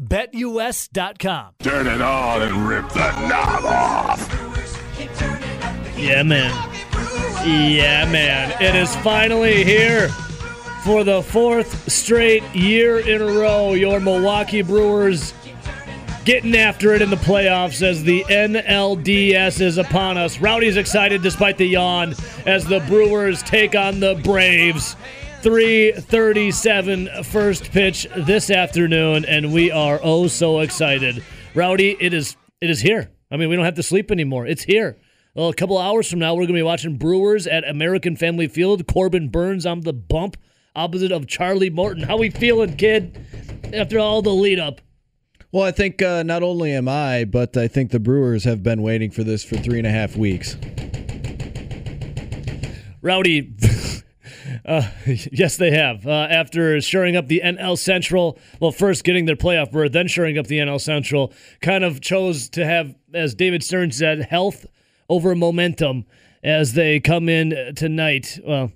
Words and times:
BetUS.com. 0.00 1.54
Turn 1.58 1.86
it 1.86 2.00
on 2.00 2.42
and 2.42 2.68
rip 2.68 2.88
the 2.90 3.28
knob 3.28 3.64
off. 3.64 4.48
Yeah, 5.98 6.22
man. 6.22 6.52
Yeah, 7.44 8.08
man. 8.10 8.52
It 8.62 8.76
is 8.76 8.94
finally 8.96 9.64
here 9.64 10.08
for 10.84 11.02
the 11.02 11.22
fourth 11.22 11.90
straight 11.90 12.44
year 12.54 13.00
in 13.00 13.20
a 13.20 13.26
row. 13.26 13.72
Your 13.72 13.98
Milwaukee 13.98 14.62
Brewers 14.62 15.34
getting 16.24 16.54
after 16.54 16.92
it 16.94 17.02
in 17.02 17.10
the 17.10 17.16
playoffs 17.16 17.82
as 17.82 18.04
the 18.04 18.22
NLDS 18.28 19.60
is 19.60 19.78
upon 19.78 20.16
us. 20.16 20.38
Rowdy's 20.38 20.76
excited 20.76 21.22
despite 21.22 21.56
the 21.56 21.66
yawn 21.66 22.14
as 22.46 22.64
the 22.66 22.80
Brewers 22.80 23.42
take 23.42 23.74
on 23.74 23.98
the 23.98 24.14
Braves. 24.22 24.94
337 25.42 27.08
first 27.22 27.70
pitch 27.70 28.06
this 28.16 28.50
afternoon 28.50 29.24
and 29.24 29.52
we 29.52 29.70
are 29.70 30.00
oh 30.02 30.26
so 30.26 30.58
excited. 30.60 31.22
Rowdy 31.54 31.96
it 32.00 32.12
is 32.12 32.36
it 32.60 32.70
is 32.70 32.80
here. 32.80 33.10
I 33.30 33.36
mean 33.36 33.48
we 33.48 33.54
don't 33.56 33.64
have 33.64 33.76
to 33.76 33.82
sleep 33.82 34.10
anymore. 34.10 34.46
It's 34.46 34.64
here. 34.64 34.98
Well, 35.34 35.48
a 35.48 35.54
couple 35.54 35.78
hours 35.78 36.10
from 36.10 36.18
now 36.18 36.34
we're 36.34 36.40
going 36.40 36.48
to 36.48 36.54
be 36.54 36.62
watching 36.62 36.96
brewers 36.96 37.46
at 37.46 37.68
american 37.68 38.16
family 38.16 38.48
field. 38.48 38.86
Corbin 38.88 39.28
Burnes 39.28 39.64
on 39.64 39.82
the 39.82 39.92
bump 39.92 40.36
opposite 40.74 41.12
of 41.12 41.28
charlie 41.28 41.70
morton. 41.70 42.02
How 42.02 42.16
we 42.16 42.30
feeling 42.30 42.76
kid 42.76 43.24
after 43.72 43.98
all 44.00 44.22
the 44.22 44.30
lead 44.34 44.58
up 44.58 44.80
Well, 45.52 45.62
I 45.64 45.70
think 45.70 46.02
uh, 46.02 46.24
not 46.24 46.42
only 46.42 46.72
am 46.72 46.88
I, 46.88 47.24
but 47.24 47.56
I 47.56 47.68
think 47.68 47.92
the 47.92 48.00
Brewers 48.00 48.42
have 48.44 48.62
been 48.64 48.82
waiting 48.82 49.10
for 49.12 49.22
this 49.22 49.44
for 49.44 49.56
three 49.56 49.78
and 49.78 49.86
a 49.86 49.90
half 49.90 50.16
weeks. 50.16 50.56
Rowdy, 53.00 53.54
uh, 54.64 54.88
yes, 55.06 55.56
they 55.56 55.70
have. 55.70 56.06
Uh, 56.06 56.26
after 56.30 56.80
shoring 56.80 57.16
up 57.16 57.28
the 57.28 57.42
NL 57.44 57.78
Central, 57.78 58.38
well, 58.60 58.72
first 58.72 59.04
getting 59.04 59.26
their 59.26 59.36
playoff 59.36 59.70
berth, 59.70 59.92
then 59.92 60.08
shoring 60.08 60.38
up 60.38 60.46
the 60.46 60.58
NL 60.58 60.80
Central, 60.80 61.32
kind 61.60 61.84
of 61.84 62.00
chose 62.00 62.48
to 62.50 62.64
have, 62.64 62.94
as 63.12 63.34
David 63.34 63.62
Stearns 63.62 63.96
said, 63.96 64.26
health 64.26 64.66
over 65.08 65.34
momentum 65.34 66.04
as 66.42 66.74
they 66.74 67.00
come 67.00 67.28
in 67.28 67.74
tonight. 67.74 68.38
Well, 68.44 68.72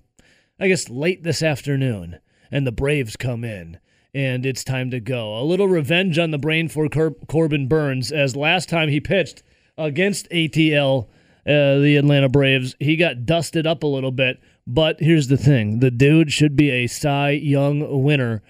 I 0.59 0.69
guess 0.69 0.89
late 0.89 1.23
this 1.23 1.43
afternoon, 1.43 2.19
and 2.51 2.67
the 2.67 2.73
Braves 2.73 3.17
come 3.17 3.45
in. 3.45 3.79
And 4.15 4.45
it's 4.45 4.63
time 4.63 4.91
to 4.91 5.01
go. 5.01 5.41
A 5.41 5.43
little 5.43 5.69
revenge 5.69 6.19
on 6.19 6.33
the 6.33 6.39
brain 6.39 6.69
for 6.69 6.87
Cor- 6.89 7.17
Corbin 7.29 7.67
Burnes, 7.67 8.13
as 8.13 8.37
last 8.37 8.69
time 8.69 8.91
he 8.91 9.01
pitched 9.01 9.43
against 9.79 10.29
ATL, 10.31 11.09
uh, 11.47 11.79
the 11.79 11.97
Atlanta 11.97 12.29
Braves, 12.29 12.77
he 12.79 12.97
got 12.97 13.27
dusted 13.27 13.67
up 13.67 13.83
a 13.83 13.87
little 13.87 14.13
bit. 14.13 14.41
But 14.67 15.01
here's 15.01 15.29
the 15.29 15.37
thing: 15.37 15.81
the 15.81 15.91
dude 15.91 16.33
should 16.33 16.55
be 16.57 16.71
a 16.71 16.87
Cy 16.87 17.31
Young 17.31 18.03
winner. 18.03 18.43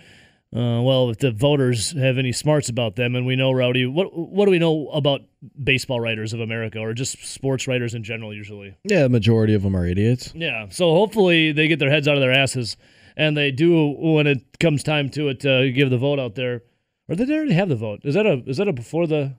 Uh, 0.54 0.82
well, 0.82 1.08
if 1.08 1.16
the 1.16 1.30
voters 1.30 1.92
have 1.92 2.18
any 2.18 2.30
smarts 2.30 2.68
about 2.68 2.94
them, 2.96 3.16
and 3.16 3.24
we 3.24 3.36
know 3.36 3.52
Rowdy, 3.52 3.86
what 3.86 4.08
what 4.14 4.44
do 4.44 4.50
we 4.50 4.58
know 4.58 4.88
about 4.90 5.22
baseball 5.64 5.98
writers 6.00 6.34
of 6.34 6.40
America, 6.40 6.78
or 6.78 6.92
just 6.92 7.24
sports 7.24 7.66
writers 7.66 7.94
in 7.94 8.04
general? 8.04 8.34
Usually, 8.34 8.74
Yeah, 8.84 9.04
the 9.04 9.08
majority 9.08 9.54
of 9.54 9.62
them 9.62 9.74
are 9.74 9.86
idiots. 9.86 10.30
yeah. 10.34 10.66
So 10.68 10.92
hopefully 10.94 11.52
they 11.52 11.68
get 11.68 11.78
their 11.78 11.90
heads 11.90 12.06
out 12.06 12.16
of 12.16 12.20
their 12.20 12.32
asses, 12.32 12.76
and 13.16 13.34
they 13.34 13.50
do 13.50 13.92
when 13.98 14.26
it 14.26 14.58
comes 14.60 14.82
time 14.82 15.08
to 15.10 15.28
it 15.28 15.40
to 15.40 15.72
give 15.72 15.88
the 15.88 15.96
vote 15.98 16.18
out 16.20 16.34
there. 16.34 16.62
Or 17.08 17.14
did 17.14 17.28
they 17.28 17.34
already 17.34 17.54
have 17.54 17.70
the 17.70 17.76
vote? 17.76 18.00
Is 18.04 18.14
that 18.14 18.26
a 18.26 18.42
is 18.46 18.58
that 18.58 18.68
a 18.68 18.74
before 18.74 19.06
the 19.06 19.36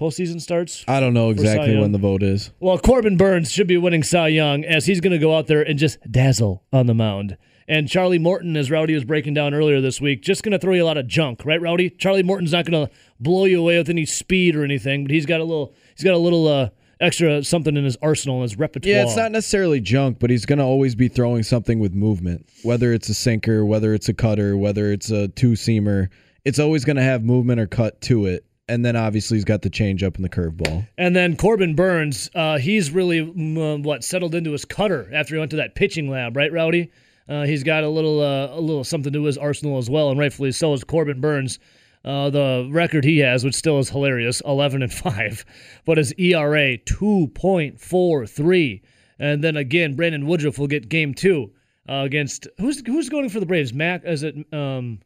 postseason 0.00 0.40
starts? 0.40 0.84
I 0.88 0.98
don't 0.98 1.14
know 1.14 1.30
exactly 1.30 1.78
when 1.78 1.92
the 1.92 1.98
vote 1.98 2.22
is. 2.22 2.50
Well, 2.58 2.78
Corbin 2.78 3.16
Burnes 3.16 3.50
should 3.50 3.66
be 3.66 3.76
winning 3.76 4.02
Cy 4.02 4.28
Young 4.28 4.64
as 4.64 4.86
he's 4.86 5.00
going 5.00 5.12
to 5.12 5.18
go 5.18 5.36
out 5.36 5.46
there 5.46 5.62
and 5.62 5.78
just 5.78 5.98
dazzle 6.10 6.64
on 6.72 6.86
the 6.86 6.94
mound. 6.94 7.36
And 7.68 7.88
Charlie 7.88 8.18
Morton, 8.18 8.56
as 8.56 8.68
Rowdy 8.68 8.94
was 8.94 9.04
breaking 9.04 9.34
down 9.34 9.54
earlier 9.54 9.80
this 9.80 10.00
week, 10.00 10.22
just 10.22 10.42
going 10.42 10.50
to 10.52 10.58
throw 10.58 10.74
you 10.74 10.82
a 10.82 10.86
lot 10.86 10.98
of 10.98 11.06
junk, 11.06 11.44
right, 11.44 11.60
Rowdy? 11.60 11.90
Charlie 11.90 12.24
Morton's 12.24 12.50
not 12.50 12.64
going 12.64 12.86
to 12.86 12.92
blow 13.20 13.44
you 13.44 13.60
away 13.60 13.78
with 13.78 13.88
any 13.88 14.06
speed 14.06 14.56
or 14.56 14.64
anything, 14.64 15.04
but 15.04 15.12
he's 15.12 15.26
got 15.26 15.40
a 15.40 15.44
little, 15.44 15.72
he's 15.94 16.02
got 16.02 16.14
a 16.14 16.18
little 16.18 16.48
uh, 16.48 16.70
extra 17.00 17.44
something 17.44 17.76
in 17.76 17.84
his 17.84 17.96
arsenal, 18.02 18.36
in 18.38 18.42
his 18.42 18.58
repertoire. 18.58 18.92
Yeah, 18.92 19.02
it's 19.04 19.16
not 19.16 19.30
necessarily 19.30 19.80
junk, 19.80 20.18
but 20.18 20.30
he's 20.30 20.46
going 20.46 20.58
to 20.58 20.64
always 20.64 20.96
be 20.96 21.06
throwing 21.06 21.44
something 21.44 21.78
with 21.78 21.94
movement. 21.94 22.48
Whether 22.64 22.92
it's 22.92 23.08
a 23.08 23.14
sinker, 23.14 23.64
whether 23.64 23.94
it's 23.94 24.08
a 24.08 24.14
cutter, 24.14 24.56
whether 24.56 24.90
it's 24.90 25.10
a 25.10 25.28
two 25.28 25.52
seamer, 25.52 26.08
it's 26.44 26.58
always 26.58 26.84
going 26.84 26.96
to 26.96 27.02
have 27.02 27.22
movement 27.22 27.60
or 27.60 27.68
cut 27.68 28.00
to 28.02 28.26
it. 28.26 28.44
And 28.70 28.84
then 28.84 28.94
obviously 28.94 29.36
he's 29.36 29.44
got 29.44 29.62
the 29.62 29.68
changeup 29.68 30.14
and 30.14 30.24
the 30.24 30.28
curveball. 30.28 30.86
And 30.96 31.16
then 31.16 31.36
Corbin 31.36 31.74
Burnes, 31.74 32.30
uh, 32.36 32.58
he's 32.58 32.92
really 32.92 33.20
mm, 33.20 33.58
uh, 33.58 33.82
what 33.82 34.04
settled 34.04 34.32
into 34.32 34.52
his 34.52 34.64
cutter 34.64 35.10
after 35.12 35.34
he 35.34 35.40
went 35.40 35.50
to 35.50 35.56
that 35.56 35.74
pitching 35.74 36.08
lab, 36.08 36.36
right, 36.36 36.52
Rowdy? 36.52 36.92
Uh, 37.28 37.42
he's 37.42 37.64
got 37.64 37.82
a 37.82 37.88
little 37.88 38.20
uh, 38.20 38.46
a 38.56 38.60
little 38.60 38.84
something 38.84 39.12
to 39.12 39.24
his 39.24 39.36
arsenal 39.36 39.76
as 39.78 39.90
well, 39.90 40.10
and 40.10 40.20
rightfully 40.20 40.52
so 40.52 40.72
is 40.72 40.84
Corbin 40.84 41.20
Burnes. 41.20 41.58
Uh, 42.04 42.30
the 42.30 42.68
record 42.70 43.04
he 43.04 43.18
has, 43.18 43.44
which 43.44 43.54
still 43.54 43.78
is 43.80 43.90
hilarious, 43.90 44.40
eleven 44.42 44.82
and 44.82 44.92
five, 45.04 45.44
but 45.84 45.98
his 45.98 46.12
ERA 46.14 46.78
two 46.78 47.28
point 47.34 47.80
four 47.80 48.24
three. 48.24 48.82
And 49.18 49.42
then 49.42 49.56
again, 49.56 49.96
Brandon 49.96 50.26
Woodruff 50.26 50.58
will 50.58 50.68
get 50.68 50.88
game 50.88 51.12
two 51.12 51.50
uh, 51.88 52.02
against 52.04 52.46
who's 52.58 52.82
who's 52.86 53.08
going 53.08 53.28
for 53.28 53.40
the 53.40 53.46
Braves? 53.46 53.74
Mac 53.74 54.04
is 54.04 54.22
it 54.22 54.36
um 54.52 55.00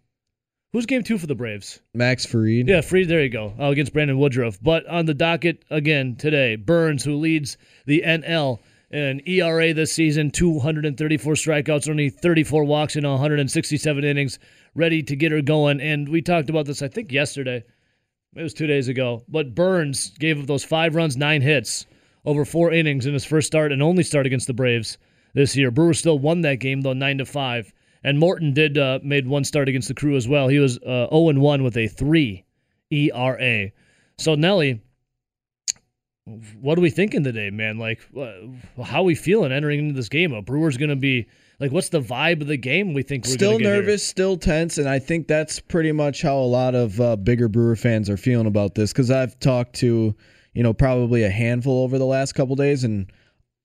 who's 0.75 0.85
game 0.85 1.03
two 1.03 1.17
for 1.17 1.27
the 1.27 1.35
Braves? 1.35 1.81
Max 1.95 2.27
Fried. 2.27 2.69
Yeah, 2.69 2.83
Fried. 2.83 3.09
There 3.09 3.23
you 3.23 3.31
go. 3.31 3.55
Uh, 3.59 3.71
against 3.71 3.95
Brandon 3.95 4.19
Woodruff. 4.19 4.59
But 4.61 4.87
on 4.87 5.07
the 5.07 5.15
docket 5.15 5.65
again 5.71 6.17
today, 6.17 6.57
Burnes, 6.57 7.05
who 7.05 7.17
leads 7.17 7.57
the 7.87 8.03
NL 8.05 8.59
in 8.91 9.23
ERA 9.27 9.73
this 9.73 9.93
season, 9.93 10.31
234 10.31 11.35
strikeouts, 11.35 11.89
only 11.89 12.11
34 12.11 12.65
walks 12.65 12.97
in 12.97 13.09
167 13.09 14.05
innings, 14.05 14.39
ready 14.75 15.03
to 15.03 15.17
get 15.17 15.33
her 15.33 15.41
going. 15.41 15.81
And 15.81 16.09
we 16.09 16.21
talked 16.21 16.51
about 16.51 16.67
this, 16.67 16.83
I 16.83 16.89
think, 16.89 17.11
yesterday. 17.11 17.65
It 18.37 18.43
was 18.43 18.53
two 18.53 18.67
days 18.67 18.89
ago. 18.89 19.25
But 19.29 19.55
Burnes 19.55 20.11
gave 20.19 20.41
up 20.41 20.47
those 20.47 20.65
five 20.65 20.95
runs, 20.95 21.17
nine 21.17 21.41
hits 21.41 21.87
over 22.25 22.45
four 22.45 22.73
innings 22.73 23.07
in 23.07 23.13
his 23.13 23.25
first 23.25 23.47
start 23.47 23.71
and 23.71 23.83
only 23.83 24.03
start 24.03 24.27
against 24.27 24.47
the 24.47 24.55
Braves 24.55 24.99
this 25.35 25.57
year. 25.57 25.71
Brewers 25.71 25.99
still 25.99 26.19
won 26.19 26.41
that 26.41 26.57
game 26.57 26.81
though, 26.81 26.93
nine 26.95 27.19
to 27.19 27.27
five. 27.27 27.73
And 28.05 28.19
Morton 28.19 28.53
did 28.53 28.77
uh, 28.77 28.99
made 29.03 29.27
one 29.27 29.45
start 29.45 29.69
against 29.69 29.89
the 29.89 29.95
Crew 29.95 30.15
as 30.15 30.29
well. 30.29 30.49
He 30.49 30.59
was 30.59 30.79
uh, 30.79 31.09
0 31.11 31.31
and 31.31 31.41
1 31.41 31.63
with 31.65 31.77
a 31.77 31.89
three 31.89 32.45
ERA. 32.91 33.71
So 34.19 34.35
Nelly, 34.35 34.83
what 36.61 36.79
are 36.79 36.83
we 36.83 36.91
thinking 36.91 37.25
today, 37.25 37.51
man? 37.51 37.79
Like, 37.79 38.01
how 38.83 39.01
are 39.01 39.05
we 39.05 39.15
feeling 39.15 39.53
entering 39.53 39.81
into 39.81 39.95
this 39.95 40.09
game? 40.09 40.33
A 40.33 40.43
Brewers 40.43 40.77
going 40.77 40.91
to 40.91 40.97
be 40.97 41.27
like, 41.61 41.71
what's 41.73 41.89
the 41.89 42.01
vibe 42.01 42.41
of 42.41 42.47
the 42.47 42.57
game? 42.57 42.95
We 42.95 43.03
think 43.03 43.25
we're 43.27 43.33
Still 43.33 43.53
gonna 43.53 43.65
get 43.65 43.73
here? 43.73 43.81
nervous, 43.83 44.07
still 44.07 44.37
tense, 44.37 44.79
and 44.79 44.89
I 44.89 44.99
think 44.99 45.29
that's 45.29 45.61
pretty 45.61 45.93
much 45.93 46.23
how 46.23 46.37
a 46.37 46.41
lot 46.41 46.75
of 46.75 47.01
uh, 47.01 47.17
bigger 47.17 47.49
Brewer 47.49 47.77
fans 47.77 48.11
are 48.11 48.17
feeling 48.17 48.47
about 48.47 48.75
this. 48.75 48.93
Because 48.93 49.11
I've 49.11 49.39
talked 49.39 49.75
to, 49.77 50.15
you 50.53 50.63
know, 50.63 50.73
probably 50.73 51.25
a 51.25 51.31
handful 51.31 51.83
over 51.83 51.99
the 51.99 52.07
last 52.07 52.33
couple 52.35 52.57
days, 52.57 52.85
and 52.85 53.11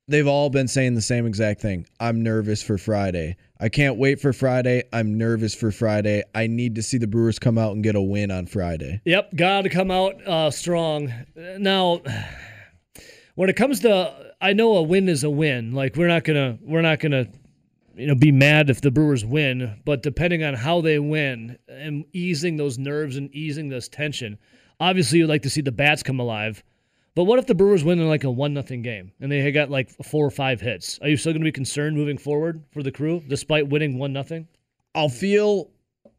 they've 0.10 0.28
all 0.28 0.50
been 0.50 0.68
saying 0.68 0.96
the 0.96 1.02
same 1.02 1.26
exact 1.26 1.62
thing. 1.62 1.86
I'm 2.00 2.24
nervous 2.24 2.62
for 2.62 2.78
Friday. 2.78 3.38
I 3.60 3.70
can't 3.70 3.98
wait 3.98 4.20
for 4.20 4.34
Friday. 4.34 4.84
I'm 4.92 5.18
nervous 5.18 5.54
for 5.54 5.72
Friday. 5.72 6.24
I 6.34 6.48
need 6.48 6.76
to 6.76 6.84
see 6.84 6.98
the 6.98 7.08
Brewers 7.08 7.40
come 7.40 7.58
out 7.58 7.74
and 7.74 7.84
get 7.84 7.96
a 7.96 8.02
win 8.02 8.32
on 8.32 8.48
Friday. 8.48 9.02
Yep, 9.06 9.36
got 9.36 9.62
to 9.62 9.70
come 9.70 9.92
out 9.92 10.16
uh, 10.28 10.50
strong. 10.52 11.14
Now, 11.36 12.02
when 13.36 13.50
it 13.50 13.56
comes 13.56 13.82
to, 13.82 14.34
I 14.42 14.54
know 14.54 14.78
a 14.78 14.82
win 14.82 15.08
is 15.08 15.24
a 15.24 15.30
win. 15.30 15.74
Like 15.74 15.96
we're 15.96 16.08
not 16.08 16.24
gonna, 16.24 16.58
we're 16.62 16.82
not 16.82 17.00
gonna, 17.00 17.28
you 17.96 18.08
know, 18.08 18.16
be 18.16 18.32
mad 18.32 18.70
if 18.70 18.82
the 18.82 18.92
Brewers 18.92 19.24
win. 19.24 19.80
But 19.86 20.02
depending 20.02 20.44
on 20.44 20.56
how 20.56 20.82
they 20.82 20.98
win 20.98 21.60
and 21.68 22.06
easing 22.14 22.58
those 22.58 22.80
nerves 22.80 23.16
and 23.16 23.34
easing 23.36 23.70
this 23.70 23.88
tension, 23.88 24.40
obviously 24.80 25.20
you'd 25.20 25.28
like 25.28 25.44
to 25.44 25.50
see 25.50 25.62
the 25.62 25.72
bats 25.72 26.02
come 26.02 26.20
alive. 26.20 26.64
But 27.16 27.24
what 27.24 27.40
if 27.40 27.48
the 27.48 27.56
Brewers 27.56 27.84
win 27.84 28.00
in 28.00 28.08
like 28.08 28.24
a 28.24 28.32
one 28.32 28.54
nothing 28.54 28.82
game 28.82 29.12
and 29.20 29.32
they 29.32 29.52
got 29.52 29.70
like 29.70 29.90
four 30.04 30.26
or 30.26 30.32
five 30.32 30.62
hits? 30.62 31.00
Are 31.02 31.10
you 31.10 31.18
still 31.18 31.34
going 31.34 31.42
to 31.42 31.46
be 31.46 31.52
concerned 31.52 31.96
moving 31.96 32.18
forward 32.18 32.64
for 32.72 32.84
the 32.84 32.92
crew 32.92 33.24
despite 33.28 33.68
winning 33.68 33.98
one 33.98 34.14
nothing? 34.14 34.48
I'll 34.96 35.10
feel 35.10 35.72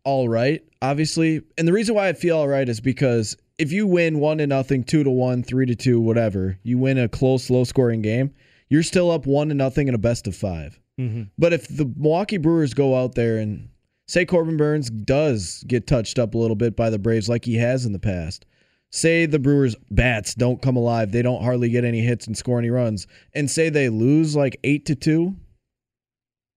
all 0.05 0.29
right, 0.29 0.63
obviously. 0.83 1.43
And 1.59 1.67
the 1.67 1.73
reason 1.73 1.95
why 1.95 2.09
I 2.09 2.13
feel 2.13 2.37
all 2.37 2.49
right 2.49 2.69
is 2.69 2.81
because 2.81 3.37
if 3.59 3.73
you 3.73 3.87
win 3.87 4.19
one 4.19 4.39
to 4.39 4.47
nothing, 4.47 4.85
two 4.85 5.05
to 5.05 5.11
one, 5.11 5.43
three 5.43 5.67
to 5.67 5.75
two, 5.75 6.01
whatever, 6.01 6.59
you 6.63 6.79
win 6.79 6.99
a 6.99 7.09
close, 7.09 7.51
low 7.51 7.65
scoring 7.65 8.03
game, 8.03 8.33
you're 8.69 8.83
still 8.83 9.11
up 9.11 9.27
one 9.27 9.49
to 9.49 9.55
nothing 9.55 9.89
in 9.89 9.95
a 9.95 9.99
best 9.99 10.27
of 10.27 10.35
5 10.35 10.81
mm-hmm. 10.99 11.23
But 11.37 11.53
if 11.53 11.69
the 11.69 11.93
Milwaukee 11.97 12.39
Brewers 12.39 12.73
go 12.73 12.97
out 12.97 13.15
there 13.15 13.39
and 13.39 13.69
say 14.07 14.25
Corbin 14.25 14.57
Burnes 14.57 14.91
does 14.91 15.65
get 15.67 15.87
touched 15.87 16.19
up 16.19 16.35
a 16.35 16.39
little 16.39 16.57
bit 16.57 16.75
by 16.75 16.91
the 16.91 16.99
Braves 16.99 17.29
like 17.29 17.45
he 17.45 17.57
has 17.57 17.85
in 17.85 17.93
the 17.93 17.99
past, 17.99 18.47
say 18.91 19.27
the 19.27 19.39
Brewers 19.39 19.77
bats 19.91 20.35
don't 20.35 20.61
come 20.61 20.77
alive, 20.77 21.13
they 21.13 21.23
don't 21.23 21.43
hardly 21.43 21.69
get 21.71 21.85
any 21.85 22.01
hits 22.01 22.27
and 22.27 22.37
score 22.37 22.59
any 22.59 22.71
runs, 22.71 23.07
and 23.35 23.51
say 23.51 23.69
they 23.69 23.89
lose 23.89 24.35
like 24.37 24.59
eight 24.65 24.87
to 24.87 24.95
two, 24.95 25.37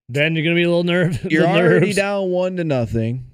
Then 0.09 0.35
you're 0.35 0.43
gonna 0.43 0.55
be 0.55 0.63
a 0.63 0.67
little 0.69 0.83
nervous. 0.83 1.23
you're 1.31 1.41
little 1.43 1.55
already 1.57 1.85
nerves. 1.87 1.95
down 1.95 2.29
one 2.29 2.57
to 2.57 2.63
nothing. 2.63 3.25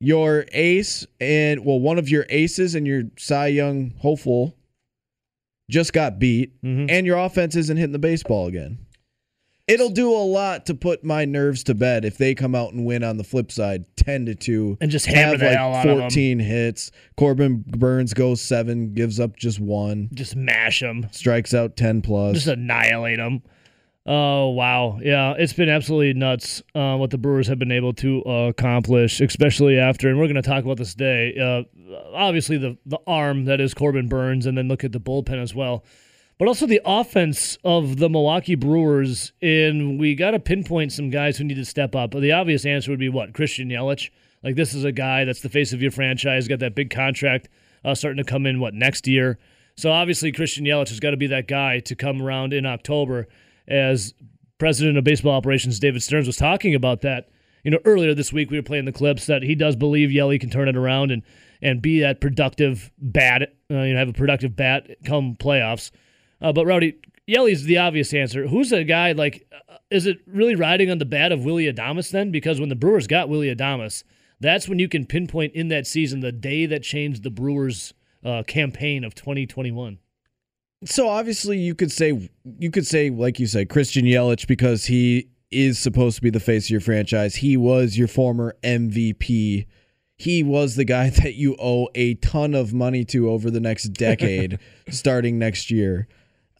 Your 0.00 0.44
ace 0.52 1.06
and 1.20 1.64
well, 1.64 1.80
one 1.80 1.98
of 1.98 2.08
your 2.08 2.24
aces 2.28 2.74
and 2.76 2.86
your 2.86 3.02
Cy 3.18 3.48
Young 3.48 3.94
hopeful 3.98 4.54
just 5.70 5.92
got 5.92 6.18
beat, 6.18 6.60
Mhm. 6.62 6.88
and 6.90 7.06
your 7.06 7.18
offense 7.18 7.56
isn't 7.56 7.76
hitting 7.76 7.92
the 7.92 7.98
baseball 7.98 8.46
again. 8.46 8.78
It'll 9.68 9.90
do 9.90 10.10
a 10.10 10.24
lot 10.24 10.66
to 10.66 10.74
put 10.74 11.04
my 11.04 11.24
nerves 11.26 11.62
to 11.64 11.74
bed 11.74 12.04
if 12.06 12.16
they 12.16 12.34
come 12.34 12.54
out 12.54 12.72
and 12.72 12.86
win 12.86 13.04
on 13.04 13.18
the 13.18 13.24
flip 13.24 13.52
side, 13.52 13.84
ten 13.96 14.24
to 14.26 14.34
two, 14.34 14.78
And 14.80 14.90
just 14.90 15.06
hammer 15.06 15.32
have 15.32 15.40
the 15.40 15.46
like 15.46 15.56
hell 15.56 15.74
out 15.74 15.86
of 15.86 15.92
'em. 15.92 15.98
fourteen 16.00 16.38
hits. 16.38 16.90
Corbin 17.16 17.64
Burnes 17.66 18.14
goes 18.14 18.40
seven, 18.40 18.94
gives 18.94 19.20
up 19.20 19.36
just 19.36 19.60
one, 19.60 20.08
Just 20.14 20.34
mash 20.36 20.80
them. 20.80 21.06
strikes 21.12 21.52
out 21.52 21.76
ten 21.76 22.00
plus. 22.02 22.34
Just 22.34 22.46
annihilate 22.48 23.18
them. 23.18 23.42
Oh 24.10 24.48
wow, 24.52 24.98
yeah, 25.02 25.34
it's 25.36 25.52
been 25.52 25.68
absolutely 25.68 26.14
nuts 26.14 26.62
uh, 26.74 26.96
what 26.96 27.10
the 27.10 27.18
Brewers 27.18 27.46
have 27.48 27.58
been 27.58 27.70
able 27.72 27.92
to 27.94 28.24
uh, 28.24 28.30
accomplish, 28.48 29.20
especially 29.20 29.78
after. 29.78 30.08
And 30.08 30.18
we're 30.18 30.24
going 30.28 30.36
to 30.36 30.40
talk 30.42 30.64
about 30.64 30.78
this 30.78 30.94
day 30.94 31.34
Uh, 31.38 31.64
obviously, 32.14 32.56
the 32.56 32.78
the 32.86 32.98
arm 33.06 33.44
that 33.44 33.60
is 33.60 33.74
Corbin 33.74 34.08
Burnes, 34.08 34.46
and 34.46 34.56
then 34.56 34.66
look 34.66 34.82
at 34.82 34.92
the 34.92 35.00
bullpen 35.00 35.42
as 35.42 35.54
well, 35.54 35.84
but 36.38 36.48
also 36.48 36.66
the 36.66 36.80
offense 36.84 37.58
of 37.64 37.98
the 37.98 38.08
Milwaukee 38.08 38.54
Brewers. 38.54 39.32
And 39.42 39.98
we 39.98 40.14
got 40.14 40.30
to 40.30 40.38
pinpoint 40.38 40.92
some 40.92 41.10
guys 41.10 41.36
who 41.36 41.44
need 41.44 41.56
to 41.56 41.64
step 41.64 41.94
up. 41.94 42.12
The 42.12 42.32
obvious 42.32 42.64
answer 42.64 42.90
would 42.90 43.00
be 43.00 43.08
what 43.08 43.34
Christian 43.34 43.68
Yelich. 43.68 44.10
Like 44.42 44.54
this 44.54 44.72
is 44.72 44.84
a 44.84 44.92
guy 44.92 45.24
that's 45.24 45.40
the 45.40 45.48
face 45.48 45.72
of 45.72 45.82
your 45.82 45.90
franchise, 45.90 46.46
got 46.46 46.60
that 46.60 46.76
big 46.76 46.90
contract 46.90 47.48
uh, 47.84 47.94
starting 47.94 48.22
to 48.22 48.30
come 48.30 48.46
in 48.46 48.60
what 48.60 48.74
next 48.74 49.08
year. 49.08 49.38
So 49.76 49.90
obviously 49.90 50.32
Christian 50.32 50.64
Yelich 50.64 50.88
has 50.88 51.00
got 51.00 51.10
to 51.10 51.16
be 51.16 51.26
that 51.28 51.48
guy 51.48 51.80
to 51.80 51.94
come 51.94 52.22
around 52.22 52.52
in 52.52 52.66
October 52.66 53.26
as 53.66 54.14
president 54.58 54.98
of 54.98 55.04
baseball 55.04 55.34
operations 55.34 55.78
David 55.78 56.02
Stearns 56.02 56.26
was 56.26 56.36
talking 56.36 56.74
about 56.74 57.00
that. 57.02 57.28
You 57.64 57.72
know, 57.72 57.78
earlier 57.84 58.14
this 58.14 58.32
week 58.32 58.50
we 58.50 58.58
were 58.58 58.62
playing 58.62 58.84
the 58.84 58.92
clips 58.92 59.26
that 59.26 59.42
he 59.42 59.54
does 59.54 59.76
believe 59.76 60.12
Yelly 60.12 60.38
can 60.38 60.50
turn 60.50 60.68
it 60.68 60.76
around 60.76 61.10
and 61.10 61.22
and 61.60 61.82
be 61.82 61.98
that 62.00 62.20
productive 62.20 62.92
bat, 62.98 63.42
uh, 63.42 63.82
you 63.82 63.92
know, 63.92 63.98
have 63.98 64.08
a 64.08 64.12
productive 64.12 64.54
bat 64.54 64.88
come 65.04 65.34
playoffs. 65.34 65.90
Uh, 66.40 66.52
but 66.52 66.66
Rowdy, 66.66 66.98
Yelly's 67.26 67.64
the 67.64 67.78
obvious 67.78 68.14
answer. 68.14 68.46
Who's 68.46 68.72
a 68.72 68.84
guy 68.84 69.12
like? 69.12 69.46
Uh, 69.52 69.76
is 69.90 70.06
it 70.06 70.18
really 70.26 70.54
riding 70.54 70.90
on 70.90 70.98
the 70.98 71.04
bat 71.04 71.32
of 71.32 71.44
Willy 71.44 71.72
Adames 71.72 72.10
then? 72.10 72.30
Because 72.30 72.60
when 72.60 72.68
the 72.68 72.76
Brewers 72.76 73.06
got 73.06 73.28
Willy 73.28 73.54
Adames, 73.54 74.04
that's 74.40 74.68
when 74.68 74.78
you 74.78 74.88
can 74.88 75.06
pinpoint 75.06 75.54
in 75.54 75.68
that 75.68 75.86
season 75.86 76.20
the 76.20 76.32
day 76.32 76.66
that 76.66 76.82
changed 76.82 77.22
the 77.22 77.30
Brewers' 77.30 77.94
uh, 78.24 78.42
campaign 78.46 79.04
of 79.04 79.14
2021. 79.14 79.98
So 80.84 81.08
obviously 81.08 81.58
you 81.58 81.74
could 81.74 81.90
say 81.90 82.30
you 82.58 82.70
could 82.70 82.86
say 82.86 83.10
like 83.10 83.40
you 83.40 83.46
said 83.46 83.68
Christian 83.68 84.04
Yelich 84.04 84.46
because 84.46 84.84
he 84.84 85.28
is 85.50 85.78
supposed 85.78 86.16
to 86.16 86.22
be 86.22 86.30
the 86.30 86.40
face 86.40 86.66
of 86.66 86.70
your 86.70 86.80
franchise. 86.80 87.36
He 87.36 87.56
was 87.56 87.98
your 87.98 88.06
former 88.06 88.56
MVP. 88.62 89.66
He 90.16 90.42
was 90.42 90.76
the 90.76 90.84
guy 90.84 91.10
that 91.22 91.34
you 91.34 91.56
owe 91.58 91.88
a 91.94 92.14
ton 92.14 92.54
of 92.54 92.72
money 92.72 93.04
to 93.06 93.30
over 93.30 93.50
the 93.50 93.60
next 93.60 93.88
decade 93.88 94.58
starting 94.90 95.38
next 95.38 95.70
year. 95.70 96.06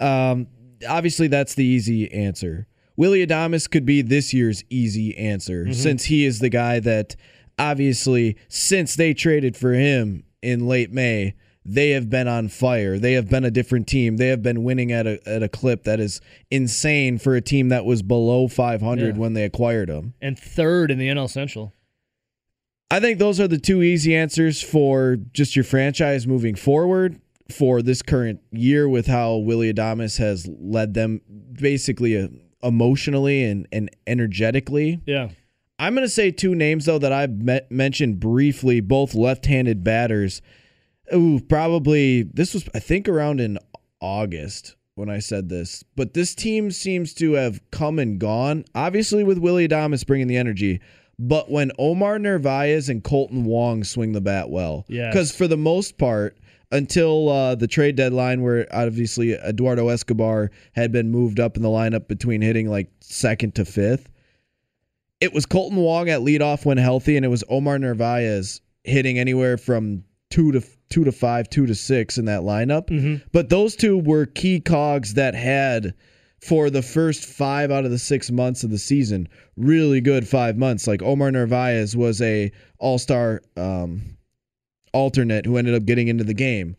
Um, 0.01 0.47
obviously 0.89 1.29
that's 1.29 1.55
the 1.55 1.65
easy 1.65 2.11
answer. 2.13 2.67
Willy 2.97 3.25
Adames 3.27 3.71
could 3.71 3.87
be 3.87 4.03
this 4.03 4.35
year's 4.35 4.65
easy 4.71 5.17
answer 5.17 5.73
since 5.73 6.05
he 6.05 6.25
is 6.25 6.41
the 6.41 6.49
guy 6.49 6.81
that 6.81 7.15
obviously 7.59 8.37
since 8.49 8.97
they 8.97 9.15
traded 9.15 9.57
for 9.57 9.73
him 9.73 10.25
in 10.43 10.67
late 10.67 10.93
May, 10.93 11.35
they 11.65 11.91
have 11.91 12.09
been 12.09 12.27
on 12.27 12.49
fire. 12.49 12.99
They 12.99 13.13
have 13.13 13.29
been 13.29 13.45
a 13.45 13.51
different 13.51 13.87
team. 13.87 14.17
They 14.17 14.29
have 14.29 14.43
been 14.43 14.65
winning 14.65 14.91
at 14.91 15.07
a 15.07 15.21
at 15.29 15.43
a 15.43 15.49
clip 15.49 15.85
that 15.85 16.01
is 16.01 16.21
insane 16.51 17.19
for 17.19 17.37
a 17.37 17.41
team 17.41 17.69
that 17.69 17.85
was 17.85 18.03
below 18.03 18.49
500 18.49 19.07
Yeah. 19.17 19.21
when 19.21 19.35
they 19.35 19.45
acquired 19.45 19.89
him. 19.91 20.15
And 20.21 20.39
third 20.39 20.91
in 20.91 20.99
the 20.99 21.09
NL 21.09 21.29
Central. 21.29 21.75
I 22.91 23.01
think 23.01 23.19
those 23.19 23.39
are 23.39 23.47
the 23.49 23.59
two 23.59 23.83
easy 23.83 24.17
answers 24.17 24.63
for 24.63 25.19
just 25.35 25.55
your 25.55 25.65
franchise 25.65 26.27
moving 26.27 26.55
forward 26.55 27.21
for 27.51 27.81
this 27.83 28.03
current 28.03 28.41
year 28.51 28.89
with 28.89 29.07
how 29.07 29.37
Willy 29.37 29.73
Adames 29.73 30.19
has 30.19 30.49
led 30.61 30.95
them 30.95 31.21
basically 31.53 32.21
uh, 32.21 32.29
emotionally 32.63 33.45
and, 33.45 33.67
and 33.73 33.91
energetically. 34.07 35.01
Yeah. 35.07 35.31
I'm 35.79 35.95
going 35.95 36.05
to 36.05 36.11
say 36.13 36.31
two 36.31 36.55
names, 36.55 36.87
though, 36.87 36.99
that 36.99 37.13
I've 37.13 37.31
met, 37.41 37.71
mentioned 37.71 38.19
briefly, 38.21 38.81
both 38.81 39.15
left 39.15 39.47
handed 39.47 39.85
batters. 39.85 40.43
Ooh, 41.15 41.41
probably 41.41 42.23
this 42.25 42.53
was, 42.53 42.69
I 42.75 42.81
think, 42.81 43.09
around 43.09 43.41
in 43.41 43.59
August 44.01 44.77
when 44.97 45.09
I 45.09 45.21
said 45.21 45.49
this. 45.49 45.85
But 45.97 46.15
this 46.15 46.35
team 46.35 46.71
seems 46.71 47.15
to 47.15 47.33
have 47.35 47.61
come 47.71 47.99
and 47.99 48.19
gone, 48.19 48.65
obviously, 48.75 49.25
with 49.25 49.39
Willy 49.39 49.67
Adames 49.69 50.07
bringing 50.07 50.27
the 50.27 50.37
energy. 50.37 50.81
But 51.19 51.51
when 51.51 51.73
Omar 51.79 52.19
Narvaez 52.19 52.89
and 52.89 53.03
Kolten 53.03 53.45
Wong 53.45 53.85
swing 53.85 54.13
the 54.13 54.21
bat 54.21 54.51
well, 54.51 54.85
Yes. 54.89 55.13
because 55.13 55.33
for 55.35 55.47
the 55.49 55.57
most 55.57 55.97
part, 55.99 56.37
until 56.71 57.29
uh, 57.29 57.55
the 57.55 57.67
trade 57.67 57.97
deadline, 57.97 58.43
where 58.43 58.67
obviously 58.73 59.33
Eduardo 59.33 59.89
Escobar 59.89 60.51
had 60.73 60.93
been 60.93 61.11
moved 61.11 61.41
up 61.41 61.57
in 61.57 61.63
the 61.63 61.69
lineup 61.69 62.09
between 62.09 62.43
hitting 62.43 62.71
like 62.71 62.91
second 63.01 63.55
to 63.55 63.65
fifth, 63.65 64.11
it 65.21 65.33
was 65.33 65.47
Kolten 65.47 65.75
Wong 65.75 66.09
at 66.09 66.21
leadoff 66.21 66.65
when 66.65 66.79
healthy, 66.79 67.17
and 67.17 67.25
it 67.25 67.29
was 67.29 67.43
Omar 67.49 67.79
Narvaez 67.79 68.61
hitting 68.85 69.19
anywhere 69.19 69.57
from 69.57 70.05
two 70.31 70.53
to 70.53 70.63
two 70.91 71.05
to 71.05 71.13
five, 71.13 71.49
two 71.51 71.67
to 71.67 71.75
six 71.75 72.19
in 72.19 72.27
that 72.27 72.43
lineup. 72.43 72.91
But 73.33 73.49
those 73.49 73.77
two 73.77 73.99
were 73.99 74.27
key 74.27 74.61
cogs 74.61 75.15
that 75.15 75.35
had 75.35 75.95
for 76.41 76.71
the 76.71 76.83
first 76.83 77.25
five 77.25 77.71
out 77.71 77.85
of 77.85 77.91
the 77.91 77.99
six 77.99 78.31
months 78.31 78.63
of 78.63 78.71
the 78.71 78.79
season 78.79 79.29
really 79.57 80.01
good 80.01 80.27
five 80.29 80.57
months. 80.57 80.87
Like 80.87 81.03
Omar 81.03 81.33
Narvaez 81.33 81.97
was 81.97 82.23
a 82.23 82.53
All 82.79 82.99
Star 82.99 83.43
um, 83.57 84.17
alternate 84.93 85.47
who 85.47 85.57
ended 85.57 85.75
up 85.75 85.85
getting 85.85 86.09
into 86.09 86.25
the 86.25 86.35
game. 86.35 86.77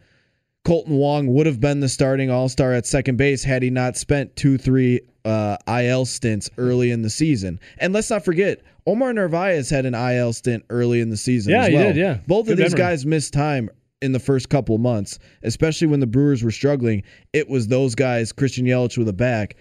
Kolten 0.65 0.89
Wong 0.89 1.27
would 1.27 1.45
have 1.45 1.59
been 1.59 1.79
the 1.79 1.89
starting 1.89 2.29
All 2.29 2.49
Star 2.49 2.73
at 2.73 2.85
second 2.85 3.17
base 3.17 3.43
had 3.43 3.63
he 3.63 3.69
not 3.69 3.95
spent 3.95 4.35
two, 4.35 4.57
three 4.57 5.01
uh, 5.25 5.57
IL 5.67 6.05
stints 6.05 6.49
early 6.57 6.91
in 6.91 7.01
the 7.01 7.09
season. 7.09 7.59
And 7.77 7.93
let's 7.93 8.09
not 8.09 8.25
forget, 8.25 8.61
Omar 8.85 9.13
Narvaez 9.13 9.69
had 9.69 9.85
an 9.85 9.95
IL 9.95 10.33
stint 10.33 10.65
early 10.69 10.99
in 10.99 11.09
the 11.09 11.17
season. 11.17 11.53
Yeah, 11.53 11.61
as 11.61 11.67
he 11.67 11.77
did, 11.77 11.95
yeah. 11.95 12.19
both 12.27 12.45
Good 12.45 12.53
of 12.53 12.57
these 12.57 12.71
memory. 12.71 12.77
guys 12.77 13.05
missed 13.05 13.33
time 13.33 13.69
in 14.01 14.11
the 14.11 14.19
first 14.19 14.49
couple 14.49 14.75
of 14.75 14.81
months, 14.81 15.19
especially 15.43 15.87
when 15.87 15.99
the 15.99 16.07
Brewers 16.07 16.43
were 16.43 16.51
struggling. 16.51 17.03
It 17.33 17.49
was 17.49 17.67
those 17.67 17.95
guys, 17.95 18.31
Christian 18.31 18.65
Yelich 18.65 18.97
with 18.97 19.07
a 19.09 19.13
back. 19.13 19.55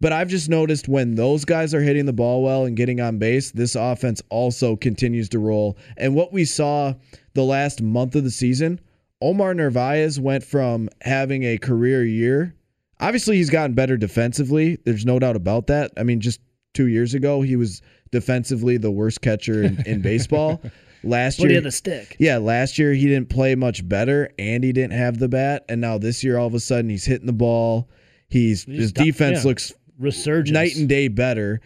But 0.00 0.12
I've 0.12 0.28
just 0.28 0.48
noticed 0.48 0.86
when 0.86 1.16
those 1.16 1.44
guys 1.44 1.74
are 1.74 1.80
hitting 1.80 2.06
the 2.06 2.12
ball 2.12 2.44
well 2.44 2.66
and 2.66 2.76
getting 2.76 3.00
on 3.00 3.18
base, 3.18 3.50
this 3.50 3.74
offense 3.74 4.22
also 4.28 4.76
continues 4.76 5.28
to 5.30 5.40
roll. 5.40 5.76
And 5.96 6.14
what 6.14 6.32
we 6.32 6.44
saw 6.44 6.94
the 7.38 7.44
last 7.44 7.80
month 7.80 8.16
of 8.16 8.24
the 8.24 8.32
season, 8.32 8.80
Omar 9.22 9.54
Narvaez 9.54 10.18
went 10.18 10.42
from 10.42 10.88
having 11.02 11.44
a 11.44 11.56
career 11.56 12.04
year. 12.04 12.52
Obviously, 12.98 13.36
he's 13.36 13.48
gotten 13.48 13.76
better 13.76 13.96
defensively. 13.96 14.76
There's 14.84 15.06
no 15.06 15.20
doubt 15.20 15.36
about 15.36 15.68
that. 15.68 15.92
I 15.96 16.02
mean, 16.02 16.20
just 16.20 16.40
two 16.74 16.88
years 16.88 17.14
ago, 17.14 17.42
he 17.42 17.54
was 17.54 17.80
defensively 18.10 18.76
the 18.76 18.90
worst 18.90 19.20
catcher 19.20 19.62
in, 19.62 19.80
in 19.86 20.02
baseball. 20.02 20.60
Last 21.04 21.38
year, 21.38 21.50
he 21.50 21.54
had 21.54 21.66
a 21.66 21.70
stick. 21.70 22.16
yeah, 22.18 22.38
last 22.38 22.76
year 22.76 22.92
he 22.92 23.06
didn't 23.06 23.28
play 23.28 23.54
much 23.54 23.88
better 23.88 24.32
and 24.36 24.64
he 24.64 24.72
didn't 24.72 24.94
have 24.94 25.20
the 25.20 25.28
bat. 25.28 25.64
And 25.68 25.80
now 25.80 25.96
this 25.96 26.24
year, 26.24 26.36
all 26.38 26.48
of 26.48 26.54
a 26.54 26.60
sudden, 26.60 26.90
he's 26.90 27.04
hitting 27.04 27.28
the 27.28 27.32
ball. 27.32 27.88
He's 28.28 28.64
his 28.64 28.90
defense 28.90 29.44
yeah. 29.44 29.48
looks 29.48 29.72
Resurgence. 29.96 30.52
night 30.52 30.74
and 30.74 30.88
day 30.88 31.06
better. 31.06 31.60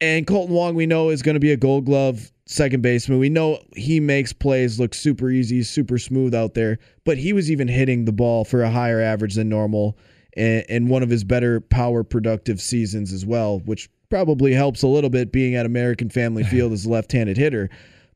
And 0.00 0.26
Kolten 0.26 0.48
Wong, 0.48 0.74
we 0.74 0.86
know, 0.86 1.10
is 1.10 1.22
going 1.22 1.36
to 1.36 1.40
be 1.40 1.52
a 1.52 1.56
gold 1.56 1.84
glove 1.84 2.31
second 2.46 2.82
baseman. 2.82 3.18
We 3.18 3.28
know 3.28 3.62
he 3.76 4.00
makes 4.00 4.32
plays 4.32 4.80
look 4.80 4.94
super 4.94 5.30
easy, 5.30 5.62
super 5.62 5.98
smooth 5.98 6.34
out 6.34 6.54
there, 6.54 6.78
but 7.04 7.18
he 7.18 7.32
was 7.32 7.50
even 7.50 7.68
hitting 7.68 8.04
the 8.04 8.12
ball 8.12 8.44
for 8.44 8.62
a 8.62 8.70
higher 8.70 9.00
average 9.00 9.34
than 9.34 9.48
normal 9.48 9.96
and, 10.36 10.64
in 10.68 10.88
one 10.88 11.02
of 11.02 11.10
his 11.10 11.24
better 11.24 11.60
power 11.60 12.02
productive 12.02 12.60
seasons 12.60 13.12
as 13.12 13.24
well, 13.24 13.60
which 13.60 13.88
probably 14.10 14.52
helps 14.52 14.82
a 14.82 14.88
little 14.88 15.10
bit 15.10 15.32
being 15.32 15.54
at 15.54 15.66
American 15.66 16.10
Family 16.10 16.44
Field 16.44 16.72
as 16.72 16.84
a 16.84 16.90
left 16.90 17.12
handed 17.12 17.36
hitter. 17.36 17.70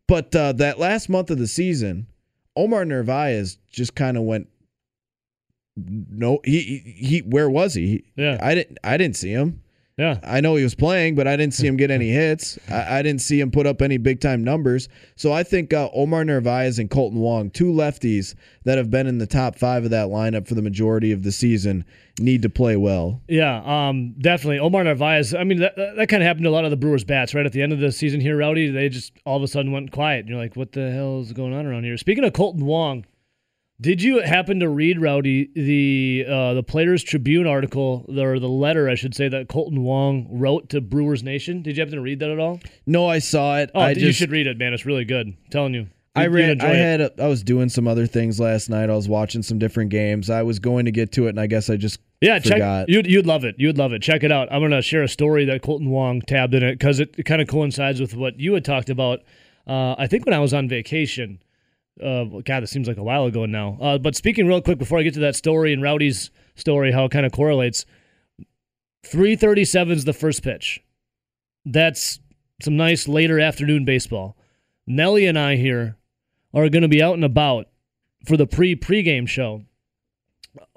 But 0.08 0.34
uh, 0.34 0.52
that 0.54 0.78
last 0.78 1.08
month 1.08 1.30
of 1.30 1.38
the 1.38 1.46
season, 1.46 2.06
Omar 2.54 2.84
Narvaez 2.84 3.58
just 3.70 3.94
kind 3.94 4.16
of 4.16 4.22
went. 4.22 4.48
No, 5.76 6.40
he, 6.44 6.60
he 6.60 7.06
he. 7.06 7.18
Where 7.20 7.50
was 7.50 7.74
he? 7.74 8.04
Yeah. 8.16 8.38
I 8.40 8.54
didn't. 8.54 8.78
I 8.82 8.96
didn't 8.96 9.16
see 9.16 9.30
him. 9.30 9.62
Yeah. 9.96 10.18
I 10.22 10.42
know 10.42 10.56
he 10.56 10.62
was 10.62 10.74
playing, 10.74 11.14
but 11.14 11.26
I 11.26 11.36
didn't 11.36 11.54
see 11.54 11.66
him 11.66 11.76
get 11.76 11.90
any 11.90 12.10
hits. 12.10 12.58
I, 12.70 12.98
I 12.98 13.02
didn't 13.02 13.22
see 13.22 13.40
him 13.40 13.50
put 13.50 13.66
up 13.66 13.80
any 13.80 13.96
big 13.96 14.20
time 14.20 14.44
numbers. 14.44 14.90
So 15.16 15.32
I 15.32 15.42
think 15.42 15.72
uh, 15.72 15.88
Omar 15.94 16.22
Narvaez 16.24 16.78
and 16.78 16.90
Kolten 16.90 17.14
Wong, 17.14 17.50
two 17.50 17.72
lefties 17.72 18.34
that 18.64 18.76
have 18.76 18.90
been 18.90 19.06
in 19.06 19.16
the 19.16 19.26
top 19.26 19.58
five 19.58 19.84
of 19.84 19.90
that 19.90 20.08
lineup 20.08 20.46
for 20.46 20.54
the 20.54 20.60
majority 20.60 21.12
of 21.12 21.22
the 21.22 21.32
season, 21.32 21.86
need 22.18 22.42
to 22.42 22.50
play 22.50 22.76
well. 22.76 23.22
Yeah, 23.26 23.62
um, 23.64 24.14
definitely. 24.18 24.58
Omar 24.58 24.84
Narvaez. 24.84 25.34
I 25.34 25.44
mean, 25.44 25.60
that, 25.60 25.76
that, 25.76 25.96
that 25.96 26.08
kind 26.10 26.22
of 26.22 26.26
happened 26.26 26.44
to 26.44 26.50
a 26.50 26.52
lot 26.52 26.66
of 26.66 26.70
the 26.70 26.76
Brewers' 26.76 27.04
bats 27.04 27.32
right 27.32 27.46
at 27.46 27.52
the 27.52 27.62
end 27.62 27.72
of 27.72 27.78
the 27.78 27.90
season 27.90 28.20
here, 28.20 28.36
Rowdy. 28.36 28.70
They 28.70 28.90
just 28.90 29.12
all 29.24 29.38
of 29.38 29.42
a 29.42 29.48
sudden 29.48 29.72
went 29.72 29.92
quiet. 29.92 30.20
And 30.20 30.28
you're 30.28 30.38
like, 30.38 30.56
what 30.56 30.72
the 30.72 30.90
hell 30.90 31.20
is 31.20 31.32
going 31.32 31.54
on 31.54 31.64
around 31.64 31.84
here? 31.84 31.96
Speaking 31.96 32.24
of 32.24 32.34
Kolten 32.34 32.64
Wong, 32.64 33.06
Did 33.78 34.02
you 34.02 34.22
happen 34.22 34.60
to 34.60 34.68
read 34.70 35.00
Rowdy 35.00 35.50
the 35.54 36.24
uh, 36.26 36.54
the 36.54 36.62
Players 36.62 37.02
Tribune 37.04 37.46
article 37.46 38.06
or 38.08 38.38
the 38.38 38.48
letter 38.48 38.88
I 38.88 38.94
should 38.94 39.14
say 39.14 39.28
that 39.28 39.48
Kolten 39.48 39.80
Wong 39.80 40.26
wrote 40.30 40.70
to 40.70 40.80
Brewers 40.80 41.22
Nation? 41.22 41.60
Did 41.62 41.76
you 41.76 41.82
happen 41.82 41.94
to 41.94 42.00
read 42.00 42.20
that 42.20 42.30
at 42.30 42.38
all? 42.38 42.60
No, 42.86 43.06
I 43.06 43.18
saw 43.18 43.58
it. 43.58 43.70
Oh, 43.74 43.80
I 43.80 43.90
you 43.90 43.96
just, 43.96 44.18
should 44.18 44.30
read 44.30 44.46
it, 44.46 44.56
man. 44.56 44.72
It's 44.72 44.86
really 44.86 45.04
good. 45.04 45.26
I'm 45.26 45.36
telling 45.50 45.74
you. 45.74 45.88
I 46.14 46.24
enjoy 46.24 46.66
I 46.66 46.70
it. 46.70 46.76
had. 46.76 47.00
A, 47.02 47.24
I 47.24 47.28
was 47.28 47.42
doing 47.42 47.68
some 47.68 47.86
other 47.86 48.06
things 48.06 48.40
last 48.40 48.70
night. 48.70 48.88
I 48.88 48.94
was 48.94 49.06
watching 49.06 49.42
some 49.42 49.58
different 49.58 49.90
games. 49.90 50.30
I 50.30 50.42
was 50.42 50.58
going 50.58 50.86
to 50.86 50.90
get 50.90 51.12
to 51.12 51.26
it, 51.26 51.30
and 51.30 51.40
I 51.40 51.46
guess 51.46 51.68
I 51.68 51.76
just 51.76 52.00
Yeah, 52.22 52.38
check. 52.38 52.86
You'd 52.88 53.06
you'd 53.06 53.26
love 53.26 53.44
it. 53.44 53.56
You'd 53.58 53.76
love 53.76 53.92
it. 53.92 54.00
Check 54.00 54.24
it 54.24 54.32
out. 54.32 54.48
I'm 54.50 54.62
gonna 54.62 54.80
share 54.80 55.02
a 55.02 55.08
story 55.08 55.44
that 55.44 55.60
Kolten 55.60 55.90
Wong 55.90 56.22
tabbed 56.22 56.54
in 56.54 56.62
it 56.62 56.78
because 56.78 57.00
it, 57.00 57.14
it 57.18 57.24
kind 57.24 57.42
of 57.42 57.48
coincides 57.48 58.00
with 58.00 58.14
what 58.14 58.40
you 58.40 58.54
had 58.54 58.64
talked 58.64 58.88
about. 58.88 59.20
Uh, 59.66 59.94
I 59.98 60.06
think 60.06 60.24
when 60.24 60.32
I 60.32 60.38
was 60.38 60.54
on 60.54 60.66
vacation. 60.68 61.40
Uh, 62.02 62.24
God, 62.44 62.62
this 62.62 62.70
seems 62.70 62.88
like 62.88 62.98
a 62.98 63.02
while 63.02 63.24
ago 63.24 63.46
now. 63.46 63.78
Uh, 63.80 63.98
but 63.98 64.14
speaking 64.14 64.46
real 64.46 64.60
quick 64.60 64.78
before 64.78 64.98
I 64.98 65.02
get 65.02 65.14
to 65.14 65.20
that 65.20 65.36
story 65.36 65.72
and 65.72 65.82
Rowdy's 65.82 66.30
story, 66.54 66.92
how 66.92 67.04
it 67.04 67.10
kind 67.10 67.26
of 67.26 67.32
correlates. 67.32 67.86
337 69.04 69.96
is 69.96 70.04
the 70.04 70.12
first 70.12 70.42
pitch. 70.42 70.82
That's 71.64 72.20
some 72.60 72.76
nice 72.76 73.06
later 73.08 73.38
afternoon 73.38 73.84
baseball. 73.84 74.36
Nelly 74.86 75.26
and 75.26 75.38
I 75.38 75.56
here 75.56 75.96
are 76.54 76.68
going 76.68 76.82
to 76.82 76.88
be 76.88 77.02
out 77.02 77.14
and 77.14 77.24
about 77.24 77.66
for 78.26 78.36
the 78.36 78.46
pre 78.46 78.74
pregame 78.74 79.28
show. 79.28 79.64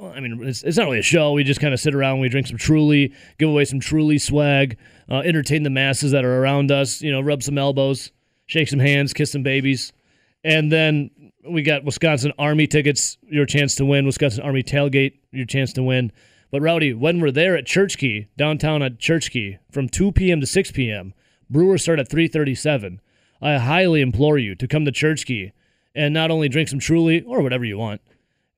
I 0.01 0.19
mean, 0.19 0.41
it's, 0.43 0.63
it's 0.63 0.77
not 0.77 0.85
really 0.85 0.99
a 0.99 1.03
show. 1.03 1.31
We 1.31 1.43
just 1.43 1.61
kind 1.61 1.73
of 1.73 1.79
sit 1.79 1.95
around, 1.95 2.19
we 2.19 2.29
drink 2.29 2.47
some 2.47 2.57
Truly, 2.57 3.13
give 3.38 3.49
away 3.49 3.65
some 3.65 3.79
Truly 3.79 4.17
swag, 4.17 4.77
uh, 5.09 5.19
entertain 5.19 5.63
the 5.63 5.69
masses 5.69 6.11
that 6.11 6.25
are 6.25 6.41
around 6.41 6.71
us. 6.71 7.01
You 7.01 7.11
know, 7.11 7.21
rub 7.21 7.43
some 7.43 7.57
elbows, 7.57 8.11
shake 8.45 8.67
some 8.67 8.79
hands, 8.79 9.13
kiss 9.13 9.31
some 9.31 9.43
babies, 9.43 9.93
and 10.43 10.72
then 10.72 11.12
we 11.48 11.62
got 11.62 11.84
Wisconsin 11.84 12.34
Army 12.38 12.67
tickets. 12.67 13.17
Your 13.24 13.46
chance 13.46 13.75
to 13.75 13.86
win. 13.86 14.05
Wisconsin 14.05 14.43
Army 14.43 14.63
tailgate. 14.63 15.19
Your 15.31 15.46
chance 15.46 15.74
to 15.74 15.84
win. 15.84 16.12
But 16.51 16.62
Rowdy, 16.62 16.93
when 16.93 17.19
we're 17.19 17.31
there 17.31 17.55
at 17.55 17.65
Church 17.65 17.98
Key 17.98 18.27
downtown 18.38 18.81
at 18.81 19.00
Church 19.00 19.31
Key 19.31 19.58
from 19.72 19.88
2 19.88 20.12
p.m. 20.12 20.41
to 20.41 20.48
6 20.48 20.72
p.m., 20.72 21.13
Brewers 21.50 21.84
start 21.84 22.00
at 22.00 22.10
3:37. 22.10 23.00
I 23.41 23.58
highly 23.58 24.01
implore 24.01 24.38
you 24.38 24.55
to 24.55 24.67
come 24.67 24.86
to 24.86 24.91
Church 24.91 25.25
Key 25.25 25.51
and 25.96 26.13
not 26.13 26.31
only 26.31 26.50
drink 26.50 26.69
some 26.69 26.79
Truly 26.79 27.22
or 27.22 27.41
whatever 27.41 27.65
you 27.65 27.77
want, 27.77 28.01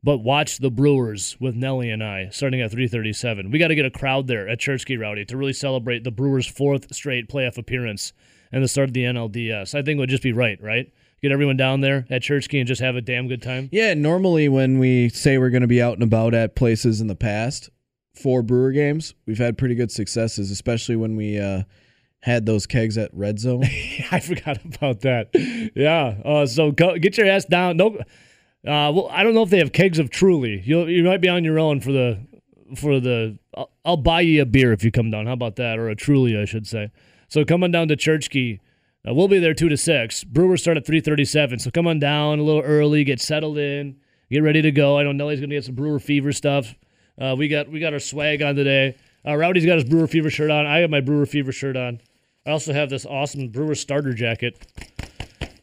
but 0.03 0.19
watch 0.19 0.57
the 0.57 0.71
Brewers 0.71 1.37
with 1.39 1.55
Nelly 1.55 1.89
and 1.89 2.03
I 2.03 2.29
starting 2.31 2.61
at 2.61 2.71
3:37. 2.71 3.51
We 3.51 3.59
got 3.59 3.69
to 3.69 3.75
get 3.75 3.85
a 3.85 3.91
crowd 3.91 4.27
there 4.27 4.47
at 4.47 4.59
Church 4.59 4.85
Key 4.85 4.97
Rowdy 4.97 5.25
to 5.25 5.37
really 5.37 5.53
celebrate 5.53 6.03
the 6.03 6.11
Brewers' 6.11 6.47
fourth 6.47 6.93
straight 6.93 7.29
playoff 7.29 7.57
appearance 7.57 8.13
and 8.51 8.63
the 8.63 8.67
start 8.67 8.89
of 8.89 8.93
the 8.93 9.03
NLDS. 9.03 9.75
I 9.75 9.81
think 9.81 9.97
it 9.97 9.99
would 9.99 10.09
just 10.09 10.23
be 10.23 10.33
right, 10.33 10.61
right? 10.61 10.91
Get 11.21 11.31
everyone 11.31 11.57
down 11.57 11.81
there 11.81 12.07
at 12.09 12.23
Church 12.23 12.49
Key 12.49 12.59
and 12.59 12.67
just 12.67 12.81
have 12.81 12.95
a 12.95 13.01
damn 13.01 13.27
good 13.27 13.43
time. 13.43 13.69
Yeah, 13.71 13.93
normally 13.93 14.49
when 14.49 14.79
we 14.79 15.09
say 15.09 15.37
we're 15.37 15.51
going 15.51 15.61
to 15.61 15.67
be 15.67 15.81
out 15.81 15.93
and 15.93 16.03
about 16.03 16.33
at 16.33 16.55
places 16.55 16.99
in 16.99 17.05
the 17.07 17.15
past 17.15 17.69
for 18.15 18.41
Brewer 18.41 18.71
games, 18.71 19.13
we've 19.27 19.37
had 19.37 19.55
pretty 19.55 19.75
good 19.75 19.91
successes, 19.91 20.49
especially 20.49 20.95
when 20.95 21.15
we 21.15 21.37
uh, 21.37 21.63
had 22.21 22.47
those 22.47 22.65
kegs 22.65 22.97
at 22.97 23.11
Red 23.13 23.37
Zone. 23.39 23.63
I 24.11 24.19
forgot 24.19 24.57
about 24.65 25.01
that. 25.01 25.29
Yeah. 25.75 26.15
Uh, 26.25 26.47
so 26.47 26.71
go, 26.71 26.97
get 26.97 27.17
your 27.17 27.27
ass 27.27 27.45
down. 27.45 27.77
No, 27.77 27.97
uh, 28.65 28.91
well, 28.91 29.07
I 29.11 29.23
don't 29.23 29.35
know 29.35 29.43
if 29.43 29.49
they 29.51 29.59
have 29.59 29.73
kegs 29.73 29.99
of 29.99 30.09
Truly. 30.09 30.61
You 30.65 30.85
you 30.85 31.03
might 31.03 31.21
be 31.21 31.29
on 31.29 31.43
your 31.43 31.59
own 31.59 31.81
for 31.81 31.91
the 31.91 32.19
for 32.75 32.99
the. 32.99 33.37
I'll, 33.55 33.71
I'll 33.83 33.97
buy 33.97 34.21
you 34.21 34.41
a 34.41 34.45
beer 34.45 34.71
if 34.71 34.83
you 34.83 34.91
come 34.91 35.11
down. 35.11 35.25
How 35.25 35.33
about 35.33 35.55
that? 35.57 35.79
Or 35.79 35.89
a 35.89 35.95
Truly, 35.95 36.37
I 36.37 36.45
should 36.45 36.67
say. 36.67 36.91
So 37.27 37.43
come 37.43 37.63
on 37.63 37.71
down 37.71 37.87
to 37.87 37.95
Church 37.95 38.29
Key. 38.29 38.59
Uh, 39.07 39.13
we'll 39.13 39.27
be 39.27 39.39
there 39.39 39.53
two 39.53 39.69
to 39.69 39.77
six. 39.77 40.23
Brewers 40.23 40.61
start 40.61 40.77
at 40.77 40.85
three 40.85 41.01
thirty-seven. 41.01 41.59
So 41.59 41.71
come 41.71 41.87
on 41.87 41.99
down 41.99 42.39
a 42.39 42.43
little 42.43 42.61
early, 42.61 43.03
get 43.03 43.19
settled 43.19 43.57
in, 43.57 43.97
get 44.29 44.43
ready 44.43 44.61
to 44.61 44.71
go. 44.71 44.97
I 44.99 45.03
know 45.03 45.11
Nelly's 45.11 45.39
gonna 45.39 45.55
get 45.55 45.65
some 45.65 45.75
Brewer 45.75 45.99
Fever 45.99 46.31
stuff. 46.31 46.75
Uh, 47.19 47.35
we 47.37 47.47
got 47.47 47.69
we 47.69 47.79
got 47.79 47.93
our 47.93 47.99
swag 47.99 48.41
on 48.41 48.55
today. 48.55 48.95
Uh, 49.25 49.35
Rowdy's 49.35 49.65
got 49.65 49.75
his 49.75 49.83
Brewer 49.83 50.07
Fever 50.07 50.29
shirt 50.29 50.51
on. 50.51 50.65
I 50.65 50.79
have 50.79 50.89
my 50.89 51.01
Brewer 51.01 51.25
Fever 51.25 51.51
shirt 51.51 51.77
on. 51.77 51.99
I 52.45 52.51
also 52.51 52.73
have 52.73 52.89
this 52.89 53.05
awesome 53.05 53.49
Brewer 53.49 53.75
starter 53.75 54.13
jacket 54.13 54.65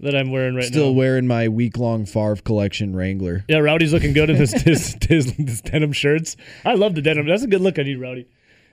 that 0.01 0.15
I'm 0.15 0.31
wearing 0.31 0.55
right 0.55 0.65
Still 0.65 0.77
now. 0.77 0.85
Still 0.87 0.95
wearing 0.95 1.27
my 1.27 1.49
week 1.49 1.77
long 1.77 2.07
Favre 2.07 2.37
collection 2.37 2.95
Wrangler. 2.95 3.45
yeah, 3.49 3.59
Rowdy's 3.59 3.93
looking 3.93 4.13
good 4.13 4.31
in 4.31 4.37
his, 4.37 4.53
his, 4.63 4.97
his, 5.09 5.33
his 5.33 5.61
denim 5.61 5.93
shirts. 5.93 6.37
I 6.65 6.75
love 6.75 6.95
the 6.95 7.03
denim. 7.03 7.27
That's 7.27 7.43
a 7.43 7.49
good 7.49 7.61
look 7.61 7.79
on 7.81 7.87
you, 7.87 8.01
Rowdy. 8.01 8.29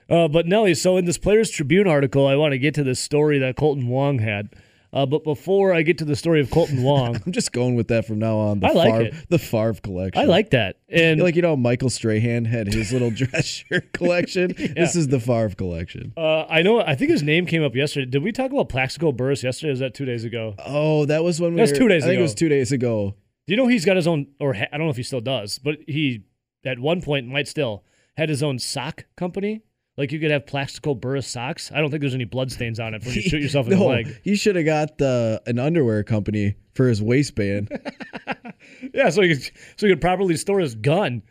Uh, 0.08 0.28
but 0.28 0.46
Nelly, 0.46 0.74
so 0.74 0.96
in 0.96 1.04
this 1.04 1.18
Players 1.18 1.50
Tribune 1.50 1.88
article, 1.88 2.26
I 2.26 2.36
want 2.36 2.52
to 2.52 2.58
get 2.58 2.74
to 2.74 2.84
this 2.84 3.00
story 3.00 3.38
that 3.40 3.56
Kolten 3.56 3.88
Wong 3.88 4.18
had. 4.20 4.50
Uh, 4.92 5.04
but 5.04 5.24
before 5.24 5.74
I 5.74 5.82
get 5.82 5.98
to 5.98 6.04
the 6.04 6.14
story 6.16 6.40
of 6.40 6.48
Kolten 6.48 6.82
Wong, 6.82 7.20
I'm 7.26 7.32
just 7.32 7.52
going 7.52 7.74
with 7.74 7.88
that 7.88 8.06
from 8.06 8.18
now 8.20 8.36
on. 8.38 8.60
The 8.60 8.68
I 8.68 8.70
like 8.70 8.92
Favre, 8.92 9.02
it. 9.06 9.14
The 9.28 9.38
Favre 9.38 9.74
collection. 9.82 10.22
I 10.22 10.26
like 10.26 10.50
that. 10.50 10.76
And 10.88 11.20
Like 11.20 11.34
you 11.34 11.42
know, 11.42 11.56
Michael 11.56 11.90
Strahan 11.90 12.44
had 12.44 12.72
his 12.72 12.92
little 12.92 13.10
dress 13.14 13.44
shirt 13.44 13.92
collection. 13.92 14.54
This 14.56 14.94
is 14.94 15.08
the 15.08 15.18
Favre 15.20 15.50
collection. 15.56 16.12
uh, 16.16 16.44
I 16.44 16.62
know, 16.62 16.80
I 16.80 16.94
think 16.94 17.10
his 17.10 17.22
name 17.24 17.44
came 17.46 17.64
up 17.64 17.74
yesterday. 17.74 18.06
Did 18.08 18.22
we 18.22 18.30
talk 18.32 18.52
about 18.52 18.68
Plaxico 18.68 19.10
Burress 19.12 19.42
yesterday? 19.42 19.70
Or 19.70 19.72
was 19.72 19.80
that 19.80 19.92
two 19.94 20.04
days 20.04 20.24
ago? 20.24 20.54
Oh, 20.64 21.04
that 21.06 21.24
was 21.24 21.40
when 21.40 21.54
we. 21.54 21.60
That's 21.60 21.72
were- 21.72 21.78
two 21.78 21.88
days 21.88 22.04
ago. 22.04 22.10
I 22.10 22.12
think 22.12 22.20
it 22.20 22.22
was 22.22 22.34
two 22.34 22.48
days 22.48 22.70
ago. 22.72 23.16
Do 23.48 23.52
you 23.52 23.56
know 23.56 23.66
he's 23.66 23.84
got 23.84 23.96
his 23.96 24.06
own, 24.06 24.28
or 24.40 24.54
ha- 24.54 24.66
I 24.72 24.78
don't 24.78 24.86
know 24.86 24.90
if 24.90 24.96
he 24.96 25.02
still 25.02 25.20
does, 25.20 25.58
but 25.58 25.78
he 25.86 26.24
at 26.64 26.78
one 26.78 27.02
point 27.02 27.26
might 27.26 27.48
still 27.48 27.84
had 28.16 28.28
his 28.28 28.42
own 28.42 28.58
sock 28.58 29.04
company. 29.16 29.62
Like 29.96 30.12
you 30.12 30.20
could 30.20 30.30
have 30.30 30.46
Plaxico 30.46 30.94
Burress 30.94 31.26
socks. 31.26 31.72
I 31.72 31.80
don't 31.80 31.90
think 31.90 32.02
there's 32.02 32.14
any 32.14 32.24
bloodstains 32.24 32.78
on 32.78 32.94
it 32.94 33.04
when 33.04 33.14
you 33.14 33.22
shoot 33.22 33.40
yourself 33.40 33.66
in 33.66 33.72
no, 33.72 33.78
the 33.78 33.84
leg. 33.84 34.20
he 34.22 34.36
should 34.36 34.56
have 34.56 34.66
got 34.66 34.98
the 34.98 35.42
an 35.46 35.58
underwear 35.58 36.02
company 36.02 36.56
for 36.74 36.88
his 36.88 37.02
waistband. 37.02 37.70
Yeah, 38.92 39.10
so 39.10 39.22
he 39.22 39.28
could, 39.28 39.42
so 39.76 39.86
he 39.86 39.92
could 39.92 40.00
properly 40.00 40.36
store 40.36 40.60
his 40.60 40.74
gun. 40.74 41.22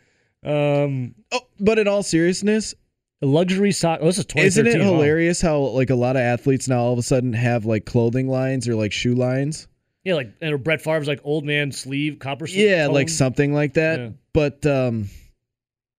Um, 0.44 1.14
oh, 1.32 1.40
but 1.60 1.78
in 1.78 1.88
all 1.88 2.02
seriousness, 2.02 2.74
luxury 3.20 3.72
sock. 3.72 3.98
Oh, 4.02 4.06
this 4.06 4.18
is 4.18 4.26
2013. 4.26 4.66
isn't 4.66 4.80
it 4.80 4.84
huh? 4.84 4.92
hilarious 4.92 5.40
how 5.40 5.58
like 5.58 5.90
a 5.90 5.94
lot 5.94 6.16
of 6.16 6.22
athletes 6.22 6.68
now 6.68 6.78
all 6.78 6.92
of 6.92 6.98
a 6.98 7.02
sudden 7.02 7.32
have 7.32 7.64
like 7.64 7.84
clothing 7.84 8.28
lines 8.28 8.68
or 8.68 8.74
like 8.74 8.92
shoe 8.92 9.14
lines? 9.14 9.68
Yeah, 10.04 10.14
like 10.14 10.32
and 10.40 10.62
Brett 10.62 10.80
Favre's 10.80 11.08
like 11.08 11.20
old 11.24 11.44
man 11.44 11.72
sleeve 11.72 12.18
copper. 12.18 12.46
sleeve 12.46 12.68
Yeah, 12.68 12.86
like 12.86 13.08
something 13.08 13.52
like 13.52 13.74
that. 13.74 13.98
Yeah. 13.98 14.08
But 14.32 14.64
um, 14.66 15.08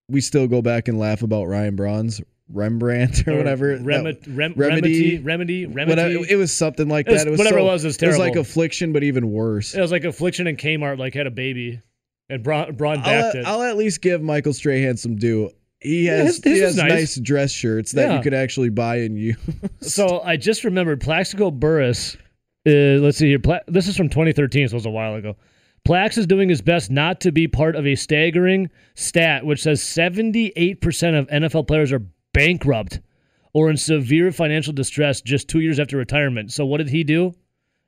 we 0.08 0.20
still 0.20 0.46
go 0.46 0.62
back 0.62 0.88
and 0.88 0.98
laugh 0.98 1.22
about 1.22 1.44
Ryan 1.44 1.76
Braun's 1.76 2.20
Rembrandt 2.52 3.26
or, 3.28 3.36
whatever. 3.36 3.76
Rem- 3.80 4.04
That- 4.04 4.26
rem- 4.26 4.54
remedy. 4.56 5.18
remedy, 5.18 5.66
remedy. 5.66 6.26
It 6.28 6.36
was 6.36 6.52
something 6.52 6.88
like 6.88 7.06
It 7.08 7.12
was- 7.12 7.22
that. 7.22 7.28
It 7.28 7.30
was 7.32 7.38
whatever 7.38 7.58
so- 7.58 7.62
it 7.68 7.72
was, 7.72 7.84
it 7.84 7.88
was 7.88 7.96
It 8.02 8.06
was 8.06 8.18
like 8.18 8.36
affliction, 8.36 8.92
but 8.92 9.02
even 9.02 9.30
worse. 9.30 9.74
it 9.74 9.80
was 9.80 9.90
like 9.92 10.04
Affliction 10.04 10.46
and 10.46 10.56
Kmart 10.58 10.98
like 10.98 11.14
had 11.14 11.26
a 11.26 11.30
baby, 11.30 11.80
and 12.30 12.42
Braun, 12.42 12.74
Braun 12.74 12.98
I'll, 13.04 13.30
it. 13.36 13.44
I'll 13.46 13.62
at 13.62 13.76
least 13.76 14.00
give 14.02 14.22
Michael 14.22 14.52
Strahan 14.52 14.96
some 14.96 15.16
due. 15.16 15.50
He 15.80 16.06
has 16.06 16.36
his- 16.36 16.44
his 16.44 16.54
he 16.56 16.60
has 16.64 16.76
nice. 16.76 16.90
nice. 16.90 17.16
dress 17.20 17.52
shirts 17.52 17.92
that 17.92 18.08
Yeah. 18.10 18.16
you 18.16 18.22
could 18.22 18.34
actually 18.34 18.70
buy 18.70 18.96
and 19.00 19.18
use. 19.18 19.36
So 19.80 20.20
I 20.22 20.36
just 20.36 20.64
remembered 20.64 21.00
Plaxico 21.00 21.50
Burress. 21.50 22.16
Uh, 22.66 22.98
let's 23.00 23.16
see 23.18 23.28
here. 23.28 23.38
Pla- 23.38 23.60
this 23.68 23.86
is 23.88 23.96
from 23.96 24.08
2013, 24.08 24.68
so 24.68 24.72
it 24.72 24.74
was 24.74 24.86
a 24.86 24.90
while 24.90 25.14
ago. 25.14 25.36
Plax 25.86 26.18
is 26.18 26.26
doing 26.26 26.48
his 26.48 26.60
best 26.60 26.90
not 26.90 27.20
to 27.20 27.30
be 27.32 27.46
part 27.46 27.76
of 27.76 27.86
a 27.86 27.94
staggering 27.94 28.68
stat 28.94 29.46
which 29.46 29.62
says 29.62 29.80
78% 29.80 31.18
of 31.18 31.28
NFL 31.28 31.66
players 31.66 31.92
are 31.92 32.02
bankrupt 32.38 33.00
or 33.52 33.70
in 33.70 33.76
severe 33.76 34.30
financial 34.32 34.72
distress 34.72 35.20
just 35.20 35.48
two 35.48 35.60
years 35.60 35.78
after 35.80 35.96
retirement. 35.96 36.52
So 36.52 36.64
what 36.66 36.78
did 36.78 36.88
he 36.90 37.04
do 37.04 37.34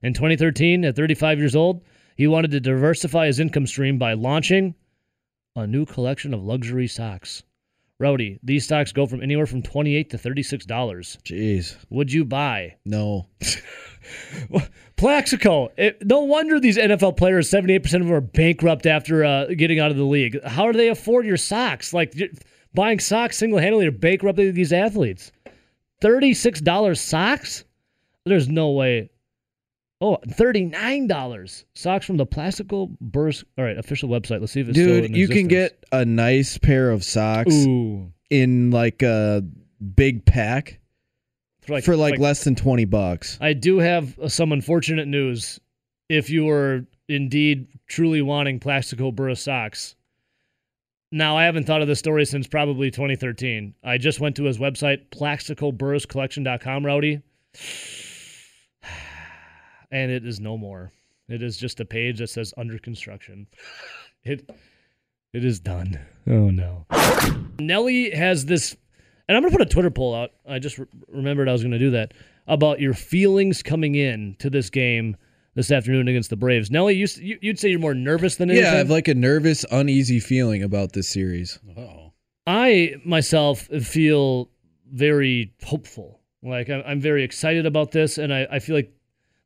in 0.02 0.14
2013 0.14 0.84
at 0.84 0.96
35 0.96 1.38
years 1.38 1.54
old? 1.56 1.82
He 2.16 2.26
wanted 2.26 2.50
to 2.52 2.60
diversify 2.60 3.26
his 3.26 3.40
income 3.40 3.66
stream 3.66 3.98
by 3.98 4.12
launching 4.14 4.74
a 5.56 5.66
new 5.66 5.86
collection 5.86 6.34
of 6.34 6.42
luxury 6.42 6.86
socks. 6.86 7.42
Rowdy, 7.98 8.38
these 8.42 8.64
stocks 8.64 8.92
go 8.92 9.06
from 9.06 9.22
anywhere 9.22 9.46
from 9.46 9.62
28 9.62 10.10
to 10.10 10.16
$36. 10.18 10.66
Jeez, 11.22 11.76
Would 11.90 12.12
you 12.12 12.24
buy? 12.24 12.76
no. 12.84 13.26
Plaxico. 14.96 15.70
It, 15.76 16.06
no 16.06 16.20
wonder 16.20 16.58
these 16.60 16.76
NFL 16.76 17.16
players, 17.16 17.50
78% 17.50 17.84
of 17.84 17.90
them 17.90 18.12
are 18.12 18.20
bankrupt 18.20 18.86
after 18.86 19.24
uh, 19.24 19.46
getting 19.56 19.78
out 19.78 19.90
of 19.90 19.96
the 19.96 20.04
league. 20.04 20.42
How 20.44 20.70
do 20.70 20.76
they 20.76 20.88
afford 20.88 21.26
your 21.26 21.36
socks? 21.36 21.92
Like 21.94 22.14
buying 22.74 22.98
socks 22.98 23.38
single 23.38 23.58
handedly 23.58 23.86
are 23.86 23.92
bankrupt 23.92 24.36
these 24.36 24.72
athletes. 24.72 25.32
$36 26.02 26.98
socks? 26.98 27.64
There's 28.24 28.48
no 28.48 28.70
way. 28.70 29.10
Oh, 30.00 30.18
$39. 30.28 31.64
Socks 31.74 32.06
from 32.06 32.16
the 32.16 32.24
Plaxico 32.24 32.90
Burress. 33.00 33.44
All 33.58 33.64
right, 33.64 33.76
official 33.76 34.08
website. 34.08 34.40
Let's 34.40 34.52
see 34.52 34.60
if 34.60 34.68
it's 34.68 34.78
still 34.78 35.02
Dude, 35.02 35.14
you 35.14 35.28
can 35.28 35.46
get 35.46 35.84
a 35.92 36.04
nice 36.04 36.56
pair 36.56 36.90
of 36.90 37.04
socks 37.04 37.54
Ooh. 37.54 38.10
in 38.30 38.70
like 38.70 39.02
a 39.02 39.44
big 39.94 40.24
pack 40.24 40.78
For 41.60 41.80
for 41.82 41.96
like 41.96 42.18
less 42.18 42.44
than 42.44 42.54
20 42.54 42.86
bucks. 42.86 43.36
I 43.42 43.52
do 43.52 43.78
have 43.78 44.18
some 44.28 44.52
unfortunate 44.52 45.06
news. 45.06 45.60
If 46.08 46.30
you 46.30 46.48
are 46.48 46.86
indeed 47.08 47.68
truly 47.86 48.22
wanting 48.22 48.58
Plaxico 48.58 49.12
Burress 49.12 49.42
socks, 49.42 49.96
now 51.12 51.36
I 51.36 51.44
haven't 51.44 51.64
thought 51.64 51.82
of 51.82 51.88
this 51.88 51.98
story 51.98 52.24
since 52.24 52.46
probably 52.46 52.90
2013. 52.90 53.74
I 53.82 53.98
just 53.98 54.20
went 54.20 54.36
to 54.36 54.44
his 54.44 54.58
website, 54.58 55.08
plaxicoburriscollection.com, 55.10 56.86
Rowdy, 56.86 57.22
and 59.90 60.10
it 60.10 60.26
is 60.26 60.40
no 60.40 60.56
more. 60.56 60.92
It 61.28 61.42
is 61.42 61.56
just 61.56 61.80
a 61.80 61.84
page 61.84 62.18
that 62.18 62.28
says 62.28 62.52
under 62.56 62.78
construction. 62.78 63.46
It 64.24 64.50
It 65.32 65.44
is 65.44 65.60
done. 65.60 65.98
Oh 66.26 66.50
no. 66.50 66.86
Nelly 67.60 68.10
has 68.10 68.46
this, 68.46 68.76
and 69.28 69.36
I'm 69.36 69.42
gonna 69.42 69.56
put 69.56 69.62
a 69.62 69.66
Twitter 69.66 69.90
poll 69.90 70.14
out. 70.14 70.30
I 70.48 70.58
just 70.58 70.78
re- 70.78 70.86
remembered 71.08 71.48
I 71.48 71.52
was 71.52 71.62
gonna 71.62 71.78
do 71.78 71.90
that 71.92 72.14
about 72.46 72.80
your 72.80 72.94
feelings 72.94 73.62
coming 73.62 73.94
in 73.94 74.34
to 74.40 74.50
this 74.50 74.70
game 74.70 75.16
this 75.54 75.70
afternoon 75.70 76.08
against 76.08 76.30
the 76.30 76.36
Braves. 76.36 76.70
Nelly, 76.70 76.94
you, 76.96 77.04
s- 77.04 77.18
you 77.18 77.38
you'd 77.42 77.58
say 77.58 77.68
you're 77.70 77.78
more 77.78 77.94
nervous 77.94 78.36
than 78.36 78.50
anything. 78.50 78.64
Yeah, 78.66 78.74
I 78.74 78.76
have 78.78 78.90
like 78.90 79.08
a 79.08 79.14
nervous, 79.14 79.64
uneasy 79.70 80.20
feeling 80.20 80.62
about 80.62 80.92
this 80.92 81.08
series. 81.08 81.58
Oh, 81.76 82.12
I 82.46 82.94
myself 83.04 83.60
feel 83.62 84.50
very 84.92 85.52
hopeful. 85.64 86.20
Like 86.42 86.70
I'm, 86.70 86.82
I'm 86.86 87.00
very 87.00 87.22
excited 87.24 87.66
about 87.66 87.90
this, 87.92 88.16
and 88.18 88.32
I, 88.32 88.46
I 88.50 88.58
feel 88.60 88.74
like 88.76 88.92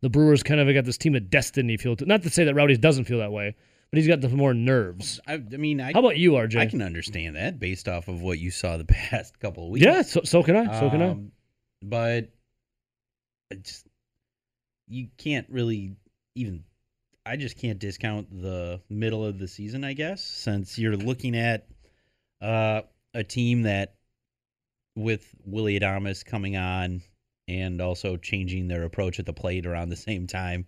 the 0.02 0.10
Brewers 0.10 0.42
kind 0.42 0.60
of 0.60 0.72
got 0.74 0.84
this 0.84 0.98
team 0.98 1.14
of 1.14 1.30
destiny 1.30 1.76
feel 1.76 1.96
to. 1.96 2.04
Not 2.06 2.22
to 2.22 2.30
say 2.30 2.44
that 2.44 2.54
Rowdy 2.54 2.76
doesn't 2.76 3.04
feel 3.06 3.18
that 3.18 3.32
way, 3.32 3.56
but 3.90 3.96
he's 3.98 4.06
got 4.06 4.20
the 4.20 4.28
more 4.28 4.52
nerves. 4.54 5.18
I, 5.26 5.34
I 5.34 5.38
mean, 5.38 5.80
I 5.80 5.92
How 5.92 6.00
about 6.00 6.18
you, 6.18 6.32
RJ? 6.32 6.58
I 6.60 6.66
can 6.66 6.82
understand 6.82 7.36
that 7.36 7.58
based 7.58 7.88
off 7.88 8.06
of 8.08 8.20
what 8.20 8.38
you 8.38 8.50
saw 8.50 8.76
the 8.76 8.84
past 8.88 9.38
couple 9.40 9.64
of 9.64 9.70
weeks. 9.70 9.84
yeah, 9.86 10.02
so, 10.02 10.20
so 10.24 10.42
can 10.42 10.56
I. 10.56 10.78
So 10.78 10.90
can 10.90 11.02
I. 11.02 11.08
Um, 11.08 11.32
But 11.82 12.28
I 13.50 13.56
just 13.56 13.83
you 14.88 15.08
can't 15.18 15.46
really 15.48 15.96
even. 16.34 16.64
I 17.26 17.36
just 17.36 17.56
can't 17.56 17.78
discount 17.78 18.30
the 18.30 18.80
middle 18.90 19.24
of 19.24 19.38
the 19.38 19.48
season. 19.48 19.82
I 19.84 19.94
guess 19.94 20.22
since 20.22 20.78
you're 20.78 20.96
looking 20.96 21.36
at 21.36 21.66
uh, 22.42 22.82
a 23.14 23.24
team 23.24 23.62
that, 23.62 23.94
with 24.94 25.34
Willy 25.44 25.80
Adames 25.80 26.24
coming 26.24 26.56
on 26.56 27.02
and 27.48 27.80
also 27.80 28.16
changing 28.16 28.68
their 28.68 28.84
approach 28.84 29.18
at 29.18 29.26
the 29.26 29.32
plate 29.32 29.66
around 29.66 29.88
the 29.88 29.96
same 29.96 30.26
time, 30.26 30.66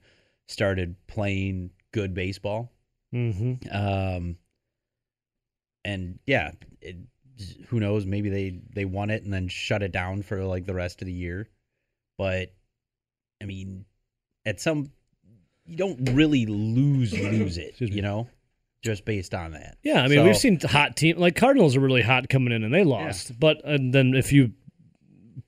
started 0.48 0.96
playing 1.06 1.70
good 1.92 2.14
baseball. 2.14 2.72
Mm-hmm. 3.14 3.54
Um, 3.70 4.36
and 5.84 6.18
yeah, 6.26 6.52
it, 6.80 6.96
who 7.68 7.80
knows? 7.80 8.06
Maybe 8.06 8.30
they 8.30 8.60
they 8.74 8.84
won 8.84 9.10
it 9.10 9.22
and 9.22 9.32
then 9.32 9.48
shut 9.48 9.82
it 9.82 9.92
down 9.92 10.22
for 10.22 10.42
like 10.44 10.64
the 10.64 10.74
rest 10.74 11.02
of 11.02 11.06
the 11.06 11.12
year. 11.12 11.48
But 12.18 12.52
I 13.42 13.44
mean, 13.44 13.84
at 14.46 14.60
some 14.60 14.90
you 15.66 15.76
don't 15.76 16.10
really 16.12 16.46
lose 16.46 17.12
lose 17.18 17.58
it, 17.58 17.74
you 17.80 18.00
know, 18.00 18.28
just 18.82 19.04
based 19.04 19.34
on 19.34 19.52
that. 19.52 19.76
Yeah, 19.82 20.00
I 20.02 20.08
mean 20.08 20.18
So- 20.18 20.24
we've 20.24 20.36
seen 20.36 20.58
hot 20.60 20.96
team 20.96 21.18
like 21.18 21.36
Cardinals 21.36 21.76
are 21.76 21.80
really 21.80 22.02
hot 22.02 22.28
coming 22.30 22.52
in 22.52 22.62
and 22.64 22.72
they 22.72 22.84
lost, 22.84 23.38
but 23.38 23.62
and 23.64 23.92
then 23.92 24.14
if 24.14 24.32
you 24.32 24.52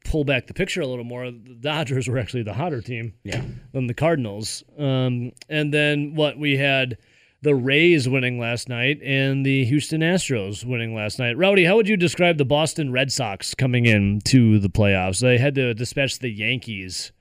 pull 0.04 0.24
back 0.24 0.46
the 0.46 0.54
picture 0.54 0.80
a 0.80 0.86
little 0.86 1.04
more, 1.04 1.30
the 1.30 1.56
Dodgers 1.60 2.08
were 2.08 2.18
actually 2.18 2.42
the 2.42 2.52
hotter 2.54 2.80
team. 2.80 3.14
Yeah. 3.24 3.42
than 3.72 3.86
the 3.86 3.94
Cardinals. 3.94 4.62
Um, 4.78 5.32
and 5.48 5.72
then 5.72 6.14
what 6.14 6.38
we 6.38 6.56
had 6.56 6.98
the 7.42 7.54
Rays 7.54 8.08
winning 8.08 8.38
last 8.40 8.68
night 8.68 9.00
and 9.02 9.44
the 9.46 9.64
Houston 9.66 10.00
Astros 10.00 10.64
winning 10.64 10.94
last 10.94 11.18
night. 11.18 11.36
Rowdy, 11.36 11.64
how 11.64 11.76
would 11.76 11.88
you 11.88 11.96
describe 11.96 12.36
the 12.38 12.44
Boston 12.44 12.90
Red 12.90 13.12
Sox 13.12 13.54
coming 13.54 13.86
in 13.86 14.20
to 14.26 14.58
the 14.58 14.68
playoffs? 14.70 15.20
They 15.20 15.38
had 15.38 15.54
to 15.56 15.72
dispatch 15.74 16.18
the 16.18 16.30
Yankees 16.30 17.12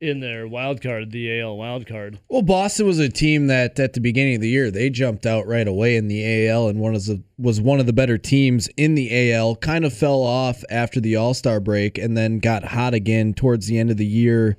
in 0.00 0.20
their 0.20 0.48
wild 0.48 0.80
card, 0.80 1.10
the 1.10 1.40
AL 1.40 1.56
wild 1.56 1.86
card. 1.86 2.18
Well, 2.28 2.42
Boston 2.42 2.86
was 2.86 2.98
a 2.98 3.08
team 3.08 3.48
that 3.48 3.78
at 3.78 3.92
the 3.92 4.00
beginning 4.00 4.36
of 4.36 4.40
the 4.40 4.48
year 4.48 4.70
they 4.70 4.88
jumped 4.88 5.26
out 5.26 5.46
right 5.46 5.68
away 5.68 5.96
in 5.96 6.08
the 6.08 6.48
AL 6.48 6.68
and 6.68 6.80
one 6.80 6.94
of 6.94 7.04
the 7.04 7.22
was 7.38 7.60
one 7.60 7.80
of 7.80 7.86
the 7.86 7.92
better 7.92 8.18
teams 8.18 8.68
in 8.76 8.94
the 8.94 9.32
AL. 9.32 9.56
Kind 9.56 9.84
of 9.84 9.92
fell 9.92 10.22
off 10.22 10.64
after 10.70 11.00
the 11.00 11.16
All 11.16 11.34
Star 11.34 11.60
break 11.60 11.98
and 11.98 12.16
then 12.16 12.38
got 12.38 12.64
hot 12.64 12.94
again 12.94 13.34
towards 13.34 13.66
the 13.66 13.78
end 13.78 13.90
of 13.90 13.98
the 13.98 14.06
year 14.06 14.56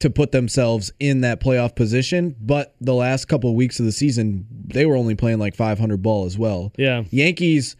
to 0.00 0.08
put 0.08 0.32
themselves 0.32 0.90
in 0.98 1.20
that 1.20 1.40
playoff 1.40 1.76
position. 1.76 2.34
But 2.40 2.74
the 2.80 2.94
last 2.94 3.26
couple 3.26 3.50
of 3.50 3.56
weeks 3.56 3.78
of 3.80 3.86
the 3.86 3.92
season, 3.92 4.46
they 4.50 4.86
were 4.86 4.96
only 4.96 5.14
playing 5.14 5.38
like 5.38 5.54
500 5.54 6.00
ball 6.02 6.24
as 6.24 6.38
well. 6.38 6.72
Yeah. 6.78 7.04
Yankees, 7.10 7.76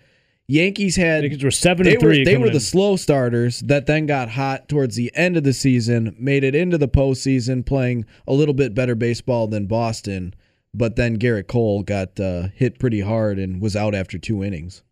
Yankees 0.50 0.97
had 0.97 1.23
Yankees 1.23 1.45
were 1.45 1.50
seven 1.50 1.85
they 1.85 1.95
and 1.95 2.02
were 2.02 2.09
three. 2.14 2.25
they 2.25 2.33
coming 2.33 2.40
were 2.42 2.47
in. 2.49 2.52
the 2.52 2.61
slow 2.61 2.97
starters 2.97 3.61
that 3.61 3.87
then 3.87 4.07
got 4.07 4.31
hot 4.31 4.68
towards 4.68 4.96
the 4.96 5.11
end 5.14 5.37
of 5.37 5.44
the 5.44 5.53
season, 5.53 6.14
made 6.18 6.42
it 6.44 6.55
into 6.55 6.77
the 6.77 6.88
postseason, 6.88 7.64
playing 7.64 8.05
a 8.27 8.33
little 8.33 8.55
bit 8.55 8.74
better 8.74 8.94
baseball 8.94 9.46
than 9.46 9.66
Boston. 9.66 10.35
But 10.74 10.96
then 10.96 11.18
Gerrit 11.18 11.46
Cole 11.48 11.83
got 11.83 12.18
uh, 12.20 12.48
hit 12.55 12.79
pretty 12.79 13.01
hard 13.01 13.38
and 13.38 13.61
was 13.61 13.74
out 13.77 13.94
after 13.94 14.18
two 14.18 14.42
innings. 14.44 14.83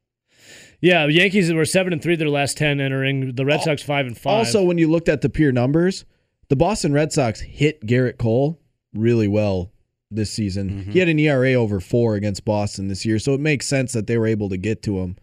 yeah. 0.81 1.07
The 1.07 1.13
Yankees 1.15 1.53
were 1.53 1.65
seven 1.65 1.93
and 1.93 2.03
three 2.03 2.17
their 2.17 2.29
last 2.29 2.57
ten 2.57 2.81
entering. 2.81 3.35
The 3.35 3.45
Red 3.45 3.63
Sox 3.63 3.83
five 3.83 4.07
and 4.07 4.17
five. 4.17 4.33
Also, 4.39 4.63
when 4.65 4.79
you 4.79 4.89
looked 4.91 5.09
at 5.09 5.21
the 5.21 5.29
pure 5.29 5.53
numbers, 5.53 6.05
the 6.49 6.57
Boston 6.57 6.93
Red 6.93 7.13
Sox 7.13 7.41
hit 7.41 7.87
Gerrit 7.87 8.19
Cole 8.19 8.61
really 8.95 9.29
well 9.29 9.73
this 10.11 10.31
season. 10.31 10.91
He 10.91 10.99
had 11.01 11.09
an 11.09 11.19
ERA 11.19 11.53
over 11.55 11.81
four 11.81 12.15
against 12.15 12.45
Boston 12.45 12.89
this 12.89 13.05
year, 13.05 13.19
so 13.19 13.35
it 13.35 13.41
makes 13.41 13.67
sense 13.67 13.93
that 13.93 14.07
they 14.07 14.17
were 14.17 14.27
able 14.27 14.49
to 14.49 14.57
get 14.57 14.83
to 14.85 14.99
him, 15.01 15.17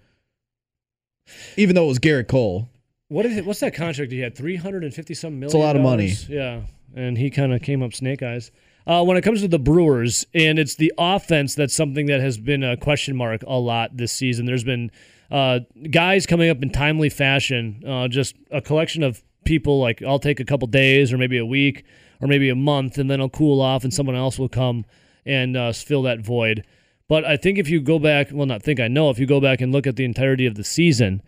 even 1.57 1.75
though 1.75 1.85
it 1.85 1.87
was 1.87 1.99
Gerrit 1.99 2.27
Cole. 2.27 2.69
What 3.07 3.25
is 3.25 3.37
it? 3.37 3.45
What's 3.45 3.59
that 3.59 3.75
contract 3.75 4.11
he 4.11 4.19
had? 4.19 4.35
Three 4.35 4.55
hundred 4.55 4.83
and 4.83 4.93
fifty 4.93 5.13
some 5.13 5.39
million. 5.39 5.45
It's 5.45 5.53
a 5.53 5.59
lot 5.59 5.75
of 5.75 5.81
money. 5.81 6.13
Yeah, 6.27 6.61
and 6.95 7.17
he 7.17 7.29
kind 7.29 7.53
of 7.53 7.61
came 7.61 7.83
up 7.83 7.93
snake 7.93 8.23
eyes. 8.23 8.51
Uh, 8.87 9.03
when 9.03 9.17
it 9.17 9.21
comes 9.21 9.41
to 9.41 9.47
the 9.47 9.59
Brewers, 9.59 10.25
and 10.33 10.59
it's 10.59 10.75
the 10.75 10.93
offense 10.97 11.55
that's 11.55 11.73
something 11.73 12.05
that 12.05 12.19
has 12.19 12.37
been 12.37 12.63
a 12.63 12.77
question 12.77 13.15
mark 13.15 13.41
a 13.47 13.57
lot 13.57 13.97
this 13.97 14.11
season. 14.11 14.45
There's 14.45 14.63
been 14.63 14.91
uh, 15.31 15.59
guys 15.89 16.25
coming 16.25 16.49
up 16.49 16.61
in 16.61 16.69
timely 16.69 17.09
fashion, 17.09 17.83
uh, 17.87 18.07
just 18.07 18.35
a 18.51 18.61
collection 18.61 19.01
of 19.01 19.23
people. 19.43 19.79
Like 19.79 20.03
I'll 20.03 20.19
take 20.19 20.39
a 20.39 20.45
couple 20.45 20.67
days, 20.67 21.11
or 21.11 21.17
maybe 21.17 21.37
a 21.37 21.45
week, 21.45 21.83
or 22.21 22.27
maybe 22.27 22.49
a 22.49 22.55
month, 22.55 22.97
and 22.97 23.09
then 23.09 23.21
I'll 23.21 23.29
cool 23.29 23.61
off, 23.61 23.83
and 23.83 23.93
someone 23.93 24.15
else 24.15 24.37
will 24.37 24.49
come 24.49 24.85
and 25.25 25.57
uh, 25.57 25.73
fill 25.73 26.03
that 26.03 26.19
void. 26.19 26.65
But 27.07 27.23
I 27.25 27.37
think 27.37 27.57
if 27.57 27.69
you 27.69 27.81
go 27.81 27.99
back, 27.99 28.29
well, 28.31 28.47
not 28.47 28.63
think 28.63 28.79
I 28.79 28.87
know, 28.87 29.09
if 29.09 29.19
you 29.19 29.27
go 29.27 29.39
back 29.39 29.61
and 29.61 29.71
look 29.71 29.85
at 29.85 29.95
the 29.95 30.05
entirety 30.05 30.45
of 30.45 30.55
the 30.55 30.63
season, 30.63 31.21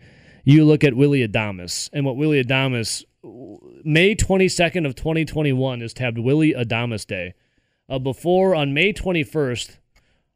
you 0.44 0.64
look 0.64 0.82
at 0.82 0.94
Willy 0.94 1.26
Adames 1.26 1.88
and 1.92 2.04
what 2.04 2.16
Willy 2.16 2.42
Adames, 2.42 3.04
May 3.84 4.14
22nd 4.14 4.86
of 4.86 4.94
2021 4.94 5.82
is 5.82 5.92
tabbed 5.92 6.18
Willy 6.18 6.52
Adames 6.52 7.06
Day. 7.06 7.34
Uh, 7.88 7.98
before, 7.98 8.54
on 8.54 8.74
May 8.74 8.92
21st, 8.92 9.78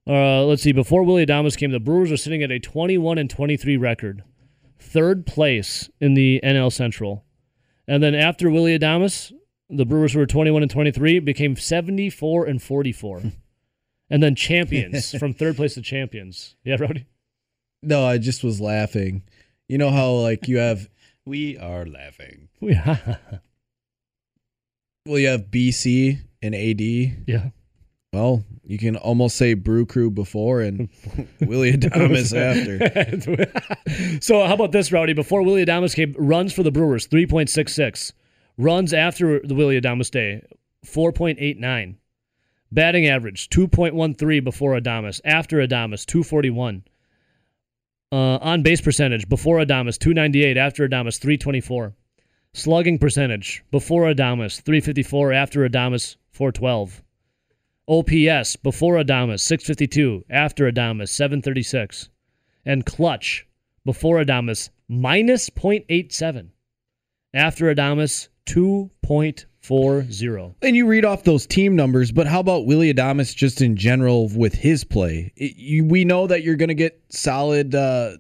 uh, 0.07 0.45
let's 0.45 0.63
see, 0.63 0.73
before 0.73 1.03
Willy 1.03 1.27
Adames 1.27 1.57
came, 1.57 1.71
the 1.71 1.81
Brewers 1.81 2.11
were 2.11 2.17
sitting 2.17 2.43
at 2.43 2.51
a 2.51 2.59
21 2.59 3.19
and 3.19 3.29
23 3.29 3.77
record, 3.77 4.23
third 4.79 5.27
place 5.27 5.91
in 6.01 6.15
the 6.15 6.41
NL 6.43 6.73
Central. 6.73 7.25
And 7.87 8.03
then 8.03 8.15
after 8.15 8.49
Willy 8.49 8.79
Adames, 8.79 9.33
the 9.69 9.85
Brewers 9.85 10.15
were 10.15 10.27
21 10.27 10.63
and 10.63 10.71
23 10.71 11.19
became 11.19 11.57
74 11.57 12.47
and 12.47 12.63
44. 12.63 13.23
and 14.13 14.23
then 14.23 14.37
champions 14.37 15.11
from 15.19 15.33
third 15.35 15.57
place 15.57 15.75
to 15.75 15.83
champions. 15.83 16.55
Yeah, 16.63 16.77
Rowdy? 16.79 17.07
No, 17.83 18.05
I 18.07 18.19
just 18.19 18.45
was 18.45 18.61
laughing. 18.61 19.23
You 19.69 19.79
know 19.79 19.91
how 19.91 20.13
like 20.13 20.47
you 20.47 20.59
have 20.59 20.89
We 21.27 21.59
are 21.59 21.85
laughing. 21.87 22.49
Yeah. 22.61 23.17
well 25.07 25.19
you 25.19 25.27
have 25.29 25.51
BC 25.51 26.19
and 26.43 26.55
AD. 26.55 26.81
yeah. 27.27 27.49
Well, 28.13 28.45
you 28.63 28.77
can 28.77 28.97
almost 28.97 29.37
say 29.37 29.55
Brew 29.55 29.87
Crew 29.87 30.11
before 30.11 30.61
and 30.61 30.91
Willy 31.41 31.73
Adames 31.73 32.37
after. 32.37 34.21
so 34.21 34.45
how 34.47 34.53
about 34.53 34.73
this, 34.73 34.93
Rowdy? 34.93 35.15
Before 35.15 35.43
Willy 35.43 35.65
Adames 35.65 35.95
came, 35.97 36.15
runs 36.19 36.53
for 36.53 36.63
the 36.63 36.71
Brewers, 36.71 37.09
3.66. 37.09 38.13
Runs 38.59 38.93
after 38.93 39.41
the 39.41 39.55
Willy 39.55 39.81
Adames 39.81 40.11
day, 40.11 40.43
4.89. 40.85 41.97
Batting 42.73 43.07
average, 43.07 43.51
2.13 43.51 44.43
before 44.43 44.73
Adames. 44.81 45.21
After 45.27 45.59
Adames, 45.59 46.07
241. 46.07 46.83
Uh, 48.11 48.17
on 48.17 48.63
base 48.63 48.81
percentage, 48.81 49.29
before 49.29 49.59
Adames, 49.59 49.99
298. 49.99 50.57
After 50.57 50.89
Adames, 50.89 51.21
324. 51.21 51.95
Slugging 52.55 52.99
percentage, 52.99 53.63
before 53.71 54.05
Adames, 54.05 54.61
354. 54.63 55.33
After 55.35 55.69
Adames, 55.69 56.17
412. 56.31 57.03
OPS, 57.89 58.57
before 58.57 58.97
Adames, 58.97 59.41
652. 59.41 60.25
After 60.31 60.71
Adames, 60.71 61.11
736 61.11 62.09
and 62.65 62.87
clutch 62.87 63.47
before 63.85 64.25
Adames 64.25 64.71
minus 64.89 65.51
0.87. 65.51 66.49
After 67.35 67.75
Adames 67.75 68.29
2.40. 69.63 70.55
And 70.63 70.77
you 70.77 70.87
read 70.87 71.05
off 71.05 71.25
those 71.25 71.47
team 71.47 71.77
numbers, 71.77 72.13
but 72.13 72.27
how 72.27 72.41
about 72.41 72.67
Willy 72.67 72.93
Adames 72.93 73.35
just 73.35 73.61
in 73.61 73.77
general 73.77 74.29
with 74.35 74.55
his 74.55 74.85
play? 74.85 75.33
It- 75.37 75.57
you, 75.57 75.85
we 75.85 76.05
know 76.05 76.27
that 76.27 76.43
you're 76.43 76.57
going 76.57 76.69
to 76.69 76.75
get 76.75 77.01
solid 77.11 77.75
uh, 77.75 78.17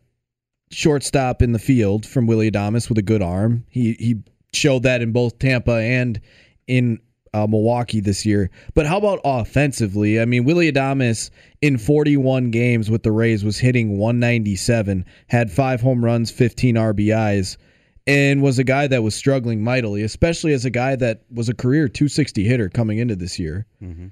shortstop 0.70 1.42
in 1.42 1.52
the 1.52 1.58
field 1.58 2.06
from 2.06 2.26
Willy 2.26 2.50
Adames 2.50 2.88
with 2.88 2.98
a 2.98 3.02
good 3.02 3.22
arm. 3.22 3.64
He 3.68 3.92
he 3.98 4.16
showed 4.52 4.82
that 4.84 5.00
in 5.02 5.12
both 5.12 5.38
Tampa 5.38 5.72
and 5.72 6.20
in 6.66 7.00
uh, 7.34 7.46
Milwaukee 7.46 8.00
this 8.00 8.26
year. 8.26 8.50
But 8.74 8.86
how 8.86 8.98
about 8.98 9.20
offensively? 9.24 10.20
I 10.20 10.26
mean, 10.26 10.44
Willy 10.44 10.70
Adames 10.70 11.30
in 11.62 11.78
41 11.78 12.50
games 12.50 12.90
with 12.90 13.02
the 13.02 13.12
Rays 13.12 13.42
was 13.44 13.58
hitting 13.58 13.96
197, 13.98 15.04
had 15.28 15.50
five 15.50 15.80
home 15.80 16.04
runs, 16.04 16.30
15 16.30 16.74
RBIs, 16.74 17.56
and 18.06 18.42
was 18.42 18.58
a 18.58 18.64
guy 18.64 18.86
that 18.86 19.02
was 19.02 19.14
struggling 19.14 19.62
mightily, 19.62 20.02
especially 20.02 20.52
as 20.52 20.64
a 20.64 20.70
guy 20.70 20.96
that 20.96 21.22
was 21.32 21.48
a 21.48 21.54
career 21.54 21.88
260 21.88 22.44
hitter 22.44 22.68
coming 22.68 22.98
into 22.98 23.16
this 23.16 23.38
year. 23.38 23.66
Mm-hmm. 23.82 24.08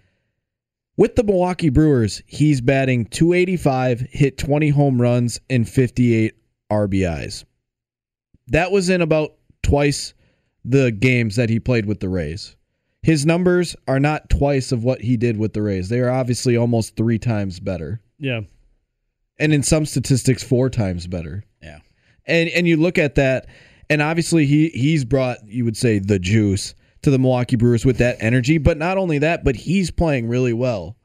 With 0.97 1.17
the 1.17 1.25
Milwaukee 1.25 1.71
Brewers, 1.71 2.23
he's 2.27 2.61
batting 2.61 3.07
285, 3.07 4.01
hit 4.11 4.37
20 4.37 4.69
home 4.69 5.01
runs, 5.01 5.41
and 5.49 5.69
58 5.69 6.35
RBIs. 6.71 7.45
That 8.49 8.71
was 8.71 8.91
in 8.91 9.01
about 9.01 9.35
twice 9.63 10.15
the 10.65 10.91
games 10.91 11.37
that 11.37 11.49
he 11.49 11.59
played 11.59 11.87
with 11.87 12.01
the 12.01 12.09
Rays. 12.09 12.57
His 13.03 13.25
numbers 13.25 13.75
are 13.89 14.01
not 14.01 14.29
twice 14.29 14.73
of 14.73 14.85
what 14.85 15.01
he 15.01 15.17
did 15.17 15.39
with 15.39 15.55
the 15.55 15.63
Rays. 15.63 15.89
They 15.89 16.01
are 16.01 16.11
obviously 16.11 16.57
almost 16.57 16.97
three 16.97 17.19
times 17.19 17.61
better. 17.61 18.03
Yeah. 18.19 18.43
And 19.39 19.55
in 19.55 19.63
some 19.63 19.87
statistics, 19.87 20.43
four 20.43 20.69
times 20.69 21.07
better. 21.07 21.45
Yeah. 21.63 21.79
And 22.27 22.51
and 22.51 22.69
you 22.69 22.77
look 22.77 22.99
at 22.99 23.15
that, 23.15 23.47
and 23.91 24.01
obviously 24.01 24.47
he 24.47 24.69
he's 24.69 25.05
brought, 25.05 25.47
you 25.47 25.65
would 25.65 25.77
say, 25.77 25.99
the 25.99 26.19
juice 26.19 26.75
to 27.03 27.11
the 27.11 27.19
Milwaukee 27.19 27.57
Brewers 27.57 27.85
with 27.85 27.99
that 27.99 28.17
energy. 28.21 28.57
But 28.57 28.79
not 28.79 28.97
only 28.97 29.19
that, 29.19 29.45
but 29.45 29.57
he's 29.57 29.91
playing 29.91 30.29
really 30.29 30.53
well. 30.53 30.97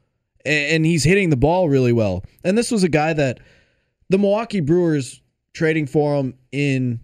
And, 0.46 0.86
he's 0.86 1.04
hitting 1.04 1.32
the 1.32 1.38
ball 1.38 1.68
really 1.70 1.92
well. 1.92 2.24
And 2.44 2.56
this 2.56 2.70
was 2.70 2.84
a 2.84 2.90
guy 2.90 3.14
that 3.14 3.40
the 4.10 4.20
Milwaukee 4.20 4.60
Brewers 4.60 5.24
trading 5.54 5.88
for 5.88 6.16
him 6.16 6.36
in 6.52 7.00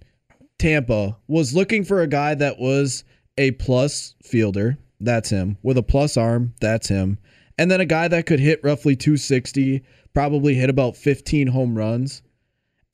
Tampa 0.59 1.17
was 1.27 1.55
looking 1.55 1.83
for 1.83 2.03
a 2.03 2.07
guy 2.07 2.35
that 2.35 2.59
was 2.59 3.03
a 3.39 3.49
plus 3.51 4.13
fielder. 4.21 4.77
That's 4.99 5.31
him. 5.31 5.57
With 5.63 5.79
a 5.79 5.83
plus 5.83 6.17
arm. 6.17 6.53
That's 6.61 6.87
him. 6.87 7.17
And 7.57 7.71
then 7.71 7.81
a 7.81 7.85
guy 7.85 8.07
that 8.09 8.27
could 8.27 8.39
hit 8.39 8.63
roughly 8.63 8.95
260, 8.95 9.81
probably 10.13 10.53
hit 10.53 10.69
about 10.69 10.95
15 10.95 11.47
home 11.47 11.75
runs. 11.75 12.21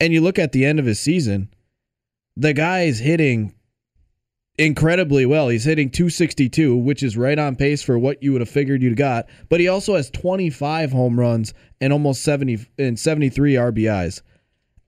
And 0.00 0.14
you 0.14 0.22
look 0.22 0.38
at 0.38 0.52
the 0.52 0.64
end 0.64 0.78
of 0.78 0.86
his 0.86 0.98
season, 0.98 1.50
the 2.38 2.54
guy 2.54 2.82
is 2.82 3.00
hitting 3.00 3.52
incredibly 4.56 5.26
well. 5.26 5.48
He's 5.48 5.64
hitting 5.64 5.90
262, 5.90 6.76
which 6.76 7.02
is 7.02 7.16
right 7.16 7.38
on 7.38 7.56
pace 7.56 7.82
for 7.82 7.98
what 7.98 8.22
you 8.22 8.32
would 8.32 8.40
have 8.40 8.48
figured 8.48 8.82
you'd 8.82 8.96
got. 8.96 9.28
But 9.48 9.60
he 9.60 9.68
also 9.68 9.96
has 9.96 10.08
25 10.10 10.92
home 10.92 11.18
runs 11.18 11.52
and 11.80 11.92
almost 11.92 12.22
70 12.22 12.66
and 12.78 12.98
73 12.98 13.54
RBIs. 13.54 14.22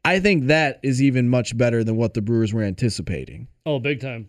I 0.04 0.20
think 0.20 0.46
that 0.46 0.80
is 0.82 1.02
even 1.02 1.28
much 1.28 1.56
better 1.58 1.84
than 1.84 1.96
what 1.96 2.14
the 2.14 2.22
Brewers 2.22 2.54
were 2.54 2.62
anticipating. 2.62 3.48
Oh, 3.66 3.80
big 3.80 4.00
time. 4.00 4.28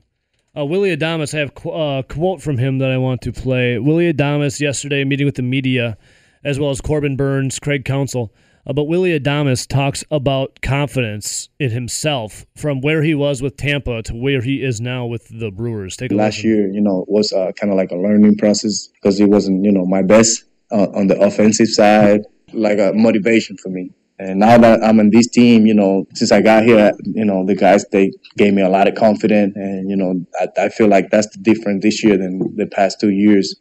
Uh, 0.57 0.65
Willy 0.65 0.95
Adames, 0.95 1.33
I 1.33 1.39
have 1.39 1.53
a 1.65 1.69
uh, 1.69 2.01
quote 2.01 2.41
from 2.41 2.57
him 2.57 2.79
that 2.79 2.91
I 2.91 2.97
want 2.97 3.21
to 3.21 3.31
play. 3.31 3.77
Willy 3.79 4.11
Adames 4.11 4.59
yesterday 4.59 5.05
meeting 5.05 5.25
with 5.25 5.35
the 5.35 5.43
media, 5.43 5.97
as 6.43 6.59
well 6.59 6.71
as 6.71 6.81
Corbin 6.81 7.15
Burnes, 7.15 7.57
Craig 7.57 7.85
Counsell. 7.85 8.33
Uh, 8.65 8.73
but 8.73 8.85
Willy 8.85 9.17
Adames 9.17 9.67
talks 9.67 10.03
about 10.11 10.61
confidence 10.61 11.49
in 11.59 11.71
himself 11.71 12.45
from 12.55 12.81
where 12.81 13.03
he 13.03 13.15
was 13.15 13.41
with 13.41 13.57
Tampa 13.57 14.03
to 14.03 14.15
where 14.15 14.41
he 14.41 14.63
is 14.63 14.79
now 14.79 15.05
with 15.05 15.27
the 15.39 15.51
Brewers. 15.51 15.97
Take 15.97 16.11
a 16.11 16.15
Last 16.15 16.37
listen. 16.37 16.49
year, 16.49 16.67
you 16.71 16.81
know, 16.81 17.05
was 17.07 17.33
uh, 17.33 17.51
kind 17.59 17.71
of 17.71 17.77
like 17.77 17.91
a 17.91 17.95
learning 17.95 18.37
process 18.37 18.87
because 18.87 19.19
it 19.19 19.29
wasn't, 19.29 19.63
you 19.65 19.71
know, 19.71 19.85
my 19.85 20.01
best 20.01 20.43
uh, 20.71 20.87
on 20.93 21.07
the 21.07 21.19
offensive 21.19 21.67
side, 21.67 22.21
like 22.53 22.79
a 22.79 22.93
motivation 22.93 23.57
for 23.57 23.69
me. 23.69 23.91
And 24.19 24.39
now 24.39 24.57
that 24.59 24.83
I'm 24.83 24.99
in 24.99 25.09
this 25.09 25.27
team, 25.27 25.65
you 25.65 25.73
know, 25.73 26.05
since 26.13 26.31
I 26.31 26.41
got 26.41 26.63
here, 26.63 26.91
you 27.05 27.25
know, 27.25 27.43
the 27.43 27.55
guys 27.55 27.85
they 27.91 28.11
gave 28.37 28.53
me 28.53 28.61
a 28.61 28.69
lot 28.69 28.87
of 28.87 28.93
confidence, 28.93 29.53
and 29.55 29.89
you 29.89 29.95
know, 29.95 30.23
I, 30.39 30.65
I 30.65 30.69
feel 30.69 30.87
like 30.87 31.09
that's 31.09 31.27
the 31.35 31.41
difference 31.41 31.81
this 31.81 32.03
year 32.03 32.17
than 32.17 32.55
the 32.55 32.67
past 32.67 32.99
two 32.99 33.09
years. 33.09 33.55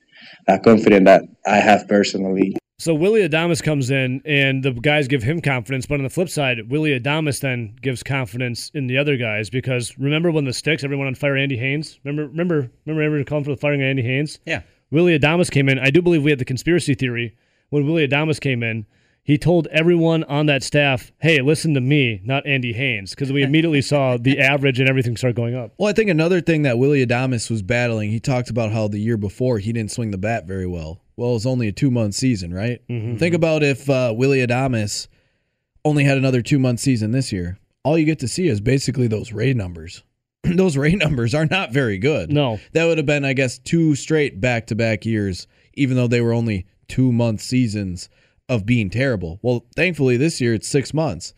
That 0.46 0.62
confidence 0.62 1.06
that 1.06 1.22
I 1.46 1.56
have 1.56 1.88
personally. 1.88 2.56
So 2.80 2.94
Willy 2.94 3.28
Adames 3.28 3.62
comes 3.62 3.90
in, 3.90 4.22
and 4.24 4.62
the 4.62 4.72
guys 4.72 5.06
give 5.06 5.22
him 5.22 5.42
confidence. 5.42 5.84
But 5.84 5.96
on 5.96 6.04
the 6.04 6.08
flip 6.08 6.30
side, 6.30 6.70
Willy 6.70 6.98
Adames 6.98 7.40
then 7.40 7.76
gives 7.82 8.02
confidence 8.02 8.70
in 8.72 8.86
the 8.86 8.96
other 8.96 9.18
guys 9.18 9.50
because 9.50 9.98
remember 9.98 10.30
when 10.30 10.46
the 10.46 10.54
sticks, 10.54 10.82
everyone 10.82 11.06
on 11.06 11.14
fire 11.14 11.36
Andy 11.36 11.58
Haines. 11.58 12.00
Remember, 12.04 12.26
remember, 12.28 12.70
remember 12.86 13.02
everyone 13.02 13.26
calling 13.26 13.44
for 13.44 13.50
the 13.50 13.58
firing 13.58 13.82
of 13.82 13.84
Andy 13.84 14.00
Haines. 14.00 14.38
Yeah. 14.46 14.62
Willy 14.90 15.18
Adames 15.18 15.50
came 15.50 15.68
in. 15.68 15.78
I 15.78 15.90
do 15.90 16.00
believe 16.00 16.22
we 16.22 16.30
had 16.30 16.38
the 16.38 16.44
conspiracy 16.46 16.94
theory 16.94 17.36
when 17.68 17.84
Willy 17.84 18.08
Adames 18.08 18.40
came 18.40 18.62
in. 18.62 18.86
He 19.22 19.36
told 19.36 19.66
everyone 19.66 20.24
on 20.24 20.46
that 20.46 20.62
staff, 20.62 21.12
"Hey, 21.18 21.42
listen 21.42 21.74
to 21.74 21.80
me, 21.82 22.22
not 22.24 22.46
Andy 22.46 22.72
Haines," 22.72 23.10
because 23.10 23.30
we 23.30 23.42
immediately 23.42 23.82
saw 23.82 24.16
the 24.16 24.38
average 24.40 24.80
and 24.80 24.88
everything 24.88 25.18
start 25.18 25.34
going 25.34 25.54
up. 25.54 25.74
Well, 25.76 25.90
I 25.90 25.92
think 25.92 26.08
another 26.08 26.40
thing 26.40 26.62
that 26.62 26.78
Willy 26.78 27.04
Adames 27.06 27.50
was 27.50 27.60
battling, 27.60 28.10
he 28.10 28.20
talked 28.20 28.48
about 28.48 28.72
how 28.72 28.88
the 28.88 28.98
year 28.98 29.18
before 29.18 29.58
he 29.58 29.74
didn't 29.74 29.92
swing 29.92 30.12
the 30.12 30.18
bat 30.18 30.46
very 30.46 30.66
well. 30.66 31.02
Well, 31.20 31.36
it's 31.36 31.44
only 31.44 31.68
a 31.68 31.72
two 31.72 31.90
month 31.90 32.14
season, 32.14 32.54
right? 32.54 32.80
Think 33.18 33.34
about 33.34 33.62
if 33.62 33.90
uh, 33.90 34.14
Willy 34.16 34.38
Adames 34.38 35.06
only 35.84 36.04
had 36.04 36.16
another 36.16 36.40
two 36.40 36.58
month 36.58 36.80
season 36.80 37.10
this 37.10 37.30
year. 37.30 37.58
All 37.84 37.98
you 37.98 38.06
get 38.06 38.20
to 38.20 38.28
see 38.28 38.48
is 38.48 38.62
basically 38.62 39.06
those 39.06 39.30
Ray 39.30 39.52
numbers. 39.52 40.02
those 40.42 40.78
Ray 40.78 40.94
numbers 40.94 41.34
are 41.34 41.44
not 41.44 41.72
very 41.72 41.98
good. 41.98 42.32
No. 42.32 42.58
That 42.72 42.86
would 42.86 42.96
have 42.96 43.06
been, 43.06 43.26
I 43.26 43.34
guess, 43.34 43.58
two 43.58 43.94
straight 43.96 44.40
back 44.40 44.68
to 44.68 44.74
back 44.74 45.04
years, 45.04 45.46
even 45.74 45.94
though 45.94 46.06
they 46.06 46.22
were 46.22 46.32
only 46.32 46.64
two 46.88 47.12
month 47.12 47.42
seasons 47.42 48.08
of 48.48 48.64
being 48.64 48.88
terrible. 48.88 49.38
Well, 49.42 49.66
thankfully 49.76 50.16
this 50.16 50.40
year 50.40 50.54
it's 50.54 50.68
six 50.68 50.94
months. 50.94 51.34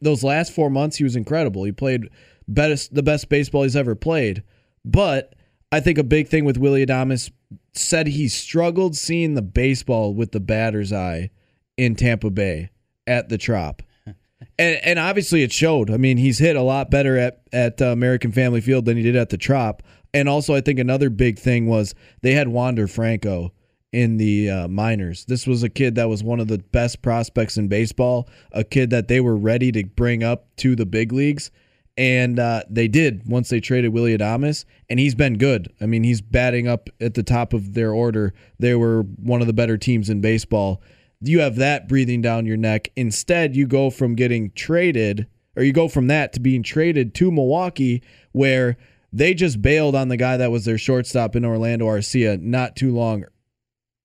Those 0.00 0.22
last 0.22 0.52
four 0.52 0.70
months 0.70 0.98
he 0.98 1.04
was 1.04 1.16
incredible. 1.16 1.64
He 1.64 1.72
played 1.72 2.08
best 2.46 2.94
the 2.94 3.02
best 3.02 3.28
baseball 3.28 3.64
he's 3.64 3.74
ever 3.74 3.96
played. 3.96 4.44
But 4.84 5.34
I 5.72 5.80
think 5.80 5.98
a 5.98 6.04
big 6.04 6.28
thing 6.28 6.44
with 6.44 6.56
Willy 6.56 6.86
Adames 6.86 7.32
said 7.72 8.06
he 8.06 8.28
struggled 8.28 8.96
seeing 8.96 9.34
the 9.34 9.42
baseball 9.42 10.14
with 10.14 10.32
the 10.32 10.40
batter's 10.40 10.92
eye 10.92 11.30
in 11.76 11.94
Tampa 11.94 12.30
Bay 12.30 12.70
at 13.06 13.28
the 13.28 13.38
Trop. 13.38 13.82
And, 14.58 14.78
and 14.84 14.98
obviously 14.98 15.42
it 15.42 15.52
showed. 15.52 15.90
I 15.90 15.96
mean, 15.96 16.18
he's 16.18 16.38
hit 16.38 16.54
a 16.54 16.62
lot 16.62 16.90
better 16.90 17.16
at 17.16 17.40
at 17.50 17.80
uh, 17.80 17.86
American 17.86 18.30
Family 18.30 18.60
Field 18.60 18.84
than 18.84 18.96
he 18.96 19.02
did 19.02 19.16
at 19.16 19.30
the 19.30 19.38
Trop. 19.38 19.82
And 20.12 20.28
also, 20.28 20.54
I 20.54 20.60
think 20.60 20.78
another 20.78 21.08
big 21.08 21.38
thing 21.38 21.66
was 21.66 21.94
they 22.20 22.32
had 22.32 22.48
Wander 22.48 22.86
Franco 22.86 23.52
in 23.90 24.16
the 24.16 24.50
uh, 24.50 24.68
minors. 24.68 25.24
This 25.24 25.46
was 25.46 25.62
a 25.62 25.68
kid 25.68 25.94
that 25.94 26.08
was 26.08 26.22
one 26.22 26.40
of 26.40 26.48
the 26.48 26.58
best 26.58 27.00
prospects 27.00 27.56
in 27.56 27.68
baseball, 27.68 28.28
a 28.52 28.64
kid 28.64 28.90
that 28.90 29.08
they 29.08 29.20
were 29.20 29.36
ready 29.36 29.72
to 29.72 29.84
bring 29.84 30.22
up 30.22 30.54
to 30.56 30.76
the 30.76 30.84
big 30.84 31.12
leagues. 31.12 31.50
And 31.96 32.40
uh, 32.40 32.62
they 32.68 32.88
did 32.88 33.22
once 33.26 33.48
they 33.48 33.60
traded 33.60 33.92
Willy 33.92 34.16
Adames, 34.16 34.64
and 34.90 34.98
he's 34.98 35.14
been 35.14 35.38
good. 35.38 35.72
I 35.80 35.86
mean, 35.86 36.02
he's 36.02 36.20
batting 36.20 36.66
up 36.66 36.90
at 37.00 37.14
the 37.14 37.22
top 37.22 37.52
of 37.52 37.74
their 37.74 37.92
order. 37.92 38.34
They 38.58 38.74
were 38.74 39.02
one 39.02 39.40
of 39.40 39.46
the 39.46 39.52
better 39.52 39.78
teams 39.78 40.10
in 40.10 40.20
baseball. 40.20 40.82
You 41.20 41.40
have 41.40 41.56
that 41.56 41.88
breathing 41.88 42.20
down 42.20 42.46
your 42.46 42.56
neck. 42.56 42.88
Instead, 42.96 43.54
you 43.54 43.66
go 43.66 43.90
from 43.90 44.16
getting 44.16 44.50
traded, 44.52 45.28
or 45.56 45.62
you 45.62 45.72
go 45.72 45.86
from 45.86 46.08
that 46.08 46.32
to 46.32 46.40
being 46.40 46.64
traded 46.64 47.14
to 47.14 47.30
Milwaukee, 47.30 48.02
where 48.32 48.76
they 49.12 49.32
just 49.32 49.62
bailed 49.62 49.94
on 49.94 50.08
the 50.08 50.16
guy 50.16 50.36
that 50.36 50.50
was 50.50 50.64
their 50.64 50.78
shortstop 50.78 51.36
in 51.36 51.44
Orlando 51.44 51.86
Arcia 51.86 52.40
not 52.40 52.74
too 52.74 52.92
long 52.92 53.24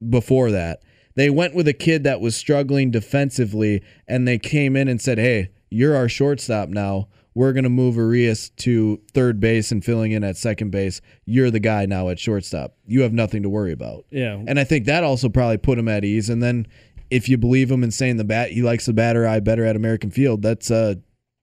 before 0.08 0.52
that. 0.52 0.84
They 1.16 1.32
went 1.32 1.56
with 1.56 1.68
a 1.68 1.74
kid 1.74 2.04
that 2.04 2.22
was 2.22 2.36
struggling 2.36 2.92
defensively, 2.92 3.84
and 4.08 4.28
they 4.28 4.38
came 4.38 4.76
in 4.76 4.88
and 4.88 5.02
said, 5.02 5.18
Hey, 5.18 5.50
you're 5.70 5.96
our 5.96 6.08
shortstop 6.08 6.70
now. 6.70 7.10
We're 7.36 7.54
going 7.54 7.64
to 7.64 7.70
move 7.70 7.96
Urías 7.96 8.52
to 8.58 9.00
third 9.14 9.40
base 9.40 9.72
and 9.72 9.84
filling 9.84 10.12
in 10.12 10.24
at 10.24 10.38
second 10.38 10.72
base. 10.72 11.02
You're 11.26 11.52
the 11.52 11.60
guy 11.60 11.86
now 11.86 12.10
at 12.10 12.20
shortstop. 12.20 12.76
You 12.86 13.02
have 13.02 13.14
nothing 13.14 13.44
to 13.44 13.50
worry 13.50 13.72
about. 13.72 14.06
Yeah. 14.10 14.42
And 14.48 14.60
I 14.60 14.64
think 14.64 14.86
that 14.86 15.04
also 15.04 15.30
probably 15.30 15.58
put 15.58 15.78
him 15.78 15.88
at 15.88 16.04
ease. 16.04 16.30
And 16.30 16.42
then 16.42 16.68
if 17.10 17.30
you 17.30 17.38
believe 17.38 17.70
him 17.70 17.84
in 17.84 17.92
saying 17.92 18.18
the 18.18 18.24
bat, 18.24 18.52
he 18.52 18.62
likes 18.62 18.86
the 18.86 18.94
batter 18.94 19.28
eye 19.28 19.40
better 19.40 19.66
at 19.66 19.76
American 19.76 20.12
Field. 20.12 20.42
That's 20.42 20.72
uh, 20.72 20.96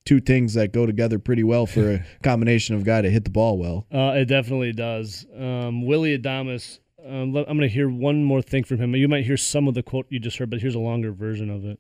two 0.05 0.20
things 0.20 0.55
that 0.55 0.72
go 0.72 0.87
together 0.87 1.18
pretty 1.18 1.44
well 1.44 1.66
for 1.66 1.94
a 1.94 2.07
combination 2.22 2.75
of 2.75 2.85
guy 2.85 3.03
to 3.03 3.11
hit 3.11 3.25
the 3.25 3.31
ball 3.31 3.59
well. 3.59 3.87
Uh, 3.92 4.12
it 4.16 4.27
definitely 4.27 4.72
does. 4.72 5.27
Um, 5.37 5.87
Willy 5.87 6.16
Adames. 6.18 6.81
Um, 7.05 7.37
I'm 7.37 7.44
going 7.44 7.61
to 7.61 7.68
hear 7.68 7.88
one 7.88 8.25
more 8.25 8.42
thing 8.42 8.64
from 8.64 8.79
him. 8.79 8.96
You 8.96 9.07
might 9.07 9.25
hear 9.25 9.37
some 9.37 9.68
of 9.68 9.75
the 9.75 9.83
quote 9.83 10.07
you 10.09 10.18
just 10.18 10.38
heard, 10.38 10.51
but 10.51 10.61
here's 10.61 10.75
a 10.75 10.81
longer 10.81 11.12
version 11.12 11.51
of 11.51 11.64
it. 11.64 11.79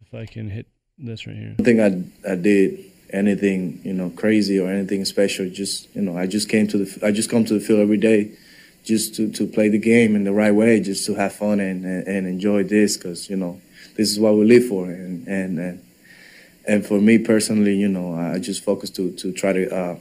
If 0.00 0.12
I 0.12 0.26
can 0.26 0.50
hit 0.50 0.66
this 0.98 1.26
right 1.26 1.36
here. 1.36 1.54
I 1.58 1.62
think 1.62 1.80
I 1.80 2.32
I 2.32 2.34
did 2.34 2.84
anything 3.14 3.80
you 3.84 3.92
know 3.92 4.10
crazy 4.10 4.58
or 4.58 4.68
anything 4.70 5.04
special. 5.04 5.48
Just 5.48 5.94
you 5.94 6.02
know 6.02 6.18
I 6.18 6.26
just 6.26 6.48
came 6.48 6.66
to 6.68 6.78
the 6.84 7.06
I 7.06 7.12
just 7.12 7.30
come 7.30 7.44
to 7.44 7.54
the 7.54 7.60
field 7.60 7.80
every 7.80 7.96
day, 7.96 8.32
just 8.82 9.14
to, 9.16 9.30
to 9.32 9.46
play 9.46 9.68
the 9.68 9.78
game 9.78 10.16
in 10.16 10.24
the 10.24 10.32
right 10.32 10.54
way, 10.54 10.80
just 10.80 11.06
to 11.06 11.14
have 11.14 11.34
fun 11.34 11.60
and 11.60 11.84
and, 11.84 12.26
enjoy 12.26 12.64
this 12.64 12.96
because 12.96 13.30
you 13.30 13.36
know 13.36 13.60
this 13.96 14.10
is 14.10 14.18
what 14.18 14.34
we 14.34 14.44
live 14.44 14.66
for 14.66 14.86
and 14.86 15.26
and 15.28 15.58
and 15.58 15.84
and 16.66 16.86
for 16.86 17.00
me 17.00 17.18
personally, 17.18 17.76
you 17.76 17.88
know 17.88 18.14
I 18.14 18.38
just 18.38 18.64
focus 18.64 18.90
to 18.90 19.12
to 19.12 19.32
try 19.32 19.52
to 19.52 19.74
uh, 19.74 19.96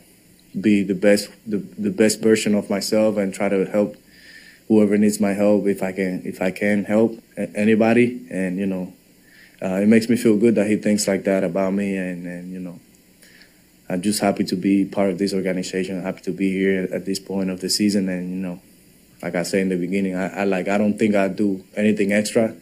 be 0.59 0.83
the 0.83 0.95
best 0.95 1.29
the, 1.45 1.57
the 1.57 1.91
best 1.91 2.21
version 2.21 2.55
of 2.55 2.69
myself 2.69 3.17
and 3.17 3.33
try 3.33 3.49
to 3.49 3.65
help 3.65 3.95
whoever 4.67 4.97
needs 4.97 5.19
my 5.19 5.33
help 5.33 5.67
if 5.67 5.83
I 5.83 5.91
can 5.91 6.21
if 6.25 6.41
I 6.41 6.51
can 6.51 6.85
help 6.85 7.21
anybody 7.37 8.25
and 8.29 8.57
you 8.57 8.65
know 8.65 8.93
uh, 9.61 9.79
it 9.81 9.87
makes 9.87 10.09
me 10.09 10.17
feel 10.17 10.37
good 10.37 10.55
that 10.55 10.67
he 10.67 10.75
thinks 10.75 11.07
like 11.07 11.23
that 11.23 11.43
about 11.43 11.73
me 11.73 11.95
and, 11.95 12.25
and 12.25 12.51
you 12.51 12.59
know 12.59 12.79
i'm 13.93 14.01
just 14.01 14.19
happy 14.19 14.43
to 14.43 14.55
be 14.55 14.85
part 14.85 15.09
of 15.09 15.17
this 15.17 15.33
organization 15.33 16.01
happy 16.01 16.21
to 16.21 16.31
be 16.31 16.51
here 16.51 16.87
at 16.91 17.05
this 17.05 17.19
point 17.19 17.49
of 17.49 17.61
the 17.61 17.69
season 17.69 18.09
and 18.09 18.29
you 18.29 18.41
know 18.45 18.59
like 19.21 19.35
i 19.35 19.43
said 19.43 19.61
in 19.61 19.69
the 19.69 19.77
beginning 19.77 20.15
i, 20.15 20.41
I 20.41 20.43
like 20.43 20.67
i 20.67 20.77
don't 20.77 20.97
think 20.97 21.15
i 21.15 21.27
do 21.27 21.63
anything 21.75 22.11
extra 22.11 22.55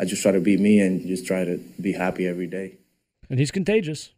i 0.00 0.04
just 0.04 0.22
try 0.22 0.32
to 0.32 0.40
be 0.40 0.56
me 0.56 0.80
and 0.80 1.06
just 1.06 1.26
try 1.26 1.44
to 1.44 1.58
be 1.80 1.92
happy 1.92 2.26
every 2.26 2.46
day 2.46 2.72
And 3.30 3.38
he's 3.38 3.50
contagious. 3.50 4.10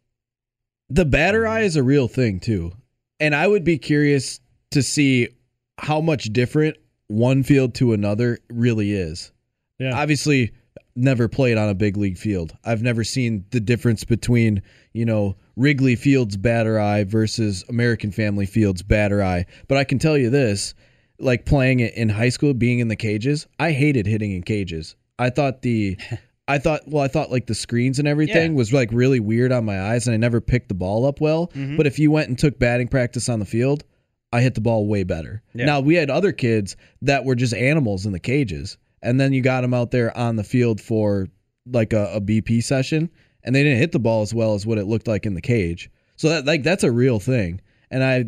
The 0.89 1.05
batter 1.05 1.47
eye 1.47 1.61
is 1.61 1.75
a 1.77 1.83
real 1.83 2.07
thing 2.07 2.39
too. 2.39 2.73
And 3.19 3.33
I 3.33 3.47
would 3.47 3.63
be 3.63 3.77
curious 3.77 4.39
to 4.71 4.83
see 4.83 5.29
how 5.77 6.01
much 6.01 6.25
different 6.33 6.75
one 7.07 7.43
field 7.43 7.75
to 7.75 7.93
another 7.93 8.39
really 8.49 8.91
is. 8.91 9.31
Yeah. 9.79 9.95
Obviously, 9.95 10.51
never 10.95 11.27
played 11.27 11.57
on 11.57 11.69
a 11.69 11.73
big 11.73 11.97
league 11.97 12.17
field. 12.17 12.55
I've 12.65 12.81
never 12.81 13.03
seen 13.03 13.45
the 13.51 13.59
difference 13.61 14.03
between, 14.03 14.61
you 14.91 15.05
know, 15.05 15.37
Wrigley 15.55 15.95
Field's 15.95 16.37
batter 16.37 16.79
eye 16.79 17.03
versus 17.03 17.63
American 17.69 18.11
Family 18.11 18.45
Field's 18.45 18.81
batter 18.83 19.23
eye. 19.23 19.45
But 19.67 19.77
I 19.77 19.83
can 19.83 19.99
tell 19.99 20.17
you 20.17 20.29
this 20.29 20.73
like 21.17 21.45
playing 21.45 21.79
it 21.79 21.93
in 21.95 22.09
high 22.09 22.29
school, 22.29 22.53
being 22.53 22.79
in 22.79 22.89
the 22.89 22.95
cages, 22.95 23.47
I 23.57 23.71
hated 23.71 24.05
hitting 24.05 24.31
in 24.33 24.43
cages. 24.43 24.95
I 25.17 25.29
thought 25.29 25.61
the. 25.61 25.97
I 26.47 26.59
thought, 26.59 26.81
well, 26.85 27.01
I 27.03 27.07
thought 27.07 27.31
like 27.31 27.47
the 27.47 27.55
screens 27.55 27.97
and 27.97 28.07
everything 28.07 28.51
Yeah. 28.51 28.57
was 28.57 28.71
like 28.71 28.89
really 28.91 29.19
weird 29.19 29.51
on 29.51 29.65
my 29.65 29.81
eyes, 29.81 30.05
and 30.05 30.13
I 30.13 30.17
never 30.17 30.39
picked 30.39 30.67
the 30.67 30.75
ball 30.75 31.07
up 31.07 31.19
well. 31.19 31.47
Mm-hmm. 31.55 31.75
But 31.75 31.87
if 31.87 31.97
you 31.97 32.11
went 32.11 32.29
and 32.29 32.37
took 32.37 32.59
batting 32.59 32.87
practice 32.87 33.29
on 33.29 33.39
the 33.39 33.45
field, 33.47 33.83
I 34.31 34.41
hit 34.41 34.53
the 34.53 34.61
ball 34.61 34.85
way 34.85 35.01
better. 35.03 35.41
Yeah. 35.55 35.65
Now 35.65 35.79
we 35.79 35.95
had 35.95 36.11
other 36.11 36.31
kids 36.31 36.75
that 37.01 37.25
were 37.25 37.33
just 37.33 37.55
animals 37.55 38.05
in 38.05 38.11
the 38.11 38.19
cages, 38.19 38.77
and 39.01 39.19
then 39.19 39.33
you 39.33 39.41
got 39.41 39.61
them 39.61 39.73
out 39.73 39.89
there 39.89 40.15
on 40.15 40.35
the 40.35 40.43
field 40.43 40.79
for 40.79 41.29
like 41.65 41.93
a, 41.93 42.13
a 42.13 42.21
BP 42.21 42.61
session, 42.63 43.09
and 43.45 43.55
they 43.55 43.63
didn't 43.63 43.79
hit 43.79 43.93
the 43.93 43.99
ball 43.99 44.21
as 44.23 44.33
well 44.33 44.53
as 44.55 44.65
what 44.65 44.77
it 44.77 44.85
looked 44.85 45.07
like 45.07 45.25
in 45.25 45.33
the 45.33 45.41
cage. 45.41 45.89
So 46.17 46.27
that 46.29 46.45
like 46.45 46.63
that's 46.63 46.83
a 46.83 46.91
real 46.91 47.19
thing, 47.19 47.61
and 47.89 48.03
I. 48.03 48.25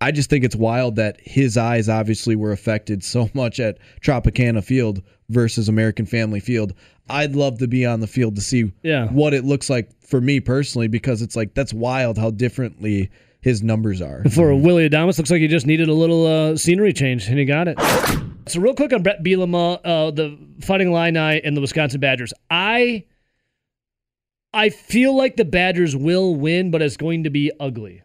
I 0.00 0.10
just 0.10 0.28
think 0.28 0.44
it's 0.44 0.56
wild 0.56 0.96
that 0.96 1.20
his 1.20 1.56
eyes 1.56 1.88
obviously 1.88 2.34
were 2.34 2.50
affected 2.50 3.04
so 3.14 3.30
much 3.34 3.60
at 3.60 3.78
Tropicana 4.00 4.64
Field 4.64 5.00
versus 5.28 5.68
American 5.68 6.06
Family 6.06 6.40
Field. 6.40 6.74
I'd 7.08 7.36
love 7.36 7.58
to 7.58 7.68
be 7.68 7.86
on 7.86 8.00
the 8.00 8.08
field 8.08 8.34
to 8.34 8.40
see 8.42 8.72
Yeah. 8.82 9.06
what 9.10 9.32
it 9.32 9.44
looks 9.44 9.70
like 9.70 9.90
for 10.04 10.20
me 10.20 10.40
personally 10.40 10.88
because 10.88 11.22
it's 11.22 11.36
like 11.36 11.54
that's 11.54 11.72
wild 11.72 12.18
how 12.18 12.32
differently 12.32 13.10
his 13.42 13.62
numbers 13.62 14.02
are. 14.02 14.24
For 14.34 14.52
Willy 14.56 14.88
Adames, 14.90 15.18
looks 15.18 15.30
like 15.30 15.40
he 15.40 15.46
just 15.46 15.68
needed 15.68 15.88
a 15.88 15.94
little 15.94 16.26
uh, 16.26 16.56
scenery 16.56 16.92
change, 16.92 17.28
and 17.28 17.38
he 17.38 17.44
got 17.44 17.68
it. 17.68 17.78
So 18.48 18.60
real 18.60 18.74
quick 18.74 18.92
on 18.92 19.04
Brett 19.04 19.22
Bielema, 19.22 19.78
uh, 19.84 20.10
the 20.10 20.36
Fighting 20.62 20.88
Illini, 20.88 21.40
and 21.44 21.56
the 21.56 21.60
Wisconsin 21.60 22.00
Badgers. 22.00 22.32
I 22.50 23.04
I 24.54 24.68
feel 24.70 25.16
like 25.16 25.36
the 25.36 25.44
Badgers 25.44 25.96
will 25.96 26.34
win, 26.36 26.70
but 26.70 26.82
it's 26.82 26.96
going 26.96 27.24
to 27.24 27.30
be 27.30 27.50
ugly. 27.58 28.02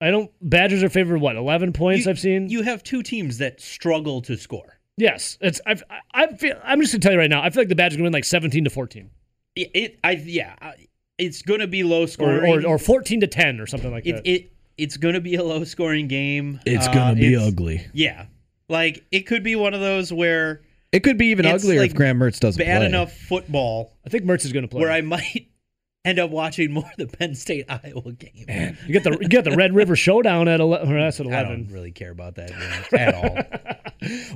I 0.00 0.10
don't. 0.10 0.30
Badgers 0.40 0.82
are 0.82 0.88
favored 0.88 1.20
what 1.20 1.36
eleven 1.36 1.72
points? 1.72 2.04
You- 2.06 2.10
I've 2.10 2.18
seen. 2.18 2.48
You 2.48 2.62
have 2.62 2.82
two 2.82 3.02
teams 3.02 3.38
that 3.38 3.60
struggle 3.60 4.20
to 4.22 4.36
score. 4.36 4.78
yes, 4.96 5.38
it's. 5.40 5.60
I've, 5.66 5.82
I 5.90 6.00
I 6.14 6.26
feel. 6.34 6.58
I'm 6.64 6.80
just 6.80 6.92
gonna 6.92 7.00
tell 7.00 7.12
you 7.12 7.18
right 7.18 7.30
now. 7.30 7.42
I 7.42 7.50
feel 7.50 7.60
like 7.62 7.68
the 7.68 7.74
Badgers 7.74 7.96
are 7.96 7.98
gonna 7.98 8.06
win 8.06 8.12
like 8.12 8.24
seventeen 8.24 8.64
to 8.64 8.70
fourteen, 8.70 9.10
It, 9.56 9.70
it 9.74 9.98
I 10.04 10.12
yeah, 10.12 10.54
I- 10.60 10.74
it's 11.16 11.42
going 11.42 11.60
to 11.60 11.68
be 11.68 11.84
low 11.84 12.02
or 12.02 12.06
scoring. 12.08 12.64
or, 12.64 12.66
or 12.74 12.78
fourteen 12.78 13.20
to 13.20 13.28
ten, 13.28 13.60
or 13.60 13.66
something 13.66 13.90
like 13.92 14.04
it, 14.04 14.16
that. 14.16 14.26
it 14.26 14.52
it's 14.76 14.96
going 14.96 15.14
to 15.14 15.20
be 15.20 15.36
a 15.36 15.44
low 15.44 15.62
scoring 15.62 16.08
game. 16.08 16.58
It's 16.66 16.88
Uh, 16.88 16.92
gonna 16.92 17.14
be 17.14 17.34
it's- 17.34 17.46
ugly. 17.48 17.86
Yeah, 17.92 18.26
like 18.68 19.04
it 19.12 19.20
could 19.20 19.44
be 19.44 19.54
one 19.54 19.74
of 19.74 19.80
those 19.80 20.12
where 20.12 20.62
It 20.92 21.00
could 21.04 21.16
be 21.18 21.26
even 21.26 21.46
uglier 21.46 21.80
like 21.80 21.90
if 21.92 21.96
Graham 21.96 22.18
Mertz 22.18 22.40
doesn't 22.40 22.58
bad 22.62 22.78
play. 22.78 22.86
enough 22.86 23.12
football 23.12 23.92
I 24.04 24.08
think 24.08 24.24
Mertz 24.24 24.44
is 24.44 24.52
gonna 24.52 24.66
play. 24.68 24.80
where 24.80 24.90
I 24.90 25.02
might 25.02 25.46
end 26.04 26.18
up 26.18 26.30
watching 26.30 26.72
more 26.72 26.84
of 26.84 26.96
the 26.96 27.16
Penn 27.16 27.34
State 27.34 27.66
Iowa 27.68 28.12
game. 28.12 28.76
you 28.86 28.92
get 28.92 29.04
the 29.04 29.18
you 29.20 29.28
get 29.28 29.44
the 29.44 29.56
Red 29.56 29.74
River 29.76 29.96
Showdown 29.96 30.48
at 30.48 30.60
eleven. 30.60 30.98
That's 30.98 31.20
at 31.20 31.26
I 31.26 31.42
don't 31.42 31.68
really 31.70 31.92
care 31.92 32.10
about 32.10 32.34
that 32.36 32.50
at 32.92 33.14
all. 33.14 33.68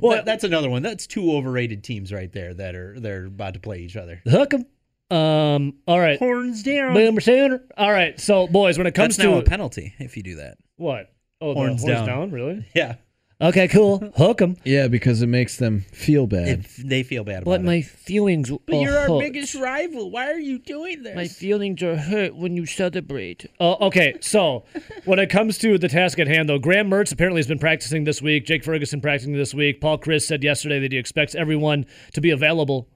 well, 0.01 0.15
that- 0.17 0.25
that's 0.25 0.43
another 0.43 0.69
one. 0.69 0.81
That's 0.81 1.07
two 1.07 1.31
overrated 1.33 1.83
teams 1.83 2.11
right 2.13 2.31
there 2.31 2.53
that 2.53 2.75
are 2.75 2.99
they're 2.99 3.25
about 3.25 3.53
to 3.55 3.59
play 3.59 3.79
each 3.79 3.95
other. 3.97 4.21
Hook 4.25 4.53
'em. 4.53 4.65
Um. 5.11 5.73
All 5.87 5.99
right. 5.99 6.19
Horns 6.19 6.61
down. 6.61 6.93
Boomer 6.93 7.19
Sooner. 7.21 7.63
All 7.77 7.91
right. 7.91 8.19
So, 8.19 8.45
boys, 8.47 8.77
when 8.77 8.85
it 8.85 8.93
comes 8.93 9.17
That's 9.17 9.27
to 9.27 9.37
a 9.37 9.43
penalty 9.43 9.93
if 9.99 10.15
you 10.15 10.21
do 10.23 10.35
that. 10.35 10.57
what? 10.75 11.11
Oh, 11.41 11.53
Horns 11.53 11.81
the 11.83 11.93
horns 11.93 12.07
down. 12.07 12.19
down. 12.19 12.31
Really? 12.31 12.65
Yeah, 12.75 12.95
Okay. 13.41 13.69
Cool. 13.69 13.99
Hook 14.17 14.39
them. 14.39 14.57
Yeah, 14.65 14.87
because 14.89 15.21
it 15.21 15.27
makes 15.27 15.55
them 15.55 15.85
feel 15.93 16.27
bad. 16.27 16.47
if 16.59 16.75
they 16.75 17.03
feel 17.03 17.23
bad 17.23 17.43
about 17.43 17.45
But 17.45 17.61
it. 17.61 17.63
my 17.63 17.81
feelings. 17.81 18.49
But 18.49 18.75
are 18.75 18.81
you're 18.81 18.97
our 18.97 19.07
hurt. 19.07 19.19
biggest 19.21 19.55
rival. 19.55 20.11
Why 20.11 20.29
are 20.29 20.39
you 20.39 20.59
doing 20.59 21.03
this? 21.03 21.15
My 21.15 21.27
feelings 21.27 21.81
are 21.81 21.95
hurt 21.95 22.35
when 22.35 22.57
you 22.57 22.65
celebrate. 22.65 23.45
Oh, 23.59 23.87
okay. 23.87 24.15
So, 24.19 24.65
when 25.05 25.19
it 25.19 25.29
comes 25.29 25.57
to 25.59 25.77
the 25.77 25.87
task 25.87 26.19
at 26.19 26.27
hand, 26.27 26.49
though, 26.49 26.59
Graham 26.59 26.89
Mertz 26.89 27.13
apparently 27.13 27.39
has 27.39 27.47
been 27.47 27.59
practicing 27.59 28.03
this 28.03 28.21
week. 28.21 28.45
Jake 28.45 28.63
Ferguson 28.65 28.99
practicing 28.99 29.33
this 29.33 29.53
week. 29.53 29.79
Paul 29.79 29.99
Chryst 29.99 30.23
said 30.27 30.43
yesterday 30.43 30.79
that 30.81 30.91
he 30.91 30.97
expects 30.97 31.33
everyone 31.33 31.85
to 32.13 32.19
be 32.21 32.31
available 32.31 32.89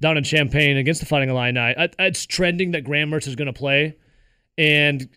down 0.00 0.18
in 0.18 0.24
Champaign 0.24 0.76
against 0.76 1.00
the 1.00 1.06
Fighting 1.06 1.30
Illini. 1.30 1.58
I, 1.58 1.88
it's 2.00 2.26
trending 2.26 2.72
that 2.72 2.82
Graham 2.84 3.10
Mertz 3.10 3.26
is 3.26 3.34
going 3.34 3.46
to 3.46 3.52
play, 3.54 3.96
and 4.58 5.08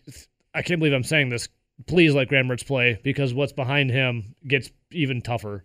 I 0.54 0.62
can't 0.62 0.80
believe 0.80 0.94
I'm 0.94 1.04
saying 1.04 1.28
this. 1.28 1.48
Please 1.86 2.14
let 2.14 2.28
Graham 2.28 2.48
Mertz 2.48 2.66
play 2.66 2.98
because 3.02 3.32
what's 3.32 3.52
behind 3.52 3.90
him 3.90 4.34
gets 4.46 4.70
even 4.90 5.22
tougher. 5.22 5.64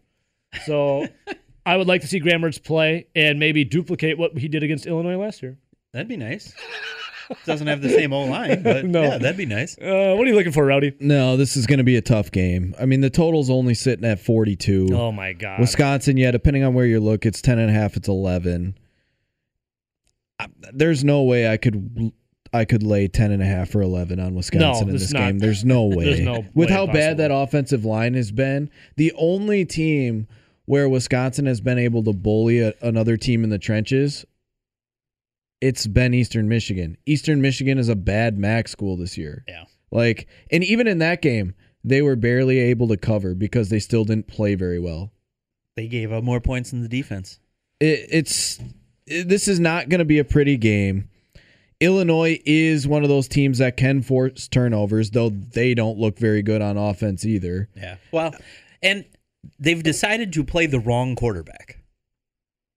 So, 0.66 1.08
I 1.66 1.78
would 1.78 1.88
like 1.88 2.02
to 2.02 2.08
see 2.08 2.20
Graham 2.20 2.42
Mertz 2.42 2.62
play 2.64 3.08
and 3.16 3.40
maybe 3.40 3.64
duplicate 3.64 4.18
what 4.18 4.38
he 4.38 4.48
did 4.48 4.64
against 4.64 4.86
Illinois 4.86 5.18
last 5.18 5.42
year. 5.42 5.58
That'd 5.94 6.08
be 6.08 6.18
nice. 6.18 6.54
Doesn't 7.46 7.68
have 7.68 7.82
the 7.82 7.90
same 7.90 8.12
old 8.12 8.30
line, 8.30 8.62
but 8.64 8.84
No. 8.86 9.02
yeah, 9.04 9.18
that'd 9.18 9.38
be 9.38 9.46
nice. 9.46 9.78
Uh, 9.78 10.14
what 10.18 10.26
are 10.26 10.30
you 10.30 10.36
looking 10.36 10.52
for, 10.52 10.66
Rowdy? 10.66 10.94
no, 11.00 11.38
this 11.38 11.56
is 11.56 11.66
going 11.66 11.78
to 11.78 11.84
be 11.84 11.96
a 11.96 12.02
tough 12.02 12.32
game. 12.32 12.76
I 12.80 12.86
mean, 12.86 13.00
the 13.02 13.10
total's 13.10 13.50
only 13.50 13.74
sitting 13.76 14.04
at 14.06 14.20
42. 14.20 14.90
Oh 14.92 15.12
my 15.14 15.32
God! 15.34 15.60
Wisconsin, 15.62 16.18
yeah, 16.18 16.32
depending 16.32 16.64
on 16.64 16.74
where 16.74 16.86
you 16.86 17.00
look, 17.00 17.26
it's 17.26 17.42
10 17.42 17.60
and 17.60 17.70
a 17.70 17.74
half, 17.74 17.96
it's 17.96 18.10
11. 18.10 18.78
I- 20.40 20.48
There's 20.74 21.04
no 21.06 21.24
way 21.24 21.48
I 21.50 21.56
could 21.58 22.12
I 22.54 22.66
could 22.66 22.84
lay 22.84 23.08
10 23.08 23.32
and 23.32 23.42
a 23.42 23.46
half 23.46 23.74
or 23.76 23.82
11 23.82 24.20
on 24.20 24.36
Wisconsin 24.36 24.88
in 24.90 24.94
this 24.94 25.12
not. 25.12 25.20
game. 25.20 25.40
There's 25.40 25.66
no 25.66 25.86
way. 25.86 26.06
There's 26.06 26.20
no 26.20 26.46
With 26.54 26.70
way 26.70 26.76
how 26.76 26.86
bad 26.86 27.18
that 27.18 27.32
offensive 27.32 27.84
line 27.84 28.14
has 28.14 28.32
been, 28.32 28.70
the 28.96 29.12
only 29.18 29.66
team 29.66 30.28
where 30.66 30.88
Wisconsin 30.88 31.46
has 31.48 31.60
been 31.62 31.80
able 31.80 32.04
to 32.04 32.14
bully 32.14 32.60
a, 32.60 32.74
another 32.82 33.18
team 33.18 33.44
in 33.44 33.50
the 33.50 33.58
trenches, 33.60 34.26
it's 35.62 35.88
been 35.88 36.14
Eastern 36.14 36.48
Michigan. 36.48 36.98
Eastern 37.06 37.42
Michigan 37.42 37.78
is 37.78 37.90
a 37.90 37.96
bad 37.96 38.38
MAC 38.38 38.68
school 38.68 38.98
this 38.98 39.18
year. 39.18 39.44
Yeah. 39.48 39.64
Like, 39.92 40.28
and 40.52 40.64
even 40.64 40.88
in 40.88 41.00
that 41.00 41.22
game, 41.22 41.56
they 41.84 42.02
were 42.02 42.16
barely 42.16 42.60
able 42.60 42.88
to 42.90 42.98
cover 42.98 43.34
because 43.36 43.70
they 43.70 43.80
still 43.80 44.06
didn't 44.06 44.28
play 44.28 44.56
very 44.56 44.80
well 44.80 45.12
They 45.76 45.88
gave 45.88 46.12
up 46.12 46.24
more 46.24 46.40
points 46.42 46.72
than 46.72 46.82
the 46.82 46.88
defense. 46.90 47.40
it, 47.80 48.08
it's 48.12 48.60
it- 49.06 49.28
this 49.28 49.48
is 49.50 49.60
not 49.60 49.90
going 49.90 50.00
to 50.00 50.06
be 50.06 50.18
a 50.20 50.24
pretty 50.24 50.56
game. 50.58 51.10
Illinois 51.84 52.40
is 52.46 52.88
one 52.88 53.04
of 53.04 53.10
those 53.10 53.28
teams 53.28 53.58
that 53.58 53.76
can 53.76 54.02
force 54.02 54.48
turnovers, 54.48 55.12
though 55.12 55.30
they 55.30 55.74
don't 55.74 55.98
look 55.98 56.18
very 56.18 56.42
good 56.42 56.62
on 56.62 56.78
offense 56.78 57.26
either. 57.26 57.68
Yeah. 57.76 57.98
Well, 58.12 58.34
and 58.82 59.04
they've 59.60 59.84
decided 59.84 60.32
to 60.34 60.46
play 60.46 60.66
the 60.66 60.80
wrong 60.80 61.16
quarterback. 61.16 61.80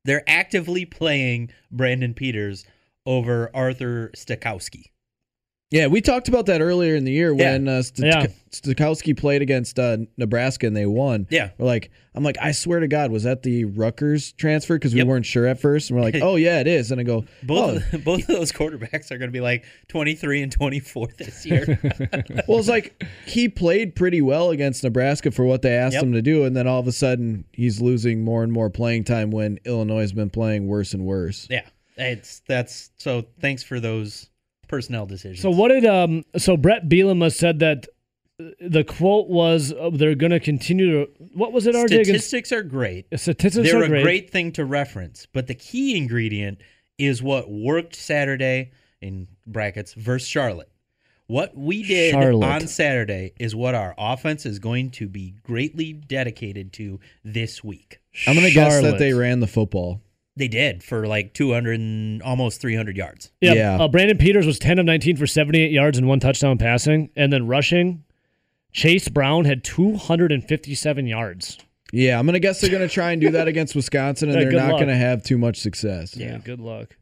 They're 0.04 0.28
actively 0.28 0.84
playing 0.84 1.50
Brandon 1.70 2.14
Peters 2.14 2.64
over 3.04 3.48
Artur 3.54 4.10
Sitkowski. 4.16 4.86
Yeah, 5.70 5.88
we 5.88 6.00
talked 6.00 6.28
about 6.28 6.46
that 6.46 6.60
earlier 6.60 6.94
in 6.94 7.02
the 7.04 7.10
year 7.10 7.34
when 7.34 7.66
uh, 7.66 7.82
St- 7.82 8.06
Yeah. 8.06 8.26
Played 9.16 9.42
against 9.42 9.78
uh, 9.78 9.98
Nebraska 10.16 10.66
and 10.68 10.76
they 10.76 10.86
won. 10.86 11.26
Yeah. 11.28 11.50
We're 11.58 11.66
like, 11.66 11.90
I'm 12.14 12.22
like, 12.22 12.36
I 12.40 12.52
swear 12.52 12.78
to 12.80 12.86
God, 12.88 13.10
was 13.10 13.24
that 13.24 13.42
the 13.42 13.64
Rutgers 13.64 14.32
transfer? 14.32 14.76
Because 14.76 14.92
we 14.94 14.98
Yep. 14.98 15.08
weren't 15.08 15.26
sure 15.26 15.44
at 15.46 15.60
first. 15.60 15.90
And 15.90 15.98
we're 15.98 16.04
like, 16.04 16.14
oh 16.22 16.36
yeah, 16.36 16.60
it 16.60 16.68
is. 16.68 16.92
And 16.92 17.00
I 17.00 17.04
go, 17.04 17.24
Both 17.42 17.82
oh. 17.92 17.98
both 18.04 18.20
of 18.20 18.26
those 18.28 18.52
quarterbacks 18.52 19.10
are 19.10 19.18
going 19.18 19.28
to 19.28 19.32
be 19.32 19.40
like 19.40 19.64
23 19.88 20.42
and 20.42 20.52
24 20.52 21.08
this 21.18 21.44
year. 21.44 21.66
well, 22.48 22.58
it's 22.60 22.68
like 22.68 23.02
he 23.26 23.48
played 23.48 23.96
pretty 23.96 24.22
well 24.22 24.50
against 24.50 24.84
Nebraska 24.84 25.30
for 25.32 25.44
what 25.44 25.62
they 25.62 25.74
asked 25.74 25.94
Yep. 25.94 26.02
him 26.04 26.12
to 26.12 26.22
do, 26.22 26.44
and 26.44 26.56
then 26.56 26.66
all 26.68 26.78
of 26.80 26.86
a 26.86 26.92
sudden 26.92 27.44
he's 27.52 27.80
losing 27.80 28.22
more 28.22 28.44
and 28.44 28.52
more 28.52 28.70
playing 28.70 29.02
time 29.04 29.30
when 29.32 29.58
Illinois 29.64 30.00
has 30.02 30.12
been 30.12 30.30
playing 30.30 30.68
worse 30.68 30.94
and 30.94 31.04
worse. 31.04 31.48
yeah. 31.50 31.62
It's 31.98 32.40
that's 32.46 32.90
so 32.98 33.24
thanks 33.40 33.62
for 33.62 33.80
those 33.80 34.28
personnel 34.68 35.06
decisions. 35.06 35.40
So 35.42 35.50
what 35.50 35.68
did 35.68 35.84
um? 35.86 36.24
So 36.36 36.56
Brett 36.56 36.88
Bielema 36.88 37.34
said 37.34 37.58
that 37.60 37.86
the 38.60 38.84
quote 38.84 39.28
was 39.28 39.72
uh, 39.72 39.90
they're 39.92 40.14
going 40.14 40.32
to 40.32 40.40
continue 40.40 41.06
to. 41.06 41.10
What 41.34 41.52
was 41.52 41.66
it? 41.66 41.74
RJ 41.74 41.84
against 41.84 42.04
statistics 42.08 42.52
are 42.52 42.62
great. 42.62 43.06
statistics 43.16 43.70
They're 43.70 43.80
are 43.80 43.84
a 43.84 43.88
great. 43.88 44.02
great 44.02 44.30
thing 44.30 44.52
to 44.52 44.64
reference, 44.64 45.26
but 45.26 45.46
the 45.46 45.54
key 45.54 45.96
ingredient 45.96 46.58
is 46.98 47.22
what 47.22 47.50
worked 47.50 47.94
Saturday 47.94 48.72
in 49.00 49.28
brackets 49.46 49.94
versus 49.94 50.28
Charlotte. 50.28 50.70
What 51.28 51.56
we 51.56 51.82
did 51.82 52.12
Charlotte. 52.12 52.46
on 52.46 52.68
Saturday 52.68 53.32
is 53.40 53.54
what 53.56 53.74
our 53.74 53.94
offense 53.98 54.46
is 54.46 54.60
going 54.60 54.90
to 54.92 55.08
be 55.08 55.34
greatly 55.42 55.92
dedicated 55.92 56.72
to 56.74 57.00
this 57.24 57.64
week. 57.64 57.98
I'm 58.26 58.36
gonna 58.36 58.50
guess 58.50 58.80
that 58.82 58.98
they 58.98 59.12
ran 59.12 59.40
the 59.40 59.48
football. 59.48 60.00
They 60.36 60.48
did 60.48 60.82
for 60.84 61.06
like 61.06 61.32
200 61.32 61.80
and 61.80 62.22
almost 62.22 62.60
300 62.60 62.96
yards. 62.96 63.30
Yeah. 63.40 63.54
Yeah. 63.54 63.76
Uh, 63.80 63.88
Brandon 63.88 64.18
Peters 64.18 64.46
was 64.46 64.58
10 64.58 64.78
of 64.78 64.84
19 64.84 65.16
for 65.16 65.26
78 65.26 65.70
yards 65.70 65.96
and 65.96 66.06
one 66.06 66.20
touchdown 66.20 66.58
passing, 66.58 67.10
and 67.16 67.32
then 67.32 67.46
rushing. 67.46 68.04
Chase 68.72 69.08
Brown 69.08 69.46
had 69.46 69.64
257 69.64 71.06
yards. 71.06 71.58
Yeah, 71.92 72.18
I'm 72.18 72.26
gonna 72.26 72.40
guess 72.40 72.60
they're 72.60 72.70
gonna 72.70 72.88
try 72.88 73.12
and 73.12 73.20
do 73.20 73.30
that 73.30 73.48
against 73.48 73.74
Wisconsin, 73.76 74.28
and 74.28 74.38
Yeah, 74.38 74.48
they're 74.50 74.68
not 74.68 74.78
gonna 74.78 74.96
have 74.96 75.22
too 75.22 75.38
much 75.38 75.58
success. 75.58 76.16
Yeah. 76.16 76.38
Good 76.38 76.60
luck. 76.60 76.96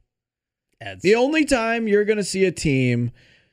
That's, 0.81 1.03
The 1.03 1.15
only 1.17 1.45
time 1.45 1.89
you're 1.89 2.05
gonna 2.05 2.23
see 2.23 2.45
a 2.45 2.53
team 2.53 3.11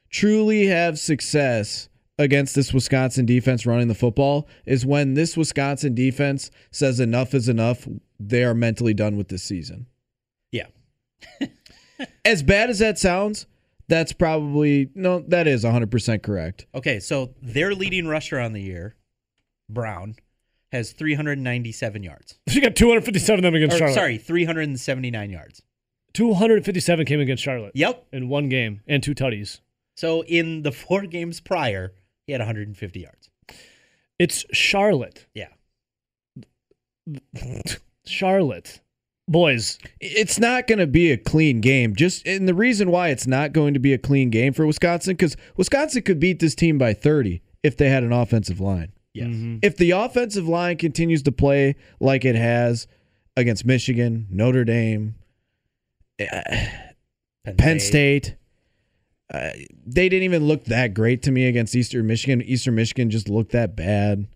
truly 0.09 0.67
have 0.67 0.99
success 0.99 1.89
against 2.19 2.53
this 2.53 2.73
Wisconsin 2.73 3.25
defense 3.25 3.65
running 3.65 3.87
the 3.87 3.95
football 3.95 4.47
is 4.65 4.85
when 4.85 5.13
this 5.15 5.35
Wisconsin 5.35 5.95
defense 5.95 6.51
says 6.69 6.99
enough 6.99 7.33
is 7.33 7.49
enough. 7.49 7.87
They 8.29 8.43
are 8.43 8.53
mentally 8.53 8.93
done 8.93 9.17
with 9.17 9.27
this 9.29 9.43
season. 9.43 9.87
Yeah. 10.51 10.67
As 12.25 12.41
bad 12.43 12.69
as 12.69 12.79
that 12.79 12.97
sounds, 12.97 13.45
that's 13.87 14.13
probably 14.13 14.89
no, 14.95 15.19
that 15.27 15.47
is 15.47 15.63
100% 15.63 16.23
correct. 16.23 16.65
Okay, 16.73 16.99
so 16.99 17.33
their 17.41 17.73
leading 17.75 18.07
rusher 18.07 18.39
on 18.39 18.53
the 18.53 18.61
year, 18.61 18.95
Brown, 19.69 20.15
has 20.71 20.93
397 20.93 22.01
yards. 22.03 22.39
She 22.47 22.61
got 22.61 22.75
257 22.75 23.39
of 23.39 23.43
them 23.43 23.55
against 23.55 23.75
Or, 23.75 23.79
Charlotte. 23.79 23.93
sorry, 23.95 24.17
379 24.17 25.29
yards. 25.29 25.61
257 26.13 27.05
came 27.05 27.19
against 27.19 27.43
Charlotte 27.43 27.71
Yep. 27.75 28.07
in 28.13 28.29
one 28.29 28.49
game 28.49 28.81
and 28.87 29.01
two 29.03 29.13
tutties. 29.15 29.59
So 29.95 30.23
in 30.23 30.63
the 30.63 30.71
four 30.71 31.03
games 31.05 31.39
prior, 31.39 31.93
he 32.25 32.31
had 32.33 32.39
150 32.41 32.99
yards. 32.99 33.29
It's 34.17 34.45
Charlotte. 34.51 35.27
Yeah. 35.33 35.47
Charlotte. 38.05 38.81
Boys, 39.27 39.79
It's 39.99 40.39
not 40.39 40.67
going 40.67 40.79
to 40.79 40.87
be 40.87 41.11
a 41.11 41.17
clean 41.17 41.61
game. 41.61 41.95
Just 41.95 42.25
and 42.27 42.47
the 42.47 42.53
reason 42.53 42.91
why 42.91 43.09
it's 43.09 43.27
not 43.27 43.53
going 43.53 43.73
to 43.73 43.79
be 43.79 43.93
a 43.93 43.97
clean 43.97 44.29
game 44.29 44.51
for 44.51 44.65
Wisconsin 44.65 45.15
cuz 45.15 45.37
Wisconsin 45.55 46.01
could 46.01 46.19
beat 46.19 46.39
this 46.39 46.55
team 46.55 46.77
by 46.77 46.93
30 46.93 47.41
if 47.63 47.77
they 47.77 47.89
had 47.89 48.03
an 48.03 48.11
offensive 48.11 48.59
line. 48.59 48.91
Yes. 49.13 49.29
If 49.61 49.77
the 49.77 49.91
offensive 49.91 50.47
line 50.47 50.77
continues 50.77 51.21
to 51.23 51.31
play 51.31 51.75
like 51.99 52.25
it 52.25 52.35
has 52.35 52.87
against 53.37 53.65
Michigan, 53.65 54.27
Notre 54.29 54.65
Dame, 54.65 55.15
Penn 57.57 57.79
State. 57.79 58.35
Uh, 59.33 59.51
they 59.85 60.09
didn't 60.09 60.23
even 60.23 60.45
look 60.45 60.65
that 60.65 60.93
great 60.93 61.21
to 61.23 61.31
me 61.31 61.47
against 61.47 61.73
Eastern 61.75 62.05
Michigan. 62.05 62.41
Eastern 62.41 62.75
Michigan 62.75 63.09
just 63.09 63.29
looked 63.29 63.53
that 63.53 63.75
bad. 63.77 64.27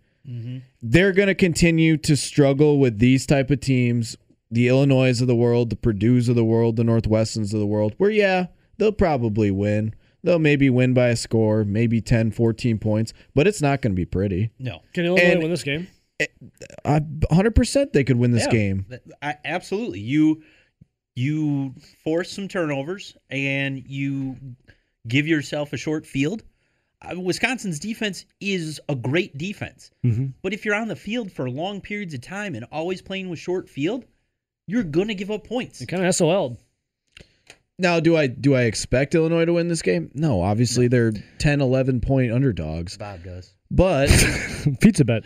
They're 0.82 1.12
going 1.14 1.28
to 1.28 1.36
continue 1.36 1.98
to 1.98 2.16
struggle 2.16 2.80
with 2.80 3.00
these 3.00 3.26
type 3.26 3.50
of 3.52 3.60
teams, 3.60 4.18
the 4.52 4.68
Illinois 4.68 5.22
of 5.22 5.28
the 5.28 5.36
world, 5.36 5.70
the 5.70 5.76
Purdue's 5.76 6.30
of 6.30 6.36
the 6.36 6.46
world, 6.46 6.76
the 6.76 6.84
Northwesterns 6.84 7.54
of 7.54 7.60
the 7.60 7.66
world, 7.68 7.94
where, 7.98 8.10
yeah, 8.10 8.48
they'll 8.78 8.92
probably 8.92 9.52
win. 9.52 9.94
They'll 10.24 10.40
maybe 10.40 10.70
win 10.72 10.94
by 10.96 11.10
a 11.10 11.16
score, 11.16 11.64
maybe 11.64 12.02
10, 12.02 12.32
14 12.32 12.80
points, 12.80 13.14
but 13.36 13.46
it's 13.48 13.62
not 13.62 13.82
going 13.84 13.92
to 13.94 13.96
be 13.96 14.06
pretty. 14.06 14.50
No. 14.58 14.82
can 14.94 15.06
Illinois 15.06 15.24
And- 15.24 15.42
win 15.42 15.52
this 15.52 15.64
game? 15.64 15.88
Uh, 16.86 17.02
100% 17.32 17.92
they 17.92 18.04
could 18.06 18.16
win 18.18 18.32
this 18.32 18.46
Yeah, 18.46 18.52
game. 18.52 18.86
I, 19.22 19.36
absolutely. 19.44 20.00
You 20.00 20.42
you 21.18 21.74
force 22.04 22.32
some 22.32 22.48
turnovers 22.48 23.16
and 23.30 23.84
you 23.88 24.38
give 25.08 25.28
yourself 25.28 25.74
a 25.74 25.78
short 25.78 26.06
field. 26.06 26.44
Uh, 27.02 27.20
Wisconsin's 27.20 27.80
defense 27.80 28.26
is 28.40 28.80
a 28.90 28.96
great 28.96 29.38
defense. 29.38 29.92
But 30.42 30.54
if 30.54 30.66
you're 30.66 30.76
on 30.76 30.88
the 30.88 30.96
field 30.96 31.32
for 31.32 31.50
long 31.50 31.82
periods 31.82 32.14
of 32.14 32.22
time 32.22 32.56
and 32.56 32.66
always 32.72 33.02
playing 33.02 33.30
with 33.30 33.40
short 33.40 33.70
field, 33.70 34.06
you're 34.68 34.84
going 34.84 35.08
to 35.10 35.16
give 35.16 35.30
up 35.32 35.46
points. 35.48 35.82
It 35.82 35.88
kind 35.88 36.06
of 36.06 36.16
SOL. 36.16 36.58
Now, 37.78 38.00
do 38.00 38.16
I 38.16 38.28
do 38.28 38.56
I 38.56 38.64
expect 38.64 39.16
Illinois 39.16 39.46
to 39.46 39.54
win 39.54 39.68
this 39.68 39.82
game? 39.82 40.10
No, 40.14 40.42
obviously 40.42 40.88
they're 40.88 41.12
10, 41.40 41.60
11 41.62 42.00
point 42.02 42.32
underdogs. 42.32 42.98
Bob 42.98 43.24
does. 43.24 43.52
But 43.76 44.08
Pizza 44.80 45.04
bet. 45.04 45.26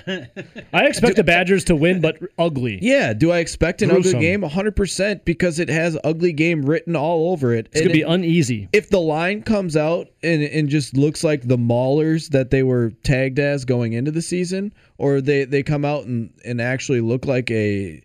I 0.73 0.85
expect 0.85 1.15
the 1.17 1.23
Badgers 1.35 1.63
to 1.65 1.75
win, 1.75 2.01
but 2.01 2.17
ugly. 2.39 2.79
yeah, 2.81 3.13
do 3.13 3.31
I 3.31 3.37
expect 3.39 3.81
an 3.83 3.89
Gruesome. 3.89 4.15
ugly 4.15 4.27
game? 4.27 4.41
100% 4.41 5.23
because 5.23 5.59
it 5.59 5.69
has 5.69 5.95
ugly 6.03 6.33
game 6.33 6.63
written 6.63 6.95
all 6.95 7.31
over 7.31 7.53
it. 7.53 7.67
It's 7.67 7.81
And 7.81 7.83
gonna 7.89 7.93
be 7.93 8.01
it- 8.01 8.07
uneasy. 8.09 8.67
if 8.73 8.89
the 8.89 8.99
line 8.99 9.43
comes 9.43 9.77
out 9.77 10.07
and, 10.23 10.41
and 10.41 10.67
just 10.67 10.97
looks 10.97 11.23
like 11.23 11.47
the 11.47 11.57
maulers 11.57 12.29
that 12.29 12.49
they 12.49 12.63
were 12.63 12.89
tagged 13.03 13.37
as 13.37 13.65
going 13.65 13.93
into 13.93 14.09
the 14.11 14.21
season, 14.21 14.73
or 14.97 15.21
they, 15.21 15.45
they 15.45 15.61
come 15.63 15.85
out 15.85 16.05
and, 16.05 16.31
and 16.43 16.59
actually 16.59 17.01
look 17.01 17.25
like 17.25 17.51
a 17.51 18.01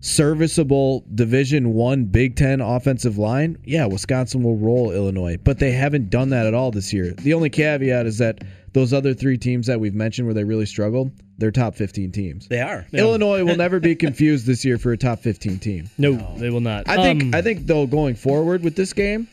serviceable 0.00 1.04
Division 1.14 1.72
One 1.74 2.04
Big 2.04 2.36
Ten 2.36 2.60
offensive 2.60 3.18
line, 3.18 3.56
yeah, 3.64 3.86
Wisconsin 3.86 4.42
will 4.42 4.56
roll 4.56 4.90
Illinois. 4.92 5.36
But 5.42 5.58
they 5.58 5.72
haven't 5.72 6.10
done 6.10 6.28
that 6.30 6.46
at 6.46 6.54
all 6.54 6.70
this 6.70 6.92
year. 6.92 7.12
The 7.14 7.34
only 7.34 7.50
caveat 7.50 8.06
is 8.06 8.18
that 8.18 8.44
those 8.74 8.92
other 8.92 9.14
three 9.14 9.38
teams 9.38 9.66
that 9.68 9.80
we've 9.80 9.94
mentioned 9.94 10.26
where 10.26 10.34
they 10.34 10.44
really 10.44 10.66
struggled, 10.66 11.10
they're 11.38 11.50
top 11.50 11.74
15 11.74 12.12
teams. 12.12 12.46
They 12.48 12.60
are. 12.60 12.86
Illinois 12.92 13.42
will 13.44 13.56
never 13.56 13.80
be 13.80 13.94
confused 14.06 14.46
this 14.46 14.64
year 14.64 14.76
for 14.78 14.92
a 14.92 14.96
top 14.98 15.20
15 15.20 15.58
team. 15.58 15.88
No, 15.96 16.16
they 16.36 16.50
will 16.50 16.60
not. 16.60 16.88
I 16.88 16.96
think 16.96 17.22
Um, 17.22 17.34
I 17.34 17.40
think 17.40 17.66
though 17.66 17.86
going 17.86 18.14
forward 18.14 18.62
with 18.62 18.76
this 18.76 18.92
game, 18.92 19.28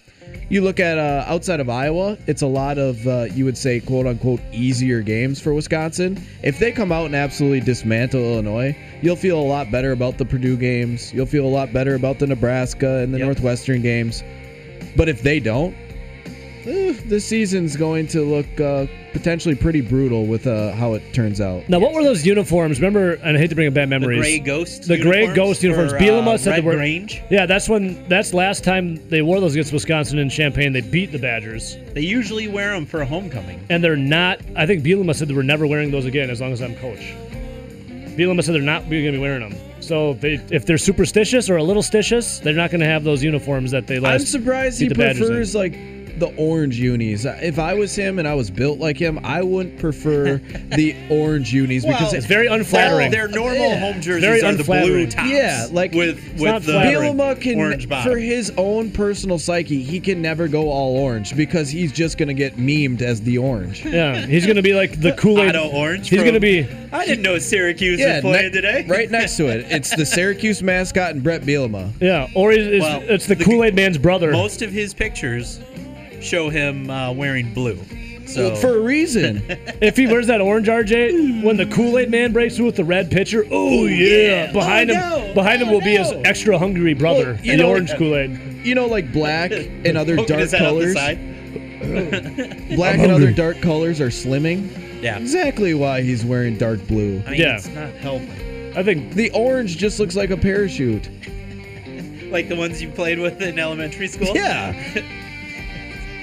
you 0.49 0.61
look 0.61 0.79
at 0.79 0.97
uh, 0.97 1.25
outside 1.27 1.59
of 1.59 1.69
Iowa, 1.69 2.17
it's 2.27 2.41
a 2.41 2.47
lot 2.47 2.77
of 2.77 3.05
uh, 3.05 3.23
you 3.33 3.43
would 3.43 3.57
say 3.57 3.79
quote 3.81 4.05
unquote 4.07 4.39
easier 4.53 5.01
games 5.01 5.41
for 5.41 5.53
Wisconsin. 5.53 6.23
If 6.43 6.57
they 6.59 6.71
come 6.71 6.91
out 6.91 7.07
and 7.07 7.15
absolutely 7.15 7.59
dismantle 7.61 8.21
Illinois, 8.21 8.77
you'll 9.01 9.15
feel 9.17 9.39
a 9.39 9.43
lot 9.43 9.71
better 9.71 9.91
about 9.91 10.17
the 10.17 10.23
Purdue 10.25 10.55
games. 10.55 11.11
You'll 11.13 11.25
feel 11.25 11.45
a 11.45 11.49
lot 11.49 11.73
better 11.73 11.95
about 11.95 12.19
the 12.19 12.27
Nebraska 12.27 12.99
and 12.99 13.13
the 13.13 13.17
Yep. 13.17 13.25
Northwestern 13.25 13.81
games. 13.81 14.23
But 14.95 15.09
if 15.09 15.21
they 15.21 15.39
don't, 15.39 15.75
eh, 16.65 16.93
this 17.05 17.25
season's 17.25 17.75
going 17.75 18.07
to 18.07 18.21
look 18.21 18.59
uh, 18.59 18.87
potentially 19.13 19.55
pretty 19.55 19.81
brutal 19.81 20.25
with 20.25 20.47
uh, 20.47 20.71
how 20.73 20.93
it 20.93 21.13
turns 21.13 21.41
out. 21.41 21.67
now, 21.69 21.79
what 21.79 21.93
were 21.93 22.03
those 22.03 22.25
uniforms? 22.25 22.79
Remember, 22.79 23.13
and 23.13 23.37
I 23.37 23.39
hate 23.39 23.49
to 23.49 23.55
bring 23.55 23.67
up 23.67 23.73
bad 23.73 23.89
memories. 23.89 24.17
The 24.17 24.21
gray 24.21 24.39
ghost. 24.39 24.87
The 24.87 24.97
gray 24.97 25.21
uniforms 25.21 25.35
ghost 25.35 25.63
uniforms. 25.63 25.91
for, 25.93 25.97
Bielema 25.99 26.27
uh, 26.33 26.37
said 26.37 26.51
they 26.51 26.55
Red 26.57 26.65
were- 26.65 26.75
Grange. 26.75 27.21
Yeah, 27.29 27.45
that's 27.45 27.67
when. 27.69 28.07
That's 28.07 28.33
last 28.33 28.63
time 28.63 28.95
they 29.09 29.21
wore 29.21 29.39
those 29.39 29.53
against 29.53 29.73
Wisconsin 29.73 30.19
in 30.19 30.29
Champaign. 30.29 30.73
They 30.73 30.81
beat 30.81 31.11
the 31.11 31.19
Badgers, 31.19 31.77
They 31.93 32.01
usually 32.01 32.47
wear 32.47 32.71
them 32.71 32.85
for 32.85 33.01
a 33.01 33.05
homecoming. 33.05 33.65
and 33.69 33.83
they're 33.83 33.95
not. 33.95 34.39
I 34.55 34.65
think 34.65 34.83
Bielema 34.83 35.15
said 35.15 35.27
they 35.27 35.33
were 35.33 35.43
never 35.43 35.67
wearing 35.67 35.91
those 35.91 36.05
again 36.05 36.29
as 36.29 36.41
long 36.41 36.51
as 36.51 36.61
I'm 36.61 36.75
coach. 36.75 37.13
Bielema 38.17 38.43
said 38.43 38.53
they're 38.55 38.61
not 38.61 38.81
going 38.89 39.05
to 39.05 39.11
be 39.13 39.17
wearing 39.17 39.47
them. 39.49 39.57
So 39.79 40.11
if, 40.11 40.21
they, 40.21 40.33
if 40.51 40.65
they're 40.65 40.77
superstitious 40.77 41.49
or 41.49 41.57
a 41.57 41.63
little 41.63 41.81
stitious, 41.81 42.41
they're 42.41 42.53
not 42.53 42.69
going 42.69 42.81
to 42.81 42.85
have 42.85 43.03
those 43.03 43.23
uniforms 43.23 43.71
that 43.71 43.87
they 43.87 43.99
last. 43.99 44.21
I'm 44.21 44.25
surprised 44.27 44.79
he 44.79 44.87
beat 44.87 44.95
the 44.95 45.03
Badgers 45.03 45.21
in. 45.21 45.27
prefers 45.27 45.55
like 45.55 45.73
the 46.19 46.33
orange 46.35 46.79
unis. 46.79 47.25
If 47.25 47.59
I 47.59 47.73
was 47.73 47.95
him 47.95 48.19
and 48.19 48.27
I 48.27 48.33
was 48.33 48.49
built 48.51 48.79
like 48.79 48.97
him, 48.97 49.19
I 49.23 49.41
wouldn't 49.41 49.79
prefer 49.79 50.37
the 50.75 50.95
orange 51.09 51.53
unis 51.53 51.85
because 51.85 52.13
It's 52.13 52.25
very 52.25 52.47
unflattering. 52.47 53.11
Their 53.11 53.27
normal 53.27 53.55
Yeah. 53.55 53.79
home 53.79 54.01
jerseys 54.01 54.21
Very 54.23 54.41
are 54.43 54.53
the 54.53 54.63
blue 54.63 55.07
tops. 55.07 55.29
Yeah, 55.29 55.67
like- 55.71 55.93
with 55.93 56.17
not 56.39 56.55
with 56.55 56.65
the 56.65 56.71
flattering. 56.73 57.13
Bielema 57.17 57.39
can, 57.41 57.59
orange 57.59 57.87
bottom. 57.89 58.11
for 58.11 58.17
his 58.19 58.51
own 58.57 58.91
personal 58.91 59.39
psyche, 59.39 59.81
he 59.83 59.99
can 59.99 60.21
never 60.21 60.47
go 60.47 60.69
all 60.69 60.97
orange 60.97 61.35
because 61.35 61.69
he's 61.69 61.91
just 61.91 62.17
gonna 62.17 62.33
get 62.33 62.57
memed 62.57 63.01
as 63.01 63.21
the 63.21 63.37
orange. 63.37 63.85
yeah, 63.85 64.25
he's 64.25 64.45
going 64.45 64.55
to 64.55 64.61
be 64.61 64.73
like 64.73 64.99
the 65.01 65.13
Kool 65.13 65.41
Aid. 65.41 65.55
Orange. 65.55 66.09
He's 66.09 66.19
from- 66.19 66.23
going 66.25 66.33
to 66.33 66.39
be. 66.39 66.67
I 66.93 67.05
didn't 67.05 67.21
know 67.23 67.37
Syracuse 67.39 67.99
Yeah, 67.99 68.15
was 68.15 68.21
playing 68.21 68.45
ne- 68.47 68.51
today. 68.51 68.85
right 68.87 69.09
next 69.09 69.37
to 69.37 69.47
it, 69.47 69.65
it's 69.69 69.95
the 69.95 70.05
Syracuse 70.05 70.61
mascot 70.61 71.11
and 71.11 71.23
Brett 71.23 71.41
Bielema. 71.43 71.91
Yeah, 72.01 72.27
or 72.35 72.51
he's, 72.51 72.65
it's, 72.67 72.81
Well, 72.83 73.01
it's 73.03 73.27
the, 73.27 73.35
the- 73.35 73.45
Kool 73.45 73.63
Aid 73.63 73.75
Man's 73.75 73.97
brother. 73.97 74.31
Most 74.31 74.61
of 74.61 74.71
his 74.71 74.93
pictures 74.93 75.59
show 76.21 76.49
him 76.49 76.89
uh, 76.89 77.11
wearing 77.11 77.53
blue. 77.53 77.79
So 78.27 78.55
For 78.55 78.77
a 78.77 78.81
reason. 78.81 79.43
If 79.81 79.97
he 79.97 80.05
wears 80.07 80.27
that 80.27 80.39
orange 80.41 80.67
RJ, 80.67 81.43
when 81.43 81.57
the 81.57 81.65
Kool 81.65 81.97
Aid 81.97 82.09
Man 82.11 82.31
breaks 82.31 82.55
through 82.55 82.67
with 82.67 82.75
the 82.75 82.85
red 82.85 83.09
pitcher, 83.11 83.45
oh 83.51 83.85
yeah! 83.87 84.45
yeah. 84.45 84.51
Behind 84.51 84.91
Oh, 84.91 84.93
him, 84.93 85.27
no. 85.29 85.33
behind 85.33 85.61
him 85.61 85.69
Oh, 85.69 85.71
will 85.73 85.81
be 85.81 85.97
his 85.97 86.11
extra 86.23 86.57
hungry 86.57 86.93
brother, 86.93 87.33
Well, 87.33 87.43
you 87.45 87.57
the 87.57 87.63
orange 87.65 87.93
Kool 87.95 88.15
Aid. 88.15 88.31
you 88.65 88.75
know, 88.75 88.85
like 88.85 89.11
black 89.11 89.51
and 89.85 89.97
other 89.97 90.15
dark 90.17 90.29
his 90.41 90.51
head 90.51 90.61
out 90.61 90.75
the 90.79 90.93
colors. 90.93 90.95
Black 92.75 92.99
and 92.99 93.11
other 93.11 93.31
dark 93.33 93.59
colors 93.59 93.99
are 93.99 94.09
slimming. 94.09 95.01
Yeah. 95.01 95.17
Exactly 95.17 95.73
why 95.73 96.01
he's 96.03 96.23
wearing 96.23 96.57
dark 96.57 96.85
blue. 96.87 97.23
I 97.25 97.31
mean, 97.31 97.41
Yeah. 97.41 97.55
it's 97.55 97.67
not 97.67 97.91
helping. 97.93 98.77
I 98.77 98.83
think 98.83 99.13
The 99.15 99.31
orange 99.31 99.77
just 99.77 99.99
looks 99.99 100.15
like 100.15 100.29
a 100.29 100.37
parachute. 100.37 101.09
Like 102.31 102.47
the 102.49 102.55
ones 102.55 102.81
you 102.81 102.89
played 102.89 103.19
with 103.19 103.41
in 103.41 103.57
elementary 103.59 104.07
school. 104.07 104.33
Yeah. 104.35 104.73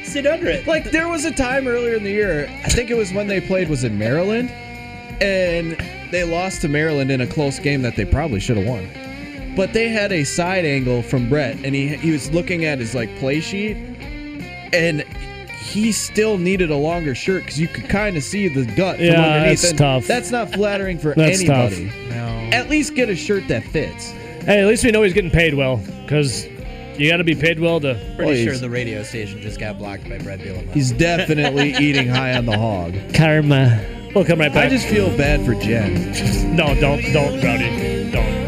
Sit 0.08 0.26
under 0.26 0.48
it. 0.48 0.66
Like 0.66 0.90
there 0.90 1.08
was 1.08 1.24
a 1.24 1.30
time 1.30 1.66
earlier 1.68 1.94
in 1.96 2.02
the 2.04 2.10
year, 2.10 2.48
I 2.64 2.68
think 2.70 2.90
it 2.90 2.96
was 2.96 3.12
when 3.12 3.26
they 3.26 3.40
played 3.40 3.68
was 3.68 3.84
in 3.84 3.98
Maryland, 3.98 4.50
and 5.20 5.76
they 6.10 6.24
lost 6.24 6.62
to 6.62 6.68
Maryland 6.68 7.10
in 7.10 7.20
a 7.20 7.26
close 7.26 7.58
game 7.58 7.82
that 7.82 7.96
they 7.96 8.04
probably 8.04 8.40
should 8.40 8.56
have 8.56 8.66
won. 8.66 8.88
But 9.56 9.72
they 9.72 9.88
had 9.88 10.12
a 10.12 10.24
side 10.24 10.64
angle 10.64 11.02
from 11.02 11.28
Brett, 11.28 11.56
and 11.64 11.74
he 11.74 11.88
he 11.96 12.10
was 12.10 12.30
looking 12.32 12.64
at 12.64 12.78
his 12.78 12.94
like 12.94 13.14
play 13.18 13.40
sheet, 13.40 13.76
and 14.72 15.02
he 15.60 15.92
still 15.92 16.38
needed 16.38 16.70
a 16.70 16.76
longer 16.76 17.14
shirt 17.14 17.42
because 17.42 17.60
you 17.60 17.68
could 17.68 17.88
kind 17.88 18.16
of 18.16 18.22
see 18.22 18.48
the 18.48 18.64
gut 18.74 18.96
from 18.96 19.04
Yeah, 19.06 19.20
underneath. 19.20 19.60
that's 19.60 19.70
and 19.70 19.78
tough. 19.78 20.06
That's 20.06 20.30
not 20.30 20.50
flattering 20.52 20.98
for 20.98 21.14
That's 21.14 21.44
tough. 21.44 21.72
anybody. 21.72 22.08
no. 22.10 22.26
At 22.56 22.70
least 22.70 22.94
get 22.94 23.08
a 23.10 23.16
shirt 23.16 23.46
that 23.48 23.64
fits. 23.64 24.10
hey, 24.46 24.60
at 24.62 24.66
least 24.66 24.84
we 24.84 24.90
know 24.90 25.02
he's 25.02 25.12
getting 25.12 25.30
paid 25.30 25.52
well, 25.54 25.76
because 26.02 26.46
you 26.98 27.10
got 27.10 27.18
to 27.18 27.24
be 27.24 27.34
paid 27.34 27.60
well 27.60 27.80
to. 27.80 27.94
Pretty 28.16 28.44
Well, 28.44 28.54
sure 28.54 28.56
the 28.58 28.70
radio 28.70 29.02
station 29.02 29.40
just 29.40 29.60
got 29.60 29.78
blocked 29.78 30.08
by 30.08 30.18
Brett 30.18 30.40
Bielema. 30.40 30.72
He's 30.72 30.90
definitely 30.92 31.74
eating 31.80 32.08
high 32.08 32.36
on 32.36 32.46
the 32.46 32.56
hog. 32.56 32.94
Karma. 33.14 33.80
We'll 34.14 34.24
come 34.24 34.40
right 34.40 34.52
back. 34.52 34.66
I 34.66 34.68
just 34.68 34.86
feel 34.86 35.14
bad 35.16 35.44
for 35.44 35.54
Jen. 35.54 36.56
no, 36.56 36.74
don't, 36.80 37.02
don't, 37.12 37.42
Rowdy, 37.42 38.10
don't. 38.10 38.47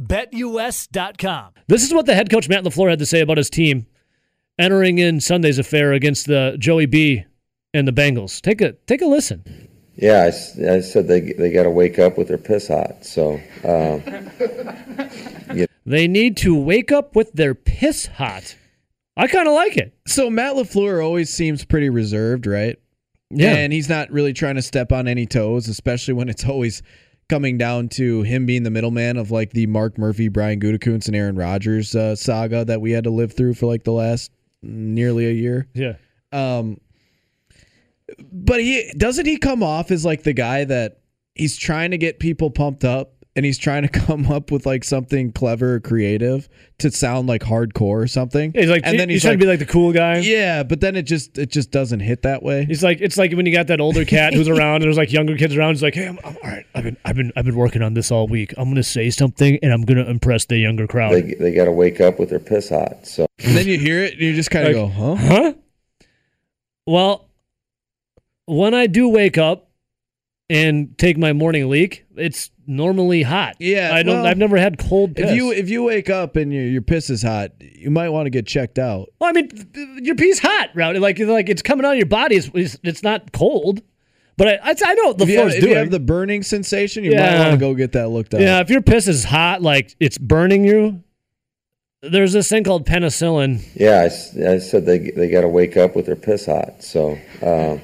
BetUS.com. 0.00 1.52
This 1.68 1.82
is 1.82 1.92
what 1.92 2.06
the 2.06 2.14
head 2.14 2.30
coach 2.30 2.48
Matt 2.48 2.64
LaFleur 2.64 2.90
had 2.90 2.98
to 2.98 3.06
say 3.06 3.20
about 3.20 3.38
his 3.38 3.50
team 3.50 3.86
entering 4.58 4.98
in 4.98 5.20
Sunday's 5.20 5.58
affair 5.58 5.92
against 5.92 6.26
the 6.26 6.56
Joey 6.58 6.86
B 6.86 7.24
and 7.74 7.86
the 7.86 7.92
Bengals. 7.92 8.40
Take 8.40 8.60
a 8.60 8.72
take 8.86 9.02
a 9.02 9.06
listen. 9.06 9.68
Yeah, 9.96 10.24
I 10.24 10.30
said 10.80 11.08
they 11.08 11.20
they 11.32 11.50
got 11.50 11.62
to 11.64 11.70
wake 11.70 11.98
up 11.98 12.18
with 12.18 12.28
their 12.28 12.38
piss 12.38 12.68
hot. 12.68 13.04
So 13.04 13.40
um, 13.64 14.02
They 15.86 16.08
need 16.08 16.36
to 16.38 16.58
wake 16.58 16.90
up 16.90 17.14
with 17.14 17.32
their 17.32 17.54
piss 17.54 18.06
hot. 18.06 18.56
I 19.16 19.28
kind 19.28 19.46
of 19.46 19.54
like 19.54 19.76
it. 19.76 19.94
So 20.06 20.28
Matt 20.28 20.56
LaFleur 20.56 21.02
always 21.02 21.30
seems 21.30 21.64
pretty 21.64 21.88
reserved, 21.88 22.46
right? 22.46 22.76
Yeah. 23.30 23.54
and 23.54 23.72
he's 23.72 23.88
not 23.88 24.10
really 24.12 24.32
trying 24.32 24.54
to 24.56 24.62
step 24.62 24.92
on 24.92 25.08
any 25.08 25.26
toes, 25.26 25.66
especially 25.68 26.14
when 26.14 26.28
it's 26.28 26.44
always 26.44 26.82
coming 27.28 27.58
down 27.58 27.88
to 27.88 28.22
him 28.22 28.46
being 28.46 28.62
the 28.62 28.70
middleman 28.70 29.16
of 29.16 29.30
like 29.30 29.52
the 29.52 29.66
Mark 29.66 29.98
Murphy, 29.98 30.28
Brian 30.28 30.60
Gutekunst, 30.60 31.06
and 31.08 31.16
Aaron 31.16 31.36
Rodgers 31.36 31.94
uh, 31.94 32.14
saga 32.14 32.64
that 32.64 32.80
we 32.80 32.92
had 32.92 33.04
to 33.04 33.10
live 33.10 33.32
through 33.32 33.54
for 33.54 33.66
like 33.66 33.84
the 33.84 33.92
last 33.92 34.30
nearly 34.62 35.26
a 35.26 35.32
year. 35.32 35.68
yeah. 35.74 35.94
Um, 36.32 36.80
but 38.32 38.60
he 38.60 38.92
doesn't 38.96 39.26
he 39.26 39.36
come 39.36 39.62
off 39.62 39.90
as 39.90 40.04
like 40.04 40.22
the 40.22 40.32
guy 40.32 40.64
that 40.64 41.00
he's 41.34 41.56
trying 41.56 41.90
to 41.90 41.98
get 41.98 42.18
people 42.18 42.50
pumped 42.50 42.84
up 42.84 43.15
and 43.36 43.44
he's 43.44 43.58
trying 43.58 43.82
to 43.82 43.88
come 44.06 44.26
up 44.26 44.50
with 44.50 44.66
like 44.66 44.82
something 44.82 45.30
clever 45.30 45.74
or 45.74 45.80
creative 45.80 46.48
to 46.78 46.90
sound 46.90 47.28
like 47.28 47.42
hardcore 47.42 48.02
or 48.02 48.06
something. 48.06 48.52
He's 48.54 48.68
like, 48.68 48.82
and 48.84 48.98
then 48.98 49.08
he's, 49.08 49.16
he's, 49.16 49.22
trying 49.22 49.32
like, 49.32 49.40
to 49.40 49.44
be 49.44 49.50
like 49.50 49.58
the 49.60 49.66
cool 49.66 49.92
guy. 49.92 50.18
yeah, 50.18 50.62
but 50.62 50.80
then 50.80 50.96
it 50.96 51.02
just 51.02 51.38
it 51.38 51.50
just 51.50 51.70
doesn't 51.70 52.00
hit 52.00 52.22
that 52.22 52.42
way. 52.42 52.64
He's 52.64 52.82
like, 52.82 53.00
it's 53.00 53.16
like 53.16 53.32
when 53.32 53.46
you 53.46 53.52
got 53.52 53.68
that 53.68 53.80
older 53.80 54.04
cat 54.04 54.34
who's 54.34 54.48
around, 54.56 54.76
and 54.76 54.84
there's 54.84 54.96
like 54.96 55.12
younger 55.12 55.36
kids 55.36 55.54
around. 55.54 55.74
He's 55.74 55.82
like, 55.82 55.94
hey, 55.94 56.08
I'm, 56.08 56.18
I'm 56.24 56.36
all 56.42 56.50
right. 56.50 56.66
I've 56.74 56.84
been, 56.84 56.96
I've 57.04 57.16
been, 57.16 57.32
I've 57.36 57.44
been 57.44 57.56
working 57.56 57.82
on 57.82 57.94
this 57.94 58.10
all 58.10 58.26
week. 58.26 58.54
I'm 58.56 58.68
gonna 58.70 58.82
say 58.82 59.10
something, 59.10 59.58
and 59.62 59.72
I'm 59.72 59.82
gonna 59.82 60.04
impress 60.04 60.46
the 60.46 60.56
younger 60.56 60.86
crowd. 60.86 61.12
they 61.12 61.34
they 61.34 61.52
got 61.52 61.66
to 61.66 61.72
wake 61.72 62.00
up 62.00 62.18
with 62.18 62.30
their 62.30 62.40
piss 62.40 62.70
hot. 62.70 63.06
So 63.06 63.26
And 63.44 63.56
then 63.56 63.66
you 63.66 63.78
hear 63.78 64.02
it 64.02 64.14
and 64.14 64.22
you 64.22 64.34
just 64.34 64.50
kind 64.50 64.66
of 64.66 64.76
Like, 64.76 64.96
go, 64.96 65.16
huh? 65.16 65.26
Huh? 65.26 65.52
Well, 66.86 67.28
when 68.46 68.74
I 68.74 68.86
do 68.86 69.08
wake 69.08 69.38
up 69.38 69.70
and 70.48 70.96
take 70.98 71.18
my 71.18 71.32
morning 71.32 71.68
leak, 71.68 72.05
it's 72.16 72.50
normally 72.66 73.22
hot. 73.22 73.56
Yeah, 73.58 73.90
I 73.92 74.02
don't. 74.02 74.16
well, 74.16 74.26
I've 74.26 74.38
never 74.38 74.56
had 74.56 74.78
cold 74.78 75.16
piss. 75.16 75.30
If 75.30 75.36
you 75.36 75.52
if 75.52 75.68
you 75.68 75.84
wake 75.84 76.10
up 76.10 76.36
and 76.36 76.52
your 76.52 76.64
your 76.64 76.82
piss 76.82 77.10
is 77.10 77.22
hot, 77.22 77.52
you 77.60 77.90
might 77.90 78.08
want 78.10 78.26
to 78.26 78.30
get 78.30 78.46
checked 78.46 78.78
out. 78.78 79.08
well, 79.20 79.30
I 79.30 79.32
mean, 79.32 80.00
your 80.02 80.14
pee's 80.14 80.38
hot, 80.38 80.70
right? 80.74 80.98
Like, 81.00 81.18
like 81.18 81.48
it's 81.48 81.62
coming 81.62 81.84
out 81.84 81.92
of 81.92 81.98
your 81.98 82.06
body. 82.06 82.36
It's, 82.36 82.78
it's, 82.82 83.02
not 83.02 83.32
cold, 83.32 83.82
but 84.36 84.48
I, 84.48 84.70
I, 84.70 84.74
I 84.84 84.94
know 84.94 85.08
what 85.08 85.18
the 85.18 85.24
If 85.24 85.30
you, 85.30 85.36
have, 85.38 85.48
floor's 85.48 85.54
if 85.62 85.68
you 85.68 85.76
have 85.76 85.90
the 85.90 86.00
burning 86.00 86.42
sensation, 86.42 87.04
you 87.04 87.14
might 87.14 87.38
want 87.38 87.52
to 87.52 87.58
go 87.58 87.74
get 87.74 87.92
that 87.92 88.08
looked 88.08 88.34
up. 88.34 88.40
yeah, 88.40 88.60
if 88.60 88.70
your 88.70 88.82
piss 88.82 89.08
is 89.08 89.24
hot, 89.24 89.62
like 89.62 89.94
it's 90.00 90.18
burning 90.18 90.64
you. 90.64 91.02
There's 92.02 92.32
this 92.32 92.48
thing 92.48 92.62
called 92.62 92.86
penicillin. 92.86 93.62
yeah, 93.74 94.02
I 94.02 94.58
said 94.58 94.84
they 94.86 95.10
they 95.10 95.28
got 95.28 95.40
to 95.40 95.48
wake 95.48 95.76
up 95.76 95.96
with 95.96 96.06
their 96.06 96.14
piss 96.16 96.46
hot. 96.46 96.82
So 96.82 97.18
um, 97.42 97.80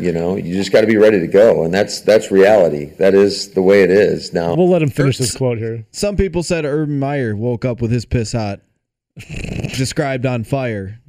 you 0.00 0.12
know, 0.12 0.36
you 0.36 0.54
just 0.54 0.72
got 0.72 0.80
to 0.80 0.86
be 0.86 0.96
ready 0.96 1.20
to 1.20 1.26
go, 1.28 1.62
and 1.64 1.72
that's 1.72 2.00
that's 2.00 2.30
reality. 2.30 2.86
That 2.98 3.14
is 3.14 3.50
the 3.52 3.62
way 3.62 3.82
it 3.82 3.90
is 3.90 4.32
now. 4.32 4.54
We'll 4.54 4.68
let 4.68 4.82
him 4.82 4.90
finish 4.90 5.18
this 5.18 5.36
quote 5.36 5.58
here. 5.58 5.84
Some 5.90 6.16
people 6.16 6.42
said 6.42 6.64
Urban 6.64 6.98
Meyer 6.98 7.36
woke 7.36 7.64
up 7.64 7.80
with 7.82 7.90
his 7.90 8.06
piss 8.06 8.32
hot, 8.32 8.60
described 9.76 10.26
on 10.26 10.42
fire. 10.44 11.00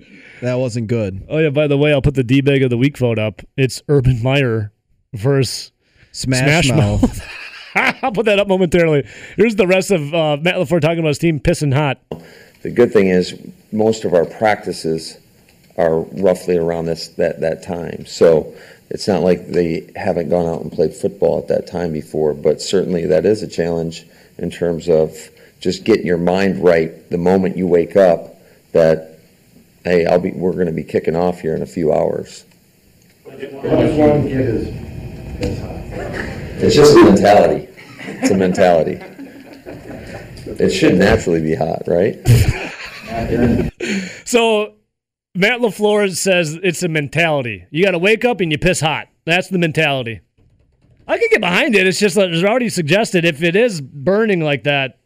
That 0.41 0.55
wasn't 0.55 0.87
good. 0.87 1.25
Oh 1.29 1.37
yeah, 1.39 1.49
by 1.49 1.67
the 1.67 1.77
way, 1.77 1.93
I'll 1.93 2.01
put 2.01 2.15
the 2.15 2.23
D 2.23 2.41
bag 2.41 2.61
of 2.63 2.69
the 2.69 2.77
week 2.77 2.97
vote 2.97 3.17
up. 3.17 3.41
It's 3.55 3.81
Urban 3.87 4.21
Meyer 4.21 4.73
versus 5.13 5.71
Smash, 6.11 6.65
Smash 6.65 6.69
mouth. 6.69 7.01
Mouth. 7.01 7.27
I'll 8.01 8.11
put 8.11 8.25
that 8.25 8.39
up 8.39 8.47
momentarily. 8.47 9.05
Here's 9.35 9.55
the 9.55 9.67
rest 9.67 9.91
of 9.91 10.13
uh, 10.13 10.37
Matt 10.37 10.55
LaFleur 10.55 10.79
talking 10.79 10.99
about 10.99 11.09
his 11.09 11.17
team 11.17 11.39
pissing 11.39 11.73
hot. 11.73 11.99
The 12.61 12.71
good 12.71 12.93
thing 12.93 13.07
is 13.07 13.39
most 13.71 14.05
of 14.05 14.13
our 14.13 14.25
practices 14.25 15.17
are 15.77 15.99
roughly 15.99 16.57
around 16.57 16.85
this 16.85 17.09
that 17.09 17.41
that 17.41 17.63
time. 17.63 18.05
So 18.05 18.55
it's 18.89 19.07
not 19.07 19.23
like 19.23 19.47
they 19.47 19.91
haven't 19.95 20.29
gone 20.29 20.45
out 20.45 20.61
and 20.61 20.71
played 20.71 20.93
football 20.93 21.39
at 21.39 21.49
that 21.49 21.67
time 21.67 21.91
before, 21.91 22.33
but 22.33 22.61
certainly 22.61 23.05
that 23.07 23.25
is 23.25 23.43
a 23.43 23.47
challenge 23.47 24.05
in 24.37 24.49
terms 24.49 24.87
of 24.87 25.29
just 25.59 25.83
getting 25.83 26.05
your 26.05 26.17
mind 26.17 26.63
right 26.63 27.09
the 27.09 27.17
moment 27.17 27.57
you 27.57 27.67
wake 27.67 27.97
up 27.97 28.35
that 28.71 29.19
hey, 29.83 30.05
I'll 30.05 30.19
be 30.19 30.31
we're 30.31 30.53
going 30.53 30.67
to 30.67 30.71
be 30.71 30.83
kicking 30.83 31.15
off 31.15 31.41
here 31.41 31.55
in 31.55 31.61
a 31.61 31.67
few 31.67 31.91
hours. 31.91 32.45
It's 36.57 36.75
just 36.75 36.95
a 36.95 37.03
mentality. 37.03 37.67
It's 37.99 38.31
a 38.31 38.37
mentality. 38.37 38.99
It 40.47 40.69
should 40.69 40.95
naturally 40.95 41.41
be 41.41 41.55
hot, 41.55 41.83
right? 41.87 42.19
So 44.25 44.73
Matt 45.35 45.59
LaFleur 45.61 46.13
says 46.15 46.57
it's 46.63 46.81
a 46.81 46.87
mentality. 46.87 47.65
You 47.69 47.85
got 47.85 47.91
to 47.91 47.99
wake 47.99 48.25
up 48.25 48.41
and 48.41 48.51
you 48.51 48.57
piss 48.57 48.81
hot. 48.81 49.07
That's 49.25 49.47
the 49.49 49.59
mentality. 49.59 50.21
I 51.07 51.17
can 51.17 51.27
get 51.29 51.41
behind 51.41 51.75
it. 51.75 51.85
It's 51.85 51.99
just 51.99 52.15
that 52.15 52.31
it's 52.31 52.43
already 52.43 52.69
suggested 52.69 53.25
if 53.25 53.43
it 53.43 53.55
is 53.55 53.79
burning 53.79 54.41
like 54.41 54.63
that, 54.63 54.97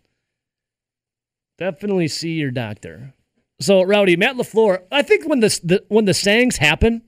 definitely 1.57 2.07
see 2.07 2.33
your 2.33 2.51
doctor. 2.51 3.13
So 3.59 3.83
Rowdy, 3.83 4.15
Matt 4.15 4.37
LaFleur, 4.37 4.83
I 4.91 5.01
think 5.01 5.27
when 5.27 5.41
the, 5.41 5.59
the 5.63 5.83
when 5.89 6.05
the 6.05 6.13
sayings 6.13 6.57
happen, 6.57 7.01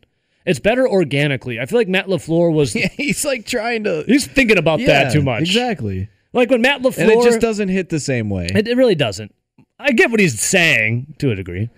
it's 0.46 0.60
better 0.60 0.88
organically. 0.88 1.60
I 1.60 1.66
feel 1.66 1.80
like 1.80 1.88
Matt 1.88 2.08
LaFleur 2.08 2.54
was 2.54 2.76
Yeah, 2.76 2.88
he's 2.90 3.24
like 3.26 3.46
trying 3.46 3.84
to. 3.86 4.04
he's 4.08 4.28
thinking 4.28 4.58
about 4.58 4.80
Yeah, 4.80 4.88
that 5.04 5.14
too 5.14 5.22
much. 5.22 5.42
Exactly. 5.42 6.10
Like 6.34 6.50
when 6.50 6.62
Matt 6.62 6.82
LaFleur 6.82 6.98
And 7.00 7.12
it 7.12 7.24
just 7.24 7.40
doesn't 7.42 7.70
hit 7.70 7.90
the 7.90 8.00
same 8.00 8.30
way. 8.30 8.48
It, 8.54 8.68
it 8.68 8.78
really 8.78 8.96
doesn't. 8.96 9.34
I 9.80 9.92
get 9.92 10.12
what 10.12 10.20
he's 10.20 10.40
saying 10.40 11.16
to 11.20 11.32
a 11.32 11.36
degree. 11.36 11.70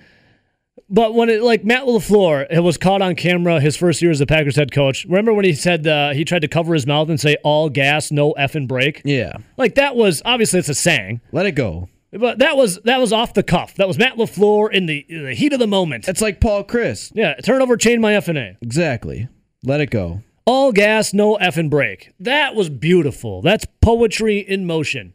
But 0.90 1.16
when 1.16 1.30
it 1.30 1.42
like 1.42 1.64
Matt 1.64 1.84
LaFleur, 1.86 2.46
it 2.52 2.60
was 2.60 2.78
caught 2.78 3.02
on 3.02 3.16
camera 3.16 3.60
his 3.60 3.76
first 3.76 4.02
year 4.02 4.12
as 4.12 4.20
the 4.20 4.28
Packers 4.28 4.56
head 4.58 4.72
coach. 4.72 5.06
Remember 5.06 5.34
when 5.34 5.46
he 5.46 5.54
said 5.54 5.88
uh, 5.88 6.14
he 6.14 6.24
tried 6.24 6.42
to 6.44 6.48
cover 6.48 6.74
his 6.74 6.86
mouth 6.86 7.10
and 7.10 7.20
say 7.20 7.38
all 7.44 7.70
gas, 7.70 8.12
no 8.12 8.34
effing 8.34 8.68
break? 8.68 9.02
yeah. 9.06 9.38
Like 9.58 9.76
that 9.76 9.96
was 9.96 10.22
obviously 10.26 10.60
it's 10.60 10.70
a 10.70 10.76
saying, 10.76 11.22
Let 11.32 11.46
it 11.48 11.54
go. 11.54 11.90
But 12.18 12.40
that 12.40 12.56
was 12.56 12.80
that 12.82 13.00
was 13.00 13.12
off 13.12 13.34
the 13.34 13.44
cuff. 13.44 13.76
That 13.76 13.88
was 13.88 13.98
Matt 13.98 14.18
LaFleur 14.18 14.72
in 14.72 14.86
the, 14.86 15.06
in 15.10 15.26
the 15.26 15.34
heat 15.34 15.52
of 15.52 15.60
the 15.60 15.68
moment. 15.68 16.08
It's 16.08 16.22
like 16.22 16.40
Paul 16.40 16.64
Chryst. 16.64 17.12
Yeah, 17.16 17.34
turnover, 17.36 17.76
chain 17.76 18.00
my 18.02 18.14
FNA. 18.14 18.58
Exactly. 18.62 19.28
Let 19.64 19.82
it 19.82 19.90
go. 19.90 20.22
All 20.46 20.72
gas, 20.72 21.14
no 21.14 21.38
effing 21.38 21.70
break. 21.70 22.12
That 22.20 22.54
was 22.54 22.70
beautiful. 22.70 23.42
That's 23.42 23.66
poetry 23.82 24.40
in 24.40 24.66
motion, 24.68 25.14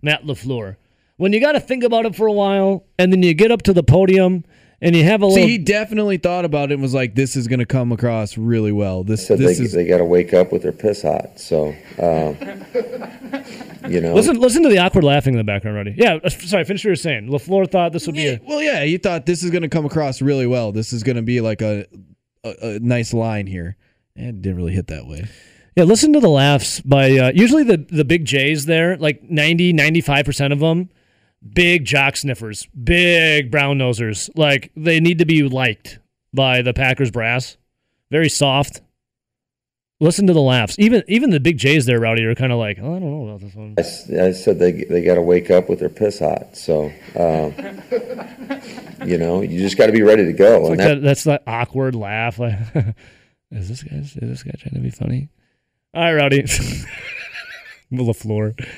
Matt 0.00 0.24
LaFleur. 0.24 0.76
When 1.16 1.32
you 1.32 1.40
got 1.40 1.52
to 1.52 1.60
think 1.60 1.82
about 1.82 2.06
it 2.06 2.14
for 2.14 2.28
a 2.28 2.32
while, 2.32 2.86
and 2.96 3.12
then 3.12 3.24
you 3.24 3.34
get 3.34 3.50
up 3.50 3.62
to 3.62 3.72
the 3.72 3.82
podium 3.82 4.44
and 4.80 4.94
you 4.94 5.04
have 5.04 5.22
a 5.22 5.30
See, 5.30 5.46
he 5.46 5.58
definitely 5.58 6.18
thought 6.18 6.44
about 6.44 6.70
it 6.70 6.74
and 6.74 6.82
was 6.82 6.94
like, 6.94 7.14
"This 7.14 7.36
is 7.36 7.48
going 7.48 7.58
to 7.58 7.66
come 7.66 7.92
across 7.92 8.38
really 8.38 8.72
well." 8.72 9.04
This, 9.04 9.26
said 9.26 9.38
this 9.38 9.58
they, 9.58 9.64
is 9.64 9.72
they 9.72 9.86
got 9.86 9.98
to 9.98 10.04
wake 10.04 10.32
up 10.32 10.52
with 10.52 10.62
their 10.62 10.72
piss 10.72 11.02
hot. 11.02 11.38
So, 11.38 11.68
um, 11.98 12.36
you 13.90 14.00
know, 14.00 14.14
listen, 14.14 14.38
listen 14.38 14.62
to 14.62 14.68
the 14.68 14.78
awkward 14.78 15.04
laughing 15.04 15.34
in 15.34 15.38
the 15.38 15.44
background 15.44 15.76
already. 15.76 15.94
Yeah, 15.96 16.18
uh, 16.22 16.28
sorry, 16.28 16.64
finish 16.64 16.80
what 16.80 16.84
you 16.84 16.90
were 16.90 16.96
saying. 16.96 17.28
LaFleur 17.28 17.70
thought 17.70 17.92
this 17.92 18.06
would 18.06 18.16
be 18.16 18.28
a. 18.28 18.40
well, 18.46 18.62
yeah, 18.62 18.84
he 18.84 18.98
thought 18.98 19.26
this 19.26 19.42
is 19.42 19.50
going 19.50 19.62
to 19.62 19.68
come 19.68 19.84
across 19.84 20.22
really 20.22 20.46
well. 20.46 20.72
This 20.72 20.92
is 20.92 21.02
going 21.02 21.16
to 21.16 21.22
be 21.22 21.40
like 21.40 21.60
a, 21.62 21.86
a 22.44 22.54
a 22.62 22.78
nice 22.78 23.12
line 23.12 23.46
here. 23.46 23.76
And 24.18 24.38
it 24.38 24.42
didn't 24.42 24.56
really 24.56 24.72
hit 24.72 24.88
that 24.88 25.06
way. 25.06 25.26
Yeah, 25.76 25.84
listen 25.84 26.12
to 26.14 26.20
the 26.20 26.28
laughs 26.28 26.80
by 26.80 27.16
uh, 27.16 27.32
usually 27.32 27.62
the, 27.62 27.76
the 27.76 28.04
big 28.04 28.24
J's 28.24 28.66
there, 28.66 28.96
like 28.96 29.22
90, 29.22 29.72
95% 29.74 30.52
of 30.52 30.58
them, 30.58 30.90
big 31.54 31.84
jock 31.84 32.16
sniffers, 32.16 32.66
big 32.82 33.50
brown 33.50 33.78
nosers. 33.78 34.30
Like 34.36 34.70
they 34.76 35.00
need 35.00 35.18
to 35.18 35.26
be 35.26 35.42
liked 35.42 35.98
by 36.32 36.62
the 36.62 36.72
Packers 36.72 37.10
brass. 37.10 37.56
Very 38.10 38.28
soft. 38.28 38.80
Listen 40.00 40.28
to 40.28 40.32
the 40.32 40.40
laughs. 40.40 40.76
Even 40.78 41.02
even 41.08 41.30
the 41.30 41.40
big 41.40 41.58
J's 41.58 41.84
there, 41.84 41.98
Rowdy, 41.98 42.24
are 42.24 42.34
kind 42.36 42.52
of 42.52 42.58
like, 42.58 42.78
oh, 42.80 42.94
I 42.94 43.00
don't 43.00 43.10
know 43.10 43.28
about 43.28 43.40
this 43.40 43.54
one. 43.54 43.74
I 43.76 44.30
said 44.32 44.60
they 44.60 44.84
they 44.84 45.02
got 45.02 45.16
to 45.16 45.22
wake 45.22 45.50
up 45.50 45.68
with 45.68 45.80
their 45.80 45.88
piss 45.88 46.20
hot. 46.20 46.56
So, 46.56 46.92
um, 47.16 47.52
you 49.04 49.18
know, 49.18 49.42
you 49.42 49.58
just 49.58 49.76
got 49.76 49.86
to 49.86 49.92
be 49.92 50.02
ready 50.02 50.24
to 50.24 50.32
go. 50.32 50.62
Like 50.62 50.78
that, 50.78 50.86
that, 50.86 51.02
that's 51.02 51.24
that 51.24 51.42
awkward 51.48 51.96
laugh. 51.96 52.38
Like, 52.38 52.58
is 53.50 53.68
this 53.68 53.82
guy 53.82 53.96
is 53.96 54.14
this 54.14 54.44
guy 54.44 54.52
trying 54.56 54.74
to 54.74 54.80
be 54.80 54.90
funny? 54.90 55.30
All 55.94 56.04
right, 56.04 56.14
Rowdy. 56.14 56.42
LaFleur. 57.92 58.68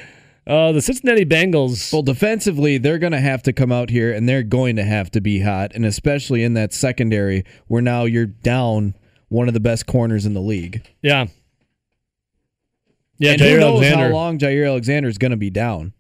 Uh, 0.51 0.73
the 0.73 0.83
Cincinnati 0.83 1.25
Bengals. 1.25 1.93
Well, 1.93 2.03
defensively, 2.03 2.77
they're 2.77 2.99
going 2.99 3.13
to 3.13 3.21
have 3.21 3.43
to 3.45 3.53
come 3.53 3.71
out 3.71 3.89
here 3.89 4.13
and 4.13 4.29
they're 4.29 4.43
going 4.43 4.75
to 4.77 4.85
have 4.85 5.11
to 5.13 5.21
be 5.21 5.41
hot, 5.43 5.73
and 5.75 5.85
especially 5.87 6.43
in 6.43 6.55
that 6.55 6.73
secondary 6.73 7.45
where 7.69 7.81
now 7.81 8.05
you're 8.05 8.27
down 8.27 8.95
one 9.29 9.47
of 9.47 9.55
the 9.55 9.61
best 9.61 9.87
corners 9.87 10.27
in 10.27 10.35
the 10.35 10.41
league. 10.41 10.83
Yeah. 11.03 11.27
Yeah, 13.19 13.33
and 13.33 13.41
Jaire 13.41 13.53
who 13.55 13.61
knows 13.61 13.75
Alexander. 13.83 14.07
how 14.09 14.13
long 14.13 14.39
Jaire 14.39 14.67
Alexander 14.67 15.09
is 15.09 15.19
going 15.19 15.31
to 15.31 15.37
be 15.37 15.51
down? 15.51 15.93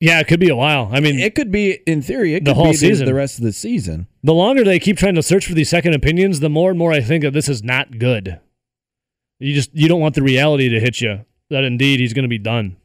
Yeah, 0.00 0.18
it 0.18 0.26
could 0.26 0.40
be 0.40 0.48
a 0.48 0.56
while. 0.56 0.88
I 0.90 0.98
mean, 0.98 1.20
It 1.20 1.36
could 1.36 1.52
be, 1.52 1.74
in 1.86 2.02
theory, 2.02 2.34
it 2.34 2.44
The 2.44 2.54
whole 2.54 2.72
be 2.72 2.76
season. 2.76 3.06
the 3.06 3.14
rest 3.14 3.38
of 3.38 3.44
the 3.44 3.52
season. 3.52 4.08
the 4.24 4.34
longer 4.34 4.64
they 4.64 4.80
keep 4.80 4.96
trying 4.96 5.14
to 5.14 5.22
search 5.22 5.46
for 5.46 5.54
these 5.54 5.68
second 5.68 5.94
opinions, 5.94 6.40
the 6.40 6.48
more 6.48 6.70
and 6.70 6.78
more 6.78 6.92
I 6.92 7.00
think 7.00 7.22
that 7.22 7.32
this 7.34 7.48
is 7.48 7.62
not 7.62 7.98
good. 8.00 8.40
You 9.38 9.54
just 9.54 9.70
you 9.74 9.86
don't 9.86 10.00
want 10.00 10.16
the 10.16 10.22
reality 10.22 10.68
to 10.70 10.80
hit 10.80 11.00
you 11.00 11.24
that 11.50 11.62
indeed 11.62 12.00
he's 12.00 12.14
going 12.14 12.24
to 12.24 12.28
be 12.28 12.38
done. 12.38 12.76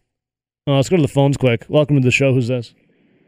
Uh, 0.67 0.75
let's 0.75 0.89
go 0.89 0.97
to 0.97 1.01
the 1.01 1.07
phones 1.07 1.37
quick. 1.37 1.65
Welcome 1.69 1.95
to 1.95 2.01
the 2.01 2.11
show. 2.11 2.33
Who's 2.33 2.49
this? 2.49 2.73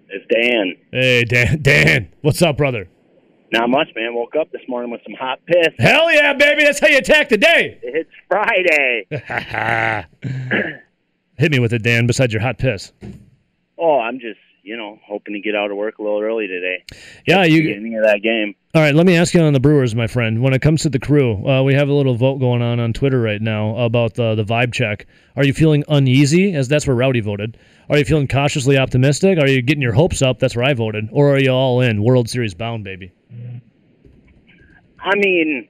It's 0.09 0.25
Dan. 0.27 0.75
Hey, 0.91 1.23
Dan. 1.23 1.61
Dan, 1.61 2.09
what's 2.21 2.41
up, 2.41 2.57
brother? 2.57 2.89
Not 3.53 3.69
much, 3.69 3.87
man. 3.95 4.13
Woke 4.13 4.35
up 4.35 4.51
this 4.51 4.61
morning 4.67 4.91
with 4.91 4.99
some 5.05 5.13
hot 5.13 5.39
piss. 5.45 5.69
Hell 5.79 6.11
yeah, 6.11 6.33
baby! 6.33 6.63
That's 6.63 6.81
how 6.81 6.87
you 6.87 6.97
attack 6.97 7.29
the 7.29 7.37
day. 7.37 7.79
It's 7.81 8.09
Friday. 8.27 9.07
Hit 11.37 11.51
me 11.51 11.59
with 11.59 11.71
it, 11.71 11.81
Dan. 11.81 12.07
Besides 12.07 12.33
your 12.33 12.41
hot 12.41 12.57
piss. 12.57 12.91
Oh, 13.77 13.99
I'm 13.99 14.19
just, 14.19 14.39
you 14.63 14.77
know, 14.77 14.99
hoping 15.05 15.33
to 15.33 15.39
get 15.39 15.55
out 15.55 15.71
of 15.71 15.77
work 15.77 15.99
a 15.99 16.01
little 16.01 16.21
early 16.21 16.47
today. 16.47 16.83
Yeah, 17.25 17.43
you. 17.43 17.63
Beginning 17.63 17.97
of 17.97 18.03
that 18.03 18.21
game. 18.21 18.55
All 18.75 18.81
right, 18.81 18.93
let 18.93 19.05
me 19.05 19.15
ask 19.15 19.33
you 19.33 19.41
on 19.41 19.53
the 19.53 19.59
Brewers, 19.59 19.95
my 19.95 20.07
friend. 20.07 20.41
When 20.41 20.53
it 20.53 20.61
comes 20.61 20.83
to 20.83 20.89
the 20.89 20.99
crew, 20.99 21.47
uh, 21.47 21.63
we 21.63 21.73
have 21.73 21.89
a 21.89 21.93
little 21.93 22.15
vote 22.15 22.37
going 22.37 22.61
on 22.61 22.79
on 22.79 22.93
Twitter 22.93 23.19
right 23.19 23.41
now 23.41 23.75
about 23.77 24.13
the 24.13 24.35
the 24.35 24.43
vibe 24.43 24.73
check. 24.73 25.07
Are 25.35 25.43
you 25.43 25.53
feeling 25.53 25.83
uneasy? 25.87 26.53
As 26.53 26.67
that's 26.67 26.85
where 26.85 26.95
Rowdy 26.95 27.21
voted. 27.21 27.57
Are 27.89 27.97
you 27.97 28.05
feeling 28.05 28.27
cautiously 28.27 28.77
optimistic? 28.77 29.39
Are 29.39 29.47
you 29.47 29.61
getting 29.61 29.81
your 29.81 29.93
hopes 29.93 30.21
up? 30.21 30.39
That's 30.39 30.55
where 30.55 30.65
I 30.65 30.73
voted. 30.73 31.09
Or 31.11 31.33
are 31.33 31.39
you 31.39 31.49
all 31.49 31.81
in? 31.81 32.03
World 32.03 32.29
Series 32.29 32.53
bound, 32.53 32.83
baby. 32.83 33.11
I 34.99 35.15
mean, 35.15 35.67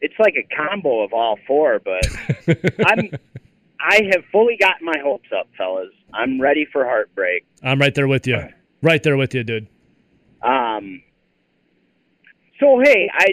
it's 0.00 0.14
like 0.18 0.34
a 0.36 0.54
combo 0.54 1.02
of 1.02 1.12
all 1.12 1.38
four, 1.46 1.80
but 1.80 2.06
I'm, 2.86 3.10
I 3.82 4.02
have 4.12 4.24
fully 4.30 4.56
gotten 4.58 4.84
my 4.86 4.98
hopes 5.02 5.28
up, 5.36 5.48
fellas. 5.56 5.88
I'm 6.12 6.40
ready 6.40 6.66
for 6.72 6.84
heartbreak. 6.84 7.44
I'm 7.62 7.78
right 7.80 7.94
there 7.94 8.08
with 8.08 8.26
you. 8.26 8.48
Right 8.82 9.02
there 9.02 9.16
with 9.16 9.34
you, 9.34 9.42
dude. 9.44 9.68
Um. 10.42 11.02
So 12.58 12.80
hey, 12.82 13.08
I 13.12 13.26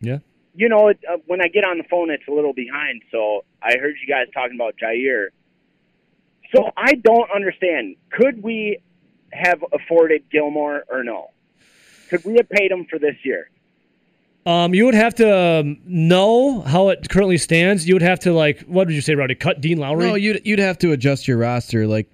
Yeah. 0.00 0.18
you 0.54 0.68
know, 0.68 0.88
it, 0.88 0.98
uh, 1.08 1.18
when 1.26 1.40
I 1.40 1.48
get 1.48 1.64
on 1.64 1.78
the 1.78 1.84
phone, 1.84 2.10
it's 2.10 2.26
a 2.28 2.32
little 2.32 2.52
behind. 2.52 3.02
So 3.12 3.44
I 3.62 3.76
heard 3.78 3.94
you 4.00 4.12
guys 4.12 4.26
talking 4.34 4.56
about 4.56 4.74
Jaire. 4.76 5.28
So 6.54 6.70
I 6.76 6.94
don't 6.94 7.30
understand. 7.34 7.96
Could 8.10 8.42
we 8.42 8.78
have 9.32 9.62
afforded 9.72 10.24
Gilmore 10.30 10.84
or 10.88 11.04
no? 11.04 11.28
Could 12.10 12.24
we 12.24 12.36
have 12.36 12.48
paid 12.48 12.70
him 12.72 12.86
for 12.88 12.98
this 12.98 13.16
year? 13.22 13.50
Um, 14.46 14.72
you 14.74 14.86
would 14.86 14.94
have 14.94 15.14
to 15.16 15.36
um, 15.60 15.78
know 15.84 16.62
how 16.62 16.88
it 16.88 17.08
currently 17.10 17.36
stands. 17.38 17.86
You 17.86 17.94
would 17.94 18.02
have 18.02 18.20
to 18.20 18.32
like, 18.32 18.60
what 18.62 18.88
did 18.88 18.94
you 18.94 19.02
say, 19.02 19.14
Rowdy? 19.14 19.34
Cut 19.34 19.60
Dean 19.60 19.78
Lowry. 19.78 20.06
No, 20.06 20.14
you'd 20.14 20.40
you'd 20.46 20.58
have 20.58 20.78
to 20.78 20.92
adjust 20.92 21.28
your 21.28 21.36
roster. 21.36 21.86
Like, 21.86 22.10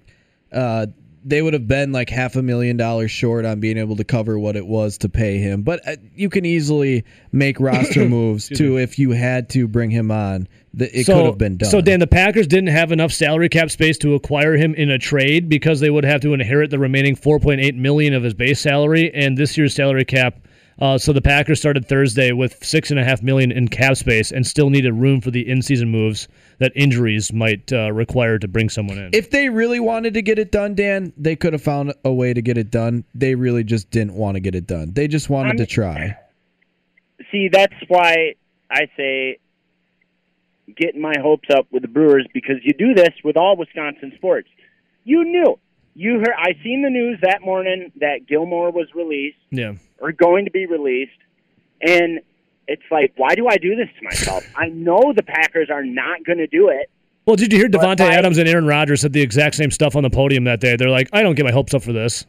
uh, 0.51 0.87
they 1.27 1.41
would 1.41 1.53
have 1.53 1.67
been 1.67 1.91
like 1.91 2.09
half 2.09 2.35
a 2.35 2.41
million 2.43 2.77
dollars 2.77 3.09
short 3.09 3.45
on 3.45 3.59
being 3.59 3.77
able 3.77 3.95
to 3.95 4.03
cover 4.03 4.37
what 4.37 4.55
it 4.55 4.67
was 4.67 4.97
to 4.99 5.09
pay 5.09 5.37
him. 5.39 5.61
But 5.63 5.87
uh, 5.87 5.95
you 6.13 6.29
can 6.29 6.45
easily 6.45 7.03
make 7.31 7.59
roster 7.59 8.07
moves 8.09 8.49
too 8.49 8.77
if 8.77 8.99
you 8.99 9.11
had 9.11 9.49
to 9.51 9.67
bring 9.67 9.89
him 9.89 10.11
on. 10.11 10.47
Th- 10.77 10.91
It 10.93 11.05
could 11.05 11.25
have 11.25 11.37
been 11.37 11.57
done. 11.57 11.69
So 11.69 11.79
Dan, 11.81 11.99
the 12.01 12.05
Packers 12.07 12.47
didn't 12.47 12.67
have 12.69 12.91
enough 12.91 13.11
salary 13.13 13.47
cap 13.49 13.71
space 13.71 13.97
to 13.99 14.13
acquire 14.13 14.55
him 14.57 14.75
in 14.75 14.89
a 14.91 14.99
trade 14.99 15.47
because 15.49 15.79
they 15.79 15.89
would 15.89 16.03
have 16.03 16.19
to 16.21 16.33
inherit 16.33 16.69
the 16.69 16.79
remaining 16.79 17.15
4.8 17.15 17.75
million 17.75 18.13
of 18.13 18.23
his 18.23 18.33
base 18.33 18.59
salary 18.59 19.11
and 19.13 19.37
this 19.37 19.57
year's 19.57 19.73
salary 19.73 20.03
cap. 20.05 20.45
Uh, 20.77 20.97
so 20.97 21.13
the 21.13 21.21
Packers 21.21 21.57
started 21.59 21.87
Thursday 21.87 22.33
with 22.33 22.61
six 22.63 22.91
and 22.91 22.99
a 22.99 23.03
half 23.03 23.23
million 23.23 23.49
in 23.51 23.69
cap 23.69 23.95
space 23.95 24.31
and 24.31 24.45
still 24.45 24.69
needed 24.69 24.91
room 24.93 25.21
for 25.21 25.31
the 25.31 25.47
in-season 25.49 25.89
moves 25.89 26.27
that 26.59 26.73
injuries 26.75 27.31
might 27.31 27.71
uh, 27.71 27.91
require 27.93 28.37
to 28.37 28.47
bring 28.47 28.67
someone 28.69 28.97
in. 28.97 29.09
if 29.13 29.29
they 29.29 29.47
really 29.49 29.79
wanted 29.79 30.13
to 30.15 30.21
get 30.21 30.37
it 30.37 30.51
done, 30.51 30.75
Dan, 30.75 31.13
they 31.15 31.35
could 31.37 31.53
have 31.53 31.61
found 31.61 31.93
a 32.03 32.11
way 32.11 32.33
to 32.33 32.41
get 32.41 32.57
it 32.57 32.71
done. 32.71 33.05
They 33.13 33.35
really 33.35 33.63
just 33.63 33.89
didn't 33.89 34.15
want 34.15 34.35
to 34.35 34.41
get 34.41 34.53
it 34.53 34.67
done. 34.67 34.91
They 34.93 35.07
just 35.07 35.29
wanted 35.29 35.49
I'm- 35.49 35.57
to 35.57 35.65
try. 35.65 36.17
See, 37.31 37.47
that's 37.49 37.73
why 37.87 38.35
I 38.69 38.89
say 38.97 39.37
getting 40.75 41.01
my 41.01 41.13
hopes 41.21 41.47
up 41.49 41.67
with 41.71 41.83
the 41.83 41.87
Brewers 41.87 42.27
because 42.33 42.57
you 42.63 42.73
do 42.73 42.93
this 42.93 43.13
with 43.23 43.37
all 43.37 43.55
Wisconsin 43.55 44.11
sports. 44.17 44.49
You 45.05 45.23
knew. 45.23 45.57
You 45.93 46.19
heard 46.19 46.33
I 46.37 46.53
seen 46.61 46.81
the 46.83 46.89
news 46.89 47.19
that 47.21 47.41
morning 47.41 47.93
that 48.01 48.27
Gilmore 48.27 48.69
was 48.71 48.87
released 48.93 49.37
yeah. 49.49 49.73
Or 49.99 50.11
going 50.11 50.45
to 50.45 50.51
be 50.51 50.65
released 50.65 51.11
and 51.81 52.19
it's 52.67 52.83
like 52.91 53.13
why 53.17 53.35
do 53.35 53.47
I 53.47 53.57
do 53.57 53.75
this 53.75 53.89
to 53.97 54.03
myself? 54.03 54.43
I 54.55 54.67
know 54.67 55.13
the 55.15 55.23
Packers 55.23 55.69
are 55.69 55.83
not 55.85 56.23
going 56.25 56.39
to 56.39 56.47
do 56.47 56.69
it. 56.69 56.89
Well, 57.25 57.35
did 57.35 57.51
you 57.51 57.59
hear 57.59 57.67
Davante 57.67 58.01
I- 58.01 58.13
Adams 58.15 58.37
and 58.37 58.47
Aaron 58.47 58.67
Rodgers 58.67 59.01
said 59.01 59.13
the 59.13 59.21
exact 59.21 59.55
same 59.55 59.71
stuff 59.71 59.95
on 59.95 60.03
the 60.03 60.09
podium 60.09 60.43
that 60.43 60.59
day? 60.59 60.75
They're 60.75 60.89
like, 60.89 61.09
I 61.11 61.23
don't 61.23 61.35
get 61.35 61.45
my 61.45 61.51
hopes 61.51 61.73
up 61.73 61.81
for 61.81 61.93
this. 61.93 62.25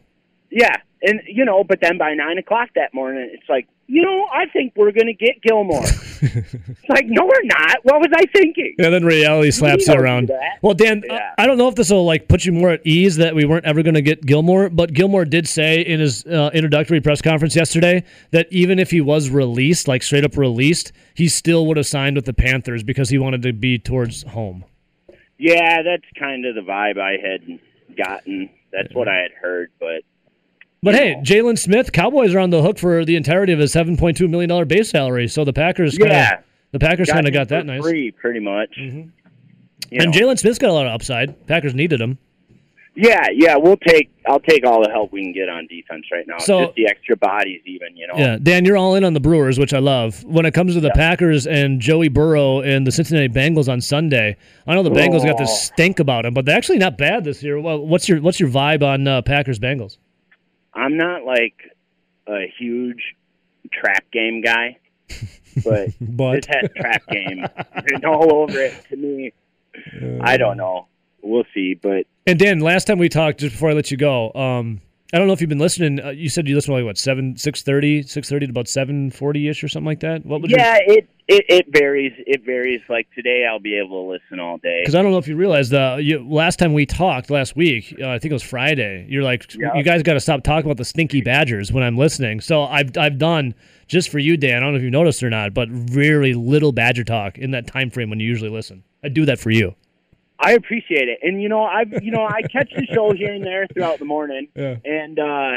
Yeah, 0.50 0.76
and 1.02 1.20
you 1.26 1.44
know, 1.44 1.64
but 1.64 1.80
then 1.80 1.98
by 1.98 2.14
nine 2.14 2.38
o'clock 2.38 2.70
that 2.76 2.94
morning, 2.94 3.30
it's 3.32 3.48
like, 3.48 3.66
you 3.88 4.02
know, 4.02 4.26
I 4.32 4.46
think 4.46 4.72
we're 4.76 4.92
going 4.92 5.06
to 5.06 5.12
get 5.14 5.40
Gilmore. 5.42 5.82
it's 6.22 6.88
like, 6.88 7.06
no, 7.06 7.24
we're 7.24 7.42
not. 7.44 7.78
What 7.84 8.00
was 8.00 8.10
I 8.14 8.24
thinking? 8.32 8.74
Yeah, 8.78 8.90
then 8.90 9.04
reality 9.04 9.50
slaps 9.50 9.86
you 9.86 9.94
around. 9.94 10.30
Well, 10.62 10.74
Dan, 10.74 11.02
Yeah. 11.06 11.34
I 11.38 11.44
I 11.44 11.46
don't 11.46 11.58
know 11.58 11.68
if 11.68 11.74
this 11.76 11.90
will 11.90 12.04
like 12.04 12.26
put 12.28 12.44
you 12.44 12.52
more 12.52 12.70
at 12.70 12.84
ease 12.84 13.16
that 13.16 13.34
we 13.36 13.44
weren't 13.44 13.64
ever 13.64 13.82
going 13.84 13.94
to 13.94 14.02
get 14.02 14.24
Gilmore, 14.26 14.68
but 14.70 14.92
Gilmore 14.92 15.24
did 15.24 15.48
say 15.48 15.80
in 15.80 16.00
his 16.00 16.24
uh, 16.26 16.50
introductory 16.52 17.00
press 17.00 17.22
conference 17.22 17.54
yesterday 17.54 18.02
that 18.32 18.48
even 18.50 18.78
if 18.80 18.90
he 18.90 19.00
was 19.00 19.30
released, 19.30 19.86
like 19.86 20.02
straight 20.02 20.24
up 20.24 20.36
released, 20.36 20.90
he 21.14 21.28
still 21.28 21.66
would 21.66 21.76
have 21.76 21.86
signed 21.86 22.16
with 22.16 22.24
the 22.24 22.32
Panthers 22.32 22.82
because 22.82 23.10
he 23.10 23.18
wanted 23.18 23.42
to 23.42 23.52
be 23.52 23.78
towards 23.78 24.24
home. 24.24 24.64
Yeah, 25.38 25.82
that's 25.82 26.04
kind 26.18 26.44
of 26.46 26.54
the 26.56 26.62
vibe 26.62 26.98
I 26.98 27.18
had 27.22 27.60
gotten. 27.96 28.50
That's 28.72 28.92
what 28.94 29.06
I 29.06 29.16
had 29.18 29.30
heard, 29.40 29.70
but 29.78 30.02
But 30.86 30.94
hey. 30.94 31.16
Jalen 31.22 31.58
Smith, 31.58 31.92
Cowboys 31.92 32.34
are 32.34 32.38
on 32.38 32.50
the 32.50 32.62
hook 32.62 32.78
for 32.78 33.04
the 33.04 33.16
entirety 33.16 33.52
of 33.52 33.58
his 33.58 33.72
seven 33.72 33.96
point 33.96 34.16
two 34.16 34.28
million 34.28 34.48
dollar 34.48 34.64
base 34.64 34.88
salary. 34.90 35.28
So 35.28 35.44
the 35.44 35.52
Packers, 35.52 35.98
kinda, 35.98 36.14
Yeah. 36.14 36.38
the 36.72 36.78
Packers 36.78 37.10
kind 37.10 37.26
of 37.26 37.34
got 37.34 37.48
that 37.48 37.66
nice. 37.66 37.82
free, 37.82 38.10
pretty 38.12 38.40
much. 38.40 38.70
Mhm. 38.80 39.10
And. 39.92 40.12
Jalen 40.14 40.38
Smith's 40.38 40.58
got 40.58 40.70
a 40.70 40.72
lot 40.72 40.86
of 40.86 40.92
upside. 40.92 41.46
Packers 41.46 41.74
needed 41.74 42.00
him. 42.00 42.18
yeah, 42.98 43.26
yeah, 43.34 43.56
we'll 43.56 43.76
take. 43.76 44.08
I'll 44.26 44.40
take 44.40 44.64
all 44.66 44.82
the 44.82 44.90
help 44.90 45.12
we 45.12 45.22
can 45.22 45.32
get 45.32 45.48
on 45.50 45.66
defense 45.66 46.04
right 46.10 46.26
now. 46.26 46.38
So- 46.38 46.64
Just 46.66 46.74
the 46.76 46.86
extra 46.88 47.16
bodies, 47.16 47.60
even 47.66 47.94
you 47.96 48.06
know. 48.06 48.14
Yeah, 48.16 48.38
Dan, 48.42 48.64
you're 48.64 48.76
all 48.78 48.94
in 48.94 49.04
on 49.04 49.12
the 49.12 49.20
Brewers, 49.20 49.58
which 49.58 49.74
I 49.74 49.78
love. 49.80 50.24
When 50.24 50.46
it 50.46 50.54
comes 50.54 50.74
to 50.74 50.80
the 50.80 50.90
Packers 50.92 51.46
and 51.46 51.78
Joey 51.80 52.08
Burrow 52.08 52.60
and 52.62 52.86
the 52.86 52.90
Cincinnati 52.92 53.28
Bengals 53.28 53.68
on 53.70 53.80
Sunday, 53.82 54.36
I 54.66 54.74
know 54.74 54.82
the 54.82 54.90
Bengals 54.90 55.24
got 55.24 55.36
this 55.36 55.50
Oh. 55.50 55.54
stink 55.74 56.00
about 56.00 56.22
them, 56.24 56.32
but 56.32 56.46
they're 56.46 56.56
actually 56.56 56.78
not 56.78 56.96
bad 56.96 57.24
this 57.24 57.42
year. 57.42 57.60
Well, 57.60 57.84
what's 57.86 58.08
your 58.08 58.20
what's 58.22 58.40
your 58.40 58.48
vibe 58.48 58.82
on 58.82 59.06
uh, 59.06 59.20
Packers 59.22 59.58
Bengals? 59.58 59.98
I'm 60.76 60.96
not 60.96 61.24
like 61.24 61.54
a 62.28 62.52
huge 62.58 63.16
trap 63.72 64.04
game 64.12 64.42
guy, 64.42 64.78
but 65.64 65.88
But 66.00 66.34
this 66.34 66.46
has 66.48 66.70
trap 66.76 67.02
game 67.08 67.46
written 67.82 68.04
all 68.04 68.34
over 68.34 68.58
it 68.60 68.74
to 68.90 68.96
me. 68.96 69.32
I 70.20 70.36
don't 70.36 70.56
know. 70.56 70.86
We'll 71.22 71.44
see, 71.54 71.74
but 71.74 72.06
and 72.26 72.38
Dan, 72.38 72.60
last 72.60 72.86
time 72.86 72.98
we 72.98 73.08
talked, 73.08 73.40
just 73.40 73.54
before 73.54 73.70
I 73.70 73.72
let 73.72 73.90
you 73.90 73.96
go, 73.96 74.32
um, 74.34 74.80
I 75.12 75.18
don't 75.18 75.28
know 75.28 75.32
if 75.32 75.40
you've 75.40 75.48
been 75.50 75.58
listening. 75.58 76.00
Uh, 76.04 76.10
you 76.10 76.28
said 76.28 76.48
you 76.48 76.54
listened 76.56 76.72
to 76.72 76.76
like 76.78 76.84
what 76.84 76.98
seven 76.98 77.36
six 77.36 77.62
thirty, 77.62 78.02
six 78.02 78.28
thirty 78.28 78.46
to 78.46 78.50
about 78.50 78.66
seven 78.68 79.10
forty 79.10 79.48
ish 79.48 79.62
or 79.62 79.68
something 79.68 79.86
like 79.86 80.00
that. 80.00 80.26
What 80.26 80.42
would 80.42 80.50
you? 80.50 80.56
yeah, 80.58 80.78
it, 80.80 81.08
it 81.28 81.44
it 81.48 81.66
varies. 81.70 82.12
It 82.26 82.44
varies. 82.44 82.80
Like 82.88 83.06
today, 83.14 83.46
I'll 83.48 83.60
be 83.60 83.78
able 83.78 84.04
to 84.04 84.10
listen 84.10 84.40
all 84.40 84.58
day. 84.58 84.80
Because 84.82 84.96
I 84.96 85.02
don't 85.02 85.12
know 85.12 85.18
if 85.18 85.28
you 85.28 85.36
realized, 85.36 85.72
uh, 85.72 85.96
you, 86.00 86.28
last 86.28 86.58
time 86.58 86.72
we 86.72 86.86
talked 86.86 87.30
last 87.30 87.54
week, 87.54 87.94
uh, 88.02 88.08
I 88.08 88.18
think 88.18 88.30
it 88.30 88.34
was 88.34 88.42
Friday. 88.42 89.06
You're 89.08 89.22
like, 89.22 89.54
Yeah. 89.54 89.74
you 89.76 89.84
guys 89.84 90.02
got 90.02 90.14
to 90.14 90.20
stop 90.20 90.42
talking 90.42 90.66
about 90.66 90.76
the 90.76 90.84
stinky 90.84 91.20
Badgers 91.20 91.70
when 91.72 91.84
I'm 91.84 91.96
listening. 91.96 92.40
So 92.40 92.64
I've 92.64 92.96
I've 92.98 93.18
done 93.18 93.54
just 93.86 94.08
for 94.08 94.18
you, 94.18 94.36
Dan. 94.36 94.56
I 94.56 94.60
don't 94.60 94.72
know 94.72 94.78
if 94.78 94.82
you 94.82 94.90
noticed 94.90 95.22
or 95.22 95.30
not, 95.30 95.54
but 95.54 95.68
really 95.92 96.34
little 96.34 96.72
Badger 96.72 97.04
talk 97.04 97.38
in 97.38 97.52
that 97.52 97.68
time 97.68 97.90
frame 97.90 98.10
when 98.10 98.18
you 98.18 98.26
usually 98.26 98.50
listen. 98.50 98.82
I 99.04 99.08
do 99.08 99.24
that 99.26 99.38
for 99.38 99.50
you. 99.50 99.76
I 100.46 100.52
appreciate 100.52 101.08
it, 101.08 101.18
and 101.22 101.42
you 101.42 101.48
know, 101.48 101.64
I've 101.64 101.92
you 102.04 102.12
know, 102.12 102.24
I 102.24 102.42
catch 102.42 102.70
the 102.74 102.86
show 102.86 103.12
here 103.12 103.32
and 103.32 103.44
there 103.44 103.66
throughout 103.66 103.98
the 103.98 104.04
morning, 104.04 104.46
Yeah. 104.54 104.76
and 104.84 105.18
uh 105.18 105.52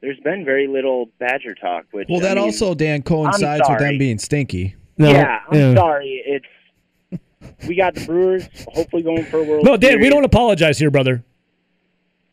there's 0.00 0.20
been 0.20 0.44
very 0.44 0.66
little 0.68 1.06
Badger 1.18 1.54
talk. 1.54 1.86
Which 1.90 2.08
Well, 2.08 2.18
I 2.20 2.22
that 2.28 2.36
mean, 2.36 2.44
also, 2.44 2.74
Dan, 2.74 3.02
coincides 3.02 3.62
with 3.68 3.78
them 3.78 3.98
being 3.98 4.18
stinky. 4.18 4.76
No, 4.98 5.10
yeah, 5.10 5.40
I'm 5.50 5.58
yeah. 5.58 5.74
sorry. 5.74 6.22
It's 6.26 7.20
we 7.66 7.74
got 7.74 7.94
the 7.94 8.04
Brewers 8.04 8.46
hopefully 8.68 9.02
going 9.02 9.24
for 9.24 9.38
a 9.38 9.42
World. 9.44 9.64
No, 9.64 9.76
Dan, 9.76 10.00
we 10.00 10.08
don't 10.10 10.24
apologize 10.24 10.78
here, 10.78 10.90
brother. 10.90 11.24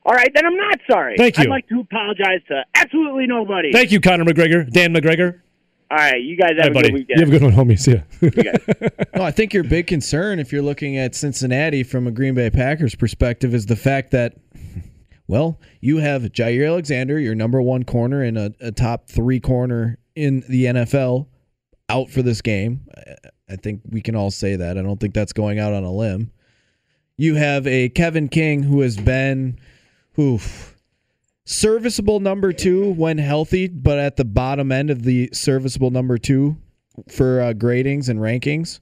All 0.05 0.13
right, 0.13 0.32
then 0.34 0.45
I'm 0.45 0.57
not 0.57 0.79
sorry. 0.89 1.15
Thank 1.17 1.38
you. 1.38 1.43
I'd 1.43 1.49
like 1.49 1.67
to 1.69 1.79
apologize 1.79 2.41
to 2.49 2.63
absolutely 2.75 3.25
nobody. 3.27 3.71
Thank 3.71 3.91
you, 3.91 3.99
Conor 4.01 4.25
McGregor, 4.25 4.69
Dan 4.69 4.93
McGregor. 4.93 5.41
All 5.92 5.98
right, 5.98 6.22
you 6.24 6.38
guys 6.38 6.52
have 6.58 6.58
All 6.58 6.64
right, 6.64 6.72
a 6.72 6.74
buddy. 6.74 6.88
good 6.89 6.94
weekend. 6.94 7.20
You 7.20 7.26
have 7.26 7.28
a 7.36 7.39
good 7.39 7.56
one, 7.56 7.68
homie. 7.68 7.78
See 7.78 7.92
ya. 7.92 8.89
No, 9.16 9.24
I 9.24 9.32
think 9.32 9.54
your 9.54 9.64
big 9.66 9.88
concern, 9.88 10.39
if 10.39 10.54
you're 10.54 10.62
looking 10.62 10.98
at 10.98 11.14
Cincinnati 11.16 11.84
from 11.84 12.08
a 12.08 12.12
Green 12.12 12.34
Bay 12.34 12.50
Packers 12.50 12.96
perspective, 12.96 13.54
is 13.54 13.66
the 13.66 13.76
fact 13.76 14.12
that, 14.12 14.36
well, 15.28 15.60
you 15.82 15.98
have 15.98 16.22
Jaire 16.24 16.66
Alexander, 16.68 17.20
your 17.20 17.36
number 17.36 17.62
one 17.62 17.84
corner 17.84 18.24
and 18.24 18.38
a, 18.38 18.54
a 18.62 18.72
top 18.72 19.10
three 19.10 19.42
corner 19.42 19.98
in 20.16 20.44
the 20.48 20.66
NFL, 20.66 21.28
out 21.89 22.10
for 22.10 22.22
this 22.22 22.42
game. 22.42 22.82
I- 22.98 23.16
I 23.50 23.58
think 23.58 23.82
we 23.89 24.00
can 24.00 24.16
all 24.16 24.32
say 24.32 24.56
that. 24.56 24.78
I 24.78 24.82
don't 24.82 24.98
think 24.98 25.14
that's 25.14 25.34
going 25.34 25.60
out 25.60 25.74
on 25.74 25.84
a 25.84 25.92
limb. 25.92 26.32
You 27.18 27.36
have 27.36 27.68
a 27.68 27.89
Kevin 27.89 28.30
King 28.30 28.64
who 28.64 28.80
has 28.80 28.96
been, 28.96 29.60
oof, 30.18 30.70
serviceable 31.46 32.20
number 32.20 32.54
two 32.54 32.92
when 32.94 33.18
healthy, 33.18 33.68
but 33.68 34.00
at 34.00 34.18
the 34.18 34.26
bottom 34.26 34.72
end 34.72 34.89
of 34.89 35.04
the 35.04 35.30
serviceable 35.34 35.92
number 35.92 36.18
two 36.18 36.58
for 37.10 37.42
uh, 37.42 37.54
gradings 37.54 38.10
and 38.10 38.20
rankings, 38.20 38.80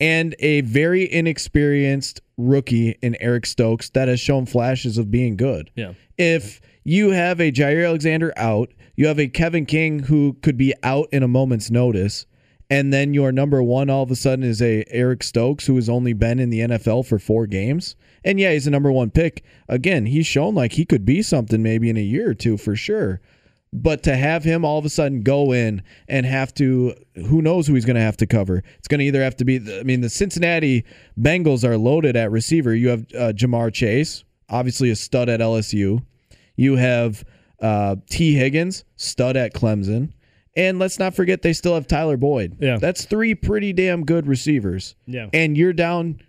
and 0.00 0.34
a 0.38 0.60
very 0.62 1.10
inexperienced 1.12 2.20
rookie 2.36 2.96
in 3.02 3.16
Eric 3.20 3.46
Stokes 3.46 3.90
that 3.90 4.08
has 4.08 4.20
shown 4.20 4.46
flashes 4.46 4.96
of 4.96 5.10
being 5.10 5.36
good. 5.36 5.70
Yeah. 5.74 5.94
If 6.16 6.60
you 6.84 7.10
have 7.10 7.40
a 7.40 7.52
Jaire 7.52 7.86
Alexander 7.86 8.32
out, 8.36 8.72
you 8.96 9.06
have 9.06 9.18
a 9.18 9.28
Kevin 9.28 9.66
King 9.66 10.00
who 10.00 10.36
could 10.42 10.56
be 10.56 10.74
out 10.82 11.08
in 11.12 11.22
a 11.22 11.28
moment's 11.28 11.70
notice, 11.70 12.26
and 12.70 12.92
then 12.92 13.14
your 13.14 13.32
number 13.32 13.62
one 13.62 13.88
all 13.88 14.02
of 14.02 14.10
a 14.10 14.16
sudden 14.16 14.44
is 14.44 14.60
a 14.60 14.84
Eric 14.88 15.22
Stokes 15.22 15.66
who 15.66 15.76
has 15.76 15.88
only 15.88 16.12
been 16.12 16.38
in 16.38 16.50
the 16.50 16.60
NFL 16.60 17.06
for 17.06 17.18
four 17.18 17.46
games. 17.46 17.96
And 18.24 18.38
yeah, 18.38 18.52
he's 18.52 18.66
a 18.66 18.70
number 18.70 18.92
one 18.92 19.10
pick. 19.10 19.42
Again, 19.68 20.06
he's 20.06 20.26
shown 20.26 20.54
like 20.54 20.72
he 20.72 20.84
could 20.84 21.06
be 21.06 21.22
something 21.22 21.62
maybe 21.62 21.88
in 21.88 21.96
a 21.96 22.02
year 22.02 22.30
or 22.30 22.34
two 22.34 22.58
for 22.58 22.76
sure. 22.76 23.20
But 23.72 24.02
to 24.04 24.16
have 24.16 24.44
him 24.44 24.64
all 24.64 24.78
of 24.78 24.84
a 24.84 24.90
sudden 24.90 25.22
go 25.22 25.52
in 25.52 25.82
and 26.08 26.24
have 26.24 26.54
to, 26.54 26.94
who 27.14 27.42
knows 27.42 27.66
who 27.66 27.74
he's 27.74 27.84
going 27.84 27.96
to 27.96 28.02
have 28.02 28.16
to 28.18 28.26
cover? 28.26 28.62
It's 28.78 28.88
going 28.88 29.00
to 29.00 29.04
either 29.04 29.22
have 29.22 29.36
to 29.36 29.44
be, 29.44 29.56
I 29.78 29.82
mean, 29.82 30.00
the 30.00 30.08
Cincinnati 30.08 30.84
Bengals 31.20 31.64
are 31.64 31.76
loaded 31.76 32.16
at 32.16 32.30
receiver. 32.30 32.74
You 32.74 32.88
have 32.88 33.00
uh, 33.14 33.32
Ja'Marr 33.34 33.72
Chase, 33.72 34.24
obviously 34.48 34.90
a 34.90 34.96
stud 34.96 35.28
at 35.28 35.40
LSU. 35.40 36.02
You 36.56 36.76
have 36.76 37.24
uh, 37.60 37.96
Tee 38.08 38.34
Higgins, 38.34 38.84
stud 38.96 39.36
at 39.36 39.52
Clemson. 39.52 40.12
And 40.58 40.80
let's 40.80 40.98
not 40.98 41.14
forget 41.14 41.42
they 41.42 41.52
still 41.52 41.74
have 41.74 41.86
Tyler 41.86 42.16
Boyd. 42.16 42.56
Yeah. 42.58 42.78
That's 42.78 43.04
three 43.04 43.36
pretty 43.36 43.72
damn 43.72 44.04
good 44.04 44.26
receivers. 44.26 44.96
Yeah. 45.06 45.28
And 45.32 45.56
you're 45.56 45.72
down 45.72 46.20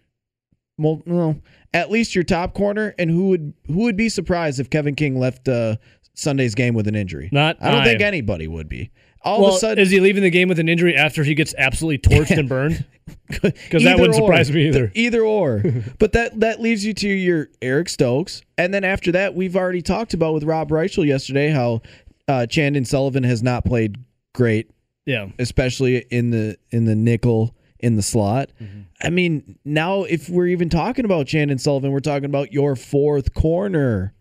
well, 0.77 1.01
no, 1.05 1.41
at 1.73 1.91
least 1.91 2.15
your 2.15 2.23
top 2.23 2.53
corner. 2.53 2.95
And 2.97 3.09
who 3.09 3.29
would 3.29 3.53
who 3.67 3.79
would 3.79 3.97
be 3.97 4.07
surprised 4.07 4.59
if 4.59 4.69
Kevin 4.69 4.95
King 4.95 5.19
left 5.19 5.47
uh, 5.47 5.75
Sunday's 6.13 6.55
game 6.55 6.75
with 6.75 6.87
an 6.87 6.95
injury? 6.95 7.29
Not 7.31 7.57
I 7.59 7.71
don't 7.71 7.81
I. 7.81 7.85
think 7.85 8.01
anybody 8.01 8.47
would 8.47 8.69
be. 8.69 8.91
All 9.21 9.41
well, 9.41 9.49
of 9.49 9.55
a 9.55 9.59
sudden, 9.59 9.79
is 9.79 9.89
he 9.91 9.99
leaving 9.99 10.23
the 10.23 10.29
game 10.29 10.47
with 10.47 10.59
an 10.59 10.69
injury 10.69 10.95
after 10.95 11.25
he 11.25 11.35
gets 11.35 11.53
absolutely 11.57 11.97
torched 11.97 12.37
and 12.37 12.47
burned? 12.47 12.85
Because 13.27 13.83
that 13.85 13.97
wouldn't 13.97 14.19
or. 14.19 14.27
surprise 14.27 14.51
me 14.51 14.67
either. 14.67 14.91
Either 14.93 15.23
or. 15.23 15.63
but 15.99 16.11
that 16.11 16.39
that 16.41 16.61
leaves 16.61 16.85
you 16.85 16.93
to 16.93 17.07
your 17.07 17.47
Eric 17.59 17.89
Stokes, 17.89 18.43
and 18.55 18.71
then 18.71 18.83
after 18.83 19.11
that, 19.13 19.33
we've 19.33 19.55
already 19.55 19.81
talked 19.81 20.13
about 20.13 20.35
with 20.35 20.43
Rob 20.43 20.69
Reischel 20.69 21.07
yesterday 21.07 21.49
how 21.49 21.81
uh, 22.27 22.45
Chandon 22.45 22.85
Sullivan 22.85 23.23
has 23.23 23.41
not 23.41 23.65
played 23.65 23.97
great, 24.33 24.69
Yeah. 25.05 25.27
especially 25.39 25.97
in 26.09 26.29
the 26.31 26.57
in 26.71 26.85
the 26.85 26.95
nickel 26.95 27.55
in 27.79 27.95
the 27.95 28.01
slot. 28.01 28.49
Mm-hmm. 28.61 28.81
I 29.01 29.09
mean, 29.09 29.57
now 29.63 30.03
if 30.03 30.27
we're 30.29 30.47
even 30.47 30.69
talking 30.69 31.05
about 31.05 31.27
Chandon 31.27 31.57
Sullivan, 31.57 31.91
we're 31.91 31.99
talking 32.01 32.25
about 32.25 32.51
your 32.51 32.75
fourth 32.75 33.33
corner. 33.33 34.13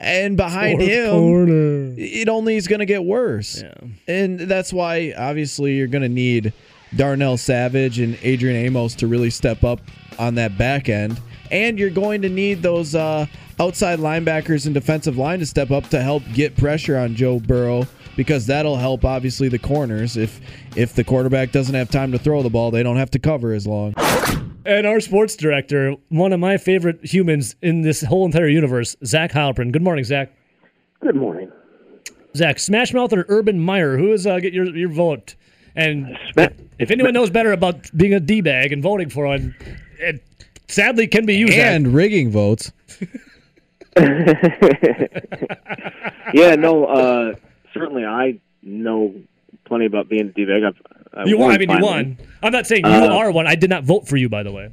And 0.00 0.36
behind 0.36 0.78
Fourth 0.78 0.88
him, 0.90 1.10
corner. 1.10 1.94
it 1.98 2.28
only 2.28 2.54
is 2.56 2.68
going 2.68 2.78
to 2.78 2.86
get 2.86 3.02
worse. 3.04 3.62
Yeah. 3.62 3.74
And 4.06 4.38
that's 4.38 4.72
why, 4.72 5.12
obviously, 5.18 5.74
you're 5.74 5.88
going 5.88 6.02
to 6.02 6.08
need 6.08 6.52
Darnell 6.94 7.36
Savage 7.36 7.98
and 7.98 8.16
Adrian 8.22 8.54
Amos 8.64 8.94
to 8.94 9.08
really 9.08 9.30
step 9.30 9.64
up 9.64 9.80
on 10.16 10.36
that 10.36 10.56
back 10.56 10.88
end. 10.88 11.20
And 11.50 11.80
you're 11.80 11.90
going 11.90 12.22
to 12.22 12.28
need 12.28 12.62
those 12.62 12.94
uh, 12.94 13.26
outside 13.58 13.98
linebackers 13.98 14.66
and 14.66 14.74
defensive 14.74 15.18
line 15.18 15.40
to 15.40 15.46
step 15.46 15.72
up 15.72 15.88
to 15.88 16.00
help 16.00 16.22
get 16.32 16.56
pressure 16.56 16.96
on 16.96 17.16
Joe 17.16 17.40
Burrow 17.40 17.84
because 18.18 18.46
that'll 18.46 18.76
help, 18.76 19.04
obviously, 19.04 19.48
the 19.48 19.60
corners. 19.60 20.16
If 20.16 20.40
if 20.74 20.92
the 20.92 21.04
quarterback 21.04 21.52
doesn't 21.52 21.76
have 21.76 21.88
time 21.88 22.10
to 22.10 22.18
throw 22.18 22.42
the 22.42 22.50
ball, 22.50 22.72
they 22.72 22.82
don't 22.82 22.96
have 22.96 23.12
to 23.12 23.20
cover 23.20 23.52
as 23.52 23.64
long. 23.64 23.94
And 24.66 24.88
our 24.88 24.98
sports 24.98 25.36
director, 25.36 25.94
one 26.08 26.32
of 26.32 26.40
my 26.40 26.56
favorite 26.56 26.98
humans 27.04 27.54
in 27.62 27.82
this 27.82 28.02
whole 28.02 28.26
entire 28.26 28.48
universe, 28.48 28.96
Zach 29.04 29.30
Heilprin. 29.30 29.70
Good 29.70 29.82
morning, 29.82 30.02
Zach. 30.02 30.32
Good 31.00 31.14
morning. 31.14 31.52
Zach, 32.36 32.58
Smash 32.58 32.92
Mouth 32.92 33.12
or 33.12 33.24
Urban 33.28 33.60
Meyer? 33.60 33.96
Who 33.96 34.12
is 34.12 34.26
uh, 34.26 34.40
get 34.40 34.52
your 34.52 34.66
your 34.76 34.90
vote? 34.90 35.36
And 35.76 36.18
Sma- 36.32 36.50
if 36.80 36.90
anyone 36.90 37.14
knows 37.14 37.30
better 37.30 37.52
about 37.52 37.88
being 37.96 38.14
a 38.14 38.20
d 38.20 38.40
bag 38.40 38.72
and 38.72 38.82
voting 38.82 39.10
for 39.10 39.26
one, 39.28 39.54
it 40.00 40.24
sadly 40.66 41.06
can 41.06 41.24
be 41.24 41.36
you, 41.36 41.46
Zach. 41.46 41.58
And 41.58 41.94
rigging 41.94 42.32
votes. 42.32 42.72
yeah, 46.34 46.56
no, 46.56 46.84
uh, 46.84 47.34
certainly 47.74 48.04
I 48.04 48.38
know 48.62 49.14
plenty 49.64 49.86
about 49.86 50.08
being 50.08 50.28
a 50.28 50.32
D-bag. 50.32 50.62
I've, 50.64 50.82
I 51.14 51.24
You 51.24 51.38
won. 51.38 51.50
I 51.52 51.58
mean, 51.58 51.68
you 51.70 51.74
finally. 51.76 51.90
won. 51.92 52.18
I'm 52.42 52.52
not 52.52 52.66
saying 52.66 52.84
you 52.84 52.90
Uh, 52.92 53.08
are 53.08 53.30
one. 53.30 53.46
I 53.46 53.54
did 53.54 53.70
not 53.70 53.84
vote 53.84 54.06
for 54.08 54.16
you, 54.16 54.28
by 54.28 54.42
the 54.42 54.52
way. 54.52 54.70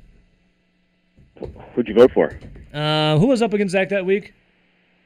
Who'd 1.74 1.88
you 1.88 1.94
vote 1.96 2.12
for? 2.14 2.38
Uh, 2.74 3.18
who 3.18 3.28
was 3.28 3.42
up 3.42 3.54
against 3.54 3.74
Zach 3.74 3.90
that 3.90 4.06
week? 4.06 4.34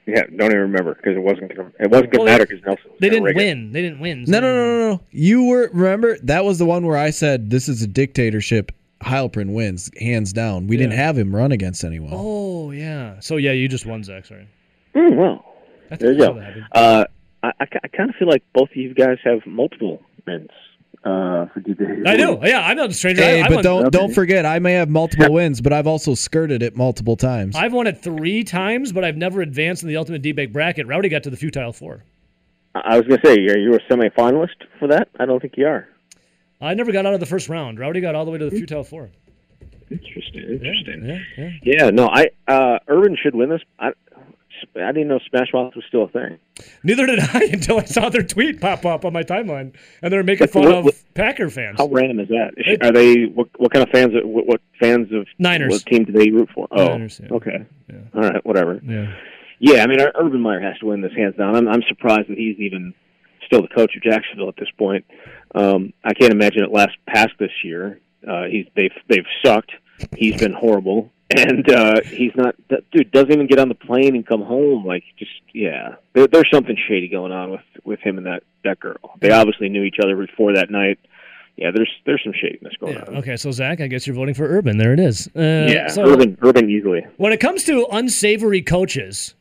Yeah, 0.05 0.23
don't 0.35 0.47
even 0.51 0.57
remember 0.59 0.95
because 0.95 1.15
it 1.15 1.19
wasn't 1.21 1.55
gonna, 1.55 1.71
it 1.79 1.89
wasn't 1.91 2.11
gonna 2.11 2.25
they- 2.25 2.31
matter 2.31 2.45
because 2.47 2.63
Nelson. 2.65 2.83
Was 2.89 2.99
They 2.99 3.09
didn't 3.09 3.23
rig 3.25 3.35
it. 3.35 3.39
win. 3.39 3.71
They 3.71 3.81
didn't 3.83 3.99
win. 3.99 4.25
so- 4.25 4.31
No, 4.31 4.39
no, 4.39 4.55
no, 4.55 4.65
no, 4.79 4.89
no. 4.93 5.01
You 5.11 5.43
were 5.45 5.69
remember 5.71 6.17
that 6.23 6.43
was 6.45 6.57
the 6.57 6.65
one 6.65 6.85
where 6.85 6.97
I 6.97 7.11
said 7.11 7.49
this 7.51 7.69
is 7.69 7.81
a 7.83 7.87
dictatorship. 7.87 8.71
Heilprin 9.01 9.53
wins 9.53 9.89
hands 9.99 10.33
down. 10.33 10.67
We 10.67 10.75
didn't 10.77 10.93
have 10.93 11.17
him 11.17 11.33
run 11.35 11.51
against 11.51 11.83
anyone. 11.83 12.09
Oh 12.13 12.71
yeah. 12.71 13.19
So 13.19 13.37
yeah, 13.37 13.51
you 13.51 13.67
just 13.67 13.85
won, 13.85 14.03
Zach. 14.03 14.25
Sorry. 14.25 14.47
Mm, 14.95 15.15
well, 15.15 15.45
there 15.99 16.11
you 16.11 16.17
go. 16.17 16.31
what. 16.31 16.43
Uh, 16.71 17.05
I, 17.43 17.51
I, 17.59 17.67
I 17.83 17.87
kind 17.87 18.09
of 18.09 18.15
feel 18.15 18.27
like 18.27 18.43
both 18.53 18.69
of 18.71 18.75
you 18.75 18.93
guys 18.93 19.17
have 19.23 19.45
multiple 19.45 20.01
wins 20.27 20.49
uh, 21.03 21.45
for 21.47 21.61
D-bag. 21.63 22.05
I 22.05 22.17
do. 22.17 22.39
Yeah, 22.43 22.61
I'm 22.65 22.75
not 22.77 22.89
a 22.89 22.93
stranger. 22.93 23.21
Hey, 23.21 23.41
I, 23.41 23.45
I 23.45 23.47
but 23.47 23.55
won, 23.55 23.63
don't 23.63 23.85
Okay. 23.87 23.97
don't 23.97 24.13
forget, 24.13 24.45
I 24.45 24.59
may 24.59 24.73
have 24.73 24.89
multiple 24.89 25.31
wins, 25.33 25.61
but 25.61 25.71
I've 25.73 25.87
also 25.87 26.13
skirted 26.15 26.61
it 26.61 26.75
multiple 26.75 27.15
times. 27.15 27.55
I've 27.55 27.73
won 27.73 27.87
it 27.87 28.01
three 28.01 28.43
times, 28.43 28.91
but 28.91 29.03
I've 29.03 29.17
never 29.17 29.41
advanced 29.41 29.83
in 29.83 29.89
the 29.89 29.97
ultimate 29.97 30.21
D-bag 30.21 30.51
bracket. 30.51 30.87
Rowdy 30.87 31.09
got 31.09 31.23
to 31.23 31.29
the 31.29 31.37
futile 31.37 31.71
four. 31.71 32.03
I 32.75 32.97
was 32.97 33.07
gonna 33.07 33.21
say, 33.23 33.35
are 33.47 33.57
you 33.57 33.73
a 33.75 33.79
semi-finalist 33.89 34.65
for 34.77 34.87
that? 34.89 35.09
I 35.19 35.25
don't 35.25 35.41
think 35.41 35.55
you 35.57 35.67
are. 35.67 35.87
I 36.61 36.73
never 36.73 36.91
got 36.91 37.05
out 37.05 37.13
of 37.13 37.19
the 37.21 37.25
first 37.25 37.47
round. 37.49 37.79
Rowdy 37.79 38.01
got 38.01 38.15
all 38.15 38.25
the 38.25 38.31
way 38.31 38.37
to 38.37 38.49
the 38.49 38.55
futile 38.55 38.83
four. 38.83 39.09
Interesting. 39.89 40.43
Interesting. 40.43 41.03
Yeah, 41.05 41.19
yeah. 41.37 41.51
Yeah, 41.63 41.89
no, 41.89 42.09
I 42.09 42.27
uh, 42.47 42.77
Urban 42.87 43.17
should 43.19 43.33
win 43.33 43.49
this. 43.49 43.61
I, 43.79 43.91
I 44.75 44.91
didn't 44.91 45.07
know 45.07 45.19
Smash 45.29 45.53
Mouth 45.53 45.75
was 45.75 45.85
still 45.87 46.03
a 46.03 46.07
thing. 46.09 46.37
Neither 46.83 47.05
did 47.05 47.19
I 47.33 47.43
until 47.51 47.79
I 47.79 47.85
saw 47.85 48.09
their 48.09 48.23
tweet 48.23 48.59
pop 48.61 48.85
up 48.85 49.05
on 49.05 49.13
my 49.13 49.23
timeline, 49.23 49.73
and 50.01 50.11
they're 50.13 50.23
making 50.23 50.47
fun 50.47 50.63
What- 50.63 50.73
of 50.75 50.85
what- 50.85 50.95
Packer 51.15 51.49
fans. 51.49 51.77
How 51.77 51.87
random 51.87 52.19
is 52.21 52.29
that? 52.29 52.51
It- 52.57 52.83
Are 52.83 52.91
they 52.91 53.25
what, 53.25 53.47
what 53.57 53.71
kind 53.73 53.83
of 53.83 53.89
fans? 53.91 54.13
What, 54.23 54.45
what 54.45 54.61
fans 54.79 55.11
of 55.13 55.27
Niners. 55.37 55.71
What 55.71 55.85
team 55.85 56.05
do 56.05 56.11
they 56.13 56.29
root 56.31 56.49
for? 56.53 56.67
Oh, 56.71 56.87
Niners, 56.87 57.19
yeah. 57.23 57.35
okay. 57.35 57.65
Yeah. 57.89 57.95
All 58.13 58.21
right, 58.21 58.45
whatever. 58.45 58.79
Yeah. 58.83 59.13
Yeah, 59.59 59.83
I 59.83 59.87
mean, 59.87 59.99
Urban 59.99 60.39
Meyer 60.39 60.61
has 60.61 60.77
to 60.79 60.85
win 60.85 61.01
this 61.01 61.11
hands 61.13 61.35
down. 61.35 61.53
I'm, 61.55 61.67
I'm 61.67 61.83
surprised 61.89 62.29
that 62.29 62.37
he's 62.37 62.57
even 62.59 62.93
still 63.45 63.61
the 63.61 63.67
coach 63.67 63.93
of 63.97 64.01
Jacksonville 64.03 64.47
at 64.47 64.55
this 64.55 64.69
point. 64.77 65.03
Um, 65.53 65.91
I 66.05 66.13
can't 66.13 66.31
imagine 66.31 66.63
it 66.63 66.71
lasts 66.71 66.95
past 67.07 67.31
this 67.39 67.51
year. 67.63 67.99
Uh, 68.25 68.43
he's 68.45 68.67
they've 68.75 68.91
they've 69.09 69.25
sucked. 69.43 69.71
He's 70.15 70.39
been 70.39 70.53
horrible, 70.53 71.11
and 71.35 71.69
uh, 71.69 72.01
he's 72.05 72.31
not. 72.35 72.55
That 72.69 72.89
dude 72.91 73.11
doesn't 73.11 73.31
even 73.31 73.47
get 73.47 73.59
on 73.59 73.69
the 73.69 73.75
plane 73.75 74.15
and 74.15 74.25
come 74.25 74.41
home. 74.41 74.85
Like, 74.85 75.03
just 75.17 75.31
yeah, 75.53 75.95
there, 76.13 76.27
there's 76.27 76.49
something 76.51 76.75
shady 76.87 77.07
going 77.07 77.31
on 77.31 77.51
with 77.51 77.61
with 77.83 77.99
him 77.99 78.17
and 78.17 78.25
that 78.27 78.43
that 78.63 78.79
girl. 78.79 78.97
They 79.19 79.31
obviously 79.31 79.69
knew 79.69 79.83
each 79.83 79.97
other 80.03 80.15
before 80.15 80.53
that 80.55 80.69
night. 80.71 80.99
Yeah, 81.57 81.71
there's 81.75 81.91
there's 82.05 82.21
some 82.23 82.33
shadiness 82.33 82.73
going 82.79 82.93
Yeah. 82.93 83.03
on. 83.07 83.17
Okay, 83.17 83.35
so 83.35 83.51
Zach, 83.51 83.81
I 83.81 83.87
guess 83.87 84.07
you're 84.07 84.15
voting 84.15 84.33
for 84.33 84.45
Urban. 84.47 84.77
There 84.77 84.93
it 84.93 84.99
is. 84.99 85.27
Uh, 85.35 85.67
Yeah, 85.69 85.87
So 85.87 86.03
Urban 86.05 86.37
Urban 86.41 86.69
easily. 86.69 87.05
when 87.17 87.33
it 87.33 87.39
comes 87.39 87.63
to 87.65 87.85
unsavory 87.91 88.61
coaches, 88.61 89.35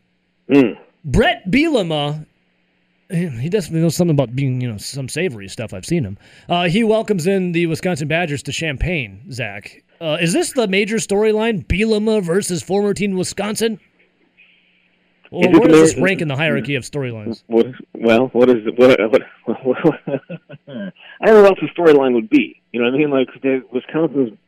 Mm. 0.50 0.76
Brett 1.04 1.48
Bielema, 1.50 2.26
eh, 3.10 3.28
he 3.28 3.48
definitely 3.48 3.80
knows 3.82 3.94
something 3.94 4.14
about 4.16 4.34
being, 4.34 4.60
you 4.60 4.68
know, 4.70 4.78
some 4.78 5.08
savory 5.08 5.46
stuff. 5.48 5.72
I've 5.72 5.84
seen 5.86 6.04
him. 6.04 6.18
Uh, 6.48 6.68
he 6.68 6.82
welcomes 6.82 7.26
in 7.26 7.52
the 7.52 7.66
Wisconsin 7.66 8.08
Badgers 8.08 8.42
to 8.44 8.52
Champaign, 8.52 9.30
Zach, 9.30 9.82
uh, 10.00 10.18
is 10.20 10.32
this 10.32 10.52
the 10.52 10.68
major 10.68 10.96
storyline? 10.96 11.66
Bielema 11.66 12.22
versus 12.22 12.62
former 12.62 12.94
team 12.94 13.16
Wisconsin. 13.16 13.80
It 15.30 15.52
where 15.52 15.68
does 15.68 15.92
this 15.92 16.00
rank 16.00 16.22
in 16.22 16.28
the 16.28 16.36
hierarchy 16.36 16.74
of 16.74 16.84
storylines? 16.84 17.42
Well, 17.48 18.28
what 18.28 18.48
is 18.48 18.64
what? 18.76 18.98
what, 18.98 19.22
what 19.64 20.00
I 20.06 21.26
don't 21.26 21.42
know 21.42 21.50
what 21.50 21.58
the 21.60 21.68
storyline 21.76 22.14
would 22.14 22.30
be. 22.30 22.62
You 22.72 22.80
know 22.80 22.86
what 22.86 22.94
I 22.94 22.98
mean? 22.98 23.10
Like 23.10 23.28
the, 23.42 23.62
Wisconsin's 23.70 24.38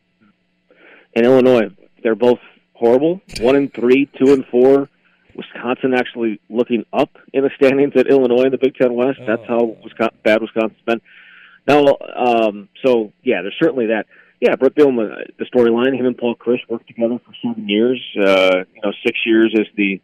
and 1.14 1.26
Illinois, 1.26 1.70
they're 2.02 2.14
both 2.14 2.38
horrible. 2.74 3.20
One 3.40 3.56
and 3.56 3.72
three, 3.72 4.08
two 4.18 4.32
and 4.32 4.46
four. 4.46 4.88
Wisconsin 5.34 5.94
actually 5.94 6.40
looking 6.48 6.84
up 6.92 7.10
in 7.32 7.44
the 7.44 7.50
standings 7.56 7.92
at 7.96 8.06
Illinois 8.06 8.44
in 8.44 8.50
the 8.50 8.58
Big 8.58 8.74
Ten 8.74 8.94
West. 8.94 9.20
That's 9.26 9.46
how 9.46 9.76
Wisconsin, 9.82 10.18
bad 10.24 10.40
Wisconsin's 10.40 10.80
been. 10.86 11.00
Now, 11.68 11.96
um, 12.16 12.68
so 12.84 13.12
yeah, 13.22 13.42
there's 13.42 13.56
certainly 13.60 13.86
that. 13.86 14.06
Yeah, 14.40 14.56
Brett 14.56 14.74
Bielema, 14.74 15.26
the 15.38 15.44
storyline, 15.44 15.94
him 15.94 16.06
and 16.06 16.16
Paul 16.16 16.34
Chryst 16.34 16.68
worked 16.68 16.86
together 16.86 17.20
for 17.24 17.32
seven 17.42 17.68
years. 17.68 18.00
Uh, 18.16 18.64
you 18.74 18.80
know, 18.82 18.92
six 19.04 19.18
years 19.26 19.54
as 19.58 19.66
the 19.76 20.00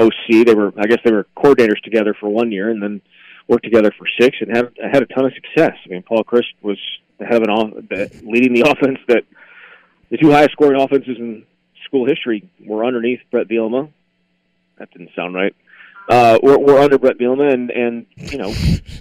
OC. 0.00 0.44
They 0.46 0.54
were, 0.54 0.72
I 0.76 0.86
guess, 0.86 0.98
they 1.04 1.12
were 1.12 1.26
coordinators 1.36 1.80
together 1.82 2.14
for 2.18 2.28
one 2.28 2.50
year, 2.50 2.70
and 2.70 2.82
then 2.82 3.00
worked 3.46 3.64
together 3.64 3.92
for 3.96 4.06
six, 4.18 4.38
and 4.40 4.56
had 4.56 4.72
had 4.92 5.02
a 5.02 5.06
ton 5.06 5.24
of 5.24 5.32
success. 5.34 5.76
I 5.84 5.88
mean, 5.88 6.02
Paul 6.02 6.24
Chryst 6.24 6.52
was 6.62 6.78
the 7.18 7.26
head 7.26 7.36
of 7.36 7.42
an 7.42 7.50
off, 7.50 7.70
leading 8.22 8.54
the 8.54 8.62
offense 8.70 8.98
that 9.06 9.24
the 10.10 10.16
two 10.16 10.30
highest 10.30 10.52
scoring 10.52 10.80
offenses 10.80 11.16
in 11.18 11.44
school 11.84 12.06
history 12.06 12.48
were 12.64 12.84
underneath 12.84 13.20
Brett 13.30 13.48
Bielema. 13.48 13.90
That 14.78 14.90
didn't 14.90 15.10
sound 15.14 15.34
right. 15.34 15.54
Uh, 16.10 16.40
were, 16.42 16.58
were 16.58 16.78
under 16.80 16.98
Brett 16.98 17.18
Bielema, 17.18 17.54
and 17.54 17.70
and 17.70 18.06
you 18.16 18.36
know 18.36 18.50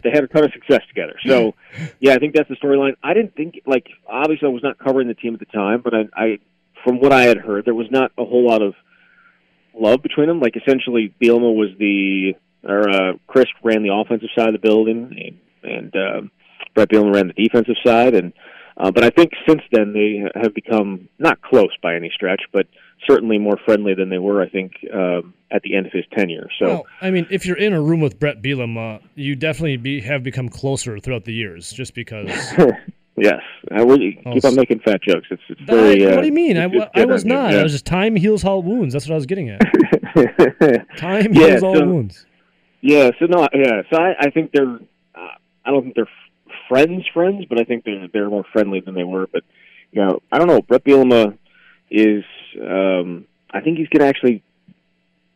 they 0.03 0.11
had 0.11 0.23
a 0.23 0.27
ton 0.27 0.43
of 0.43 0.51
success 0.53 0.81
together. 0.89 1.15
So, 1.25 1.55
yeah, 1.99 2.13
I 2.13 2.19
think 2.19 2.35
that's 2.35 2.47
the 2.49 2.55
storyline. 2.55 2.95
I 3.01 3.15
didn't 3.15 3.35
think 3.35 3.61
like 3.65 3.87
obviously 4.07 4.47
I 4.47 4.51
was 4.51 4.61
not 4.61 4.77
covering 4.77 5.07
the 5.07 5.15
team 5.15 5.33
at 5.33 5.39
the 5.39 5.47
time, 5.47 5.81
but 5.83 5.95
I, 5.95 6.03
I 6.15 6.39
from 6.83 6.99
what 6.99 7.11
I 7.11 7.23
had 7.23 7.37
heard, 7.37 7.65
there 7.65 7.73
was 7.73 7.87
not 7.89 8.11
a 8.15 8.25
whole 8.25 8.47
lot 8.47 8.61
of 8.61 8.75
love 9.73 10.03
between 10.03 10.27
them. 10.27 10.39
Like 10.39 10.55
essentially, 10.55 11.11
Bielema 11.19 11.51
was 11.51 11.69
the 11.79 12.35
or 12.63 12.89
uh, 12.89 13.13
Chryst 13.27 13.53
ran 13.63 13.81
the 13.81 13.93
offensive 13.93 14.29
side 14.37 14.49
of 14.49 14.53
the 14.53 14.59
building, 14.59 15.39
and, 15.63 15.73
and 15.73 15.95
uh, 15.95 16.21
Brett 16.75 16.89
Bielema 16.89 17.15
ran 17.15 17.27
the 17.27 17.43
defensive 17.43 17.77
side, 17.83 18.13
and 18.13 18.33
uh, 18.77 18.91
but 18.91 19.03
I 19.03 19.09
think 19.09 19.31
since 19.47 19.61
then 19.71 19.93
they 19.93 20.23
have 20.39 20.53
become 20.53 21.09
not 21.17 21.41
close 21.41 21.75
by 21.81 21.95
any 21.95 22.11
stretch, 22.13 22.43
but 22.53 22.67
certainly 23.07 23.37
more 23.37 23.57
friendly 23.65 23.93
than 23.93 24.09
they 24.09 24.17
were. 24.17 24.41
I 24.41 24.49
think 24.49 24.73
um, 24.93 25.33
at 25.51 25.61
the 25.63 25.75
end 25.75 25.85
of 25.85 25.91
his 25.91 26.05
tenure. 26.15 26.47
So, 26.59 26.65
well, 26.67 26.85
I 27.01 27.11
mean, 27.11 27.27
if 27.29 27.45
you're 27.45 27.57
in 27.57 27.73
a 27.73 27.81
room 27.81 28.01
with 28.01 28.19
Brett 28.19 28.41
Bielema, 28.41 29.01
you 29.15 29.35
definitely 29.35 29.77
be, 29.77 30.01
have 30.01 30.23
become 30.23 30.49
closer 30.49 30.99
throughout 30.99 31.25
the 31.25 31.33
years, 31.33 31.71
just 31.71 31.93
because. 31.93 32.27
yes, 33.17 33.41
I 33.71 33.81
really 33.81 34.21
keep 34.33 34.45
on 34.45 34.55
making 34.55 34.79
fat 34.79 35.01
jokes. 35.01 35.27
It's, 35.31 35.41
it's 35.49 35.61
very. 35.61 36.05
what 36.05 36.19
uh, 36.19 36.21
do 36.21 36.27
you 36.27 36.33
mean? 36.33 36.57
I, 36.57 36.69
I 36.93 37.05
was 37.05 37.25
not. 37.25 37.51
Yeah. 37.51 37.59
I 37.59 37.63
was 37.63 37.71
just 37.71 37.85
time 37.85 38.15
heals 38.15 38.43
all 38.43 38.61
wounds. 38.61 38.93
That's 38.93 39.07
what 39.07 39.13
I 39.13 39.17
was 39.17 39.25
getting 39.25 39.49
at. 39.49 39.59
time 40.97 41.33
Yeah, 41.33 41.47
heals 41.47 41.63
all 41.63 41.85
wounds. 41.85 42.25
Yeah, 42.81 43.11
so 43.19 43.25
no, 43.25 43.47
yeah, 43.53 43.81
so 43.91 43.97
I, 44.01 44.15
I 44.19 44.29
think 44.29 44.51
they're, 44.53 44.79
uh, 45.13 45.27
I 45.65 45.71
don't 45.71 45.83
think 45.83 45.95
they're 45.95 46.07
friends, 46.69 47.05
friends, 47.13 47.43
but 47.49 47.59
I 47.59 47.65
think 47.65 47.83
they're 47.83 48.07
they're 48.07 48.29
more 48.29 48.45
friendly 48.53 48.79
than 48.79 48.95
they 48.95 49.03
were. 49.03 49.27
But 49.27 49.43
you 49.91 50.01
know, 50.01 50.21
I 50.31 50.37
don't 50.37 50.47
know. 50.47 50.61
Brett 50.61 50.85
Bielema 50.85 51.37
is, 51.89 52.23
um, 52.61 53.25
I 53.51 53.61
think 53.61 53.77
he's 53.77 53.89
going 53.89 54.01
to 54.01 54.07
actually 54.07 54.43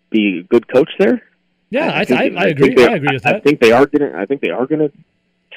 be 0.09 0.39
a 0.39 0.43
good 0.43 0.68
coach 0.68 0.89
there. 0.99 1.22
Yeah, 1.70 1.91
I, 1.91 2.01
I, 2.01 2.05
think- 2.05 2.38
I, 2.38 2.47
agree. 2.47 2.76
think 2.76 2.89
I 2.89 2.95
agree 2.95 3.14
with 3.14 3.24
that. 3.24 3.36
I 3.36 3.39
think 3.39 3.59
they 3.59 3.72
are 3.72 3.86
going 3.86 4.11
to. 4.11 4.18
I 4.18 4.26
think 4.26 4.41
they 4.41 4.51
are 4.51 4.68
going 4.68 4.89
to 4.89 4.91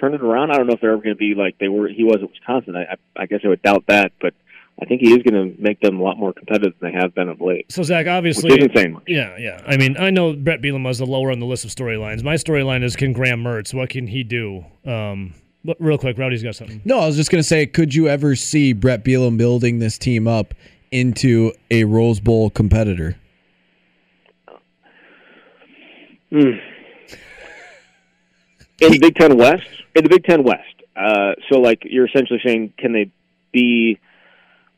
turn 0.00 0.14
it 0.14 0.22
around. 0.22 0.50
I 0.50 0.56
don't 0.56 0.66
know 0.66 0.74
if 0.74 0.80
they're 0.80 0.92
ever 0.92 1.02
going 1.02 1.14
to 1.14 1.18
be 1.18 1.34
like 1.34 1.58
they 1.58 1.68
were. 1.68 1.88
He 1.88 2.04
was 2.04 2.16
at 2.22 2.30
Wisconsin. 2.30 2.74
I, 2.76 2.92
I, 2.92 2.96
I 3.22 3.26
guess 3.26 3.40
I 3.44 3.48
would 3.48 3.62
doubt 3.62 3.84
that, 3.88 4.12
but 4.20 4.32
I 4.80 4.86
think 4.86 5.00
he 5.02 5.12
is 5.12 5.22
going 5.22 5.54
to 5.54 5.60
make 5.62 5.80
them 5.80 6.00
a 6.00 6.02
lot 6.02 6.18
more 6.18 6.32
competitive 6.32 6.74
than 6.80 6.92
they 6.92 6.98
have 6.98 7.14
been 7.14 7.28
of 7.28 7.40
late. 7.40 7.70
So 7.70 7.82
Zach, 7.82 8.06
obviously, 8.06 8.50
Which 8.50 8.60
isn't 8.60 8.74
saying 8.76 8.92
much. 8.92 9.04
Yeah, 9.06 9.36
yeah. 9.38 9.62
I 9.66 9.76
mean, 9.76 9.96
I 9.98 10.10
know 10.10 10.34
Brett 10.34 10.60
Bielema 10.62 10.90
is 10.90 10.98
the 10.98 11.06
lower 11.06 11.30
on 11.30 11.38
the 11.38 11.46
list 11.46 11.64
of 11.64 11.70
storylines. 11.70 12.22
My 12.22 12.34
storyline 12.34 12.82
is 12.82 12.96
can 12.96 13.12
Graham 13.12 13.42
Mertz? 13.42 13.74
What 13.74 13.90
can 13.90 14.06
he 14.06 14.22
do? 14.22 14.64
Um, 14.84 15.34
but 15.64 15.76
real 15.80 15.98
quick, 15.98 16.16
Rowdy's 16.16 16.42
got 16.42 16.54
something. 16.54 16.80
No, 16.84 17.00
I 17.00 17.06
was 17.06 17.16
just 17.16 17.30
gonna 17.30 17.42
say, 17.42 17.66
could 17.66 17.94
you 17.94 18.08
ever 18.08 18.36
see 18.36 18.72
Brett 18.72 19.04
Bielema 19.04 19.36
building 19.36 19.80
this 19.80 19.98
team 19.98 20.28
up 20.28 20.54
into 20.90 21.52
a 21.70 21.84
Rose 21.84 22.20
Bowl 22.20 22.50
competitor? 22.50 23.16
Hmm. 26.30 26.58
In 28.80 28.92
the 28.92 28.98
Big 28.98 29.14
Ten 29.14 29.36
West, 29.38 29.66
in 29.94 30.04
the 30.04 30.10
Big 30.10 30.24
Ten 30.24 30.42
West. 30.42 30.62
Uh, 30.94 31.32
so, 31.50 31.60
like, 31.60 31.82
you're 31.84 32.06
essentially 32.06 32.40
saying, 32.44 32.72
can 32.78 32.92
they 32.92 33.10
be 33.52 33.98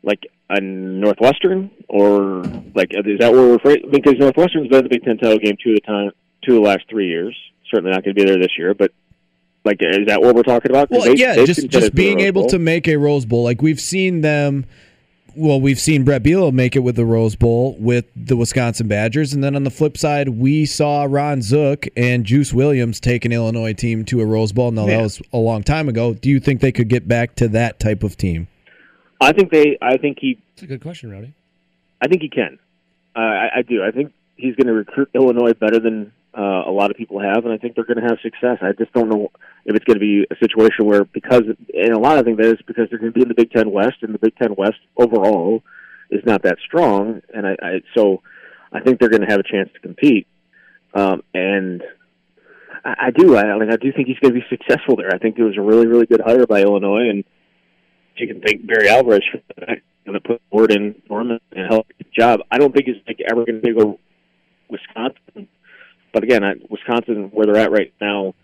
like 0.02 0.26
a 0.50 0.60
Northwestern, 0.60 1.70
or 1.88 2.42
like 2.74 2.92
is 2.92 3.18
that 3.18 3.32
where 3.32 3.42
we're 3.48 3.54
afraid? 3.56 3.90
Because 3.90 4.14
Northwestern's 4.18 4.68
been 4.68 4.78
in 4.78 4.84
the 4.84 4.88
Big 4.90 5.02
Ten 5.04 5.18
title 5.18 5.38
game 5.38 5.56
two 5.62 5.70
of 5.70 5.76
the 5.76 5.80
time, 5.80 6.10
two 6.44 6.56
of 6.56 6.62
the 6.62 6.68
last 6.68 6.82
three 6.88 7.08
years. 7.08 7.36
Certainly 7.70 7.90
not 7.90 8.04
going 8.04 8.14
to 8.14 8.20
be 8.22 8.26
there 8.26 8.38
this 8.38 8.56
year, 8.56 8.72
but 8.74 8.92
like, 9.64 9.78
is 9.80 10.06
that 10.06 10.22
what 10.22 10.34
we're 10.34 10.42
talking 10.42 10.70
about? 10.70 10.90
Well, 10.90 11.02
they- 11.02 11.16
yeah, 11.16 11.44
just 11.44 11.68
just 11.68 11.94
being 11.94 12.20
able 12.20 12.46
to 12.48 12.58
make 12.58 12.88
a 12.88 12.96
Rose 12.96 13.26
Bowl, 13.26 13.42
like 13.44 13.60
we've 13.62 13.80
seen 13.80 14.20
them. 14.20 14.64
Well, 15.36 15.60
we've 15.60 15.78
seen 15.78 16.04
Brett 16.04 16.22
Bielema 16.24 16.52
make 16.52 16.74
it 16.74 16.80
with 16.80 16.96
the 16.96 17.04
Rose 17.04 17.36
Bowl 17.36 17.76
with 17.78 18.06
the 18.16 18.36
Wisconsin 18.36 18.88
Badgers, 18.88 19.32
and 19.32 19.44
then 19.44 19.54
on 19.54 19.62
the 19.62 19.70
flip 19.70 19.96
side, 19.96 20.30
we 20.30 20.66
saw 20.66 21.04
Ron 21.08 21.42
Zook 21.42 21.86
and 21.96 22.24
Juice 22.24 22.52
Williams 22.52 22.98
take 22.98 23.24
an 23.24 23.30
Illinois 23.32 23.72
team 23.72 24.04
to 24.06 24.20
a 24.20 24.26
Rose 24.26 24.52
Bowl. 24.52 24.70
Now 24.72 24.86
Yeah. 24.86 24.96
that 24.96 25.02
was 25.04 25.22
a 25.32 25.38
long 25.38 25.62
time 25.62 25.88
ago. 25.88 26.14
Do 26.14 26.28
you 26.28 26.40
think 26.40 26.60
they 26.60 26.72
could 26.72 26.88
get 26.88 27.06
back 27.06 27.36
to 27.36 27.48
that 27.48 27.78
type 27.78 28.02
of 28.02 28.16
team? 28.16 28.48
I 29.20 29.32
think 29.32 29.50
they. 29.50 29.76
I 29.82 29.96
think 29.96 30.18
he. 30.20 30.38
That's 30.56 30.62
a 30.62 30.66
good 30.66 30.80
question, 30.80 31.10
Rowdy. 31.10 31.32
I 32.00 32.08
think 32.08 32.22
he 32.22 32.28
can. 32.28 32.58
Uh, 33.14 33.20
I, 33.20 33.48
I 33.56 33.62
do. 33.62 33.82
I 33.84 33.90
think 33.90 34.12
he's 34.36 34.54
going 34.56 34.66
to 34.68 34.72
recruit 34.72 35.10
Illinois 35.14 35.52
better 35.52 35.78
than 35.78 36.12
uh, 36.36 36.62
a 36.66 36.70
lot 36.70 36.90
of 36.90 36.96
people 36.96 37.20
have, 37.20 37.44
and 37.44 37.52
I 37.52 37.58
think 37.58 37.74
they're 37.74 37.84
going 37.84 38.02
to 38.02 38.08
have 38.08 38.18
success. 38.22 38.58
I 38.60 38.72
just 38.72 38.92
don't 38.92 39.08
know 39.08 39.30
if 39.64 39.74
it's 39.74 39.84
going 39.84 39.98
to 39.98 40.00
be 40.00 40.26
a 40.30 40.36
situation 40.38 40.86
where 40.86 41.04
because, 41.04 41.42
and 41.74 41.92
a 41.92 41.98
lot 41.98 42.18
of 42.18 42.24
think 42.24 42.38
that 42.38 42.46
is 42.46 42.62
because 42.66 42.88
they're 42.90 42.98
going 42.98 43.12
to 43.12 43.16
be 43.16 43.22
in 43.22 43.28
the 43.28 43.34
Big 43.34 43.50
Ten 43.50 43.70
West, 43.70 43.96
and 44.02 44.14
the 44.14 44.18
Big 44.18 44.36
Ten 44.36 44.54
West 44.56 44.78
overall 44.96 45.62
is 46.10 46.22
not 46.24 46.42
that 46.42 46.58
strong, 46.64 47.22
and 47.34 47.46
I, 47.46 47.56
I 47.62 47.80
so 47.96 48.22
I 48.72 48.80
think 48.80 49.00
they're 49.00 49.08
going 49.08 49.22
to 49.22 49.30
have 49.30 49.40
a 49.40 49.50
chance 49.50 49.70
to 49.74 49.80
compete. 49.80 50.26
Um, 50.94 51.22
and 51.34 51.82
I, 52.84 52.94
I 53.06 53.10
do. 53.10 53.36
I 53.36 53.54
like. 53.54 53.70
I 53.70 53.76
do 53.76 53.92
think 53.92 54.08
he's 54.08 54.18
going 54.18 54.34
to 54.34 54.40
be 54.40 54.46
successful 54.48 54.96
there. 54.96 55.12
I 55.12 55.18
think 55.18 55.38
it 55.38 55.44
was 55.44 55.56
a 55.56 55.62
really, 55.62 55.86
really 55.86 56.06
good 56.06 56.20
hire 56.24 56.46
by 56.46 56.62
Illinois, 56.62 57.08
and 57.08 57.24
you 58.16 58.26
can 58.26 58.40
thank 58.40 58.66
Barry 58.66 58.88
Alvarez 58.88 59.22
for 59.30 59.40
that. 59.60 59.78
Going 60.04 60.20
to 60.20 60.26
put 60.26 60.42
word 60.50 60.72
in 60.72 61.02
Norman 61.08 61.38
and 61.52 61.66
help 61.70 61.86
the 61.98 62.04
job. 62.18 62.40
I 62.50 62.58
don't 62.58 62.72
think 62.72 62.86
he's 62.86 62.96
like 63.06 63.20
ever 63.30 63.44
going 63.44 63.60
to 63.60 63.74
go 63.74 63.98
Wisconsin, 64.70 65.48
but 66.12 66.22
again, 66.24 66.44
I, 66.44 66.54
Wisconsin 66.70 67.30
where 67.32 67.46
they're 67.46 67.56
at 67.56 67.70
right 67.70 67.92
now, 68.00 68.34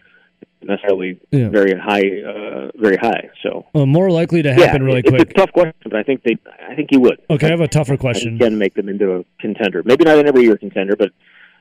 necessarily 0.63 1.19
Yeah. 1.31 1.49
very 1.51 1.79
high, 1.79 2.23
uh, 2.23 2.71
very 2.77 2.97
high. 2.97 3.29
So 3.43 3.67
Uh, 3.75 3.85
more 3.87 4.11
likely 4.11 4.43
to 4.43 4.49
yeah, 4.49 4.67
happen 4.67 4.83
really 4.83 5.01
it's 5.01 5.11
quick. 5.11 5.31
a 5.31 5.35
tough 5.35 5.53
question, 5.53 5.75
but 5.83 5.97
I 5.97 6.03
think 6.03 6.23
they, 6.23 6.37
I 6.69 6.75
think 6.75 6.89
he 6.91 6.97
would. 6.97 7.21
Okay, 7.29 7.47
I 7.47 7.51
have 7.51 7.61
a 7.61 7.69
tougher 7.69 7.97
question. 7.97 8.39
can 8.39 8.57
make 8.59 8.75
them 8.75 8.89
into 8.89 9.17
a 9.17 9.25
contender. 9.41 9.83
Maybe 9.85 10.05
not 10.05 10.19
an 10.19 10.27
every 10.27 10.43
year 10.45 10.57
contender, 10.57 10.97
but 10.97 11.11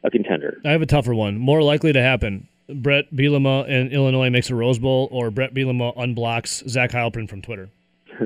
a 0.03 0.09
contender. 0.09 0.61
I 0.65 0.71
have 0.71 0.81
a 0.81 0.85
tougher 0.85 1.13
one. 1.13 1.37
More 1.37 1.61
likely 1.61 1.91
to 1.93 2.01
happen. 2.01 2.47
Brett 2.69 3.13
Bielema 3.13 3.65
and 3.69 3.91
Illinois 3.91 4.29
makes 4.29 4.49
a 4.49 4.55
Rose 4.55 4.79
Bowl, 4.79 5.09
or 5.11 5.29
Brett 5.31 5.53
Bielema 5.53 5.93
unblocks 5.97 6.67
Zach 6.69 6.91
Heilprin 6.91 7.27
from 7.29 7.41
Twitter. 7.41 7.69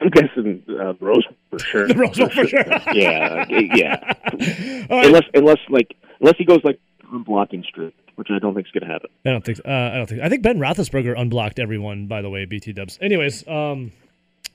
I'm 0.00 0.10
guessing 0.10 0.62
uh, 0.68 0.94
Rose 1.00 1.24
for 1.50 1.58
sure. 1.58 1.88
The 1.88 1.94
Rose 1.94 2.18
Bowl 2.18 2.28
for 2.28 2.46
sure. 2.46 2.64
yeah, 2.92 3.44
yeah. 3.48 4.12
All 4.90 4.96
right. 4.98 5.06
Unless, 5.06 5.24
unless 5.34 5.58
like, 5.70 5.96
unless 6.20 6.36
he 6.36 6.44
goes 6.44 6.60
like 6.64 6.78
on 7.12 7.22
blocking 7.22 7.62
streak, 7.62 7.94
which 8.16 8.28
I 8.30 8.38
don't 8.38 8.54
think 8.54 8.66
is 8.66 8.72
going 8.72 8.86
to 8.86 8.92
happen. 8.92 9.10
I 9.24 9.30
don't 9.30 9.44
think. 9.44 9.60
Uh, 9.64 9.70
I 9.70 9.94
don't 9.96 10.06
think. 10.08 10.20
I 10.22 10.28
think 10.28 10.42
Ben 10.42 10.58
Roethlisberger 10.58 11.18
unblocked 11.18 11.58
everyone. 11.58 12.06
By 12.08 12.20
the 12.22 12.30
way, 12.30 12.44
BT 12.44 12.72
Dubs. 12.72 12.98
Anyways, 13.00 13.46
um, 13.48 13.92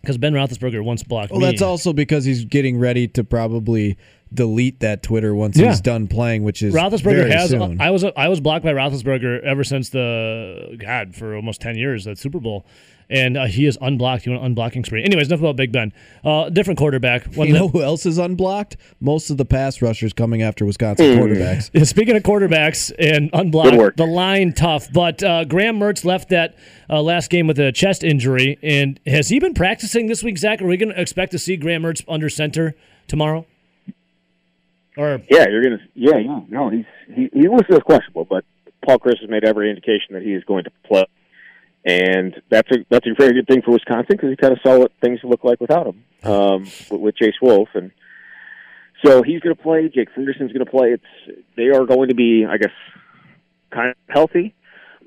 because 0.01 0.17
Ben 0.17 0.33
Roethlisberger 0.33 0.83
once 0.83 1.03
blocked 1.03 1.31
Well, 1.31 1.39
me. 1.41 1.47
that's 1.47 1.61
also 1.61 1.93
because 1.93 2.25
he's 2.25 2.45
getting 2.45 2.77
ready 2.79 3.07
to 3.09 3.23
probably 3.23 3.97
delete 4.33 4.79
that 4.79 5.03
Twitter 5.03 5.35
once 5.35 5.57
Yeah. 5.57 5.67
he's 5.67 5.81
done 5.81 6.07
playing, 6.07 6.43
which 6.43 6.61
is 6.63 6.73
Roethlisberger 6.73 7.03
very 7.03 7.31
has. 7.31 7.49
soon. 7.49 7.81
I 7.81 7.91
was 7.91 8.03
I 8.03 8.27
was 8.29 8.39
blocked 8.39 8.63
by 8.65 8.73
Roethlisberger 8.73 9.41
ever 9.41 9.63
since 9.63 9.89
the 9.89 10.75
God 10.79 11.15
for 11.15 11.35
almost 11.35 11.61
ten 11.61 11.77
years 11.77 12.05
that 12.05 12.17
Super 12.17 12.39
Bowl, 12.39 12.65
and 13.11 13.37
uh, 13.37 13.45
he 13.45 13.65
is 13.65 13.77
unblocked. 13.81 14.23
He 14.23 14.29
went 14.31 14.41
on 14.41 14.55
unblocking 14.55 14.85
spree. 14.85 15.03
Anyways, 15.03 15.27
enough 15.27 15.41
about 15.41 15.55
Big 15.57 15.71
Ben. 15.71 15.91
Uh, 16.23 16.49
different 16.49 16.79
quarterback. 16.79 17.25
One 17.35 17.47
you 17.47 17.53
know 17.53 17.67
who 17.67 17.81
else 17.83 18.05
is 18.05 18.17
unblocked? 18.17 18.77
Most 18.99 19.29
of 19.29 19.37
the 19.37 19.45
pass 19.45 19.81
rushers 19.81 20.13
coming 20.13 20.41
after 20.41 20.65
Wisconsin 20.65 21.13
Hmm. 21.13 21.19
quarterbacks. 21.19 21.69
Yeah, 21.73 21.83
Speaking 21.83 22.15
of 22.15 22.23
quarterbacks 22.23 22.91
and 22.97 23.29
unblocked, 23.33 23.71
Good 23.71 23.79
work. 23.79 23.97
the 23.97 24.05
line 24.07 24.53
tough. 24.53 24.91
But 24.91 25.21
uh, 25.21 25.43
Graham 25.43 25.77
Mertz 25.79 26.03
left 26.05 26.29
that 26.29 26.55
uh, 26.89 27.01
last 27.01 27.29
game 27.29 27.47
with 27.47 27.59
a 27.59 27.71
chest 27.71 28.03
injury, 28.03 28.57
and 28.63 28.99
has 29.05 29.29
he 29.29 29.39
been 29.39 29.53
practicing 29.53 30.07
this 30.07 30.23
week? 30.23 30.37
Zach, 30.37 30.61
are 30.61 30.65
we 30.67 30.77
going 30.77 30.93
to 30.93 30.99
expect 30.99 31.31
to 31.33 31.39
see 31.39 31.57
Graham 31.57 31.83
Mertz 31.83 32.03
under 32.07 32.29
center 32.29 32.75
tomorrow? 33.07 33.45
Or 34.97 35.21
Yeah, 35.29 35.47
you're 35.49 35.63
gonna. 35.63 35.79
Yeah, 35.95 36.17
yeah. 36.17 36.41
No, 36.49 36.69
he's 36.69 36.85
he 37.15 37.29
he 37.33 37.47
was 37.47 37.61
questionable, 37.85 38.25
but 38.25 38.43
Paul 38.85 38.99
Chryst 38.99 39.21
has 39.21 39.29
made 39.29 39.43
every 39.45 39.69
indication 39.69 40.13
that 40.15 40.21
he 40.21 40.33
is 40.33 40.43
going 40.43 40.65
to 40.65 40.71
play, 40.85 41.05
and 41.85 42.41
that's 42.49 42.69
a 42.71 42.85
that's 42.89 43.07
a 43.07 43.13
very 43.17 43.33
good 43.33 43.47
thing 43.47 43.61
for 43.61 43.71
Wisconsin 43.71 44.15
because 44.15 44.29
he 44.29 44.35
kind 44.35 44.53
of 44.53 44.59
saw 44.65 44.77
what 44.77 44.91
things 45.01 45.19
look 45.23 45.43
like 45.43 45.59
without 45.59 45.87
him 45.87 46.03
um, 46.23 46.63
with, 46.89 47.01
with 47.01 47.15
Chase 47.15 47.35
Wolf, 47.41 47.69
and 47.73 47.91
so 49.03 49.23
he's 49.23 49.39
going 49.39 49.55
to 49.55 49.61
play. 49.61 49.89
Jake 49.89 50.09
Ferguson's 50.13 50.51
going 50.51 50.65
to 50.65 50.71
play. 50.71 50.89
It's 50.89 51.39
they 51.55 51.69
are 51.69 51.85
going 51.85 52.09
to 52.09 52.15
be, 52.15 52.45
I 52.45 52.57
guess, 52.57 52.71
kind 53.71 53.89
of 53.89 53.95
healthy, 54.07 54.53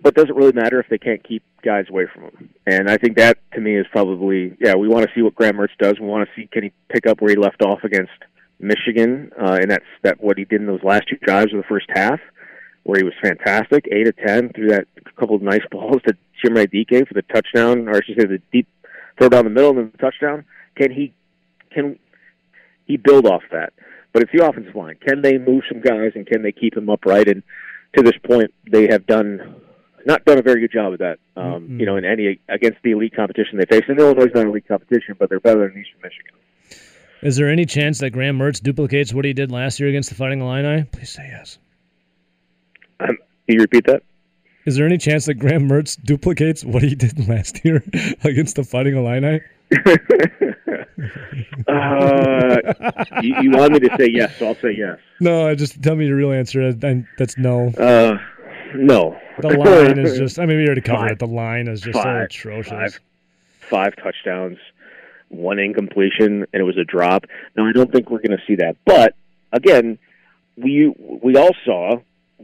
but 0.03 0.15
doesn't 0.15 0.35
really 0.35 0.53
matter 0.53 0.81
if 0.81 0.89
they 0.89 0.99
can't 0.99 1.23
keep 1.23 1.43
guys 1.63 1.87
away 1.89 2.07
from 2.13 2.25
him. 2.25 2.51
And 2.67 2.91
I 2.91 2.97
think 2.97 3.17
that 3.17 3.39
to 3.55 3.61
me 3.61 3.77
is 3.77 3.87
probably 3.93 4.57
yeah. 4.61 4.75
We 4.75 4.89
want 4.89 5.07
to 5.07 5.15
see 5.15 5.23
what 5.23 5.35
Graham 5.35 5.57
Mertz 5.57 5.77
does. 5.79 6.01
We 6.01 6.07
want 6.07 6.29
to 6.29 6.35
see 6.35 6.49
can 6.49 6.65
he 6.65 6.73
pick 6.89 7.07
up 7.07 7.21
where 7.21 7.31
he 7.31 7.37
left 7.37 7.63
off 7.63 7.85
against 7.85 8.13
Michigan, 8.59 9.31
uh, 9.41 9.59
and 9.61 9.71
that's 9.71 9.85
that 10.03 10.21
what 10.21 10.39
he 10.39 10.45
did 10.45 10.61
in 10.61 10.67
those 10.67 10.83
last 10.83 11.09
two 11.09 11.17
drives 11.17 11.53
of 11.53 11.59
the 11.59 11.69
first 11.69 11.87
half. 11.95 12.21
Where 12.85 12.99
he 12.99 13.05
was 13.05 13.15
fantastic, 13.21 13.89
eight 13.91 14.07
of 14.09 14.17
ten, 14.17 14.51
threw 14.55 14.69
that 14.69 14.87
couple 15.17 15.37
of 15.37 15.43
nice 15.43 15.63
balls 15.71 16.03
to 16.07 16.17
Chimere 16.43 16.71
Dike 16.71 17.07
for 17.07 17.15
the 17.15 17.23
touchdown, 17.23 17.89
or 17.89 17.97
I 17.97 18.01
should 18.05 18.19
say 18.19 18.27
the 18.27 18.41
deep 18.53 18.67
throw 19.19 19.29
down 19.29 19.45
the 19.45 19.51
middle 19.51 19.71
and 19.71 19.79
then 19.79 19.93
the 19.93 19.99
touchdown. 19.99 20.45
Can 20.77 20.93
he 20.93 21.13
can 21.71 21.99
he 22.87 22.97
build 22.97 23.27
off 23.27 23.43
that? 23.53 23.73
But 24.13 24.23
it's 24.23 24.33
the 24.33 24.47
offensive 24.47 24.75
line. 24.75 24.97
Can 25.05 25.23
they 25.23 25.39
move 25.39 25.63
some 25.69 25.81
guys 25.81 26.13
and 26.15 26.27
can 26.27 26.43
they 26.43 26.53
keep 26.53 26.77
him 26.77 26.89
upright? 26.89 27.29
And 27.29 27.43
to 27.97 28.03
this 28.03 28.17
point, 28.23 28.53
they 28.71 28.87
have 28.89 29.07
done 29.07 29.57
not 30.07 30.25
done 30.25 30.39
a 30.39 30.43
very 30.43 30.61
good 30.61 30.73
job 30.73 30.93
of 30.93 30.99
that. 30.99 31.19
Um, 31.37 31.45
Mm-hmm. 31.65 31.81
You 31.81 31.87
know, 31.87 31.97
in 31.97 32.05
any 32.05 32.41
against 32.49 32.79
the 32.83 32.91
elite 32.91 33.15
competition 33.15 33.59
they 33.59 33.65
face. 33.65 33.85
And 33.89 33.99
Illinois 33.99 34.27
is 34.27 34.35
not 34.35 34.47
elite 34.47 34.69
competition, 34.69 35.17
but 35.19 35.29
they're 35.31 35.41
better 35.41 35.69
than 35.69 35.81
Eastern 35.81 36.01
Michigan. 36.03 36.35
Is 37.23 37.37
there 37.37 37.49
any 37.49 37.65
chance 37.65 38.01
that 38.01 38.11
Graham 38.11 38.39
Mertz 38.39 38.61
duplicates 38.61 39.15
what 39.15 39.25
he 39.25 39.33
did 39.33 39.51
last 39.51 39.81
year 39.81 39.89
against 39.89 40.11
the 40.11 40.15
Fighting 40.15 40.41
Illini? 40.43 40.85
Please 40.93 41.11
say 41.11 41.27
yes. 41.31 41.59
Um, 43.09 43.17
can 43.47 43.57
you 43.57 43.61
repeat 43.61 43.87
that? 43.87 44.03
Is 44.67 44.77
there 44.77 44.87
any 44.87 44.97
chance 44.97 45.27
that 45.27 45.35
Graham 45.35 45.69
Mertz 45.69 46.03
duplicates 46.03 46.65
what 46.65 46.83
he 46.83 46.95
did 46.95 47.29
last 47.29 47.65
year 47.65 47.83
against 48.25 48.57
the 48.57 48.65
Fighting 48.65 48.97
Illini? 48.97 49.41
Uh, 51.67 52.57
you, 53.23 53.35
you 53.43 53.51
want 53.51 53.73
me 53.73 53.81
to 53.81 53.91
say 53.99 54.09
yes, 54.11 54.37
so 54.39 54.49
I'll 54.49 54.55
say 54.57 54.75
yes. 54.77 54.99
No, 55.21 55.55
just 55.55 55.83
tell 55.83 55.97
me 55.97 56.07
your 56.07 56.17
real 56.17 56.33
answer. 56.33 56.61
and 56.63 57.07
That's 57.19 57.37
no. 57.39 57.69
Uh, 57.71 58.19
no. 58.75 59.19
The 59.41 59.49
line 59.49 59.99
is 59.99 60.19
just. 60.19 60.39
I 60.39 60.47
mean, 60.47 60.59
we 60.59 60.67
already 60.67 60.81
covered 60.83 61.03
Five. 61.09 61.11
it. 61.13 61.19
The 61.19 61.27
line 61.27 61.69
is 61.69 61.81
just 61.81 62.01
so 62.01 62.09
atrocious. 62.23 62.71
Five, 62.71 63.01
five 63.61 63.97
touchdowns, 63.97 64.59
one 65.29 65.59
incompletion, 65.59 66.47
and 66.53 66.61
it 66.61 66.63
was 66.63 66.77
a 66.77 66.85
drop. 66.85 67.25
Now 67.57 67.67
I 67.67 67.73
don't 67.73 67.91
think 67.91 68.11
we're 68.11 68.19
going 68.19 68.39
to 68.39 68.45
see 68.47 68.57
that, 68.57 68.77
but 68.85 69.15
again, 69.53 69.99
we 70.57 70.89
we 70.99 71.37
all 71.37 71.55
saw 71.65 71.97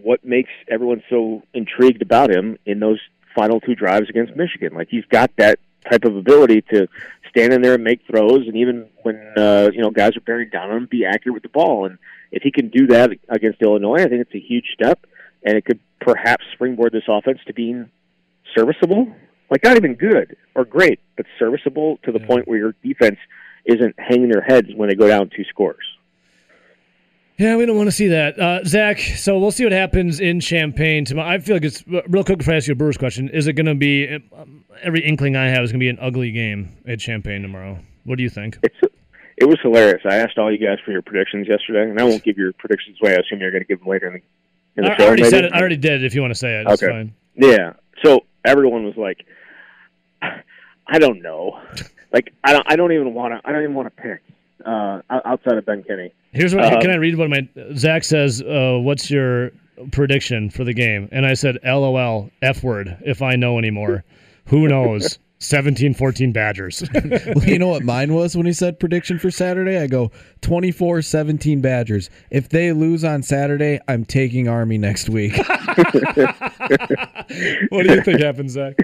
what 0.03 0.25
makes 0.25 0.51
everyone 0.69 1.03
so 1.09 1.43
intrigued 1.55 2.03
about 2.03 2.31
him 2.31 2.59
in 2.67 2.81
those 2.81 3.01
final 3.35 3.61
two 3.61 3.75
drives 3.75 4.09
against 4.09 4.37
Michigan. 4.37 4.75
Like 4.75 4.89
he's 4.91 5.05
got 5.07 5.31
that 5.37 5.59
type 5.89 6.05
of 6.05 6.17
ability 6.17 6.63
to 6.73 6.89
stand 7.31 7.53
in 7.53 7.63
there 7.63 7.75
and 7.75 7.85
make 7.85 8.01
throws, 8.07 8.47
and 8.47 8.57
even 8.57 8.89
when 9.03 9.17
uh, 9.37 9.71
you 9.73 9.81
know 9.81 9.91
guys 9.91 10.17
are 10.17 10.21
bearing 10.21 10.51
down 10.51 10.71
on 10.71 10.77
him, 10.79 10.89
be 10.91 11.05
accurate 11.05 11.35
with 11.35 11.43
the 11.43 11.49
ball. 11.49 11.87
And 11.87 11.99
if 12.33 12.43
he 12.43 12.51
can 12.51 12.69
do 12.69 12.87
that 12.89 13.11
against 13.29 13.63
Illinois, 13.63 14.03
I 14.03 14.09
think 14.09 14.23
it's 14.23 14.35
a 14.35 14.41
huge 14.41 14.67
step, 14.75 15.07
and 15.43 15.57
it 15.57 15.65
could 15.65 15.81
perhaps 16.01 16.45
springboard 16.53 16.93
this 16.93 17.05
offense 17.09 17.39
to 17.47 17.55
being 17.55 17.91
serviceable. 18.57 19.13
Like 19.51 19.65
not 19.65 19.77
even 19.77 19.95
good 19.95 20.37
or 20.55 20.65
great, 20.65 21.01
but 21.17 21.27
serviceable 21.39 21.99
to 22.05 22.13
the 22.13 22.21
point 22.21 22.47
where 22.47 22.59
your 22.59 22.75
defense 22.85 23.19
isn't 23.65 23.99
hanging 23.99 24.29
their 24.29 24.43
heads 24.43 24.69
when 24.75 24.89
they 24.89 24.95
go 24.95 25.09
down 25.09 25.29
two 25.35 25.45
scores. 25.45 25.85
Yeah, 27.41 27.57
we 27.57 27.65
don't 27.65 27.75
want 27.79 27.87
to 27.87 27.93
see 27.93 28.09
that. 28.09 28.39
Uh, 28.39 28.63
Zach, 28.65 28.99
so 28.99 29.39
we'll 29.39 29.51
see 29.51 29.65
what 29.65 29.73
happens 29.73 30.21
in 30.21 30.41
Champaign 30.41 31.07
tomorrow. 31.07 31.27
I 31.27 31.39
feel 31.39 31.57
like 31.57 31.65
it's 31.65 31.83
real 31.89 32.23
quick 32.23 32.37
before 32.37 32.53
I 32.53 32.59
ask 32.59 32.67
you 32.67 32.73
a 32.73 32.77
Brewers 32.77 32.99
question. 32.99 33.31
Is 33.31 33.47
it 33.47 33.55
going 33.55 33.65
to 33.65 33.75
be, 33.75 34.15
um, 34.37 34.63
every 34.83 35.01
inkling 35.01 35.37
I 35.37 35.47
have 35.47 35.65
is 35.65 35.73
going 35.73 35.81
to 35.81 35.85
be 35.85 35.89
an 35.89 35.97
ugly 36.03 36.33
game 36.33 36.77
at 36.87 37.01
Champaign 37.01 37.41
tomorrow? 37.41 37.79
What 38.05 38.19
do 38.19 38.23
you 38.23 38.29
think? 38.29 38.59
It's 38.63 38.77
it 39.39 39.47
was 39.49 39.59
hilarious. 39.63 40.03
I 40.05 40.17
asked 40.17 40.37
all 40.37 40.53
you 40.53 40.59
guys 40.59 40.81
for 40.85 40.93
your 40.93 41.01
predictions 41.01 41.49
yesterday, 41.49 41.89
and 41.89 41.99
I 41.99 42.05
won't 42.05 42.23
give 42.23 42.37
your 42.37 42.53
predictions 42.53 42.99
away. 43.01 43.13
I 43.13 43.21
assume 43.21 43.41
you're 43.41 43.51
going 43.51 43.63
to 43.63 43.67
give 43.67 43.79
them 43.79 43.89
later 43.89 44.09
in 44.09 44.13
the 44.13 44.21
in 44.77 44.85
the 44.85 44.91
I, 44.91 45.03
I 45.03 45.07
already 45.07 45.23
maybe? 45.23 45.31
said 45.31 45.45
it. 45.47 45.53
I 45.55 45.61
already 45.61 45.79
did. 45.79 46.05
If 46.05 46.15
you 46.15 46.21
want 46.21 46.33
to 46.33 46.39
say 46.39 46.61
it, 46.61 46.67
it's 46.69 46.83
Okay. 46.83 46.93
fine. 46.93 47.15
Yeah. 47.37 47.73
So 48.05 48.27
everyone 48.45 48.85
was 48.85 48.99
like, 48.99 49.25
I 50.87 50.99
don't 50.99 51.23
know. 51.23 51.59
Like 52.13 52.35
I 52.45 52.53
don't. 52.53 52.67
I 52.71 52.77
don't 52.77 52.93
even 52.93 53.15
want 53.15 53.33
to. 53.33 53.49
I 53.49 53.53
don't 53.53 53.63
even 53.63 53.75
want 53.75 53.97
to 53.97 54.03
pick 54.03 54.21
uh, 54.65 55.01
outside 55.11 55.59
of 55.59 55.67
Ben 55.67 55.83
Kinney. 55.83 56.13
Here's 56.33 56.55
what. 56.55 56.73
Um, 56.73 56.81
can 56.81 56.91
I 56.91 56.97
read 56.97 57.17
what 57.17 57.31
my 57.31 57.49
Zach 57.75 58.05
says? 58.05 58.43
Uh, 58.43 58.79
what's 58.81 59.11
your 59.11 59.51
prediction 59.93 60.51
for 60.51 60.65
the 60.65 60.75
game? 60.75 61.09
And 61.13 61.27
I 61.27 61.35
said, 61.35 61.59
"LOL, 61.65 62.31
F 62.43 62.63
word. 62.63 62.97
If 63.05 63.23
I 63.23 63.37
know 63.37 63.59
anymore, 63.59 64.05
who 64.47 64.69
knows?" 64.69 65.19
17-14 65.41 66.33
Badgers. 66.33 66.83
Well, 67.35 67.45
you 67.47 67.59
know 67.59 67.69
what 67.69 67.83
mine 67.83 68.13
was 68.13 68.37
when 68.37 68.45
he 68.45 68.53
said 68.53 68.79
prediction 68.79 69.19
for 69.19 69.31
Saturday? 69.31 69.79
I 69.79 69.87
go 69.87 70.11
24 70.43 71.01
17 71.03 71.61
Badgers. 71.61 72.11
If 72.31 72.51
they 72.51 72.73
lose 72.73 73.05
on 73.05 73.23
Saturday, 73.23 73.81
I'm 73.89 74.05
taking 74.05 74.49
Army 74.49 74.77
next 74.79 75.09
week. 75.09 75.37
what 75.37 75.47
do 77.71 77.95
you 77.95 78.03
think 78.03 78.21
happens, 78.21 78.53
Zach? 78.53 78.75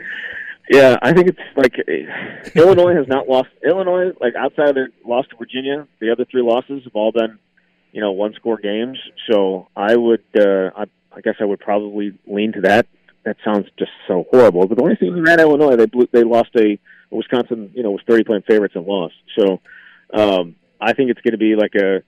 Yeah, 0.69 0.97
I 1.01 1.13
think 1.13 1.29
it's 1.29 1.39
like 1.57 1.75
Illinois 2.57 2.95
has 2.95 3.07
not 3.09 3.29
lost. 3.29 3.49
Illinois, 3.65 4.13
like 4.21 4.35
outside 4.35 4.71
of 4.71 4.75
their 4.75 4.91
loss 5.05 5.27
to 5.29 5.37
Virginia, 5.37 5.87
the 6.01 6.11
other 6.11 6.25
three 6.25 6.43
losses 6.43 6.83
have 6.85 6.95
all 6.95 7.13
been, 7.13 7.39
you 7.93 8.01
know, 8.01 8.13
one 8.13 8.35
score 8.35 8.59
games. 8.59 8.99
So 9.31 9.69
I 9.77 9.97
would, 9.97 10.25
uh, 10.39 10.71
I, 10.77 10.85
I 11.13 11.21
guess 11.23 11.37
I 11.41 11.45
would 11.45 11.61
probably 11.61 12.19
lean 12.27 12.53
to 12.53 12.61
that. 12.63 12.87
That 13.25 13.37
sounds 13.45 13.67
just 13.79 13.91
so 14.07 14.27
horrible. 14.31 14.67
But 14.67 14.77
the 14.77 14.83
only 14.85 14.97
thing 14.97 15.15
they 15.15 15.21
ran 15.21 15.41
Illinois, 15.41 15.77
they 15.77 15.87
blew, 15.87 16.09
they 16.13 16.23
lost 16.23 16.51
a 16.57 16.79
Wisconsin, 17.11 17.71
you 17.75 17.83
know, 17.83 17.91
was 17.91 18.03
thirty 18.09 18.25
point 18.25 18.45
favorites 18.47 18.75
and 18.77 18.87
lost. 18.87 19.15
So 19.39 19.61
um, 20.13 20.57
I 20.81 20.93
think 20.93 21.11
it's 21.11 21.21
going 21.21 21.33
to 21.33 21.39
be 21.39 21.57
like 21.57 21.75
a 21.75 22.03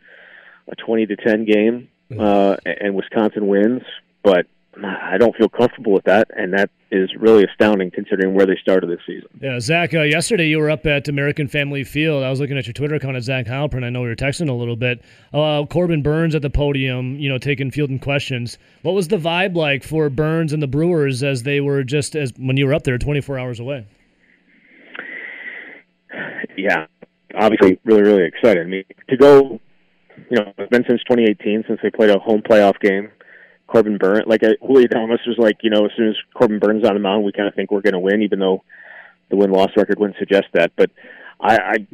a 0.70 0.76
twenty 0.76 1.06
to 1.06 1.16
ten 1.16 1.44
game, 1.44 1.88
uh, 2.16 2.56
and 2.64 2.94
Wisconsin 2.94 3.46
wins. 3.46 3.82
But 4.22 4.46
I 4.84 5.18
don't 5.18 5.34
feel 5.36 5.48
comfortable 5.48 5.92
with 5.92 6.04
that, 6.04 6.28
and 6.36 6.52
that 6.52 6.70
is 6.90 7.10
really 7.18 7.44
astounding 7.44 7.90
considering 7.90 8.34
where 8.34 8.46
they 8.46 8.56
started 8.60 8.88
this 8.88 9.00
season. 9.06 9.28
Yeah, 9.40 9.60
Zach. 9.60 9.92
Uh, 9.92 10.02
yesterday 10.02 10.46
you 10.46 10.58
were 10.58 10.70
up 10.70 10.86
at 10.86 11.08
American 11.08 11.48
Family 11.48 11.84
Field. 11.84 12.22
I 12.22 12.30
was 12.30 12.40
looking 12.40 12.56
at 12.56 12.66
your 12.66 12.72
Twitter 12.72 12.94
account 12.94 13.16
at 13.16 13.22
Zach 13.22 13.46
Heilprin. 13.46 13.84
I 13.84 13.90
know 13.90 14.02
we 14.02 14.08
were 14.08 14.16
texting 14.16 14.48
a 14.48 14.52
little 14.52 14.76
bit. 14.76 15.02
Uh, 15.32 15.64
Corbin 15.66 16.02
Burnes 16.02 16.34
at 16.34 16.42
the 16.42 16.50
podium, 16.50 17.18
you 17.18 17.28
know, 17.28 17.38
taking 17.38 17.70
fielding 17.70 17.98
questions. 17.98 18.56
What 18.82 18.92
was 18.92 19.08
the 19.08 19.16
vibe 19.16 19.56
like 19.56 19.82
for 19.82 20.08
Burnes 20.08 20.52
and 20.52 20.62
the 20.62 20.68
Brewers 20.68 21.22
as 21.22 21.42
they 21.42 21.60
were 21.60 21.82
just 21.82 22.14
as 22.14 22.32
when 22.38 22.56
you 22.56 22.66
were 22.66 22.74
up 22.74 22.84
there, 22.84 22.98
24 22.98 23.38
hours 23.38 23.60
away? 23.60 23.86
Yeah, 26.56 26.86
obviously, 27.34 27.78
really, 27.84 28.02
really 28.02 28.24
excited. 28.24 28.66
I 28.66 28.68
mean, 28.68 28.84
to 29.10 29.16
go, 29.16 29.60
you 30.30 30.36
know, 30.36 30.52
it's 30.56 30.70
been 30.70 30.84
since 30.88 31.00
2018 31.04 31.64
since 31.66 31.80
they 31.82 31.90
played 31.90 32.10
a 32.10 32.18
home 32.18 32.42
playoff 32.42 32.78
game. 32.80 33.10
Corbin 33.68 33.98
Burnes, 33.98 34.24
like 34.26 34.42
uh, 34.42 34.54
Julio 34.60 34.88
Thomas 34.88 35.20
was 35.26 35.36
like, 35.38 35.58
you 35.62 35.70
know, 35.70 35.84
as 35.84 35.92
soon 35.96 36.08
as 36.08 36.16
Corbin 36.34 36.58
Burnes 36.58 36.84
on 36.84 36.94
the 36.94 37.00
mound, 37.00 37.24
we 37.24 37.32
kind 37.32 37.46
of 37.46 37.54
think 37.54 37.70
we're 37.70 37.82
going 37.82 37.92
to 37.92 38.00
win, 38.00 38.22
even 38.22 38.40
though 38.40 38.64
the 39.30 39.36
win 39.36 39.52
loss 39.52 39.70
record 39.76 39.98
wouldn't 39.98 40.18
suggest 40.18 40.46
that. 40.54 40.72
But 40.74 40.90
I, 41.38 41.56
I, 41.56 41.86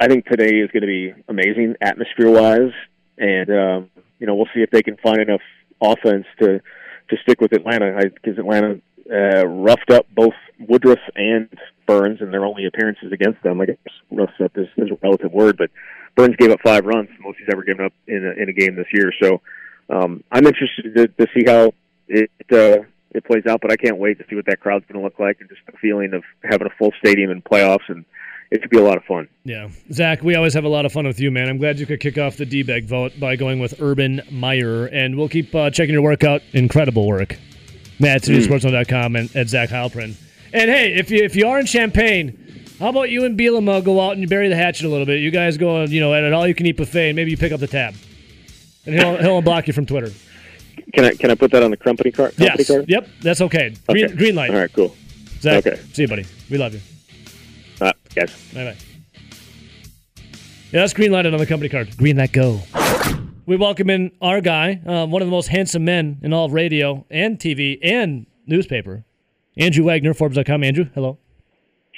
I 0.00 0.08
think 0.08 0.26
today 0.26 0.58
is 0.58 0.70
going 0.72 0.82
to 0.82 0.86
be 0.86 1.14
amazing 1.28 1.76
atmosphere 1.80 2.28
wise, 2.28 2.72
and 3.18 3.50
um, 3.50 3.90
you 4.18 4.26
know, 4.26 4.34
we'll 4.34 4.48
see 4.52 4.60
if 4.60 4.70
they 4.70 4.82
can 4.82 4.96
find 4.96 5.20
enough 5.20 5.40
offense 5.80 6.26
to 6.40 6.60
to 7.08 7.16
stick 7.22 7.40
with 7.40 7.52
Atlanta 7.52 7.98
because 8.02 8.38
Atlanta 8.38 8.80
uh, 9.10 9.46
roughed 9.46 9.90
up 9.90 10.06
both 10.14 10.34
Woodruff 10.58 10.98
and 11.14 11.48
Burnes 11.86 12.20
in 12.20 12.30
their 12.30 12.44
only 12.44 12.66
appearances 12.66 13.12
against 13.12 13.42
them. 13.42 13.60
I 13.60 13.66
guess 13.66 13.76
roughed 14.10 14.40
up 14.40 14.56
is, 14.56 14.66
is 14.76 14.90
a 14.90 14.98
relative 15.02 15.32
word, 15.32 15.56
but 15.56 15.70
Burnes 16.16 16.36
gave 16.36 16.50
up 16.50 16.60
five 16.64 16.84
runs, 16.84 17.08
most 17.20 17.38
he's 17.38 17.48
ever 17.52 17.62
given 17.62 17.84
up 17.84 17.92
in 18.06 18.26
a, 18.26 18.42
in 18.42 18.48
a 18.48 18.52
game 18.52 18.76
this 18.76 18.86
year. 18.92 19.12
So 19.22 19.40
um, 19.92 20.24
I'm 20.32 20.46
interested 20.46 20.94
to, 20.94 21.08
to 21.08 21.26
see 21.34 21.44
how 21.46 21.72
it 22.08 22.30
uh, 22.50 22.84
it 23.14 23.24
plays 23.24 23.44
out, 23.46 23.60
but 23.60 23.70
I 23.70 23.76
can't 23.76 23.98
wait 23.98 24.18
to 24.18 24.24
see 24.28 24.36
what 24.36 24.46
that 24.46 24.60
crowd's 24.60 24.86
going 24.86 24.98
to 24.98 25.04
look 25.04 25.18
like 25.18 25.38
and 25.40 25.48
just 25.48 25.60
the 25.66 25.72
feeling 25.78 26.14
of 26.14 26.24
having 26.42 26.66
a 26.66 26.70
full 26.78 26.92
stadium 26.98 27.30
in 27.30 27.42
playoffs, 27.42 27.88
and 27.88 28.04
it 28.50 28.62
should 28.62 28.70
be 28.70 28.78
a 28.78 28.82
lot 28.82 28.96
of 28.96 29.04
fun. 29.04 29.28
Yeah, 29.44 29.68
Zach, 29.92 30.22
we 30.22 30.34
always 30.34 30.54
have 30.54 30.64
a 30.64 30.68
lot 30.68 30.86
of 30.86 30.92
fun 30.92 31.06
with 31.06 31.20
you, 31.20 31.30
man. 31.30 31.48
I'm 31.48 31.58
glad 31.58 31.78
you 31.78 31.86
could 31.86 32.00
kick 32.00 32.16
off 32.16 32.36
the 32.36 32.46
D-bag 32.46 32.86
vote 32.86 33.12
by 33.20 33.36
going 33.36 33.60
with 33.60 33.80
Urban 33.80 34.22
Meyer, 34.30 34.86
and 34.86 35.16
we'll 35.16 35.28
keep 35.28 35.54
uh, 35.54 35.70
checking 35.70 35.92
your 35.92 36.02
workout. 36.02 36.42
Incredible 36.52 37.06
work. 37.06 37.36
Matt 38.00 38.28
at 38.28 38.42
sportsman.com 38.42 39.16
and 39.16 39.36
at 39.36 39.48
Zach 39.48 39.68
Heilprin. 39.68 40.16
And 40.52 40.70
hey, 40.70 40.94
if 40.94 41.10
you 41.10 41.22
if 41.22 41.36
you 41.36 41.46
are 41.46 41.60
in 41.60 41.66
Champaign, 41.66 42.66
how 42.78 42.88
about 42.88 43.10
you 43.10 43.24
and 43.24 43.38
Bielema 43.38 43.84
go 43.84 44.00
out 44.00 44.16
and 44.16 44.28
bury 44.28 44.48
the 44.48 44.56
hatchet 44.56 44.86
a 44.86 44.88
little 44.88 45.06
bit? 45.06 45.20
You 45.20 45.30
guys 45.30 45.56
go, 45.56 45.84
you 45.84 46.00
know, 46.00 46.12
at 46.12 46.24
an 46.24 46.32
all-you-can-eat 46.32 46.76
buffet, 46.76 47.10
and 47.10 47.16
maybe 47.16 47.30
you 47.30 47.36
pick 47.36 47.52
up 47.52 47.60
the 47.60 47.66
tab, 47.66 47.94
and 48.86 48.94
he'll 48.94 49.16
he'll 49.18 49.42
unblock 49.42 49.66
you 49.66 49.72
from 49.72 49.86
Twitter. 49.86 50.10
Can 50.94 51.04
I 51.04 51.14
can 51.14 51.30
I 51.30 51.34
put 51.34 51.50
that 51.52 51.62
on 51.62 51.70
the 51.70 51.76
company 51.76 52.10
card? 52.10 52.36
Company 52.36 52.54
Yes, 52.58 52.68
card? 52.68 52.84
yep, 52.88 53.08
that's 53.20 53.40
okay. 53.40 53.74
Green, 53.88 54.04
Okay. 54.06 54.14
green 54.16 54.34
light. 54.34 54.50
All 54.50 54.56
right, 54.56 54.72
cool. 54.72 54.94
Zach, 55.40 55.66
Okay. 55.66 55.80
see 55.92 56.02
you, 56.02 56.08
buddy. 56.08 56.24
We 56.50 56.58
love 56.58 56.74
you. 56.74 56.80
Uh, 57.80 57.92
guys. 58.14 58.32
Bye 58.54 58.64
bye. 58.64 58.76
Yeah, 60.72 60.80
that's 60.80 60.94
green 60.94 61.12
lighted 61.12 61.34
on 61.34 61.40
the 61.40 61.46
company 61.46 61.68
card. 61.68 61.96
Green 61.96 62.16
light 62.16 62.32
go. 62.32 62.60
We 63.44 63.56
welcome 63.56 63.90
in 63.90 64.12
our 64.22 64.40
guy, 64.40 64.80
um, 64.86 65.10
one 65.10 65.20
of 65.20 65.26
the 65.26 65.32
most 65.32 65.48
handsome 65.48 65.84
men 65.84 66.18
in 66.22 66.32
all 66.32 66.46
of 66.46 66.52
radio 66.52 67.04
and 67.10 67.38
TV 67.38 67.78
and 67.82 68.26
newspaper, 68.46 69.04
Andrew 69.56 69.84
Wagner, 69.84 70.14
Forbes.com. 70.14 70.62
Andrew, 70.64 70.86
hello. 70.94 71.18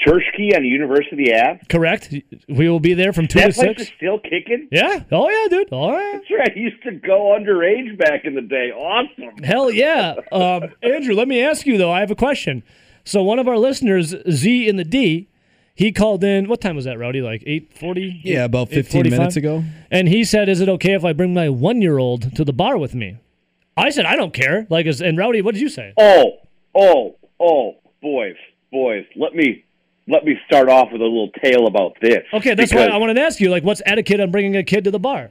Churchkey 0.04 0.56
on 0.56 0.64
University 0.64 1.32
Ave. 1.32 1.60
Correct. 1.68 2.12
We 2.48 2.68
will 2.68 2.80
be 2.80 2.94
there 2.94 3.12
from 3.12 3.28
two 3.28 3.38
That 3.38 3.48
to 3.48 3.52
place 3.54 3.68
six. 3.78 3.82
is 3.82 3.88
still 3.96 4.18
kicking. 4.18 4.68
Yeah. 4.72 5.04
Oh 5.12 5.28
yeah, 5.30 5.48
dude. 5.48 5.72
All 5.72 5.92
right. 5.92 6.12
That's 6.14 6.30
right. 6.36 6.52
I 6.54 6.58
used 6.58 6.82
to 6.82 6.92
go 6.92 7.36
underage 7.38 7.96
back 7.98 8.24
in 8.24 8.34
the 8.34 8.40
day. 8.42 8.70
Awesome. 8.72 9.42
Hell 9.42 9.70
yeah. 9.70 10.14
Um, 10.32 10.64
Andrew, 10.82 11.14
let 11.14 11.28
me 11.28 11.40
ask 11.40 11.64
you 11.64 11.78
though. 11.78 11.92
I 11.92 12.00
have 12.00 12.10
a 12.10 12.16
question. 12.16 12.64
So 13.04 13.22
one 13.22 13.38
of 13.38 13.46
our 13.46 13.56
listeners, 13.58 14.14
Z 14.30 14.68
in 14.68 14.76
the 14.76 14.84
D, 14.84 15.28
he 15.76 15.92
called 15.92 16.24
in. 16.24 16.48
What 16.48 16.60
time 16.60 16.74
was 16.76 16.86
that, 16.86 16.98
Rowdy? 16.98 17.20
Like 17.22 17.42
eight 17.46 17.76
forty? 17.78 18.20
Yeah, 18.24 18.44
about 18.44 18.70
15 18.70 19.10
minutes 19.10 19.36
ago. 19.36 19.62
And 19.90 20.08
he 20.08 20.24
said, 20.24 20.48
"Is 20.48 20.60
it 20.60 20.68
okay 20.70 20.94
if 20.94 21.04
I 21.04 21.12
bring 21.12 21.34
my 21.34 21.48
one-year-old 21.48 22.34
to 22.36 22.44
the 22.44 22.52
bar 22.52 22.78
with 22.78 22.94
me?" 22.94 23.18
I 23.76 23.90
said 23.90 24.06
I 24.06 24.16
don't 24.16 24.32
care. 24.32 24.66
Like, 24.70 24.86
and 24.86 25.18
Rowdy, 25.18 25.42
what 25.42 25.54
did 25.54 25.60
you 25.60 25.68
say? 25.68 25.92
Oh, 25.98 26.32
oh, 26.74 27.16
oh, 27.40 27.72
boys, 28.00 28.36
boys. 28.72 29.04
Let 29.16 29.34
me 29.34 29.63
let 30.06 30.24
me 30.24 30.38
start 30.46 30.68
off 30.68 30.88
with 30.92 31.00
a 31.00 31.04
little 31.04 31.30
tale 31.42 31.66
about 31.66 31.96
this. 32.00 32.22
Okay, 32.32 32.54
that's 32.54 32.74
why 32.74 32.86
I 32.86 32.96
wanted 32.98 33.14
to 33.14 33.22
ask 33.22 33.40
you. 33.40 33.50
Like, 33.50 33.64
what's 33.64 33.82
etiquette 33.86 34.20
on 34.20 34.30
bringing 34.30 34.56
a 34.56 34.62
kid 34.62 34.84
to 34.84 34.90
the 34.90 34.98
bar? 34.98 35.30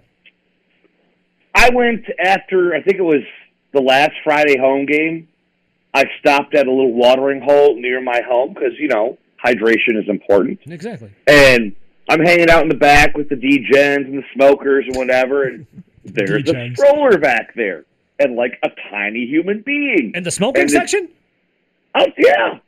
I 1.56 1.70
went 1.74 2.06
after 2.20 2.74
I 2.74 2.82
think 2.82 2.98
it 2.98 3.04
was 3.04 3.24
the 3.74 3.82
last 3.82 4.14
Friday 4.24 4.58
home 4.58 4.86
game. 4.86 5.28
I 5.94 6.06
stopped 6.20 6.56
at 6.56 6.66
a 6.66 6.72
little 6.72 6.94
watering 6.94 7.42
hole 7.42 7.80
near 7.80 8.02
my 8.02 8.22
home 8.28 8.54
because 8.54 8.74
you 8.80 8.88
know 8.88 9.18
hydration 9.44 10.02
is 10.02 10.10
important. 10.10 10.60
Exactly. 10.66 11.12
And 11.28 11.76
I'm 12.10 12.20
hanging 12.20 12.50
out 12.50 12.64
in 12.64 12.70
the 12.70 12.76
back 12.76 13.16
with 13.16 13.30
the 13.30 13.36
DJs 13.36 14.06
and 14.06 14.18
the 14.18 14.24
smokers 14.34 14.86
and 14.88 14.96
whatever, 14.96 15.44
and 15.44 15.68
there's 16.06 16.50
a 16.50 16.74
stroller 16.74 17.18
back 17.18 17.54
there 17.56 17.86
and 18.20 18.36
like 18.36 18.58
a 18.64 18.70
tiny 18.90 19.26
human 19.28 19.62
being. 19.62 20.14
And 20.16 20.26
the 20.26 20.32
smoking 20.32 20.64
And 20.64 20.72
section? 20.72 21.10
Oh 21.96 22.08
yeah, 22.18 22.60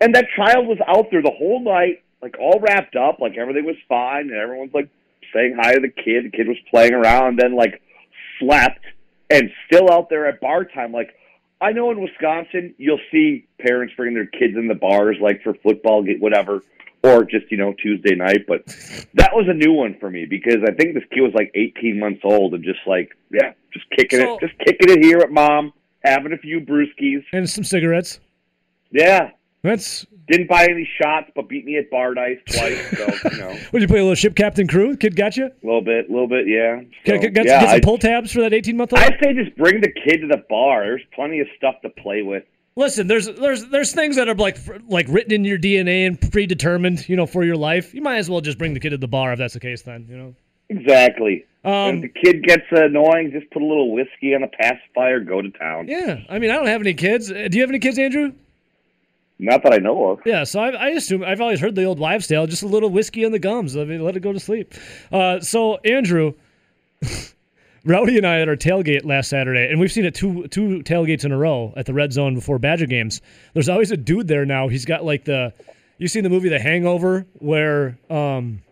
and 0.00 0.14
that 0.14 0.26
child 0.36 0.66
was 0.66 0.78
out 0.86 1.10
there 1.10 1.22
the 1.22 1.30
whole 1.36 1.60
night, 1.62 2.02
like 2.20 2.36
all 2.38 2.60
wrapped 2.60 2.96
up, 2.96 3.18
like 3.20 3.36
everything 3.36 3.64
was 3.64 3.76
fine, 3.88 4.30
and 4.30 4.32
everyone's 4.36 4.74
like 4.74 4.88
saying 5.34 5.56
hi 5.60 5.74
to 5.74 5.80
the 5.80 5.88
kid. 5.88 6.24
The 6.26 6.30
kid 6.30 6.48
was 6.48 6.58
playing 6.70 6.92
around, 6.94 7.28
and 7.28 7.38
then 7.38 7.54
like 7.56 7.82
slept, 8.38 8.80
and 9.30 9.50
still 9.66 9.90
out 9.90 10.08
there 10.10 10.26
at 10.26 10.40
bar 10.40 10.64
time. 10.64 10.92
Like 10.92 11.14
I 11.60 11.72
know 11.72 11.90
in 11.90 12.00
Wisconsin, 12.00 12.74
you'll 12.78 13.00
see 13.10 13.46
parents 13.60 13.94
bringing 13.96 14.14
their 14.14 14.26
kids 14.26 14.56
in 14.56 14.68
the 14.68 14.74
bars, 14.74 15.16
like 15.20 15.42
for 15.42 15.54
football, 15.54 16.02
get 16.02 16.20
whatever, 16.20 16.62
or 17.02 17.24
just 17.24 17.50
you 17.50 17.56
know 17.56 17.72
Tuesday 17.72 18.14
night. 18.14 18.46
But 18.46 18.66
that 19.14 19.30
was 19.34 19.46
a 19.48 19.54
new 19.54 19.72
one 19.72 19.96
for 19.98 20.10
me 20.10 20.26
because 20.26 20.58
I 20.66 20.72
think 20.72 20.94
this 20.94 21.04
kid 21.12 21.20
was 21.20 21.32
like 21.34 21.50
18 21.54 21.98
months 21.98 22.20
old 22.24 22.54
and 22.54 22.64
just 22.64 22.80
like 22.86 23.16
yeah, 23.30 23.52
just 23.72 23.88
kicking 23.90 24.20
So- 24.20 24.34
it, 24.36 24.40
just 24.40 24.58
kicking 24.58 24.90
it 24.96 25.04
here 25.04 25.18
at 25.18 25.30
mom, 25.30 25.72
having 26.04 26.32
a 26.32 26.38
few 26.38 26.60
brewskis. 26.60 27.24
And 27.32 27.48
some 27.48 27.64
cigarettes. 27.64 28.20
Yeah, 28.90 29.30
That's. 29.62 30.06
didn't 30.28 30.48
buy 30.48 30.64
any 30.64 30.88
shots, 31.00 31.30
but 31.34 31.48
beat 31.48 31.64
me 31.64 31.76
at 31.76 31.90
bar 31.90 32.14
dice 32.14 32.38
twice. 32.46 32.78
So 32.96 33.30
you 33.30 33.38
know, 33.38 33.58
did 33.72 33.82
you 33.82 33.88
play 33.88 33.98
a 33.98 34.02
little 34.02 34.14
ship 34.14 34.34
captain 34.34 34.66
crew? 34.66 34.96
Kid 34.96 35.14
got 35.16 35.36
you? 35.36 35.46
a 35.46 35.52
little 35.66 35.82
bit, 35.82 36.08
a 36.08 36.12
little 36.12 36.28
bit, 36.28 36.46
yeah. 36.48 36.80
So, 37.06 37.18
Got, 37.18 37.32
got, 37.32 37.44
yeah, 37.46 37.60
get 37.60 37.68
some 37.68 37.76
I, 37.76 37.80
pull 37.80 37.98
tabs 37.98 38.32
for 38.32 38.40
that 38.40 38.52
18 38.52 38.76
month 38.76 38.92
old? 38.92 39.00
I'd 39.02 39.18
say 39.22 39.34
just 39.34 39.56
bring 39.56 39.80
the 39.80 39.92
kid 39.92 40.18
to 40.22 40.26
the 40.26 40.42
bar. 40.48 40.84
There's 40.84 41.02
plenty 41.14 41.40
of 41.40 41.46
stuff 41.56 41.76
to 41.82 41.90
play 41.90 42.22
with. 42.22 42.44
Listen, 42.74 43.06
there's 43.06 43.26
there's 43.26 43.66
there's 43.66 43.92
things 43.92 44.16
that 44.16 44.28
are 44.28 44.34
like 44.34 44.56
like 44.88 45.06
written 45.08 45.32
in 45.32 45.44
your 45.44 45.58
DNA 45.58 46.06
and 46.06 46.18
predetermined, 46.32 47.06
you 47.08 47.16
know, 47.16 47.26
for 47.26 47.44
your 47.44 47.56
life. 47.56 47.92
You 47.92 48.00
might 48.00 48.16
as 48.16 48.30
well 48.30 48.40
just 48.40 48.56
bring 48.56 48.72
the 48.74 48.80
kid 48.80 48.90
to 48.90 48.96
the 48.96 49.06
bar 49.08 49.32
if 49.32 49.38
that's 49.38 49.54
the 49.54 49.60
case. 49.60 49.82
Then 49.82 50.06
you 50.08 50.16
know. 50.16 50.34
Exactly. 50.70 51.44
Um, 51.64 51.96
if 51.96 52.00
the 52.02 52.08
kid 52.08 52.42
gets 52.44 52.62
annoying, 52.70 53.30
just 53.30 53.50
put 53.50 53.60
a 53.62 53.66
little 53.66 53.92
whiskey 53.92 54.34
on 54.34 54.42
a 54.42 54.48
pacifier, 54.48 55.20
go 55.20 55.42
to 55.42 55.50
town. 55.50 55.86
yeah, 55.86 56.20
I 56.30 56.38
mean, 56.38 56.50
I 56.50 56.54
don't 56.54 56.66
have 56.66 56.80
any 56.80 56.94
kids. 56.94 57.30
Uh, 57.30 57.46
Do 57.50 57.58
you 57.58 57.62
have 57.62 57.70
any 57.70 57.78
kids, 57.78 57.98
Andrew? 57.98 58.32
Not 59.42 59.64
that 59.64 59.72
I 59.72 59.78
know 59.78 60.10
of. 60.10 60.20
Yeah, 60.24 60.44
so 60.44 60.60
I, 60.60 60.70
I 60.70 60.88
assume 60.90 61.24
I've 61.24 61.40
always 61.40 61.58
heard 61.58 61.74
the 61.74 61.82
old 61.82 61.98
wives' 61.98 62.28
tale, 62.28 62.46
just 62.46 62.62
a 62.62 62.68
little 62.68 62.90
whiskey 62.90 63.24
on 63.24 63.32
the 63.32 63.40
gums. 63.40 63.76
I 63.76 63.84
mean, 63.84 64.02
let 64.04 64.16
it 64.16 64.20
go 64.20 64.32
to 64.32 64.38
sleep. 64.38 64.72
Uh, 65.10 65.40
so 65.40 65.78
Andrew, 65.78 66.34
Rowdy 67.84 68.16
and 68.16 68.26
I 68.26 68.40
at 68.40 68.48
our 68.48 68.54
tailgate 68.56 69.04
last 69.04 69.28
Saturday, 69.28 69.68
and 69.68 69.80
we've 69.80 69.90
seen 69.90 70.04
it 70.04 70.14
two 70.14 70.46
two 70.46 70.82
tailgates 70.84 71.24
in 71.24 71.32
a 71.32 71.36
row 71.36 71.74
at 71.76 71.86
the 71.86 71.92
red 71.92 72.12
zone 72.12 72.36
before 72.36 72.60
Badger 72.60 72.86
games. 72.86 73.20
There's 73.54 73.68
always 73.68 73.90
a 73.90 73.96
dude 73.96 74.28
there 74.28 74.46
now. 74.46 74.68
He's 74.68 74.84
got 74.84 75.04
like 75.04 75.24
the, 75.24 75.52
you 75.98 76.06
seen 76.06 76.22
the 76.22 76.30
movie 76.30 76.48
The 76.48 76.60
Hangover 76.60 77.26
where 77.40 77.98
um, 78.08 78.62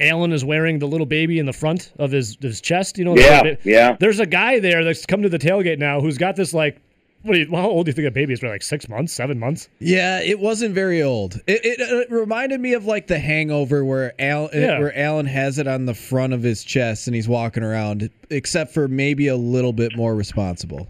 Alan 0.00 0.32
is 0.32 0.44
wearing 0.44 0.80
the 0.80 0.88
little 0.88 1.06
baby 1.06 1.38
in 1.38 1.46
the 1.46 1.52
front 1.52 1.92
of 2.00 2.10
his 2.10 2.36
his 2.40 2.60
chest. 2.60 2.98
You 2.98 3.04
know, 3.04 3.16
Yeah, 3.16 3.54
yeah. 3.62 3.96
There's 4.00 4.18
a 4.18 4.26
guy 4.26 4.58
there 4.58 4.82
that's 4.82 5.06
come 5.06 5.22
to 5.22 5.28
the 5.28 5.38
tailgate 5.38 5.78
now 5.78 6.00
who's 6.00 6.18
got 6.18 6.34
this 6.34 6.52
like. 6.52 6.80
What 7.22 7.34
do 7.34 7.40
you, 7.40 7.50
how 7.54 7.68
old 7.68 7.84
do 7.86 7.90
you 7.90 7.94
think 7.94 8.08
a 8.08 8.10
baby 8.10 8.32
is? 8.32 8.42
Like 8.42 8.62
six 8.62 8.88
months, 8.88 9.12
seven 9.12 9.38
months? 9.38 9.68
Yeah, 9.78 10.20
it 10.20 10.40
wasn't 10.40 10.74
very 10.74 11.02
old. 11.02 11.34
It, 11.46 11.60
it, 11.64 11.80
uh, 11.80 11.98
it 11.98 12.10
reminded 12.10 12.60
me 12.60 12.72
of 12.72 12.86
like 12.86 13.08
the 13.08 13.18
Hangover, 13.18 13.84
where 13.84 14.14
Al, 14.18 14.46
uh, 14.46 14.48
Yeah. 14.54 14.78
where 14.78 14.96
Alan 14.98 15.26
has 15.26 15.58
it 15.58 15.66
on 15.68 15.84
the 15.84 15.92
front 15.94 16.32
of 16.32 16.42
his 16.42 16.64
chest 16.64 17.06
and 17.08 17.14
he's 17.14 17.28
walking 17.28 17.62
around, 17.62 18.08
except 18.30 18.72
for 18.72 18.88
maybe 18.88 19.28
a 19.28 19.36
little 19.36 19.74
bit 19.74 19.94
more 19.96 20.14
responsible. 20.14 20.88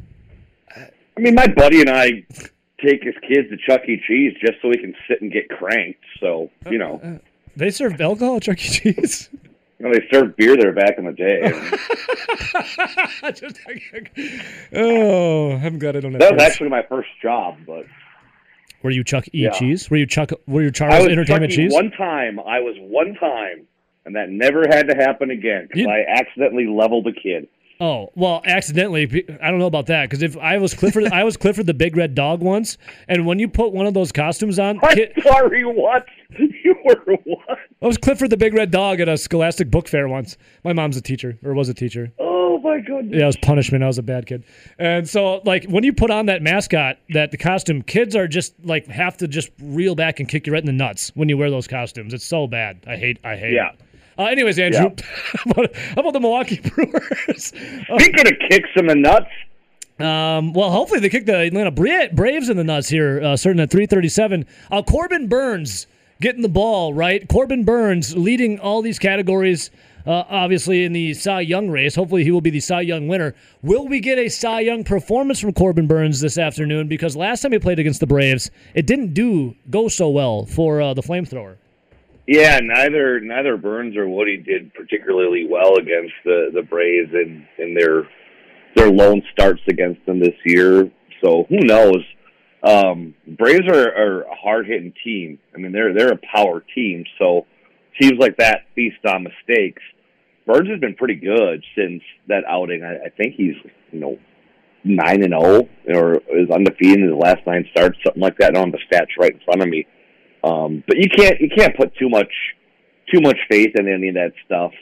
I 0.77 1.21
mean, 1.21 1.35
my 1.35 1.49
buddy 1.49 1.81
and 1.81 1.91
I 1.91 2.25
take 2.81 3.03
his 3.03 3.15
kids 3.29 3.51
to 3.51 3.57
Chuck 3.67 3.83
E. 3.89 4.01
Cheese 4.07 4.35
just 4.41 4.63
so 4.63 4.69
we 4.69 4.77
can 4.77 4.95
sit 5.09 5.21
and 5.21 5.33
get 5.33 5.49
cranked. 5.51 6.01
So 6.21 6.49
you 6.71 6.79
know, 6.79 7.19
They 7.57 7.71
serve 7.71 8.01
alcohol 8.01 8.37
at 8.37 8.43
Chuck 8.43 8.59
E. 8.65 8.69
Cheese. 8.69 9.29
you 9.81 9.87
know 9.87 9.93
they 9.95 10.07
served 10.13 10.37
beer 10.37 10.57
there 10.57 10.73
back 10.73 10.99
in 10.99 11.07
the 11.07 11.13
day. 11.13 11.41
Just- 13.35 13.59
oh, 14.75 15.53
I'm 15.53 15.79
glad 15.79 15.97
I 15.97 16.01
don't 16.01 16.13
have 16.13 16.21
that 16.21 16.33
was 16.35 16.43
kids. 16.43 16.53
actually 16.53 16.69
my 16.69 16.83
first 16.83 17.09
job, 17.23 17.57
but 17.67 17.87
Were 18.83 18.91
you 18.91 19.03
Chuck 19.05 19.27
E. 19.29 19.31
Yeah. 19.45 19.51
Cheese? 19.51 19.91
Were 19.91 19.97
you 19.97 20.07
Chuck? 20.07 20.31
Were 20.47 20.63
you 20.63 20.69
I 20.69 20.71
Charles 20.71 20.99
was 21.05 21.09
Entertainment. 21.13 21.53
Cheese? 21.53 21.73
one 21.73 21.91
time. 21.93 22.39
I 22.41 22.61
was 22.61 22.77
one 22.79 23.15
time, 23.15 23.67
and 24.05 24.15
that 24.17 24.29
never 24.31 24.65
had 24.69 24.89
to 24.89 24.95
happen 24.95 25.31
again 25.31 25.69
because 25.71 25.87
I 25.87 26.05
accidentally 26.09 26.67
leveled 26.67 27.07
a 27.07 27.13
kid. 27.13 27.49
Oh 27.83 28.11
well, 28.15 28.43
accidentally. 28.45 29.25
I 29.43 29.51
don't 29.51 29.59
know 29.59 29.67
about 29.67 29.87
that 29.87 30.09
because 30.11 30.23
if 30.23 30.37
I 30.37 30.59
was 30.59 30.75
Clifford, 30.75 31.07
I 31.07 31.25
was 31.25 31.39
Clifford 31.39 31.67
the 31.67 31.73
Big 31.75 31.97
Red 31.97 32.15
Dog 32.15 32.41
once, 32.43 32.77
and 33.09 33.25
when 33.27 33.39
you 33.39 33.49
put 33.49 33.73
one 33.73 33.87
of 33.87 33.95
those 33.95 34.13
costumes 34.13 34.59
on, 34.59 34.79
I'm 34.83 34.95
kid, 34.95 35.13
sorry, 35.23 35.65
what? 35.65 36.05
You 36.39 36.77
were 36.85 37.17
what? 37.25 37.59
I 37.83 37.87
was 37.87 37.97
Clifford 37.97 38.29
the 38.31 38.37
Big 38.37 38.53
Red 38.53 38.71
Dog 38.71 39.01
at 39.01 39.09
a 39.09 39.17
Scholastic 39.17 39.71
Book 39.71 39.89
Fair 39.89 40.07
once. 40.07 40.37
My 40.65 40.73
mom's 40.75 40.97
a 40.99 41.01
teacher 41.01 41.39
or 41.43 41.55
was 41.55 41.69
a 41.71 41.75
teacher. 41.75 42.13
Oh 42.19 42.59
my 42.59 42.79
goodness! 42.81 43.17
Yeah, 43.17 43.23
it 43.23 43.27
was 43.27 43.37
punishment. 43.39 43.83
I 43.83 43.87
was 43.87 43.97
a 43.97 44.03
bad 44.03 44.27
kid. 44.27 44.45
And 44.79 45.09
so, 45.09 45.41
like, 45.47 45.65
when 45.65 45.83
you 45.83 45.95
put 45.95 46.11
on 46.11 46.27
that 46.27 46.43
mascot, 46.43 46.99
that 47.15 47.31
the 47.31 47.39
costume, 47.39 47.81
kids 47.81 48.15
are 48.15 48.29
just 48.29 48.55
like 48.65 48.87
have 48.89 49.17
to 49.19 49.29
just 49.29 49.49
reel 49.63 49.95
back 49.95 50.21
and 50.21 50.29
kick 50.29 50.47
you 50.47 50.53
right 50.53 50.63
in 50.63 50.67
the 50.67 50.73
nuts 50.73 51.11
when 51.15 51.31
you 51.31 51.39
wear 51.39 51.51
those 51.51 51.67
costumes. 51.67 52.13
It's 52.13 52.25
so 52.27 52.47
bad. 52.47 52.81
I 52.87 52.97
hate. 52.97 53.19
I 53.25 53.37
hate. 53.37 53.55
Yeah. 53.55 53.71
It. 53.73 53.81
Uh, 54.19 54.25
anyways, 54.25 54.59
Andrew, 54.59 54.91
how, 55.33 55.51
about, 55.53 55.75
how 55.77 56.01
about 56.03 56.13
the 56.13 56.21
Milwaukee 56.21 56.61
Brewers? 56.75 57.47
Speaking 57.47 58.27
of 58.27 58.33
kicks 58.51 58.69
in 58.77 58.87
the 58.89 58.95
nuts, 58.95 59.31
Um, 59.99 60.53
well, 60.53 60.71
hopefully 60.71 61.01
they 61.01 61.09
kick 61.09 61.25
the 61.25 61.39
Atlanta 61.39 61.71
Bra- 61.71 62.09
Braves 62.13 62.51
in 62.51 62.59
the 62.59 62.65
nuts 62.65 62.91
here, 62.91 63.23
uh, 63.23 63.37
starting 63.39 63.61
at 63.63 63.71
337. 63.71 64.45
Uh, 64.71 64.83
Corbin 64.83 65.29
Burnes 65.29 65.87
getting 66.21 66.43
the 66.43 66.49
ball, 66.49 66.93
right? 66.95 67.27
Corbin 67.29 67.65
Burnes 67.65 68.17
leading 68.17 68.59
all 68.61 68.83
these 68.83 68.99
categories, 68.99 69.71
uh, 70.07 70.25
obviously 70.29 70.85
in 70.85 70.93
the 70.93 71.15
Cy 71.15 71.41
Young 71.41 71.71
race. 71.71 71.95
Hopefully 71.95 72.25
he 72.25 72.31
will 72.31 72.41
be 72.41 72.51
the 72.51 72.61
Cy 72.61 72.83
Young 72.83 73.09
winner. 73.09 73.35
Will 73.63 73.89
we 73.89 74.01
get 74.01 74.19
a 74.19 74.29
Cy 74.29 74.61
Young 74.61 74.85
performance 74.85 75.41
from 75.41 75.53
Corbin 75.53 75.87
Burnes 75.87 76.21
this 76.21 76.39
afternoon? 76.39 76.89
Because 76.89 77.17
last 77.17 77.43
time 77.43 77.53
he 77.53 77.59
played 77.59 77.79
against 77.79 78.01
the 78.01 78.07
Braves, 78.07 78.51
it 78.75 78.87
didn't 78.87 79.15
do 79.15 79.57
go 79.71 79.89
so 79.89 80.09
well 80.11 80.47
for 80.47 80.81
uh, 80.81 80.95
the 80.95 81.03
flamethrower. 81.03 81.57
yeah, 82.27 82.61
neither 82.63 83.21
neither 83.21 83.57
Burnes 83.57 83.97
or 83.97 84.09
Woody 84.09 84.37
did 84.37 84.73
particularly 84.75 85.47
well 85.49 85.77
against 85.77 86.15
the 86.25 86.51
the 86.55 86.63
Braves 86.63 87.13
in 87.13 87.47
in 87.59 87.75
their 87.75 88.05
their 88.77 88.91
lone 88.91 89.23
starts 89.33 89.63
against 89.69 90.05
them 90.07 90.21
this 90.21 90.37
year. 90.45 90.91
So 91.23 91.45
who 91.49 91.59
knows? 91.61 92.05
Um, 92.63 93.15
Braves 93.27 93.69
are, 93.69 93.89
are 93.89 94.23
a 94.23 94.35
hard 94.35 94.67
hitting 94.67 94.93
team. 95.03 95.39
I 95.55 95.59
mean, 95.59 95.73
they're 95.73 95.95
they're 95.95 96.13
a 96.13 96.19
power 96.35 96.63
team. 96.75 97.05
So 97.19 97.47
teams 98.01 98.19
like 98.19 98.37
that 98.37 98.67
feast 98.75 99.05
on 99.07 99.25
mistakes. 99.25 99.83
Burnes 100.47 100.69
has 100.69 100.81
been 100.81 100.95
pretty 100.95 101.17
good 101.17 101.65
since 101.77 102.03
that 102.29 102.45
outing. 102.49 102.83
I, 102.85 103.07
I 103.07 103.09
think 103.17 103.35
he's 103.37 103.55
you 103.93 104.01
know 104.01 104.19
nine 104.85 105.23
and 105.23 105.33
zero 105.33 105.69
or 105.89 106.17
is 106.33 106.51
undefeated 106.51 107.01
in 107.01 107.11
his 107.11 107.17
last 107.17 107.47
nine 107.47 107.67
starts, 107.71 107.99
something 108.05 108.23
like 108.23 108.37
that. 108.39 108.51
I 108.51 108.53
don't 108.53 108.73
have 108.73 108.81
the 108.81 108.97
stats 108.97 109.19
right 109.19 109.33
in 109.33 109.41
front 109.45 109.63
of 109.63 109.69
me. 109.69 109.87
Um, 110.43 110.83
but 110.87 110.97
you 110.97 111.09
can't 111.09 111.41
you 111.41 111.49
can't 111.55 111.77
put 111.77 111.95
too 111.97 112.09
much 112.09 112.33
too 113.13 113.21
much 113.21 113.39
faith 113.49 113.73
in 113.75 113.89
any 113.89 114.09
of 114.09 114.15
that 114.15 114.33
stuff. 114.47 114.73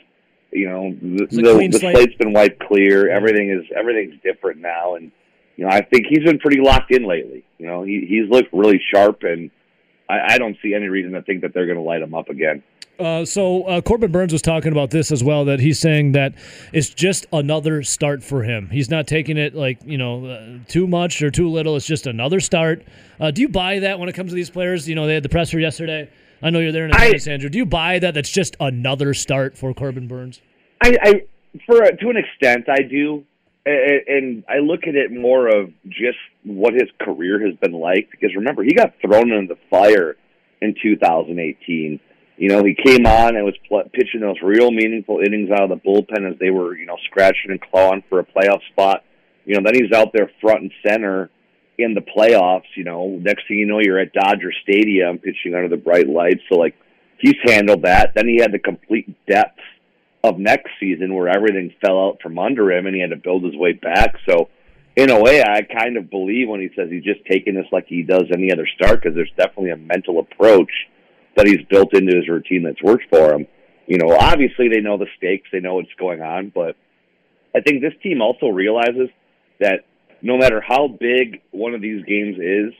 You 0.50 0.68
know, 0.68 0.94
the, 1.00 1.26
the, 1.26 1.68
the 1.68 1.78
slate. 1.78 1.96
slate's 1.96 2.14
been 2.14 2.32
wiped 2.32 2.60
clear. 2.66 3.10
Everything 3.10 3.50
is 3.50 3.64
everything's 3.76 4.20
different 4.22 4.60
now, 4.60 4.94
and 4.94 5.10
you 5.58 5.64
know 5.64 5.70
I 5.70 5.82
think 5.82 6.06
he's 6.08 6.24
been 6.24 6.38
pretty 6.38 6.60
locked 6.62 6.92
in 6.92 7.04
lately. 7.04 7.44
You 7.58 7.66
know, 7.66 7.82
he 7.82 8.06
he's 8.08 8.30
looked 8.30 8.52
really 8.52 8.80
sharp, 8.94 9.24
and 9.24 9.50
I, 10.08 10.34
I 10.34 10.38
don't 10.38 10.56
see 10.62 10.72
any 10.72 10.86
reason 10.86 11.12
to 11.12 11.22
think 11.22 11.42
that 11.42 11.52
they're 11.52 11.66
going 11.66 11.76
to 11.76 11.82
light 11.82 12.00
him 12.00 12.14
up 12.14 12.30
again. 12.30 12.62
Uh, 12.98 13.24
so 13.24 13.62
uh, 13.64 13.80
Corbin 13.80 14.10
Burnes 14.10 14.32
was 14.32 14.42
talking 14.42 14.72
about 14.72 14.90
this 14.90 15.12
as 15.12 15.22
well. 15.22 15.44
That 15.44 15.60
he's 15.60 15.78
saying 15.78 16.12
that 16.12 16.34
it's 16.72 16.88
just 16.88 17.26
another 17.32 17.82
start 17.82 18.22
for 18.22 18.44
him. 18.44 18.70
He's 18.70 18.88
not 18.88 19.08
taking 19.08 19.36
it 19.36 19.54
like 19.54 19.80
you 19.84 19.98
know 19.98 20.26
uh, 20.26 20.58
too 20.68 20.86
much 20.86 21.20
or 21.22 21.30
too 21.30 21.48
little. 21.50 21.74
It's 21.74 21.86
just 21.86 22.06
another 22.06 22.38
start. 22.38 22.84
Uh, 23.20 23.32
do 23.32 23.42
you 23.42 23.48
buy 23.48 23.80
that 23.80 23.98
when 23.98 24.08
it 24.08 24.14
comes 24.14 24.30
to 24.30 24.36
these 24.36 24.50
players? 24.50 24.88
You 24.88 24.94
know, 24.94 25.06
they 25.06 25.14
had 25.14 25.24
the 25.24 25.28
presser 25.28 25.58
yesterday. 25.58 26.08
I 26.40 26.50
know 26.50 26.60
you're 26.60 26.70
there 26.70 26.84
in 26.84 26.92
attendance, 26.92 27.26
Andrew. 27.26 27.50
Do 27.50 27.58
you 27.58 27.66
buy 27.66 27.98
that? 27.98 28.14
That's 28.14 28.30
just 28.30 28.56
another 28.60 29.12
start 29.12 29.58
for 29.58 29.74
Corbin 29.74 30.06
Burnes. 30.06 30.40
I, 30.80 30.96
I 31.02 31.12
for 31.66 31.80
to 31.80 32.08
an 32.10 32.16
extent 32.16 32.68
I 32.68 32.82
do, 32.82 33.24
and, 33.68 34.44
I 34.48 34.58
look 34.58 34.86
at 34.86 34.94
it 34.94 35.10
more 35.12 35.48
of 35.48 35.70
just 35.86 36.18
what 36.44 36.74
his 36.74 36.88
career 37.00 37.44
has 37.46 37.56
been 37.56 37.72
like. 37.72 38.08
Because 38.10 38.34
remember, 38.34 38.62
he 38.62 38.72
got 38.72 38.94
thrown 39.00 39.30
into 39.32 39.54
the 39.54 39.60
fire 39.70 40.16
in 40.60 40.74
2018. 40.80 42.00
You 42.36 42.48
know, 42.48 42.62
he 42.64 42.74
came 42.74 43.06
on 43.06 43.36
and 43.36 43.44
was 43.44 43.56
pl- 43.68 43.90
pitching 43.92 44.20
those 44.20 44.40
real 44.42 44.70
meaningful 44.70 45.18
innings 45.18 45.50
out 45.50 45.62
of 45.62 45.70
the 45.70 45.76
bullpen 45.76 46.30
as 46.30 46.38
they 46.38 46.50
were, 46.50 46.76
you 46.76 46.86
know, 46.86 46.96
scratching 47.06 47.50
and 47.50 47.60
clawing 47.60 48.04
for 48.08 48.20
a 48.20 48.24
playoff 48.24 48.60
spot. 48.70 49.04
You 49.44 49.54
know, 49.54 49.62
then 49.64 49.74
he's 49.74 49.92
out 49.92 50.12
there 50.12 50.30
front 50.40 50.62
and 50.62 50.72
center 50.86 51.30
in 51.78 51.94
the 51.94 52.00
playoffs. 52.00 52.68
You 52.76 52.84
know, 52.84 53.08
next 53.08 53.48
thing 53.48 53.58
you 53.58 53.66
know, 53.66 53.80
you're 53.80 53.98
at 53.98 54.12
Dodger 54.12 54.52
Stadium 54.62 55.18
pitching 55.18 55.54
under 55.54 55.68
the 55.68 55.76
bright 55.76 56.08
lights. 56.08 56.42
So 56.48 56.56
like 56.58 56.76
he's 57.18 57.36
handled 57.44 57.82
that. 57.82 58.12
Then 58.14 58.28
he 58.28 58.36
had 58.40 58.52
the 58.52 58.58
complete 58.58 59.16
depth 59.26 59.58
of 60.24 60.38
next 60.38 60.70
season 60.80 61.14
where 61.14 61.28
everything 61.28 61.72
fell 61.80 62.06
out 62.06 62.18
from 62.22 62.38
under 62.38 62.70
him 62.72 62.86
and 62.86 62.94
he 62.94 63.00
had 63.00 63.10
to 63.10 63.16
build 63.16 63.44
his 63.44 63.56
way 63.56 63.72
back. 63.72 64.16
So 64.28 64.48
in 64.96 65.10
a 65.10 65.20
way, 65.20 65.42
I 65.42 65.62
kind 65.62 65.96
of 65.96 66.10
believe 66.10 66.48
when 66.48 66.60
he 66.60 66.70
says 66.74 66.90
he's 66.90 67.04
just 67.04 67.24
taking 67.30 67.54
this 67.54 67.66
like 67.70 67.86
he 67.86 68.02
does 68.02 68.24
any 68.32 68.52
other 68.52 68.66
start 68.66 69.00
because 69.00 69.14
there's 69.14 69.32
definitely 69.36 69.70
a 69.70 69.76
mental 69.76 70.18
approach 70.18 70.72
that 71.36 71.46
he's 71.46 71.64
built 71.70 71.94
into 71.94 72.16
his 72.16 72.28
routine 72.28 72.64
that's 72.64 72.82
worked 72.82 73.04
for 73.08 73.32
him. 73.32 73.46
You 73.86 73.98
know, 73.98 74.16
obviously 74.18 74.68
they 74.68 74.80
know 74.80 74.98
the 74.98 75.06
stakes, 75.16 75.48
they 75.52 75.60
know 75.60 75.76
what's 75.76 75.88
going 75.98 76.20
on, 76.20 76.50
but 76.52 76.76
I 77.54 77.60
think 77.60 77.80
this 77.80 77.94
team 78.02 78.20
also 78.20 78.48
realizes 78.48 79.08
that 79.60 79.84
no 80.20 80.36
matter 80.36 80.60
how 80.60 80.88
big 80.88 81.42
one 81.52 81.74
of 81.74 81.80
these 81.80 82.04
games 82.04 82.36
is, 82.38 82.74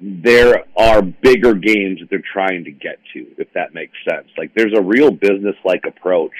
there 0.00 0.64
are 0.76 1.02
bigger 1.02 1.54
games 1.54 2.00
that 2.00 2.08
they're 2.08 2.22
trying 2.32 2.64
to 2.64 2.70
get 2.70 2.98
to, 3.12 3.26
if 3.36 3.52
that 3.52 3.74
makes 3.74 3.92
sense. 4.08 4.28
Like 4.38 4.54
there's 4.54 4.72
a 4.74 4.82
real 4.82 5.10
business 5.10 5.56
like 5.64 5.84
approach, 5.86 6.32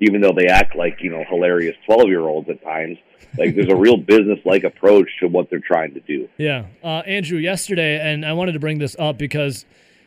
even 0.00 0.20
though 0.20 0.32
they 0.36 0.46
act 0.46 0.76
like, 0.76 0.98
you 1.00 1.10
know, 1.10 1.24
hilarious 1.28 1.76
twelve 1.86 2.08
year 2.08 2.20
olds 2.20 2.48
at 2.50 2.62
times. 2.62 2.98
Like 3.38 3.54
there's 3.54 3.70
a 3.70 3.76
real 3.76 3.96
business 4.06 4.38
like 4.44 4.64
approach 4.64 5.08
to 5.20 5.28
what 5.28 5.48
they're 5.48 5.60
trying 5.60 5.94
to 5.94 6.00
do. 6.00 6.28
Yeah. 6.36 6.66
Uh, 6.84 7.02
Andrew, 7.06 7.38
yesterday, 7.38 8.00
and 8.00 8.24
I 8.26 8.34
wanted 8.34 8.52
to 8.52 8.60
bring 8.60 8.78
this 8.78 8.96
up 8.98 9.16
because 9.16 9.64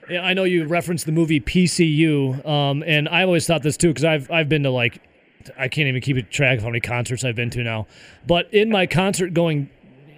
I 0.10 0.34
know 0.34 0.44
you 0.44 0.66
referenced 0.66 1.06
the 1.06 1.12
movie 1.12 1.40
PCU, 1.40 2.46
um, 2.46 2.84
and 2.86 3.08
I 3.10 3.24
always 3.24 3.48
thought 3.48 3.64
this 3.64 3.78
too 3.78 3.88
because 3.88 4.04
I've, 4.04 4.30
I've 4.30 4.50
been 4.50 4.64
to 4.64 4.70
like, 4.70 5.02
I 5.58 5.68
can't 5.68 5.88
even 5.88 6.02
keep 6.02 6.30
track 6.30 6.58
of 6.58 6.64
how 6.64 6.70
many 6.70 6.80
concerts 6.80 7.24
I've 7.24 7.36
been 7.36 7.50
to 7.52 7.64
now. 7.64 7.88
But 8.28 8.54
in 8.54 8.70
my 8.70 8.86
concert 8.86 9.34
going 9.34 9.70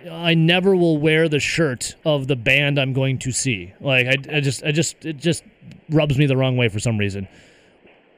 I 0.10 0.34
never 0.34 0.76
will 0.76 0.97
wear 0.97 1.28
the 1.28 1.39
shirt 1.39 1.95
of 2.06 2.28
the 2.28 2.36
band 2.36 2.80
I'm 2.80 2.93
going 2.93 3.18
to 3.20 3.32
see. 3.32 3.74
Like 3.80 4.08
I, 4.08 4.38
I 4.38 4.39
just, 4.39 4.64
I 4.64 4.72
just, 4.72 5.06
it 5.06 5.18
just 5.18 5.43
rubs 5.89 6.18
me 6.18 6.26
the 6.26 6.38
wrong 6.38 6.58
way 6.58 6.70
for 6.70 6.80
some 6.80 6.97
reason. 6.97 7.28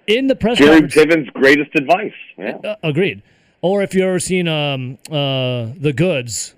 In 0.08 0.28
the 0.28 0.36
press 0.36 0.58
Jerry 0.58 0.82
conference, 0.82 0.94
Piven's 0.96 1.30
greatest 1.32 1.72
advice. 1.76 2.14
Yeah. 2.38 2.58
uh, 2.64 2.76
agreed. 2.84 3.22
Or 3.62 3.84
if 3.84 3.94
you've 3.94 4.04
ever 4.06 4.20
seen 4.20 4.48
um 4.48 4.98
uh 5.12 5.74
the 5.78 5.94
Goods, 5.96 6.56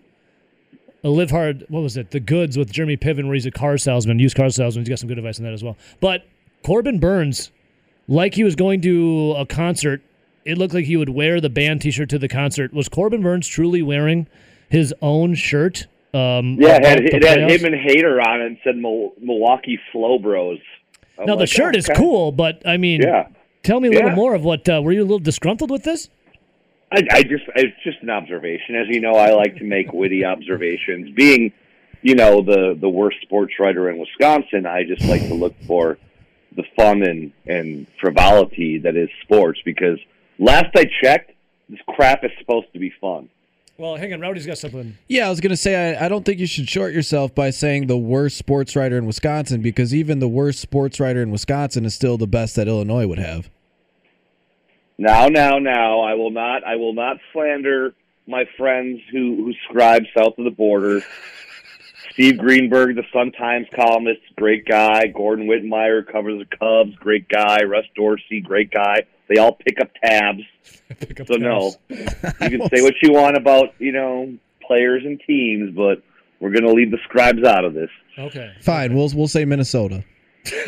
uh, 1.04 1.10
Live 1.10 1.32
Hard. 1.32 1.66
What 1.70 1.82
was 1.82 1.98
it? 1.98 2.12
The 2.12 2.20
Goods 2.20 2.58
with 2.58 2.72
Jeremy 2.72 2.98
Piven, 2.98 3.26
where 3.26 3.34
he's 3.34 3.46
a 3.46 3.52
car 3.52 3.78
salesman, 3.78 4.20
used 4.20 4.36
car 4.36 4.50
salesman. 4.50 4.84
He's 4.84 4.90
got 4.90 5.00
some 5.00 5.08
good 5.08 5.18
advice 5.18 5.40
on 5.40 5.46
that 5.46 5.54
as 5.54 5.64
well. 5.64 5.78
But 6.00 6.28
Corbin 6.64 7.00
Burnes, 7.00 7.52
like 8.08 8.36
he 8.36 8.44
was 8.44 8.56
going 8.56 8.82
to 8.82 9.34
a 9.38 9.46
concert, 9.46 10.02
it 10.46 10.58
looked 10.58 10.74
like 10.74 10.86
he 10.86 10.98
would 10.98 11.10
wear 11.10 11.40
the 11.40 11.50
band 11.50 11.82
T-shirt 11.82 12.10
to 12.10 12.20
the 12.20 12.28
concert. 12.28 12.74
Was 12.74 12.90
Corbin 12.90 13.22
Burnes 13.22 13.48
truly 13.48 13.82
wearing? 13.82 14.28
His 14.70 14.94
own 15.02 15.36
shirt. 15.36 15.88
Um, 16.14 16.58
Yeah, 16.60 16.78
it 16.78 16.86
had, 16.86 17.00
it 17.02 17.24
had 17.24 17.40
him 17.52 17.66
and 17.66 17.76
Hader 17.76 18.24
on 18.26 18.42
it 18.42 18.46
and 18.48 18.58
said 18.64 18.76
Milwaukee 18.78 19.80
Flow 19.92 20.18
Bros. 20.20 20.60
I'm 21.20 21.26
Now 21.26 21.36
the 21.36 21.42
like, 21.42 21.50
shirt 21.50 21.76
is 21.76 21.90
okay. 21.90 21.98
cool, 22.00 22.32
but 22.32 22.62
I 22.66 22.78
mean, 22.78 23.02
Yeah. 23.02 23.28
tell 23.64 23.80
me 23.80 23.90
a 23.90 23.92
little 23.92 24.10
Yeah. 24.10 24.16
more 24.16 24.34
of 24.36 24.44
what. 24.44 24.68
Uh, 24.70 24.82
were 24.84 24.92
you 24.92 25.02
a 25.02 25.04
little 25.04 25.20
disgruntled 25.20 25.70
with 25.70 25.84
this? 25.84 26.10
I, 26.92 27.04
I 27.12 27.24
just 27.24 27.44
it's 27.56 27.76
just 27.84 28.02
an 28.02 28.10
observation. 28.10 28.76
As 28.76 28.88
you 28.88 29.00
know, 29.02 29.12
I 29.14 29.32
like 29.34 29.58
to 29.58 29.64
make 29.64 29.94
witty 29.94 30.26
observations. 30.34 31.12
Being, 31.12 31.52
you 32.02 32.16
know, 32.16 32.42
the 32.42 32.76
the 32.80 32.90
worst 32.90 33.18
sports 33.22 33.54
writer 33.60 33.90
in 33.90 33.98
Wisconsin, 34.00 34.66
I 34.66 34.84
just 34.86 35.04
like 35.06 35.22
to 35.28 35.34
look 35.36 35.54
for 35.68 35.98
the 36.56 36.64
fun 36.76 37.04
and 37.04 37.32
and 37.46 37.86
frivolity 38.00 38.80
that 38.80 38.96
is 38.96 39.10
sports. 39.22 39.60
Because 39.64 40.00
last 40.40 40.76
I 40.76 40.90
checked, 41.04 41.32
this 41.70 41.80
crap 41.88 42.24
is 42.24 42.32
supposed 42.40 42.72
to 42.74 42.80
be 42.80 42.92
fun. 43.02 43.30
Well, 43.80 43.96
hang 43.96 44.12
on, 44.12 44.20
Rowdy's 44.20 44.46
got 44.46 44.58
something. 44.58 44.98
Yeah, 45.08 45.28
I 45.28 45.30
was 45.30 45.40
gonna 45.40 45.56
say 45.56 45.96
I, 45.96 46.06
I 46.06 46.10
don't 46.10 46.26
think 46.26 46.38
you 46.38 46.48
should 46.48 46.70
short 46.70 46.94
yourself 46.94 47.34
by 47.34 47.50
saying 47.50 47.88
the 47.88 47.98
worst 47.98 48.38
sports 48.38 48.76
writer 48.76 48.98
in 48.98 49.06
Wisconsin 49.06 49.62
because 49.62 49.96
even 49.96 50.20
the 50.20 50.28
worst 50.28 50.60
sports 50.60 51.00
writer 51.00 51.24
in 51.24 51.32
Wisconsin 51.32 51.86
is 51.86 51.96
still 51.96 52.18
the 52.18 52.28
best 52.28 52.58
that 52.58 52.68
Illinois 52.68 53.08
would 53.08 53.20
have. 53.20 53.50
Now, 54.98 55.30
now, 55.30 55.60
now, 55.60 56.02
I 56.02 56.16
will 56.16 56.30
not. 56.30 56.66
I 56.66 56.76
will 56.76 56.92
not 56.92 57.20
slander 57.32 57.94
my 58.28 58.44
friends 58.58 59.00
who 59.14 59.46
who 59.46 59.54
scribe 59.70 60.04
south 60.14 60.38
of 60.38 60.44
the 60.44 60.52
border. 60.52 61.02
Steve 62.12 62.38
Greenberg, 62.38 62.98
the 62.98 63.04
Sun 63.14 63.32
Times 63.32 63.68
columnist, 63.74 64.20
great 64.36 64.66
guy. 64.66 65.08
Gordon 65.08 65.48
Wittenmyer 65.48 66.06
covers 66.12 66.38
the 66.38 66.58
Cubs, 66.58 66.98
great 66.98 67.30
guy. 67.30 67.64
Russ 67.64 67.86
Dorsey, 67.96 68.42
great 68.42 68.72
guy. 68.72 69.06
They 69.30 69.38
all 69.38 69.54
pick 69.54 69.80
up 69.80 69.90
tabs. 70.04 70.42
so 71.28 71.36
no, 71.36 71.74
you 71.90 71.98
can 71.98 72.70
say 72.74 72.82
what 72.82 72.96
you 73.02 73.14
want 73.14 73.38
about 73.38 73.76
you 73.80 73.92
know 73.92 74.34
players 74.66 75.04
and 75.06 75.22
teams, 75.26 75.74
but 75.76 76.02
we're 76.40 76.52
going 76.52 76.64
to 76.64 76.72
leave 76.72 76.92
the 76.92 77.00
scribes 77.04 77.44
out 77.44 77.64
of 77.64 77.74
this. 77.74 77.90
Okay. 78.18 78.54
Fine, 78.62 78.96
we'll 78.96 79.10
we'll 79.16 79.28
say 79.28 79.46
Minnesota. 79.46 80.04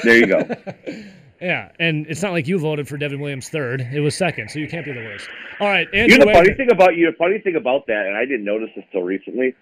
There 0.03 0.17
you 0.17 0.27
go. 0.27 0.41
Yeah, 1.41 1.71
and 1.79 2.05
it's 2.07 2.21
not 2.21 2.33
like 2.33 2.47
you 2.47 2.59
voted 2.59 2.87
for 2.87 2.97
Devin 2.97 3.19
Williams 3.19 3.49
third; 3.49 3.81
it 3.81 3.99
was 3.99 4.15
second, 4.15 4.51
so 4.51 4.59
you 4.59 4.67
can't 4.67 4.85
be 4.85 4.91
the 4.91 4.99
worst. 4.99 5.27
All 5.59 5.67
right, 5.67 5.87
Andrew. 5.91 6.13
you 6.13 6.19
know 6.19 6.25
the 6.25 6.33
funny 6.33 6.53
thing 6.53 6.71
about 6.71 6.95
you, 6.95 7.09
the 7.09 7.17
funny 7.17 7.39
thing 7.39 7.55
about 7.55 7.87
that, 7.87 8.05
and 8.05 8.15
I 8.15 8.25
didn't 8.25 8.45
notice 8.45 8.69
this 8.75 8.85
till 8.91 9.01
recently. 9.01 9.55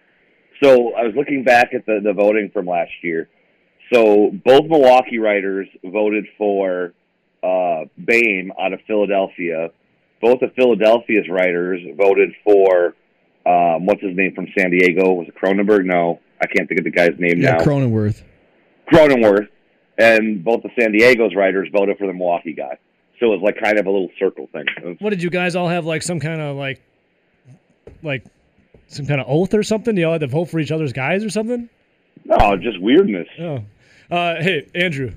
So 0.62 0.94
I 0.94 1.04
was 1.04 1.16
looking 1.16 1.46
back 1.46 1.74
at 1.74 1.86
the, 1.86 2.02
the 2.04 2.12
voting 2.12 2.50
from 2.52 2.66
last 2.66 2.92
year. 3.02 3.30
So 3.94 4.30
both 4.44 4.66
Milwaukee 4.66 5.20
writers 5.20 5.70
voted 5.86 6.28
for 6.38 6.94
uh, 7.44 7.86
Bohm 7.98 8.52
out 8.60 8.74
of 8.74 8.80
Philadelphia. 8.88 9.70
Both 10.22 10.42
of 10.42 10.54
Philadelphia's 10.56 11.28
writers 11.30 11.82
voted 11.98 12.34
for 12.44 12.94
um, 13.46 13.86
what's 13.86 14.02
his 14.02 14.16
name 14.16 14.34
from 14.36 14.48
San 14.58 14.70
Diego? 14.72 15.14
Was 15.14 15.28
it 15.30 15.36
Cronenberg? 15.36 15.86
No, 15.86 16.20
I 16.42 16.48
can't 16.48 16.68
think 16.68 16.80
of 16.80 16.84
the 16.84 16.92
guy's 16.92 17.18
name 17.20 17.40
Yeah, 17.40 17.52
now. 17.58 17.60
Cronenworth. 17.60 18.22
Cronenworth, 18.92 19.48
and 19.98 20.44
both 20.44 20.64
of 20.66 20.72
San 20.80 20.92
Diego's 20.92 21.36
writers 21.36 21.70
voted 21.72 21.98
for 21.98 22.08
the 22.08 22.14
Milwaukee 22.14 22.54
guy. 22.54 22.78
So 23.20 23.28
it 23.34 23.40
was 23.40 23.42
like 23.44 23.58
kind 23.62 23.78
of 23.78 23.86
a 23.86 23.90
little 23.92 24.10
circle 24.20 24.48
thing. 24.52 24.66
Was- 24.84 24.98
What 25.00 25.10
did 25.12 25.22
you 25.24 25.30
guys 25.30 25.56
all 25.56 25.68
have 25.68 25.86
like 25.86 26.02
some 26.04 26.20
kind 26.20 26.42
of 26.42 26.58
like, 26.58 26.82
like, 28.04 28.26
some 28.88 29.06
kind 29.06 29.22
of 29.22 29.28
oath 29.30 29.54
or 29.54 29.64
something? 29.64 29.96
Do 29.96 30.02
you 30.02 30.08
all 30.08 30.14
had 30.14 30.22
to 30.22 30.28
vote 30.28 30.46
for 30.46 30.60
each 30.60 30.72
other's 30.72 30.94
guys 30.94 31.24
or 31.24 31.30
something? 31.30 31.70
No, 32.26 32.58
just 32.58 32.80
weirdness. 32.82 33.28
Oh. 33.40 33.64
Uh, 34.10 34.42
hey, 34.42 34.68
Andrew, 34.74 35.12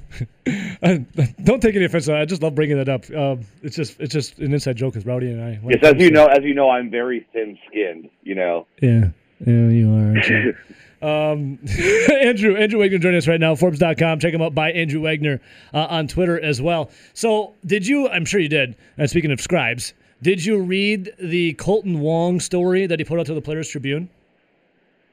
don't 0.45 1.61
take 1.61 1.75
any 1.75 1.87
offense. 1.87 2.09
I 2.09 2.27
just 2.27 2.43
love 2.43 2.55
bringing 2.55 2.77
that 2.77 2.91
up. 2.91 3.11
Um, 3.11 3.41
it's 3.63 3.75
just 3.75 3.99
it's 3.99 4.13
just 4.13 4.39
an 4.39 4.53
inside 4.53 4.77
joke 4.77 4.95
with 4.95 5.07
Rowdy 5.07 5.31
and 5.31 5.43
I. 5.43 5.61
Yes, 5.67 5.79
as 5.83 5.95
you 6.03 6.11
know, 6.11 6.27
as 6.27 6.45
you 6.45 6.55
know, 6.55 6.69
I'm 6.69 6.91
very 6.91 7.27
thin-skinned. 7.33 8.11
You 8.23 8.35
know, 8.35 8.67
Yeah, 8.83 9.09
yeah, 9.47 9.69
you 9.69 10.55
are. 11.03 11.03
um, 11.33 11.59
Andrew, 12.13 12.55
Andrew 12.55 12.81
Wagner 12.81 12.99
joining 12.99 13.17
us 13.17 13.27
right 13.27 13.41
now. 13.41 13.55
Forbes.com. 13.55 14.21
Check 14.21 14.35
him 14.35 14.43
out 14.43 14.55
by 14.55 14.73
Andrew 14.73 15.01
Wagner 15.01 15.41
uh, 15.73 15.87
on 15.89 16.07
Twitter 16.07 16.39
as 16.39 16.61
well. 16.61 16.91
So, 17.15 17.55
did 17.65 17.87
you? 17.87 18.11
I'm 18.11 18.27
sure 18.27 18.41
you 18.41 18.51
did. 18.51 18.77
Uh, 18.99 19.07
speaking 19.07 19.33
of 19.33 19.41
scribes, 19.41 19.95
did 20.21 20.45
you 20.45 20.59
read 20.59 21.15
the 21.19 21.55
Kolten 21.55 22.01
Wong 22.01 22.41
story 22.41 22.87
that 22.87 23.01
he 23.01 23.07
put 23.07 23.19
out 23.19 23.25
to 23.27 23.35
the 23.35 23.41
Players 23.41 23.69
Tribune? 23.69 24.11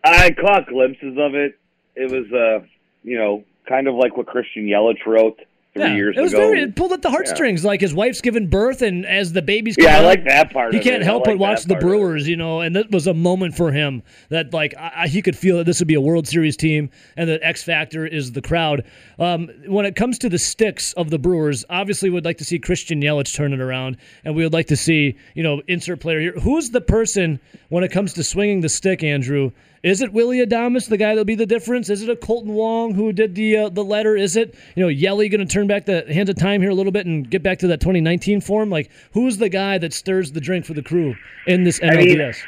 I 0.03 0.31
caught 0.31 0.67
glimpses 0.67 1.17
of 1.17 1.33
it. 1.33 1.57
It 1.95 2.11
was, 2.11 2.31
uh, 2.31 2.65
you 3.03 3.17
know, 3.17 3.43
kind 3.69 3.87
of 3.87 3.95
like 3.95 4.17
what 4.17 4.25
Christian 4.25 4.65
Yelich 4.65 5.05
wrote 5.05 5.39
three 5.75 5.83
yeah, 5.83 5.95
years 5.95 6.17
it 6.17 6.21
was 6.21 6.33
ago. 6.33 6.47
very. 6.47 6.63
It 6.63 6.75
pulled 6.75 6.91
at 6.93 7.03
the 7.03 7.11
heartstrings. 7.11 7.63
Like 7.63 7.79
his 7.79 7.93
wife's 7.93 8.21
giving 8.21 8.47
birth, 8.47 8.81
and 8.81 9.05
as 9.05 9.33
the 9.33 9.43
baby's 9.43 9.75
Yeah, 9.77 9.89
I 9.89 9.91
coming 9.91 10.05
like 10.07 10.19
out, 10.21 10.25
that 10.25 10.51
part 10.51 10.73
He 10.73 10.79
can't 10.79 11.03
it. 11.03 11.05
Help 11.05 11.27
like 11.27 11.35
but 11.35 11.39
watch 11.39 11.63
the 11.65 11.75
part 11.75 11.83
of 11.83 11.89
it. 11.89 11.91
Brewers, 11.91 12.27
you 12.27 12.35
know, 12.35 12.61
and 12.61 12.75
that 12.75 12.89
was 12.91 13.05
a 13.05 13.13
moment 13.13 13.55
for 13.55 13.71
him 13.71 14.01
that 14.29 14.51
like 14.51 14.73
I, 14.75 14.91
I- 15.03 15.07
he 15.07 15.21
could 15.21 15.37
feel 15.37 15.57
that 15.57 15.65
this 15.65 15.77
would 15.79 15.87
be 15.87 15.93
a 15.93 16.01
World 16.01 16.27
Series 16.27 16.57
team, 16.57 16.89
and 17.15 17.29
the 17.29 17.41
X 17.45 17.63
factor 17.63 18.03
is 18.05 18.31
the 18.31 18.41
crowd. 18.41 18.83
Um, 19.19 19.49
when 19.67 19.85
it 19.85 19.95
comes 19.95 20.17
to 20.19 20.29
the 20.29 20.39
sticks 20.39 20.93
of 20.93 21.11
the 21.11 21.19
Brewers, 21.19 21.63
obviously 21.69 22.09
we'd 22.09 22.25
like 22.25 22.39
to 22.39 22.45
see 22.45 22.57
Christian 22.57 23.01
Yelich 23.01 23.35
turn 23.35 23.53
it 23.53 23.61
around, 23.61 23.97
and 24.25 24.35
we 24.35 24.43
would 24.43 24.53
like 24.53 24.67
to 24.67 24.75
see 24.75 25.15
you 25.35 25.43
know 25.43 25.61
insert 25.67 25.99
player 25.99 26.19
here. 26.19 26.33
Who's 26.41 26.71
the 26.71 26.81
person 26.81 27.39
when 27.69 27.83
it 27.83 27.91
comes 27.91 28.13
to 28.13 28.23
swinging 28.23 28.61
the 28.61 28.69
stick, 28.69 29.03
Andrew? 29.03 29.51
Is 29.81 30.01
it 30.01 30.11
Willy 30.11 30.45
Adames, 30.45 30.89
the 30.89 30.97
guy 30.97 31.09
that'll 31.09 31.23
be 31.23 31.35
the 31.35 31.45
difference? 31.45 31.89
Is 31.89 32.01
it 32.01 32.09
a 32.09 32.15
Kolten 32.15 32.47
Wong 32.47 32.93
who 32.93 33.13
did 33.13 33.35
the 33.35 33.57
uh, 33.57 33.69
the 33.69 33.83
letter? 33.83 34.15
Is 34.15 34.35
it 34.35 34.55
you 34.75 34.83
know 34.83 34.89
Yelly 34.89 35.29
going 35.29 35.45
to 35.45 35.51
turn 35.51 35.67
back 35.67 35.85
the 35.85 36.05
hands 36.13 36.29
of 36.29 36.35
time 36.35 36.61
here 36.61 36.71
a 36.71 36.75
little 36.75 36.91
bit 36.91 37.05
and 37.05 37.29
get 37.29 37.43
back 37.43 37.59
to 37.59 37.67
that 37.67 37.79
2019 37.79 38.41
form? 38.41 38.69
Like 38.69 38.91
who's 39.13 39.37
the 39.37 39.49
guy 39.49 39.77
that 39.77 39.93
stirs 39.93 40.33
the 40.33 40.41
drink 40.41 40.65
for 40.65 40.73
the 40.73 40.83
crew 40.83 41.15
in 41.47 41.63
this 41.63 41.79
I 41.81 41.95
mean, 41.95 42.17
NLDS? 42.17 42.43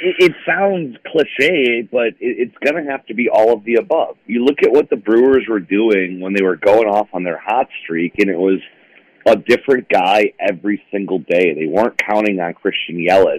it, 0.00 0.16
it 0.18 0.32
sounds 0.46 0.96
cliche, 1.06 1.88
but 1.90 2.08
it, 2.08 2.16
it's 2.20 2.56
going 2.64 2.84
to 2.84 2.90
have 2.90 3.04
to 3.06 3.14
be 3.14 3.28
all 3.28 3.52
of 3.52 3.64
the 3.64 3.74
above. 3.74 4.16
You 4.26 4.44
look 4.44 4.62
at 4.62 4.70
what 4.70 4.90
the 4.90 4.96
Brewers 4.96 5.46
were 5.48 5.60
doing 5.60 6.20
when 6.20 6.34
they 6.34 6.42
were 6.42 6.56
going 6.56 6.88
off 6.88 7.08
on 7.12 7.24
their 7.24 7.38
hot 7.38 7.68
streak, 7.82 8.14
and 8.18 8.28
it 8.28 8.38
was 8.38 8.60
a 9.26 9.36
different 9.36 9.88
guy 9.88 10.32
every 10.38 10.82
single 10.90 11.18
day. 11.18 11.54
They 11.54 11.66
weren't 11.66 11.98
counting 11.98 12.40
on 12.40 12.54
Christian 12.54 12.96
Yelich 12.96 13.38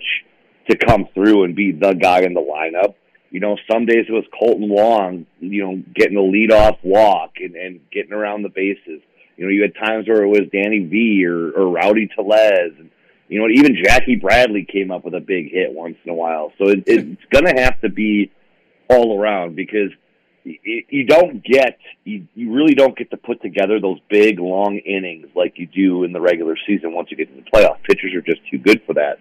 to 0.70 0.78
come 0.78 1.08
through 1.14 1.44
and 1.44 1.56
be 1.56 1.72
the 1.72 1.94
guy 1.94 2.22
in 2.22 2.34
the 2.34 2.42
lineup. 2.42 2.96
You 3.32 3.40
know, 3.40 3.58
some 3.72 3.86
days 3.86 4.06
it 4.08 4.12
was 4.12 4.26
Kolten 4.34 4.70
Wong, 4.70 5.26
you 5.40 5.64
know, 5.64 5.84
getting 5.94 6.18
a 6.18 6.22
leadoff 6.22 6.78
walk 6.84 7.34
and, 7.38 7.56
and 7.56 7.80
getting 7.92 8.14
around 8.14 8.42
the 8.42 8.50
bases. 8.50 9.02
You 9.38 9.46
know, 9.46 9.50
you 9.50 9.62
had 9.62 9.76
times 9.76 10.08
where 10.08 10.24
it 10.24 10.28
was 10.28 10.50
Danny 10.52 10.80
V 10.80 11.26
or, 11.26 11.52
or 11.52 11.70
Rowdy 11.70 12.10
Tellez. 12.16 12.74
And 12.80 12.90
You 13.30 13.40
know, 13.40 13.48
even 13.48 13.78
Jackie 13.84 14.16
Bradley 14.16 14.66
came 14.66 14.92
up 14.92 15.06
with 15.06 15.14
a 15.14 15.20
big 15.20 15.52
hit 15.52 15.72
once 15.72 15.96
in 16.04 16.10
a 16.10 16.14
while. 16.16 16.52
So 16.58 16.70
it, 16.70 16.84
it's 16.88 17.22
going 17.32 17.46
to 17.46 17.62
have 17.62 17.80
to 17.82 17.90
be 17.90 18.32
all 18.90 19.20
around 19.20 19.56
because 19.56 19.92
you, 20.44 20.84
you 20.90 21.06
don't 21.06 21.44
get, 21.44 21.78
you, 22.04 22.28
you 22.34 22.52
really 22.52 22.74
don't 22.74 22.98
get 22.98 23.12
to 23.12 23.18
put 23.18 23.42
together 23.42 23.80
those 23.80 24.00
big, 24.10 24.40
long 24.40 24.80
innings 24.80 25.28
like 25.36 25.60
you 25.60 25.68
do 25.68 26.04
in 26.04 26.12
the 26.12 26.20
regular 26.20 26.56
season 26.68 26.94
once 26.94 27.12
you 27.12 27.18
get 27.18 27.30
to 27.30 27.42
the 27.44 27.50
playoff. 27.52 27.82
Pitchers 27.84 28.14
are 28.16 28.22
just 28.22 28.42
too 28.50 28.58
good 28.58 28.82
for 28.88 28.96
that. 28.96 29.20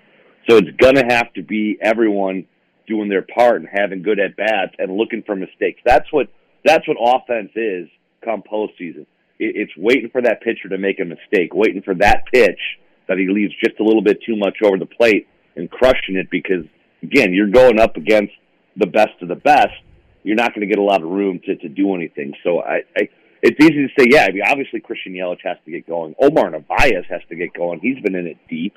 So 0.49 0.57
it's 0.57 0.75
going 0.79 0.95
to 0.95 1.05
have 1.15 1.31
to 1.35 1.43
be 1.43 1.79
everyone 1.83 2.47
doing 2.89 3.09
their 3.09 3.23
part 3.23 3.61
and 3.61 3.69
having 3.71 4.03
good 4.03 4.19
at 4.19 4.37
bats 4.37 4.75
and 4.79 4.97
looking 4.97 5.23
for 5.25 5.37
mistakes. 5.37 5.81
That's 5.85 6.11
what 6.13 6.29
that's 6.65 6.87
what 6.89 6.97
offense 7.01 7.51
is 7.55 7.89
come 8.25 8.43
postseason. 8.43 9.07
It, 9.39 9.55
it's 9.57 9.73
waiting 9.77 10.11
for 10.11 10.23
that 10.23 10.43
pitcher 10.43 10.69
to 10.71 10.79
make 10.79 11.01
a 11.01 11.05
mistake, 11.05 11.55
waiting 11.55 11.83
for 11.83 11.95
that 11.97 12.25
pitch 12.33 12.61
that 13.07 13.19
he 13.19 13.29
leaves 13.29 13.55
just 13.65 13.81
a 13.81 13.85
little 13.85 14.03
bit 14.03 14.19
too 14.25 14.37
much 14.37 14.59
over 14.63 14.79
the 14.79 14.87
plate 14.87 15.29
and 15.57 15.71
crushing 15.71 16.17
it 16.17 16.31
because 16.31 16.65
again, 17.03 17.33
you're 17.33 17.51
going 17.51 17.81
up 17.81 17.97
against 17.97 18.33
the 18.77 18.87
best 18.87 19.21
of 19.23 19.29
the 19.29 19.37
best. 19.37 19.75
You're 20.23 20.37
not 20.37 20.55
going 20.55 20.67
to 20.67 20.67
get 20.67 20.79
a 20.79 20.83
lot 20.83 21.03
of 21.03 21.09
room 21.09 21.41
to, 21.47 21.57
to 21.57 21.69
do 21.69 21.95
anything. 21.95 22.35
So 22.45 22.61
I, 22.61 22.83
I 22.97 23.09
it's 23.41 23.57
easy 23.61 23.87
to 23.87 23.89
say, 23.99 24.09
yeah, 24.11 24.27
I 24.29 24.33
mean, 24.33 24.43
obviously 24.47 24.81
Christian 24.81 25.13
Yelich 25.13 25.39
has 25.45 25.57
to 25.65 25.71
get 25.71 25.87
going. 25.87 26.15
Omar 26.21 26.51
Narvaez 26.51 27.05
has 27.09 27.21
to 27.29 27.37
get 27.37 27.55
going. 27.55 27.81
He's 27.81 28.01
been 28.03 28.17
in 28.17 28.27
it 28.27 28.39
deep 28.49 28.77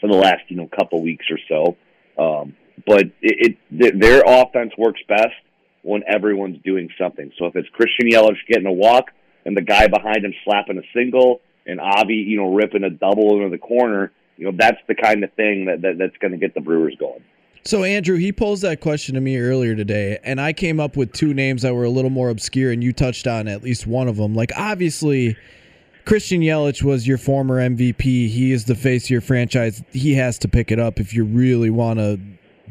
for 0.00 0.08
the 0.08 0.16
last, 0.16 0.42
you 0.48 0.56
know, 0.56 0.66
couple 0.66 1.02
weeks 1.02 1.26
or 1.30 1.38
so. 1.48 1.76
Um, 2.22 2.56
but 2.86 3.04
it, 3.22 3.56
it 3.70 4.00
their 4.00 4.22
offense 4.26 4.72
works 4.78 5.00
best 5.08 5.34
when 5.82 6.02
everyone's 6.06 6.58
doing 6.64 6.88
something. 7.00 7.32
So 7.38 7.46
if 7.46 7.56
it's 7.56 7.68
Christian 7.70 8.10
Yelich 8.10 8.36
getting 8.48 8.66
a 8.66 8.72
walk 8.72 9.10
and 9.46 9.56
the 9.56 9.62
guy 9.62 9.86
behind 9.86 10.24
him 10.24 10.34
slapping 10.44 10.78
a 10.78 10.82
single 10.94 11.40
and 11.66 11.80
Avi, 11.80 12.14
you 12.14 12.36
know, 12.36 12.54
ripping 12.54 12.84
a 12.84 12.90
double 12.90 13.36
into 13.36 13.50
the 13.50 13.58
corner, 13.58 14.12
you 14.36 14.46
know, 14.46 14.56
that's 14.56 14.78
the 14.86 14.94
kind 14.94 15.24
of 15.24 15.32
thing 15.34 15.66
that, 15.66 15.82
that 15.82 15.98
that's 15.98 16.16
going 16.18 16.32
to 16.32 16.38
get 16.38 16.54
the 16.54 16.60
Brewers 16.60 16.94
going. 16.98 17.22
So 17.64 17.84
Andrew, 17.84 18.16
he 18.16 18.32
posed 18.32 18.62
that 18.62 18.80
question 18.80 19.14
to 19.14 19.20
me 19.20 19.36
earlier 19.38 19.74
today, 19.74 20.18
and 20.22 20.40
I 20.40 20.52
came 20.52 20.80
up 20.80 20.96
with 20.96 21.12
two 21.12 21.34
names 21.34 21.62
that 21.62 21.74
were 21.74 21.84
a 21.84 21.90
little 21.90 22.10
more 22.10 22.30
obscure, 22.30 22.72
and 22.72 22.82
you 22.82 22.92
touched 22.92 23.26
on 23.26 23.48
at 23.48 23.62
least 23.62 23.86
one 23.86 24.08
of 24.08 24.16
them. 24.16 24.34
Like 24.34 24.52
obviously, 24.56 25.36
Christian 26.04 26.40
Yelich 26.40 26.82
was 26.82 27.06
your 27.06 27.18
former 27.18 27.56
MVP. 27.56 28.00
He 28.00 28.52
is 28.52 28.64
the 28.64 28.74
face 28.74 29.04
of 29.04 29.10
your 29.10 29.20
franchise. 29.20 29.82
He 29.92 30.14
has 30.14 30.38
to 30.38 30.48
pick 30.48 30.70
it 30.70 30.78
up 30.78 31.00
if 31.00 31.12
you 31.12 31.24
really 31.24 31.68
want 31.68 31.98
to 31.98 32.18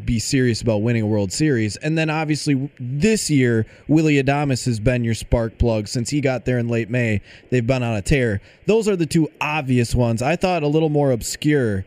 be 0.05 0.19
serious 0.19 0.61
about 0.61 0.81
winning 0.81 1.03
a 1.03 1.07
World 1.07 1.31
Series. 1.31 1.75
And 1.77 1.97
then 1.97 2.09
obviously 2.09 2.69
this 2.79 3.29
year, 3.29 3.65
Willy 3.87 4.21
Adames 4.21 4.65
has 4.65 4.79
been 4.79 5.03
your 5.03 5.13
spark 5.13 5.57
plug 5.57 5.87
since 5.87 6.09
he 6.09 6.21
got 6.21 6.45
there 6.45 6.57
in 6.57 6.67
late 6.67 6.89
May. 6.89 7.21
They've 7.49 7.65
been 7.65 7.83
on 7.83 7.95
a 7.95 8.01
tear. 8.01 8.41
Those 8.65 8.87
are 8.87 8.95
the 8.95 9.05
two 9.05 9.29
obvious 9.41 9.95
ones. 9.95 10.21
I 10.21 10.35
thought 10.35 10.63
a 10.63 10.67
little 10.67 10.89
more 10.89 11.11
obscure 11.11 11.85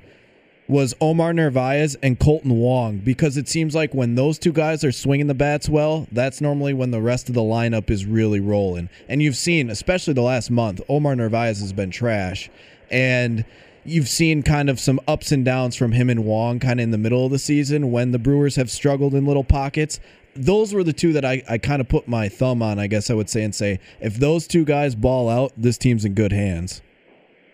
was 0.71 0.95
Omar 1.01 1.33
Narvaez 1.33 1.97
and 1.97 2.19
Kolten 2.19 2.57
Wong 2.57 2.99
because 2.99 3.37
it 3.37 3.49
seems 3.49 3.75
like 3.75 3.93
when 3.93 4.15
those 4.15 4.39
two 4.39 4.53
guys 4.53 4.85
are 4.85 4.93
swinging 4.93 5.27
the 5.27 5.35
bats 5.35 5.69
well, 5.69 6.07
that's 6.13 6.41
normally 6.41 6.73
when 6.73 6.93
the 6.93 7.01
rest 7.01 7.29
of 7.29 7.35
the 7.35 7.41
lineup 7.41 7.91
is 7.91 8.07
really 8.07 8.39
rolling. 8.39 8.89
And 9.09 9.21
you've 9.21 9.37
seen, 9.37 9.69
especially 9.69 10.15
the 10.15 10.23
last 10.23 10.51
month, 10.51 10.81
Omar 10.89 11.17
Narvaez 11.17 11.61
has 11.61 11.73
been 11.73 11.91
trash. 11.91 12.51
And 12.89 13.45
you've 13.85 14.09
seen 14.09 14.43
kind 14.43 14.69
of 14.69 14.79
some 14.81 15.01
ups 15.09 15.33
and 15.33 15.45
downs 15.45 15.77
from 15.77 15.93
him 15.93 16.11
and 16.11 16.25
Wong 16.25 16.59
kind 16.59 16.81
of 16.81 16.85
in 16.85 16.91
the 16.91 16.99
middle 16.99 17.25
of 17.25 17.31
the 17.31 17.39
season 17.39 17.91
when 17.91 18.13
the 18.13 18.19
Brewers 18.19 18.57
have 18.57 18.71
struggled 18.71 19.15
in 19.15 19.25
little 19.27 19.45
pockets. 19.45 20.01
Those 20.37 20.73
were 20.73 20.85
the 20.85 20.93
two 20.93 21.13
that 21.15 21.25
I, 21.25 21.43
I 21.49 21.59
kind 21.59 21.81
of 21.81 21.89
put 21.89 22.07
my 22.07 22.29
thumb 22.29 22.63
on, 22.63 22.79
I 22.79 22.87
guess 22.87 23.11
I 23.11 23.15
would 23.15 23.29
say, 23.29 23.43
and 23.43 23.55
say, 23.55 23.81
if 24.01 24.17
those 24.17 24.47
two 24.47 24.65
guys 24.65 24.95
ball 24.95 25.29
out, 25.29 25.53
this 25.57 25.77
team's 25.77 26.05
in 26.05 26.15
good 26.15 26.33
hands. 26.33 26.83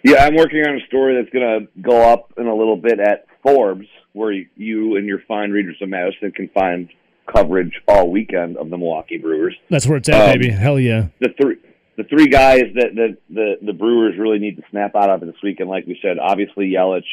Yeah, 0.02 0.24
I'm 0.24 0.36
working 0.36 0.60
on 0.60 0.76
a 0.76 0.86
story 0.86 1.16
that's 1.16 1.32
going 1.32 1.60
to 1.66 1.80
go 1.80 2.02
up 2.02 2.32
in 2.36 2.46
a 2.46 2.54
little 2.54 2.76
bit 2.76 3.00
at 3.00 3.26
Forbes, 3.42 3.86
where 4.12 4.32
you 4.32 4.96
and 4.96 5.06
your 5.06 5.20
fine 5.26 5.50
readers 5.50 5.76
of 5.80 5.88
Madison 5.88 6.32
can 6.32 6.48
find 6.50 6.88
coverage 7.26 7.72
all 7.88 8.10
weekend 8.10 8.56
of 8.56 8.70
the 8.70 8.78
Milwaukee 8.78 9.18
Brewers. 9.18 9.56
That's 9.68 9.86
where 9.86 9.96
it's 9.98 10.08
at, 10.08 10.28
um, 10.28 10.38
baby. 10.38 10.50
Hell 10.52 10.78
yeah. 10.78 11.08
The 11.20 11.34
three 11.40 11.56
the 11.96 12.04
three 12.04 12.28
guys 12.28 12.64
that, 12.74 12.94
that 12.94 13.16
the 13.30 13.54
the 13.62 13.72
Brewers 13.72 14.18
really 14.18 14.38
need 14.38 14.56
to 14.56 14.62
snap 14.70 14.94
out 14.94 15.10
of 15.10 15.20
this 15.20 15.36
weekend, 15.42 15.70
like 15.70 15.86
we 15.86 15.98
said, 16.02 16.18
obviously 16.18 16.70
Yelich, 16.70 17.04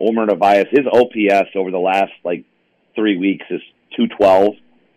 Omar 0.00 0.26
Narvaez. 0.26 0.66
His 0.70 0.86
OPS 0.86 1.50
over 1.56 1.70
the 1.70 1.78
last 1.78 2.12
like 2.24 2.44
three 2.94 3.16
weeks 3.16 3.44
is 3.50 3.60
two 3.96 4.06
twelve, 4.08 4.54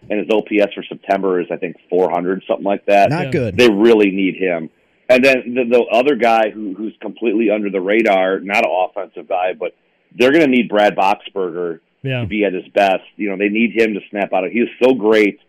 and 0.10 0.20
his 0.20 0.30
OPS 0.30 0.74
for 0.74 0.84
September 0.84 1.42
is 1.42 1.48
I 1.52 1.58
think 1.58 1.78
four 1.90 2.12
hundred, 2.12 2.44
something 2.48 2.66
like 2.66 2.86
that. 2.86 3.10
Not 3.10 3.26
yeah. 3.26 3.32
good. 3.32 3.58
They 3.58 3.70
really 3.70 4.12
need 4.12 4.36
him. 4.36 4.70
And 5.10 5.26
then 5.26 5.54
the, 5.56 5.66
the 5.66 5.84
other 5.92 6.16
guy 6.16 6.52
who, 6.52 6.74
who's 6.74 6.96
completely 7.02 7.50
under 7.50 7.70
the 7.70 7.82
radar, 7.82 8.40
not 8.40 8.66
an 8.66 8.72
offensive 8.72 9.28
guy, 9.28 9.52
but 9.52 9.76
they're 10.18 10.32
going 10.32 10.46
to 10.46 10.50
need 10.50 10.70
Brad 10.70 10.96
Boxberger 10.96 11.82
yeah. 12.02 12.22
to 12.22 12.28
be 12.28 12.46
at 12.46 12.54
his 12.54 12.68
best. 12.74 13.04
You 13.18 13.30
know, 13.30 13.38
they 13.38 13.50
need 13.50 13.72
him 13.76 13.94
to 13.94 14.00
snap 14.10 14.32
out 14.32 14.46
of. 14.46 14.54
He 14.54 14.62
was 14.62 14.70
so 14.82 14.94
great 14.94 15.40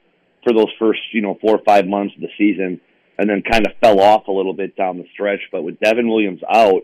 for 0.42 0.52
those 0.52 0.66
first, 0.80 1.00
you 1.12 1.22
know, 1.22 1.38
four 1.40 1.54
or 1.54 1.62
five 1.64 1.86
months 1.86 2.14
of 2.16 2.22
the 2.22 2.30
season, 2.36 2.80
and 3.18 3.28
then 3.28 3.42
kind 3.42 3.66
of 3.66 3.72
fell 3.80 4.00
off 4.00 4.28
a 4.28 4.32
little 4.32 4.54
bit 4.54 4.76
down 4.76 4.98
the 4.98 5.06
stretch. 5.12 5.40
But 5.50 5.62
with 5.62 5.80
Devin 5.80 6.08
Williams 6.08 6.40
out, 6.48 6.82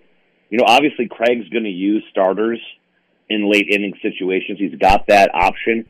you 0.50 0.59
know, 0.59 0.64
obviously 0.66 1.09
Craig's 1.09 1.48
going 1.48 1.64
to 1.64 1.70
use 1.70 2.05
starters 2.10 2.60
in 3.28 3.50
late 3.50 3.68
inning 3.68 3.94
situations. 4.02 4.59
He's 4.59 4.78
got 4.78 5.06
that 5.09 5.34
option. 5.34 5.86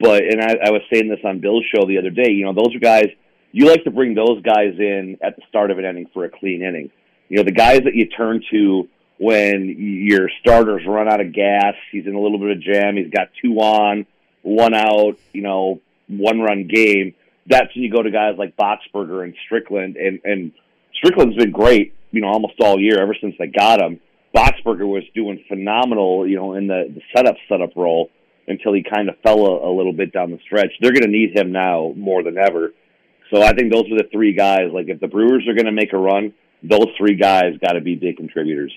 But 0.00 0.24
and 0.24 0.40
I, 0.40 0.56
I 0.66 0.70
was 0.70 0.82
saying 0.92 1.08
this 1.08 1.20
on 1.24 1.40
Bill's 1.40 1.64
show 1.74 1.86
the 1.86 1.98
other 1.98 2.10
day. 2.10 2.30
You 2.30 2.46
know, 2.46 2.54
those 2.54 2.74
are 2.74 2.78
guys 2.78 3.08
you 3.52 3.66
like 3.66 3.84
to 3.84 3.90
bring 3.90 4.14
those 4.14 4.42
guys 4.42 4.74
in 4.78 5.18
at 5.22 5.36
the 5.36 5.42
start 5.48 5.70
of 5.70 5.78
an 5.78 5.84
inning 5.84 6.08
for 6.12 6.24
a 6.24 6.30
clean 6.30 6.62
inning. 6.62 6.90
You 7.28 7.38
know, 7.38 7.42
the 7.42 7.52
guys 7.52 7.80
that 7.84 7.94
you 7.94 8.06
turn 8.06 8.42
to 8.50 8.88
when 9.18 9.76
your 9.78 10.30
starters 10.40 10.82
run 10.86 11.12
out 11.12 11.20
of 11.20 11.32
gas, 11.32 11.74
he's 11.92 12.06
in 12.06 12.14
a 12.14 12.20
little 12.20 12.38
bit 12.38 12.50
of 12.50 12.62
jam, 12.62 12.96
he's 12.96 13.10
got 13.10 13.28
two 13.42 13.54
on, 13.58 14.06
one 14.42 14.74
out, 14.74 15.18
you 15.32 15.42
know, 15.42 15.80
one 16.08 16.40
run 16.40 16.66
game. 16.66 17.14
That's 17.50 17.74
when 17.74 17.82
you 17.84 17.90
go 17.90 18.02
to 18.02 18.10
guys 18.10 18.36
like 18.38 18.56
Boxberger 18.56 19.24
and 19.24 19.34
Strickland, 19.44 19.96
and 19.96 20.20
and 20.24 20.52
Strickland's 20.94 21.36
been 21.36 21.50
great, 21.50 21.94
you 22.12 22.20
know, 22.20 22.28
almost 22.28 22.54
all 22.60 22.80
year 22.80 23.02
ever 23.02 23.14
since 23.20 23.34
they 23.38 23.48
got 23.48 23.80
him. 23.80 24.00
Boxberger 24.34 24.86
was 24.88 25.02
doing 25.14 25.44
phenomenal, 25.48 26.26
you 26.26 26.36
know, 26.36 26.54
in 26.54 26.68
the, 26.68 26.92
the 26.94 27.00
setup 27.14 27.36
setup 27.48 27.70
role 27.74 28.10
until 28.46 28.72
he 28.72 28.82
kind 28.82 29.08
of 29.08 29.16
fell 29.24 29.44
a, 29.46 29.70
a 29.70 29.72
little 29.76 29.92
bit 29.92 30.12
down 30.12 30.30
the 30.30 30.38
stretch. 30.44 30.70
They're 30.80 30.92
going 30.92 31.02
to 31.02 31.10
need 31.10 31.36
him 31.36 31.52
now 31.52 31.92
more 31.96 32.22
than 32.22 32.38
ever. 32.38 32.72
So 33.32 33.42
I 33.42 33.52
think 33.52 33.72
those 33.72 33.84
are 33.90 33.96
the 33.96 34.08
three 34.12 34.32
guys. 34.32 34.70
Like 34.72 34.88
if 34.88 35.00
the 35.00 35.08
Brewers 35.08 35.46
are 35.48 35.54
going 35.54 35.66
to 35.66 35.72
make 35.72 35.92
a 35.92 35.98
run, 35.98 36.32
those 36.62 36.86
three 36.96 37.16
guys 37.16 37.54
got 37.60 37.72
to 37.72 37.80
be 37.80 37.94
big 37.94 38.16
contributors. 38.16 38.72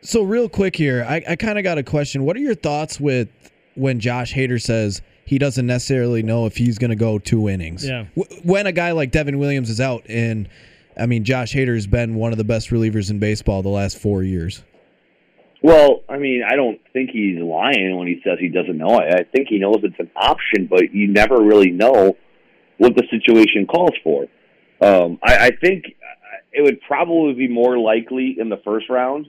So 0.00 0.22
real 0.22 0.48
quick 0.48 0.76
here, 0.76 1.04
I, 1.08 1.22
I 1.28 1.36
kind 1.36 1.58
of 1.58 1.64
got 1.64 1.78
a 1.78 1.82
question. 1.82 2.24
What 2.24 2.36
are 2.36 2.40
your 2.40 2.54
thoughts 2.54 3.00
with 3.00 3.28
when 3.74 4.00
Josh 4.00 4.34
Hader 4.34 4.60
says 4.60 5.02
he 5.28 5.38
doesn't 5.38 5.66
necessarily 5.66 6.22
know 6.22 6.46
if 6.46 6.56
he's 6.56 6.78
going 6.78 6.88
to 6.88 6.96
go 6.96 7.18
two 7.18 7.50
innings? 7.50 7.86
Yeah. 7.86 8.06
When 8.44 8.66
a 8.66 8.72
guy 8.72 8.92
like 8.92 9.10
Devin 9.10 9.38
Williams 9.38 9.68
is 9.68 9.78
out, 9.78 10.04
and 10.08 10.48
I 10.98 11.04
mean 11.04 11.22
Josh 11.22 11.54
Hader's 11.54 11.86
been 11.86 12.14
one 12.14 12.32
of 12.32 12.38
the 12.38 12.44
best 12.44 12.70
relievers 12.70 13.10
in 13.10 13.18
baseball 13.18 13.62
the 13.62 13.68
last 13.68 13.98
four 13.98 14.22
years. 14.22 14.64
Well, 15.62 16.00
I 16.08 16.16
mean, 16.16 16.42
I 16.48 16.56
don't 16.56 16.80
think 16.94 17.10
he's 17.10 17.38
lying 17.40 17.98
when 17.98 18.06
he 18.06 18.22
says 18.24 18.38
he 18.40 18.48
doesn't 18.48 18.78
know. 18.78 19.00
I, 19.00 19.16
I 19.16 19.24
think 19.24 19.48
he 19.48 19.58
knows 19.58 19.80
it's 19.82 19.98
an 19.98 20.10
option, 20.16 20.66
but 20.66 20.94
you 20.94 21.08
never 21.08 21.42
really 21.42 21.72
know 21.72 22.16
what 22.78 22.94
the 22.94 23.02
situation 23.10 23.66
calls 23.66 23.92
for. 24.02 24.28
Um, 24.80 25.18
I, 25.22 25.48
I 25.48 25.50
think 25.60 25.84
it 26.52 26.62
would 26.62 26.80
probably 26.80 27.34
be 27.34 27.48
more 27.48 27.76
likely 27.78 28.36
in 28.38 28.48
the 28.48 28.62
first 28.64 28.88
round 28.88 29.26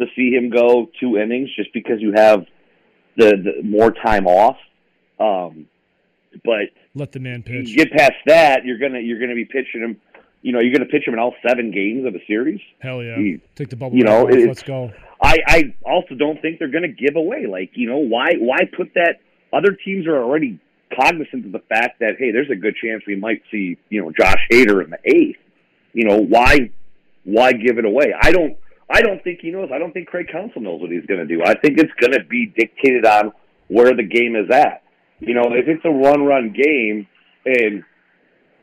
to 0.00 0.06
see 0.16 0.30
him 0.30 0.48
go 0.48 0.88
two 0.98 1.18
innings, 1.18 1.50
just 1.56 1.74
because 1.74 2.00
you 2.00 2.12
have 2.14 2.46
the, 3.18 3.32
the 3.36 3.62
more 3.62 3.90
time 3.90 4.26
off. 4.26 4.56
Um, 5.22 5.66
but 6.44 6.70
let 6.94 7.12
the 7.12 7.20
man 7.20 7.42
pitch. 7.42 7.68
You 7.68 7.76
get 7.76 7.92
past 7.92 8.14
that, 8.26 8.64
you're 8.64 8.78
gonna 8.78 9.00
you're 9.00 9.20
gonna 9.20 9.34
be 9.34 9.44
pitching 9.44 9.82
him. 9.82 10.00
You 10.40 10.52
know, 10.52 10.60
you're 10.60 10.72
gonna 10.72 10.90
pitch 10.90 11.06
him 11.06 11.14
in 11.14 11.20
all 11.20 11.34
seven 11.46 11.70
games 11.70 12.06
of 12.06 12.14
a 12.14 12.24
series. 12.26 12.60
Hell 12.80 13.02
yeah! 13.02 13.18
You, 13.18 13.40
Take 13.54 13.68
the 13.68 13.76
bubble. 13.76 13.96
You 13.96 14.04
know, 14.04 14.24
let's 14.24 14.62
go. 14.62 14.92
I 15.22 15.38
I 15.46 15.74
also 15.84 16.14
don't 16.14 16.40
think 16.42 16.58
they're 16.58 16.70
gonna 16.70 16.88
give 16.88 17.16
away. 17.16 17.46
Like 17.46 17.70
you 17.74 17.88
know, 17.88 17.98
why 17.98 18.32
why 18.38 18.60
put 18.76 18.94
that? 18.94 19.20
Other 19.52 19.76
teams 19.84 20.06
are 20.06 20.16
already 20.16 20.58
cognizant 20.98 21.46
of 21.46 21.52
the 21.52 21.62
fact 21.68 22.00
that 22.00 22.14
hey, 22.18 22.32
there's 22.32 22.50
a 22.50 22.56
good 22.56 22.74
chance 22.82 23.02
we 23.06 23.16
might 23.16 23.42
see 23.50 23.76
you 23.90 24.02
know 24.02 24.10
Josh 24.10 24.40
Hader 24.50 24.82
in 24.82 24.90
the 24.90 24.98
eighth. 25.04 25.38
You 25.92 26.08
know 26.08 26.18
why 26.18 26.70
why 27.24 27.52
give 27.52 27.78
it 27.78 27.84
away? 27.84 28.14
I 28.20 28.32
don't 28.32 28.56
I 28.92 29.00
don't 29.00 29.22
think 29.24 29.40
he 29.40 29.50
knows. 29.50 29.70
I 29.72 29.78
don't 29.78 29.92
think 29.92 30.08
Craig 30.08 30.26
Counsell 30.30 30.60
knows 30.60 30.80
what 30.80 30.90
he's 30.90 31.06
going 31.06 31.20
to 31.20 31.26
do. 31.26 31.42
I 31.42 31.54
think 31.54 31.78
it's 31.78 31.92
going 31.98 32.12
to 32.12 32.24
be 32.24 32.52
dictated 32.56 33.06
on 33.06 33.32
where 33.68 33.94
the 33.94 34.02
game 34.02 34.36
is 34.36 34.50
at. 34.50 34.82
You 35.22 35.34
know, 35.34 35.52
if 35.52 35.68
it's 35.68 35.84
a 35.84 35.90
run 35.90 36.24
run 36.24 36.52
game 36.52 37.06
and 37.46 37.84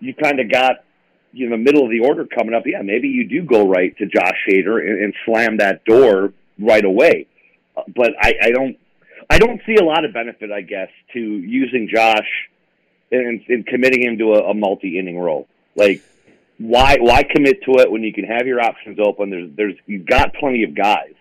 you 0.02 0.14
kind 0.14 0.40
of 0.40 0.52
got 0.52 0.84
you 1.32 1.50
know 1.50 1.56
the 1.56 1.64
middle 1.64 1.84
of 1.86 1.90
the 1.90 2.02
order 2.02 2.26
coming 2.26 2.54
up, 2.54 2.64
yeah, 2.66 2.82
maybe 2.82 3.08
you 3.08 3.28
do 3.28 3.44
go 3.44 3.68
right 3.68 3.98
to 3.98 4.06
Josh 4.06 4.38
Hader 4.48 4.80
and, 4.80 5.04
and 5.04 5.14
slam 5.26 5.58
that 5.58 5.86
door 5.86 6.34
right 6.60 6.84
away. 6.84 7.28
But 7.96 8.12
I, 8.20 8.34
I 8.44 8.52
don't 8.52 8.78
I 9.30 9.38
don't 9.38 9.62
see 9.66 9.76
a 9.76 9.84
lot 9.84 10.04
of 10.04 10.14
benefit, 10.14 10.52
I 10.52 10.62
guess, 10.62 10.90
to 11.14 11.20
using 11.20 11.88
Josh 11.94 12.28
and, 13.10 13.42
and 13.48 13.66
committing 13.66 14.04
him 14.04 14.18
to 14.18 14.34
a, 14.34 14.50
a 14.50 14.54
multi-inning 14.54 15.18
role. 15.18 15.48
Like, 15.76 16.04
why 16.58 16.98
why 17.00 17.24
commit 17.24 17.64
to 17.64 17.80
it 17.80 17.90
when 17.90 18.04
you 18.04 18.12
can 18.12 18.26
have 18.26 18.48
your 18.48 18.60
options 18.60 19.00
open? 19.00 19.30
There's 19.30 19.50
there's 19.56 19.76
you've 19.86 20.06
got 20.06 20.34
plenty 20.34 20.64
of 20.64 20.76
guys. 20.76 21.14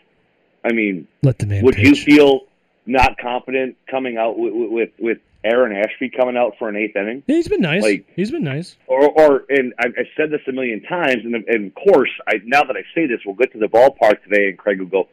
I 0.65 0.73
mean, 0.73 1.07
let 1.23 1.39
the 1.39 1.47
man. 1.47 1.63
Would 1.65 1.77
pitch. 1.77 1.87
you 1.87 1.95
feel 1.95 2.41
not 2.87 3.19
confident 3.19 3.77
coming 3.89 4.17
out 4.17 4.37
with 4.37 4.53
with, 4.55 4.91
with 4.99 5.19
Aaron 5.49 5.75
Ashby 5.77 6.11
coming 6.11 6.37
out 6.37 6.55
for 6.59 6.69
an 6.69 6.77
eighth 6.77 6.95
inning. 6.97 7.23
Yeah, 7.27 7.37
he's 7.37 7.49
been 7.49 7.61
nice. 7.61 7.83
Like- 7.83 8.07
he's 8.15 8.31
been 8.31 8.45
nice. 8.45 8.77
Or, 8.87 9.09
or 9.09 9.45
and 9.49 9.73
I, 9.79 9.87
I 9.87 10.05
said 10.17 10.31
this 10.31 10.41
a 10.49 10.53
million 10.53 10.83
times, 10.83 11.25
and, 11.25 11.35
and 11.35 11.67
of 11.69 11.75
course, 11.75 12.11
I 12.29 12.35
now 12.45 12.63
that 12.65 12.77
I 12.77 12.83
say 12.95 13.07
this, 13.07 13.21
we'll 13.25 13.35
get 13.37 13.53
to 13.53 13.59
the 13.59 13.67
ballpark 13.67 14.23
today, 14.25 14.49
and 14.51 14.59
Craig 14.59 14.79
will 14.81 14.87
go, 14.87 15.09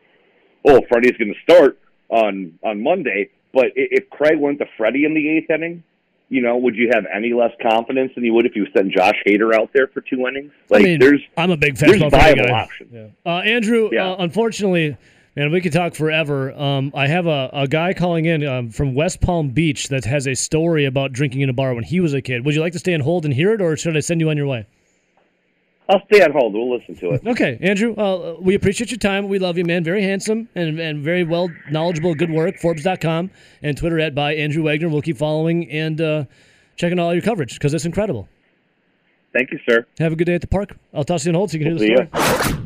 "Oh, 0.66 0.82
Freddie's 0.90 1.18
going 1.18 1.34
to 1.34 1.40
start 1.42 1.80
on 2.10 2.60
on 2.64 2.82
Monday." 2.84 3.30
But 3.54 3.68
if 3.76 4.10
Craig 4.10 4.38
went 4.40 4.60
to 4.60 4.66
Freddie 4.78 5.06
in 5.06 5.14
the 5.14 5.30
eighth 5.30 5.50
inning, 5.50 5.82
you 6.28 6.42
know, 6.42 6.58
would 6.58 6.76
you 6.76 6.90
have 6.94 7.06
any 7.14 7.32
less 7.34 7.52
confidence 7.62 8.12
than 8.16 8.26
you 8.26 8.34
would 8.34 8.46
if 8.46 8.54
you 8.56 8.68
sent 8.76 8.92
Josh 8.92 9.16
Hader 9.26 9.54
out 9.56 9.70
there 9.74 9.88
for 9.88 10.02
two 10.02 10.28
innings? 10.28 10.52
Like, 10.70 10.82
I 10.82 10.84
mean, 10.84 11.00
there's 11.00 11.22
I'm 11.38 11.52
a 11.52 11.56
big 11.58 11.78
fan. 11.78 11.90
there's 11.98 12.12
viable 12.12 12.48
guy. 12.48 12.52
options. 12.64 13.14
Uh, 13.26 13.30
Andrew, 13.30 13.90
Yeah. 13.94 14.12
uh, 14.12 14.16
unfortunately, 14.20 14.98
man, 15.36 15.52
we 15.52 15.62
could 15.62 15.74
talk 15.74 15.96
forever. 15.96 16.52
Um, 16.54 16.92
I 16.96 17.08
have 17.08 17.28
a, 17.28 17.50
a 17.54 17.68
guy 17.68 17.94
calling 17.94 18.26
in 18.26 18.46
um, 18.46 18.70
from 18.70 18.94
West 18.96 19.22
Palm 19.22 19.50
Beach 19.50 19.90
that 19.90 20.06
has 20.06 20.28
a 20.28 20.36
story 20.36 20.86
about 20.86 21.12
drinking 21.12 21.42
in 21.42 21.50
a 21.50 21.54
bar 21.54 21.74
when 21.74 21.84
he 21.84 22.00
was 22.00 22.14
a 22.14 22.22
kid. 22.22 22.46
Would 22.46 22.56
you 22.56 22.62
like 22.62 22.74
to 22.74 22.80
stay 22.80 22.94
and 22.94 23.04
hold 23.04 23.26
and 23.26 23.34
hear 23.34 23.54
it, 23.54 23.62
or 23.62 23.76
should 23.78 23.98
I 23.98 24.00
send 24.00 24.22
you 24.22 24.30
on 24.30 24.38
your 24.38 24.48
way? 24.48 24.66
I'll 25.88 26.04
stay 26.08 26.24
on 26.24 26.32
hold. 26.32 26.54
We'll 26.54 26.76
listen 26.76 26.96
to 26.96 27.12
it. 27.12 27.22
Okay, 27.36 27.58
Andrew, 27.62 27.94
uh, 27.96 28.38
we 28.40 28.56
appreciate 28.56 28.90
your 28.90 28.98
time. 28.98 29.28
We 29.28 29.40
love 29.40 29.58
you, 29.58 29.66
man. 29.66 29.84
Very 29.84 30.02
handsome 30.02 30.50
and, 30.56 30.80
and 30.80 31.04
very 31.04 31.24
well 31.24 31.50
knowledgeable. 31.70 32.16
Good 32.16 32.32
work. 32.32 32.58
Forbes.com 32.58 33.30
and 33.62 33.78
Twitter 33.78 34.00
at 34.00 34.16
by 34.16 34.34
Andrew 34.34 34.64
Wagner. 34.64 34.90
We'll 34.90 35.02
keep 35.02 35.18
following 35.18 35.70
and 35.70 36.02
uh, 36.02 36.26
checking 36.76 36.98
all 36.98 37.14
your 37.14 37.22
coverage 37.22 37.54
because 37.54 37.74
it's 37.74 37.86
incredible. 37.86 38.28
Thank 39.34 39.52
you, 39.52 39.60
sir. 39.70 39.86
Have 40.00 40.14
a 40.14 40.16
good 40.16 40.26
day 40.26 40.36
at 40.36 40.42
the 40.42 40.48
park. 40.48 40.78
I'll 40.94 41.04
toss 41.04 41.26
you 41.26 41.32
on 41.32 41.36
hold 41.36 41.52
so 41.52 41.58
you 41.58 41.66
can 41.66 41.78
hear 41.78 41.88
See 41.88 41.94
the 41.94 42.44
story. 42.48 42.62